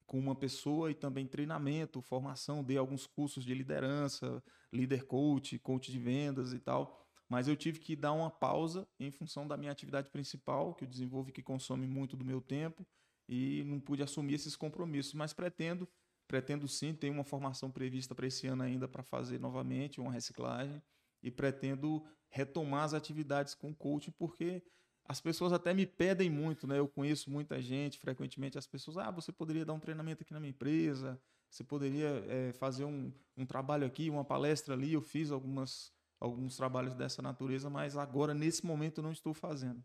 com 0.07 0.19
uma 0.19 0.35
pessoa 0.35 0.91
e 0.91 0.95
também 0.95 1.27
treinamento, 1.27 2.01
formação, 2.01 2.65
dei 2.65 2.77
alguns 2.77 3.07
cursos 3.07 3.45
de 3.45 3.55
liderança, 3.55 4.43
líder 4.73 5.05
coach, 5.05 5.59
coach 5.59 5.93
de 5.93 5.99
vendas 5.99 6.53
e 6.53 6.59
tal. 6.59 6.99
Mas 7.29 7.49
eu 7.49 7.57
tive 7.57 7.79
que 7.79 7.95
dar 7.95 8.13
uma 8.13 8.31
pausa 8.31 8.87
em 8.99 9.11
função 9.11 9.47
da 9.47 9.57
minha 9.57 9.73
atividade 9.73 10.11
principal, 10.11 10.75
que 10.75 10.85
eu 10.85 10.89
desenvolvo 10.89 11.31
e 11.31 11.33
que 11.33 11.43
consome 11.43 11.87
muito 11.87 12.17
do 12.17 12.25
meu 12.25 12.41
tempo, 12.41 12.87
e 13.29 13.63
não 13.65 13.81
pude 13.81 14.03
assumir 14.03 14.35
esses 14.35 14.57
compromissos. 14.57 15.15
Mas 15.15 15.33
pretendo 15.33 15.89
Pretendo 16.27 16.67
sim, 16.67 16.95
ter 16.95 17.11
uma 17.11 17.25
formação 17.25 17.71
prevista 17.71 18.15
para 18.15 18.27
esse 18.27 18.47
ano 18.47 18.63
ainda 18.63 18.89
para 18.89 19.03
fazer 19.03 19.39
novamente 19.39 20.01
uma 20.01 20.13
reciclagem 20.13 20.83
e 21.23 21.31
pretendo 21.31 22.05
retomar 22.29 22.85
as 22.85 22.95
atividades 22.95 23.55
com 23.55 23.75
coaching 23.75 24.13
porque 24.13 24.63
as 25.05 25.21
pessoas 25.21 25.53
até 25.53 25.75
me 25.75 25.85
pedem 25.85 26.31
muito, 26.31 26.67
né? 26.67 26.79
Eu 26.79 26.89
conheço 26.89 27.31
muita 27.31 27.61
gente, 27.61 27.99
frequentemente 27.99 28.57
as 28.57 28.67
pessoas, 28.67 28.97
ah, 28.99 29.11
você 29.11 29.33
poderia 29.33 29.65
dar 29.65 29.73
um 29.73 29.81
treinamento 29.81 30.23
aqui 30.23 30.33
na 30.33 30.41
minha 30.41 30.51
empresa, 30.51 31.21
você 31.51 31.63
poderia 31.63 32.25
é, 32.29 32.53
fazer 32.53 32.85
um, 32.85 33.13
um 33.37 33.45
trabalho 33.45 33.87
aqui, 33.87 34.09
uma 34.09 34.25
palestra 34.25 34.75
ali. 34.75 34.93
Eu 34.95 35.03
fiz 35.03 35.31
algumas, 35.31 35.93
alguns 36.19 36.57
trabalhos 36.57 36.95
dessa 36.95 37.21
natureza, 37.21 37.69
mas 37.69 37.97
agora, 37.97 38.33
nesse 38.33 38.65
momento, 38.65 39.03
não 39.03 39.13
estou 39.13 39.35
fazendo. 39.35 39.85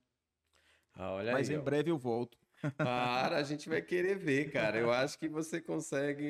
Ah, 0.94 1.18
mas 1.34 1.50
aí, 1.50 1.56
em 1.56 1.60
ó. 1.60 1.62
breve 1.62 1.92
eu 1.92 1.98
volto. 1.98 2.38
Para, 2.78 3.38
a 3.38 3.44
gente 3.44 3.70
vai 3.70 3.82
querer 3.82 4.18
ver, 4.18 4.52
cara. 4.52 4.78
Eu 4.78 4.92
acho 4.92 5.18
que 5.18 5.28
você 5.28 5.62
consegue. 5.62 6.24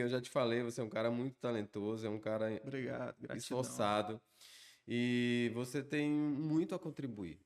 Eu 0.00 0.08
já 0.08 0.20
te 0.20 0.30
falei, 0.30 0.62
você 0.62 0.80
é 0.80 0.84
um 0.84 0.88
cara 0.88 1.10
muito 1.10 1.36
talentoso, 1.38 2.06
é 2.06 2.10
um 2.10 2.18
cara 2.18 2.60
Obrigado, 2.62 3.14
esforçado. 3.34 4.20
E 4.86 5.50
você 5.54 5.82
tem 5.82 6.10
muito 6.10 6.74
a 6.74 6.78
contribuir. 6.78 7.40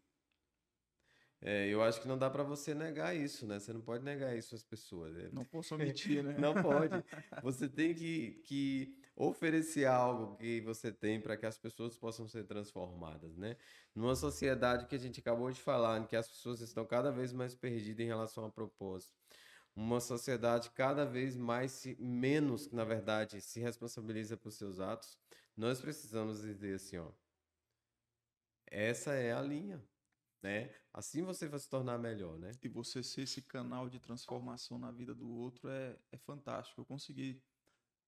É, 1.41 1.69
eu 1.69 1.83
acho 1.83 2.01
que 2.01 2.09
não 2.09 2.19
dá 2.19 2.29
para 2.29 2.43
você 2.43 2.75
negar 2.75 3.15
isso, 3.15 3.47
né? 3.47 3.61
Você 3.61 3.73
não 3.73 3.81
pode 3.81 4.05
negar 4.05 4.37
isso 4.37 4.57
às 4.57 4.63
pessoas. 4.63 5.15
Né? 5.15 5.29
Não 5.33 5.45
posso 5.45 5.75
omitir, 5.75 6.23
né? 6.25 6.35
não 6.39 6.55
pode. 6.55 6.93
Você 7.45 7.69
tem 7.69 7.95
que, 7.95 8.43
que 8.45 8.99
oferecer 9.19 9.85
algo 9.87 10.37
que 10.37 10.61
você 10.61 10.93
tem 10.93 11.21
para 11.21 11.37
que 11.37 11.47
as 11.47 11.59
pessoas 11.59 11.97
possam 11.97 12.29
ser 12.29 12.45
transformadas, 12.45 13.37
né? 13.37 13.57
Numa 13.95 14.15
sociedade 14.15 14.87
que 14.87 14.95
a 14.95 14.99
gente 14.99 15.21
acabou 15.21 15.51
de 15.51 15.61
falar, 15.61 16.01
em 16.01 16.07
que 16.07 16.17
as 16.17 16.29
pessoas 16.29 16.61
estão 16.61 16.87
cada 16.87 17.11
vez 17.11 17.33
mais 17.33 17.55
perdidas 17.55 18.05
em 18.05 18.09
relação 18.09 18.45
a 18.45 18.51
propósito. 18.51 19.15
Uma 19.75 20.01
sociedade 20.01 20.71
cada 20.71 21.05
vez 21.05 21.37
mais 21.37 21.73
se, 21.73 21.97
menos, 22.01 22.71
na 22.71 22.85
verdade, 22.85 23.41
se 23.41 23.61
responsabiliza 23.61 24.37
por 24.37 24.53
seus 24.53 24.81
atos. 24.81 25.19
Nós 25.57 25.81
precisamos 25.81 26.43
dizer 26.43 26.77
assim, 26.77 26.99
ó. 26.99 27.11
Essa 28.71 29.15
é 29.15 29.33
a 29.33 29.41
linha 29.41 29.83
né? 30.43 30.71
Assim 30.93 31.23
você 31.23 31.49
vai 31.49 31.59
se 31.59 31.69
tornar 31.69 31.99
melhor, 31.99 32.39
né? 32.39 32.51
E 32.63 32.69
você 32.69 33.03
ser 33.03 33.23
esse 33.23 33.43
canal 33.43 33.89
de 33.89 33.99
transformação 33.99 34.79
na 34.79 34.91
vida 34.91 35.15
do 35.15 35.29
outro 35.29 35.69
é, 35.69 35.97
é 36.13 36.17
fantástico. 36.17 36.81
Eu 36.81 36.85
consegui, 36.85 37.43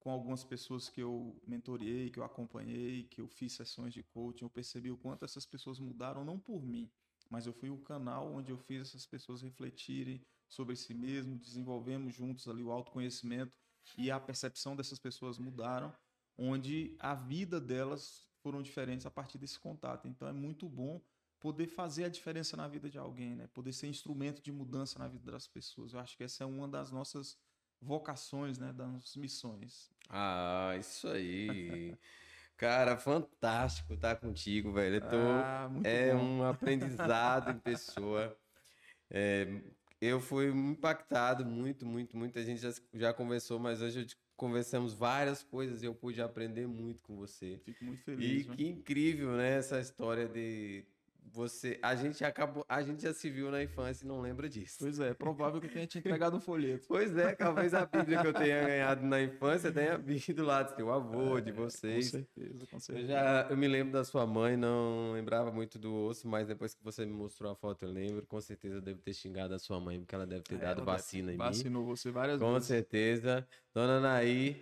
com 0.00 0.10
algumas 0.10 0.42
pessoas 0.42 0.88
que 0.88 1.00
eu 1.00 1.38
mentorei, 1.46 2.10
que 2.10 2.18
eu 2.18 2.24
acompanhei, 2.24 3.04
que 3.04 3.20
eu 3.20 3.28
fiz 3.28 3.52
sessões 3.52 3.92
de 3.92 4.02
coaching, 4.02 4.44
eu 4.44 4.50
percebi 4.50 4.90
o 4.90 4.96
quanto 4.96 5.24
essas 5.24 5.44
pessoas 5.44 5.78
mudaram, 5.78 6.24
não 6.24 6.38
por 6.38 6.62
mim, 6.62 6.90
mas 7.28 7.46
eu 7.46 7.52
fui 7.52 7.68
o 7.68 7.78
canal 7.78 8.32
onde 8.32 8.50
eu 8.50 8.56
fiz 8.56 8.88
essas 8.88 9.06
pessoas 9.06 9.42
refletirem 9.42 10.20
sobre 10.48 10.74
si 10.74 10.94
mesmo, 10.94 11.38
desenvolvemos 11.38 12.14
juntos 12.14 12.48
ali 12.48 12.62
o 12.62 12.72
autoconhecimento 12.72 13.56
e 13.96 14.10
a 14.10 14.18
percepção 14.18 14.74
dessas 14.74 14.98
pessoas 14.98 15.38
mudaram, 15.38 15.94
onde 16.36 16.96
a 16.98 17.14
vida 17.14 17.60
delas 17.60 18.26
foram 18.42 18.62
diferentes 18.62 19.06
a 19.06 19.10
partir 19.10 19.38
desse 19.38 19.60
contato. 19.60 20.08
Então 20.08 20.26
é 20.26 20.32
muito 20.32 20.68
bom 20.68 21.00
poder 21.38 21.66
fazer 21.66 22.04
a 22.04 22.08
diferença 22.08 22.56
na 22.56 22.66
vida 22.66 22.88
de 22.88 22.98
alguém, 22.98 23.34
né? 23.34 23.46
Poder 23.48 23.72
ser 23.72 23.86
instrumento 23.86 24.42
de 24.42 24.50
mudança 24.50 24.98
na 24.98 25.08
vida 25.08 25.30
das 25.30 25.46
pessoas. 25.46 25.92
Eu 25.92 26.00
acho 26.00 26.16
que 26.16 26.24
essa 26.24 26.44
é 26.44 26.46
uma 26.46 26.66
das 26.66 26.90
nossas 26.90 27.38
vocações, 27.80 28.58
né, 28.58 28.72
das 28.72 29.16
missões. 29.16 29.90
Ah, 30.08 30.74
isso 30.78 31.08
aí. 31.08 31.96
Cara, 32.56 32.96
fantástico 32.96 33.94
estar 33.94 34.16
contigo, 34.16 34.72
velho. 34.72 34.96
Eu 34.96 35.00
tô... 35.00 35.16
Ah, 35.16 35.70
é 35.84 36.14
bom. 36.14 36.22
um 36.22 36.44
aprendizado 36.44 37.50
em 37.50 37.58
pessoa. 37.58 38.36
É, 39.10 39.46
eu 40.00 40.20
fui 40.20 40.48
impactado 40.50 41.44
muito, 41.44 41.86
muito, 41.86 42.16
muito. 42.16 42.38
A 42.38 42.42
gente 42.42 42.60
já, 42.60 42.70
já 42.94 43.12
conversou, 43.14 43.58
mas 43.58 43.80
hoje 43.80 44.06
conversamos 44.36 44.94
várias 44.94 45.42
coisas 45.42 45.82
e 45.82 45.86
eu 45.86 45.94
pude 45.94 46.20
aprender 46.22 46.66
muito 46.66 47.02
com 47.02 47.16
você. 47.16 47.60
Fico 47.64 47.84
muito 47.84 48.00
E 48.00 48.04
feliz. 48.04 48.46
viu? 48.46 48.56
que 48.56 48.66
incrível, 48.66 49.32
né, 49.36 49.58
essa 49.58 49.80
história 49.80 50.28
de 50.28 50.84
você. 51.32 51.78
A 51.82 51.94
gente 51.94 52.24
acabou, 52.24 52.64
a 52.68 52.82
gente 52.82 53.02
já 53.02 53.12
se 53.12 53.30
viu 53.30 53.50
na 53.50 53.62
infância 53.62 54.04
e 54.04 54.08
não 54.08 54.20
lembra 54.20 54.48
disso. 54.48 54.76
Pois 54.80 54.98
é, 55.00 55.08
é 55.10 55.14
provável 55.14 55.60
que 55.60 55.66
eu 55.66 55.72
tenha 55.72 55.86
te 55.86 55.98
entregado 55.98 56.36
um 56.36 56.40
folheto. 56.40 56.86
Pois 56.88 57.16
é, 57.16 57.34
talvez 57.34 57.72
a 57.74 57.86
Bíblia 57.86 58.20
que 58.20 58.26
eu 58.26 58.32
tenha 58.32 58.62
ganhado 58.66 59.06
na 59.06 59.22
infância 59.22 59.70
tenha 59.72 59.96
vindo 59.98 60.44
lá 60.44 60.62
do 60.62 60.74
seu 60.74 60.90
avô, 60.92 61.40
de 61.40 61.50
É, 61.50 61.52
Com 61.52 61.62
vocês. 61.62 62.06
certeza, 62.10 62.66
com 62.66 62.76
Eu 62.76 62.80
certeza. 62.80 63.08
já 63.08 63.46
eu 63.50 63.56
me 63.56 63.68
lembro 63.68 63.92
da 63.92 64.04
sua 64.04 64.26
mãe, 64.26 64.56
não 64.56 65.12
lembrava 65.12 65.50
muito 65.52 65.78
do 65.78 65.94
osso, 65.94 66.26
mas 66.28 66.46
depois 66.48 66.74
que 66.74 66.82
você 66.82 67.04
me 67.06 67.12
mostrou 67.12 67.50
a 67.52 67.54
foto, 67.54 67.84
eu 67.84 67.90
lembro. 67.90 68.26
Com 68.26 68.40
certeza 68.40 68.76
eu 68.76 68.80
devo 68.80 69.00
ter 69.00 69.14
xingado 69.14 69.54
a 69.54 69.58
sua 69.58 69.80
mãe, 69.80 69.98
porque 70.00 70.14
ela 70.14 70.26
deve 70.26 70.42
ter 70.42 70.56
É, 70.56 70.58
dado 70.58 70.64
ela 70.66 70.74
deve- 70.76 70.90
vacina 70.98 71.28
em 71.30 71.34
mim. 71.34 71.38
Vacinou 71.38 71.84
você 71.84 72.10
várias 72.10 72.38
Com 72.40 72.52
vezes. 72.54 72.68
certeza. 72.68 73.46
Dona 73.72 73.98
Anaí, 73.98 74.60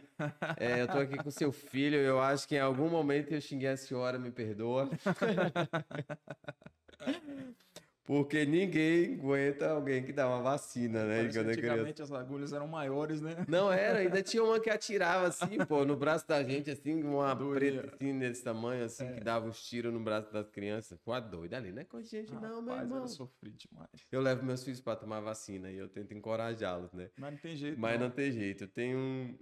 é, 0.58 0.82
eu 0.82 0.88
tô 0.88 0.98
aqui 0.98 1.16
com 1.16 1.30
seu 1.30 1.50
filho. 1.50 1.96
Eu 1.96 2.20
acho 2.20 2.46
que 2.46 2.56
em 2.56 2.60
algum 2.60 2.90
momento 2.90 3.32
eu 3.32 3.40
xinguei 3.40 3.68
a 3.68 3.76
senhora, 3.76 4.18
me 4.18 4.30
perdoa. 4.30 4.90
Porque 8.08 8.46
ninguém 8.46 9.16
aguenta 9.16 9.68
alguém 9.68 10.02
que 10.02 10.14
dá 10.14 10.26
uma 10.26 10.40
vacina, 10.40 11.04
né? 11.04 11.18
Parece 11.18 11.38
Quando 11.38 11.50
é 11.50 11.52
antigamente 11.52 12.00
as 12.00 12.10
agulhas 12.10 12.54
eram 12.54 12.66
maiores, 12.66 13.20
né? 13.20 13.44
Não 13.46 13.70
era, 13.70 13.98
ainda 14.00 14.22
tinha 14.22 14.42
uma 14.42 14.58
que 14.58 14.70
atirava 14.70 15.26
assim, 15.26 15.58
pô, 15.68 15.84
no 15.84 15.94
braço 15.94 16.26
da 16.26 16.42
gente, 16.42 16.70
assim, 16.70 17.02
uma 17.04 17.34
Doideira. 17.36 17.82
preta 17.82 17.96
assim, 17.96 18.18
desse 18.18 18.42
tamanho, 18.42 18.84
assim, 18.86 19.04
É. 19.04 19.12
que 19.12 19.20
dava 19.20 19.46
uns 19.46 19.62
tiros 19.62 19.92
no 19.92 20.00
braço 20.00 20.32
das 20.32 20.48
crianças. 20.48 20.98
Pô, 21.04 21.12
a 21.12 21.20
doida 21.20 21.58
ali, 21.58 21.70
não 21.70 21.82
é 21.82 21.84
com 21.84 22.00
gente, 22.00 22.32
não, 22.32 22.40
meu 22.62 22.72
Rapaz, 22.72 22.80
irmão. 22.82 22.98
era 23.00 23.08
sofrido 23.08 23.56
demais. 23.58 23.90
Eu 24.10 24.22
levo 24.22 24.42
meus 24.42 24.64
filhos 24.64 24.80
pra 24.80 24.96
tomar 24.96 25.20
vacina 25.20 25.70
e 25.70 25.76
eu 25.76 25.86
tento 25.90 26.14
encorajá-los, 26.14 26.90
né? 26.94 27.10
Mas 27.18 27.30
não 27.32 27.38
tem 27.38 27.56
jeito. 27.56 27.78
Mas 27.78 28.00
não 28.00 28.08
tem 28.10 28.32
jeito. 28.32 28.64
Eu 28.64 28.68
tenho 28.68 28.96
um, 28.98 29.38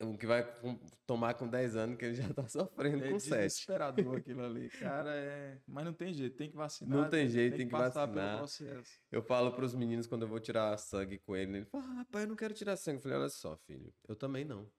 um 0.00 0.16
que 0.16 0.26
vai 0.26 0.42
com- 0.60 0.78
tomar 1.06 1.34
com 1.34 1.46
10 1.48 1.76
anos, 1.76 1.98
que 1.98 2.04
ele 2.06 2.14
já 2.14 2.32
tá 2.32 2.46
sofrendo 2.48 3.04
É 3.04 3.10
com 3.10 3.18
7. 3.18 3.42
desesperador 3.42 4.16
aquilo 4.18 4.44
ali. 4.44 4.68
Cara, 4.70 5.14
é. 5.14 5.60
Mas 5.66 5.84
não 5.84 5.92
tem 5.92 6.12
jeito, 6.12 6.36
tem 6.36 6.50
que 6.50 6.56
vacinar. 6.56 6.98
Não 6.98 7.08
tem 7.10 7.28
jeito, 7.28 7.56
tem 7.56 7.66
que 7.66 7.72
passar 7.72 8.06
vacinar. 8.06 8.26
pelo 8.26 8.38
processo. 8.38 9.00
Eu 9.12 9.22
falo 9.22 9.52
pros 9.54 9.74
meninos 9.74 10.06
quando 10.06 10.22
eu 10.22 10.28
vou 10.28 10.40
tirar 10.40 10.76
sangue 10.78 11.18
com 11.18 11.36
ele, 11.36 11.58
ele 11.58 11.64
fala, 11.66 11.84
ah, 11.84 11.92
rapaz, 11.98 12.24
eu 12.24 12.28
não 12.28 12.36
quero 12.36 12.54
tirar 12.54 12.76
sangue. 12.76 12.98
Eu 12.98 13.02
falei, 13.02 13.18
olha 13.18 13.28
só, 13.28 13.56
filho, 13.58 13.92
eu 14.08 14.16
também 14.16 14.44
não. 14.44 14.70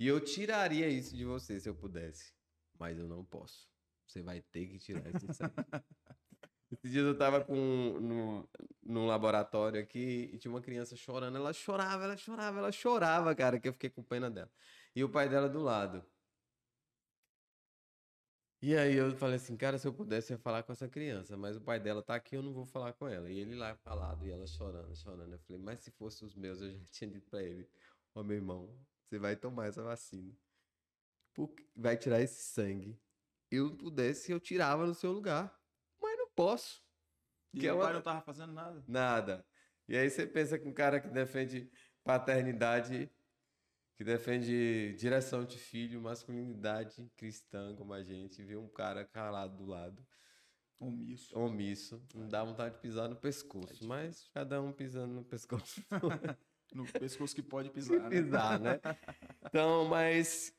E 0.00 0.06
eu 0.06 0.20
tiraria 0.20 0.88
isso 0.88 1.16
de 1.16 1.24
você 1.24 1.58
se 1.58 1.68
eu 1.68 1.74
pudesse, 1.74 2.32
mas 2.78 2.98
eu 2.98 3.08
não 3.08 3.24
posso. 3.24 3.68
Você 4.06 4.22
vai 4.22 4.40
ter 4.40 4.66
que 4.68 4.78
tirar 4.78 5.02
esse 5.14 5.26
sangue. 5.34 5.54
Esses 6.70 6.90
dias 6.90 7.06
eu 7.06 7.16
tava 7.16 7.42
com, 7.44 7.54
no, 7.54 8.48
num 8.82 9.06
laboratório 9.06 9.80
aqui 9.80 10.30
e 10.32 10.38
tinha 10.38 10.52
uma 10.52 10.60
criança 10.60 10.94
chorando. 10.96 11.36
Ela 11.36 11.52
chorava, 11.52 12.04
ela 12.04 12.16
chorava, 12.16 12.58
ela 12.58 12.72
chorava, 12.72 13.34
cara, 13.34 13.58
que 13.58 13.68
eu 13.68 13.72
fiquei 13.72 13.88
com 13.90 14.02
pena 14.02 14.30
dela. 14.30 14.50
E 14.94 15.02
o 15.02 15.08
pai 15.08 15.28
dela 15.28 15.48
do 15.48 15.60
lado. 15.62 16.04
E 18.60 18.76
aí 18.76 18.96
eu 18.96 19.16
falei 19.16 19.36
assim, 19.36 19.56
cara, 19.56 19.78
se 19.78 19.86
eu 19.86 19.92
pudesse 19.94 20.32
eu 20.32 20.36
ia 20.36 20.42
falar 20.42 20.64
com 20.64 20.72
essa 20.72 20.88
criança, 20.88 21.36
mas 21.36 21.56
o 21.56 21.60
pai 21.60 21.78
dela 21.78 22.02
tá 22.02 22.16
aqui, 22.16 22.36
eu 22.36 22.42
não 22.42 22.52
vou 22.52 22.66
falar 22.66 22.92
com 22.92 23.06
ela. 23.08 23.30
E 23.30 23.38
ele 23.38 23.54
lá 23.54 23.74
falado 23.76 24.26
e 24.26 24.30
ela 24.30 24.46
chorando, 24.46 24.94
chorando. 24.96 25.32
Eu 25.32 25.38
falei, 25.38 25.62
mas 25.62 25.80
se 25.80 25.92
fosse 25.92 26.24
os 26.24 26.34
meus, 26.34 26.60
eu 26.60 26.72
já 26.72 26.78
tinha 26.90 27.08
dito 27.10 27.30
pra 27.30 27.42
ele, 27.42 27.68
ó 28.14 28.22
meu 28.22 28.36
irmão, 28.36 28.68
você 29.04 29.18
vai 29.18 29.36
tomar 29.36 29.66
essa 29.68 29.82
vacina. 29.82 30.34
Porque 31.32 31.64
vai 31.74 31.96
tirar 31.96 32.20
esse 32.20 32.42
sangue. 32.42 33.00
Eu 33.50 33.76
pudesse, 33.76 34.32
eu 34.32 34.40
tirava 34.40 34.86
no 34.86 34.94
seu 34.94 35.12
lugar. 35.12 35.57
Posso. 36.38 36.80
E 37.52 37.58
Que 37.58 37.66
é 37.66 37.72
o 37.72 37.80
pai 37.80 37.92
não 37.92 38.00
tava 38.00 38.20
fazendo 38.20 38.52
nada. 38.52 38.84
Nada. 38.86 39.44
E 39.88 39.96
aí 39.96 40.08
você 40.08 40.24
pensa 40.24 40.56
que 40.56 40.68
um 40.68 40.72
cara 40.72 41.00
que 41.00 41.08
defende 41.08 41.68
paternidade, 42.04 43.10
que 43.96 44.04
defende 44.04 44.94
direção 44.94 45.44
de 45.44 45.58
filho, 45.58 46.00
masculinidade 46.00 47.10
cristã 47.16 47.74
como 47.74 47.92
a 47.92 48.04
gente, 48.04 48.40
vê 48.44 48.54
um 48.54 48.68
cara 48.68 49.04
calado 49.04 49.56
do 49.56 49.66
lado, 49.66 50.06
Omisso. 50.78 51.36
omisso, 51.36 52.00
não 52.14 52.28
dá 52.28 52.44
vontade 52.44 52.76
de 52.76 52.80
pisar 52.80 53.08
no 53.08 53.16
pescoço, 53.16 53.84
mas 53.84 54.30
cada 54.32 54.62
um 54.62 54.72
pisando 54.72 55.12
no 55.14 55.24
pescoço. 55.24 55.82
No 56.70 56.84
pescoço 56.84 57.34
que 57.34 57.42
pode 57.42 57.70
pisar. 57.72 57.98
né? 57.98 58.10
pisar, 58.10 58.60
né? 58.60 58.78
Então, 59.48 59.86
mas 59.86 60.54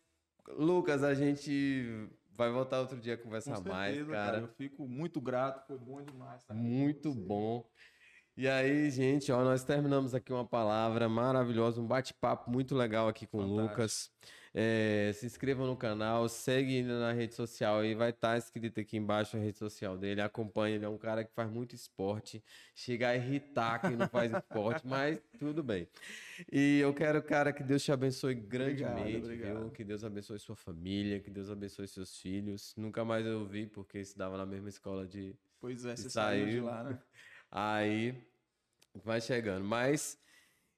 Lucas, 0.57 1.03
a 1.03 1.13
gente 1.13 2.09
vai 2.39 2.49
voltar 2.49 2.79
outro 2.79 2.97
dia 2.97 3.15
a 3.15 3.17
conversar 3.17 3.61
mais, 3.61 3.95
certeza, 3.95 4.11
cara. 4.13 4.37
Eu 4.39 4.47
fico 4.47 4.87
muito 4.87 5.19
grato, 5.19 5.67
foi 5.67 5.77
bom 5.77 6.01
demais. 6.01 6.41
tá? 6.45 6.53
Muito 6.53 7.13
bom. 7.13 7.65
E 8.37 8.47
aí, 8.47 8.89
gente, 8.89 9.29
ó, 9.29 9.43
nós 9.43 9.65
terminamos 9.65 10.15
aqui 10.15 10.31
uma 10.31 10.47
palavra 10.47 11.09
maravilhosa, 11.09 11.81
um 11.81 11.85
bate-papo 11.85 12.49
muito 12.49 12.73
legal 12.73 13.09
aqui 13.09 13.27
com 13.27 13.39
o 13.39 13.41
Fantástico. 13.41 13.71
Lucas. 13.71 14.11
É, 14.53 15.11
se 15.13 15.25
inscrevam 15.25 15.67
no 15.67 15.77
canal, 15.77 16.27
segue 16.27 16.75
ele 16.75 16.87
na 16.87 17.11
rede 17.11 17.35
social 17.35 17.79
aí, 17.79 17.93
vai 17.93 18.09
estar 18.09 18.37
escrito 18.37 18.79
aqui 18.79 18.97
embaixo 18.97 19.37
a 19.37 19.39
rede 19.39 19.57
social 19.57 19.97
dele, 19.97 20.21
acompanha, 20.21 20.75
ele 20.75 20.85
é 20.85 20.89
um 20.89 20.97
cara 20.97 21.23
que 21.23 21.33
faz 21.33 21.49
muito 21.49 21.75
esporte, 21.75 22.43
chega 22.73 23.09
a 23.09 23.15
irritar 23.15 23.79
quem 23.79 23.95
não 23.95 24.07
faz 24.07 24.31
esporte, 24.31 24.85
mas 24.87 25.19
tudo 25.37 25.63
bem. 25.63 25.87
E 26.51 26.79
eu 26.79 26.93
quero, 26.93 27.21
cara, 27.23 27.53
que 27.53 27.63
Deus 27.63 27.83
te 27.83 27.91
abençoe 27.91 28.35
grandemente, 28.35 29.17
obrigado. 29.17 29.59
viu? 29.59 29.71
Que 29.71 29.83
Deus 29.83 30.03
abençoe 30.03 30.39
sua 30.39 30.55
família, 30.55 31.19
que 31.19 31.29
Deus 31.29 31.49
abençoe 31.49 31.87
seus 31.87 32.17
filhos. 32.19 32.73
Nunca 32.75 33.05
mais 33.05 33.25
eu 33.25 33.45
vi, 33.45 33.67
porque 33.67 33.99
estudava 33.99 34.37
na 34.37 34.45
mesma 34.45 34.69
escola 34.69 35.07
de 35.07 35.35
Pois 35.59 35.85
é, 35.85 35.95
você 35.95 36.07
E 36.07 36.09
saiu 36.09 36.47
de 36.47 36.59
lá, 36.61 36.83
né? 36.83 36.99
Aí 37.51 38.15
vai 38.93 39.19
chegando. 39.19 39.65
Mas 39.65 40.17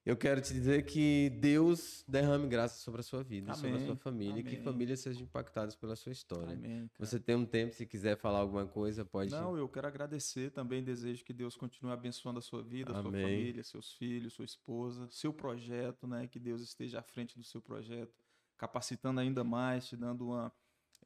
eu 0.03 0.17
quero 0.17 0.41
te 0.41 0.51
dizer 0.51 0.83
que 0.83 1.29
Deus 1.39 2.03
derrame 2.07 2.47
graça 2.47 2.79
sobre 2.79 3.01
a 3.01 3.03
sua 3.03 3.21
vida, 3.21 3.53
sobre 3.53 3.75
a 3.75 3.79
sua 3.79 3.85
Amém. 3.85 3.95
família, 3.97 4.39
e 4.39 4.43
que 4.43 4.55
Amém. 4.55 4.63
famílias 4.63 4.99
sejam 4.99 5.23
impactadas 5.23 5.75
pela 5.75 5.95
sua 5.95 6.11
história. 6.11 6.53
Amém. 6.53 6.89
Você 6.97 7.19
tem 7.19 7.35
um 7.35 7.45
tempo, 7.45 7.75
se 7.75 7.85
quiser 7.85 8.17
falar 8.17 8.39
alguma 8.39 8.65
coisa, 8.65 9.05
pode. 9.05 9.29
Não, 9.29 9.55
eu 9.55 9.69
quero 9.69 9.87
agradecer 9.87 10.51
também. 10.51 10.83
Desejo 10.83 11.23
que 11.23 11.33
Deus 11.33 11.55
continue 11.55 11.91
abençoando 11.91 12.39
a 12.39 12.41
sua 12.41 12.63
vida, 12.63 12.91
a 12.91 12.95
sua 12.95 13.09
Amém. 13.09 13.21
família, 13.21 13.63
seus 13.63 13.93
filhos, 13.93 14.33
sua 14.33 14.45
esposa, 14.45 15.07
seu 15.11 15.31
projeto, 15.31 16.07
né? 16.07 16.27
Que 16.27 16.39
Deus 16.39 16.61
esteja 16.63 16.99
à 16.99 17.03
frente 17.03 17.37
do 17.37 17.43
seu 17.43 17.61
projeto, 17.61 18.15
capacitando 18.57 19.19
ainda 19.19 19.43
mais, 19.43 19.87
te 19.87 19.95
dando 19.95 20.29
uma 20.29 20.51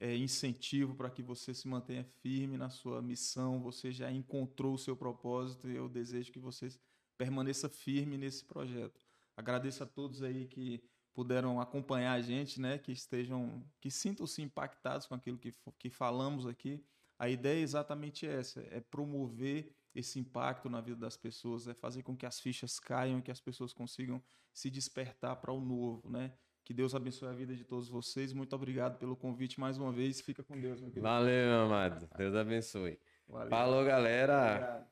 é, 0.00 0.16
incentivo 0.16 0.94
para 0.94 1.10
que 1.10 1.22
você 1.22 1.52
se 1.52 1.68
mantenha 1.68 2.04
firme 2.22 2.56
na 2.56 2.70
sua 2.70 3.02
missão. 3.02 3.60
Você 3.60 3.92
já 3.92 4.10
encontrou 4.10 4.72
o 4.74 4.78
seu 4.78 4.96
propósito 4.96 5.68
e 5.68 5.76
eu 5.76 5.86
desejo 5.86 6.32
que 6.32 6.38
você 6.38 6.70
permaneça 7.16 7.68
firme 7.68 8.16
nesse 8.16 8.44
projeto. 8.44 9.00
Agradeço 9.36 9.82
a 9.82 9.86
todos 9.86 10.22
aí 10.22 10.46
que 10.46 10.82
puderam 11.12 11.60
acompanhar 11.60 12.12
a 12.12 12.20
gente, 12.20 12.60
né? 12.60 12.78
Que 12.78 12.92
estejam, 12.92 13.64
que 13.80 13.90
sintam-se 13.90 14.42
impactados 14.42 15.06
com 15.06 15.14
aquilo 15.14 15.38
que, 15.38 15.52
que 15.78 15.90
falamos 15.90 16.46
aqui. 16.46 16.84
A 17.18 17.28
ideia 17.28 17.58
é 17.58 17.62
exatamente 17.62 18.26
essa: 18.26 18.60
é 18.70 18.80
promover 18.80 19.74
esse 19.94 20.18
impacto 20.18 20.68
na 20.68 20.80
vida 20.80 20.98
das 20.98 21.16
pessoas, 21.16 21.66
é 21.66 21.74
fazer 21.74 22.02
com 22.02 22.16
que 22.16 22.26
as 22.26 22.38
fichas 22.38 22.78
caiam, 22.78 23.22
que 23.22 23.30
as 23.30 23.40
pessoas 23.40 23.72
consigam 23.72 24.22
se 24.52 24.70
despertar 24.70 25.36
para 25.36 25.52
o 25.52 25.60
novo, 25.60 26.08
né? 26.10 26.32
Que 26.64 26.74
Deus 26.74 26.94
abençoe 26.94 27.28
a 27.28 27.32
vida 27.32 27.54
de 27.54 27.64
todos 27.64 27.88
vocês. 27.88 28.32
Muito 28.32 28.54
obrigado 28.54 28.98
pelo 28.98 29.16
convite 29.16 29.60
mais 29.60 29.78
uma 29.78 29.92
vez. 29.92 30.20
Fica 30.20 30.42
com 30.42 30.60
Deus, 30.60 30.80
meu 30.80 30.90
querido. 30.90 31.02
Valeu, 31.02 31.46
meu 31.46 31.60
amado. 31.60 32.08
Deus 32.16 32.34
abençoe. 32.34 32.98
Valeu. 33.28 33.50
Falou, 33.50 33.84
galera. 33.84 34.50
Obrigado. 34.50 34.86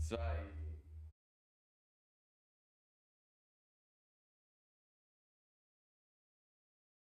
Isso 0.00 0.16
aí. 0.16 0.61